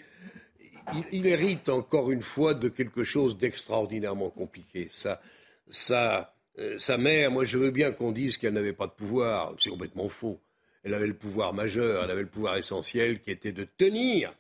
Il, 1.13 1.27
hérite 1.27 1.69
encore 1.69 2.11
une 2.11 2.23
fois 2.23 2.55
de 2.55 2.69
quelque 2.69 3.05
chose 3.05 3.37
d'extraordinairement 3.37 4.31
compliqué. 4.31 4.89
Sa, 4.91 5.21
sa, 5.69 6.35
euh, 6.59 6.79
sa 6.79 6.97
mère, 6.97 7.31
moi 7.31 7.45
je 7.45 7.59
veux 7.59 7.71
bien 7.71 7.93
qu'on 7.93 8.13
dise 8.13 8.39
qu'elle 8.39 8.55
n'avait 8.55 8.73
pas 8.73 8.87
de 8.87 8.93
pouvoir, 8.93 9.55
c'est 9.59 9.71
complètement 9.71 10.09
faux. 10.09 10.41
Elle 10.83 10.95
avait 10.95 11.07
le 11.07 11.15
pouvoir 11.15 11.53
majeur, 11.53 12.03
elle 12.03 12.11
avait 12.11 12.23
le 12.23 12.29
pouvoir 12.29 12.57
essentiel 12.57 13.21
qui 13.21 13.31
était 13.31 13.53
de 13.53 13.65
tenir, 13.65 14.35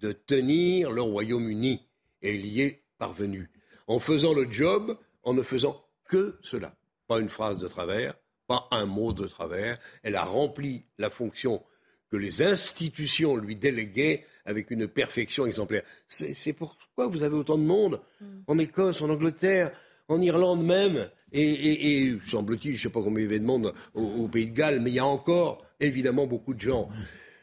de 0.00 0.12
tenir 0.12 0.92
le 0.92 1.02
Royaume-Uni. 1.02 1.82
Et 2.22 2.34
elle 2.36 2.46
y 2.46 2.62
est 2.62 2.82
parvenue. 2.98 3.50
En 3.88 3.98
faisant 3.98 4.32
le 4.32 4.50
job, 4.50 4.96
en 5.24 5.34
ne 5.34 5.42
faisant 5.42 5.84
que 6.08 6.38
cela. 6.42 6.76
Pas 7.08 7.18
une 7.18 7.28
phrase 7.28 7.58
de 7.58 7.68
travers, 7.68 8.14
pas 8.46 8.68
un 8.70 8.86
mot 8.86 9.12
de 9.12 9.26
travers. 9.26 9.78
Elle 10.02 10.16
a 10.16 10.24
rempli 10.24 10.84
la 10.98 11.10
fonction 11.10 11.62
que 12.10 12.16
les 12.16 12.42
institutions 12.42 13.36
lui 13.36 13.56
déléguaient 13.56 14.24
avec 14.44 14.70
une 14.70 14.86
perfection 14.86 15.46
exemplaire. 15.46 15.82
C'est 16.08 16.52
pourquoi 16.52 17.08
vous 17.08 17.22
avez 17.22 17.34
autant 17.34 17.58
de 17.58 17.64
monde 17.64 18.00
mm. 18.20 18.26
en 18.46 18.58
Écosse, 18.58 19.02
en 19.02 19.10
Angleterre, 19.10 19.72
en 20.08 20.20
Irlande 20.22 20.64
même, 20.64 21.08
et, 21.32 22.16
semble-t-il, 22.24 22.74
je 22.74 22.78
ne 22.78 22.82
sais 22.82 22.92
pas 22.92 23.02
combien 23.02 23.20
il 23.20 23.24
y 23.24 23.26
avait 23.26 23.40
de 23.40 23.44
monde 23.44 23.74
au, 23.94 24.28
Pays 24.28 24.46
de 24.46 24.54
Galles, 24.54 24.80
mais 24.80 24.90
il 24.90 24.94
y 24.94 25.00
a 25.00 25.04
encore 25.04 25.66
évidemment 25.80 26.26
beaucoup 26.26 26.54
de 26.54 26.60
gens. 26.60 26.88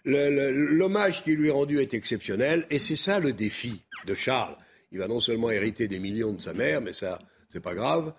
L'hommage 0.05 1.23
qui 1.23 1.35
lui 1.35 1.49
est 1.49 1.51
rendu 1.51 1.79
est 1.79 1.93
exceptionnel 1.93 2.65
et 2.69 2.79
c'est 2.79 2.95
ça 2.95 3.19
le 3.19 3.33
défi 3.33 3.83
de 4.05 4.13
Charles. 4.13 4.55
Il 4.91 4.99
va 4.99 5.07
non 5.07 5.19
seulement 5.19 5.51
hériter 5.51 5.87
des 5.87 5.99
millions 5.99 6.31
de 6.31 6.41
sa 6.41 6.53
mère, 6.53 6.81
mais 6.81 6.93
ça, 6.93 7.19
c'est 7.49 7.59
pas 7.59 7.73
grave, 7.73 8.13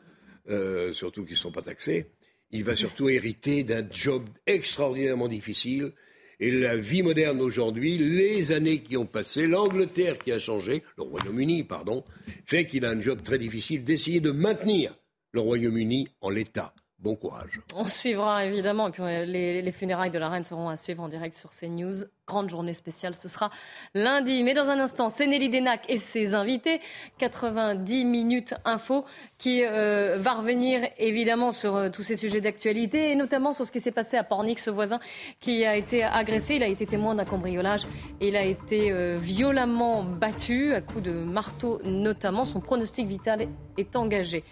euh, 0.49 0.93
surtout 0.93 1.25
qu'ils 1.25 1.35
ne 1.35 1.39
sont 1.39 1.53
pas 1.53 1.63
taxés. 1.63 2.11
Il 2.55 2.63
va 2.63 2.77
surtout 2.77 3.09
hériter 3.09 3.65
d'un 3.65 3.85
job 3.91 4.23
extraordinairement 4.47 5.27
difficile. 5.27 5.91
Et 6.39 6.53
la 6.53 6.77
vie 6.77 7.03
moderne 7.03 7.41
aujourd'hui, 7.41 7.99
les 7.99 8.53
années 8.53 8.79
qui 8.79 8.97
ont 8.97 9.07
passé, 9.07 9.49
l'Angleterre 9.49 10.21
qui 10.21 10.31
a 10.31 10.39
changé, 10.39 10.85
le 10.97 11.03
Royaume-Uni, 11.03 11.65
pardon, 11.65 12.05
fait 12.47 12.65
qu'il 12.65 12.85
a 12.85 12.91
un 12.91 13.01
job 13.01 13.25
très 13.25 13.39
difficile 13.39 13.83
d'essayer 13.83 14.21
de 14.21 14.31
maintenir 14.31 14.97
le 15.33 15.41
Royaume-Uni 15.41 16.07
en 16.21 16.31
l'état. 16.31 16.73
Bon 17.05 17.17
courage. 17.17 17.61
On 17.77 17.85
suivra 17.85 18.47
évidemment. 18.47 18.89
Et 18.89 18.91
puis 18.91 19.03
euh, 19.03 19.27
les, 19.27 19.73
funérailles 19.73 20.11
de 20.11 20.19
la 20.19 20.31
reine 20.31 20.43
seront 20.43 20.71
à 20.71 20.79
suivre 20.79 21.03
en 21.03 21.09
direct 21.09 21.37
sur 21.37 21.51
CNews. 21.51 22.07
Grande 22.27 22.49
journée 22.49 22.73
spéciale, 22.73 23.15
ce 23.15 23.29
sera 23.29 23.51
lundi. 23.93 24.43
Mais 24.43 24.55
dans 24.55 24.71
un 24.71 24.81
instant, 24.81 25.11
c'est 25.11 25.27
Nelly 25.27 25.51
Denac 25.51 25.85
et 25.91 25.99
ses 25.99 26.33
invités. 26.33 26.81
90 27.19 28.07
minutes 28.07 28.55
info 28.65 29.05
qui 29.37 29.67
euh, 29.67 30.17
va 30.19 30.33
revenir 30.33 30.81
évidemment 30.97 31.51
sur 31.51 31.77
euh, 31.77 31.91
tous 31.91 32.05
ces 32.05 32.17
sujets 32.17 32.41
d'actualité 32.41 33.11
et 33.11 33.17
notamment 33.17 33.53
sur 33.53 33.67
ce 33.67 33.73
qui 33.73 33.81
s'est 33.81 33.93
passé 33.93 34.17
à 34.17 34.25
Pornic, 34.25 34.59
ce 34.59 34.71
voisin 34.71 34.99
qui 35.41 35.67
a 35.67 35.77
été 35.77 36.05
agressé. 36.05 36.55
Il 36.55 36.63
a 36.63 36.69
été 36.69 36.87
témoin 36.87 37.15
d'un 37.15 37.27
cambriolage 37.27 37.87
et 38.23 38.29
il 38.29 38.37
a 38.37 38.45
été 38.45 38.95
violemment 39.19 40.05
battu 40.05 40.73
à 40.73 40.81
coups 40.81 41.03
de 41.03 41.13
marteau 41.13 41.83
notamment. 41.85 42.47
Son 42.47 42.61
pronostic 42.61 43.07
vital 43.07 43.47
est 43.77 43.95
engagé. 43.95 44.43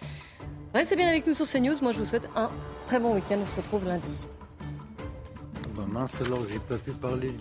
Restez 0.73 0.95
bien 0.95 1.07
avec 1.07 1.27
nous 1.27 1.35
sur 1.35 1.47
CNews. 1.47 1.75
Moi, 1.81 1.91
je 1.91 1.99
vous 1.99 2.05
souhaite 2.05 2.27
un 2.35 2.49
très 2.87 2.99
bon 2.99 3.13
week-end. 3.13 3.39
On 3.41 3.45
se 3.45 3.55
retrouve 3.55 3.85
lundi. 3.85 4.27
Bah 5.75 5.85
mince, 5.87 6.21
alors 6.21 6.41
j'ai 6.49 6.59
pas 6.59 6.77
pu 6.77 6.91
parler 6.91 7.31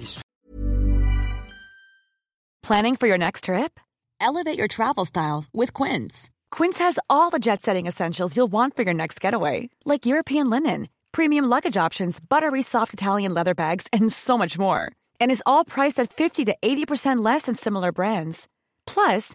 Planning 2.62 2.96
for 2.96 3.06
your 3.06 3.18
next 3.18 3.44
trip? 3.44 3.78
Elevate 4.20 4.56
your 4.56 4.68
travel 4.68 5.04
style 5.04 5.44
with 5.52 5.72
Quince. 5.72 6.30
Quince 6.50 6.78
has 6.78 6.98
all 7.10 7.30
the 7.30 7.40
jet 7.40 7.60
setting 7.60 7.86
essentials 7.86 8.36
you'll 8.36 8.50
want 8.50 8.76
for 8.76 8.82
your 8.82 8.94
next 8.94 9.20
getaway, 9.20 9.68
like 9.84 10.06
European 10.06 10.48
linen, 10.48 10.88
premium 11.10 11.44
luggage 11.44 11.76
options, 11.76 12.20
buttery 12.20 12.62
soft 12.62 12.94
Italian 12.94 13.34
leather 13.34 13.54
bags, 13.54 13.86
and 13.92 14.12
so 14.12 14.38
much 14.38 14.58
more. 14.58 14.92
And 15.20 15.30
is 15.30 15.42
all 15.44 15.64
priced 15.64 15.98
at 15.98 16.12
50 16.12 16.44
to 16.46 16.56
80% 16.62 17.24
less 17.24 17.42
than 17.42 17.54
similar 17.54 17.92
brands. 17.92 18.48
Plus, 18.86 19.34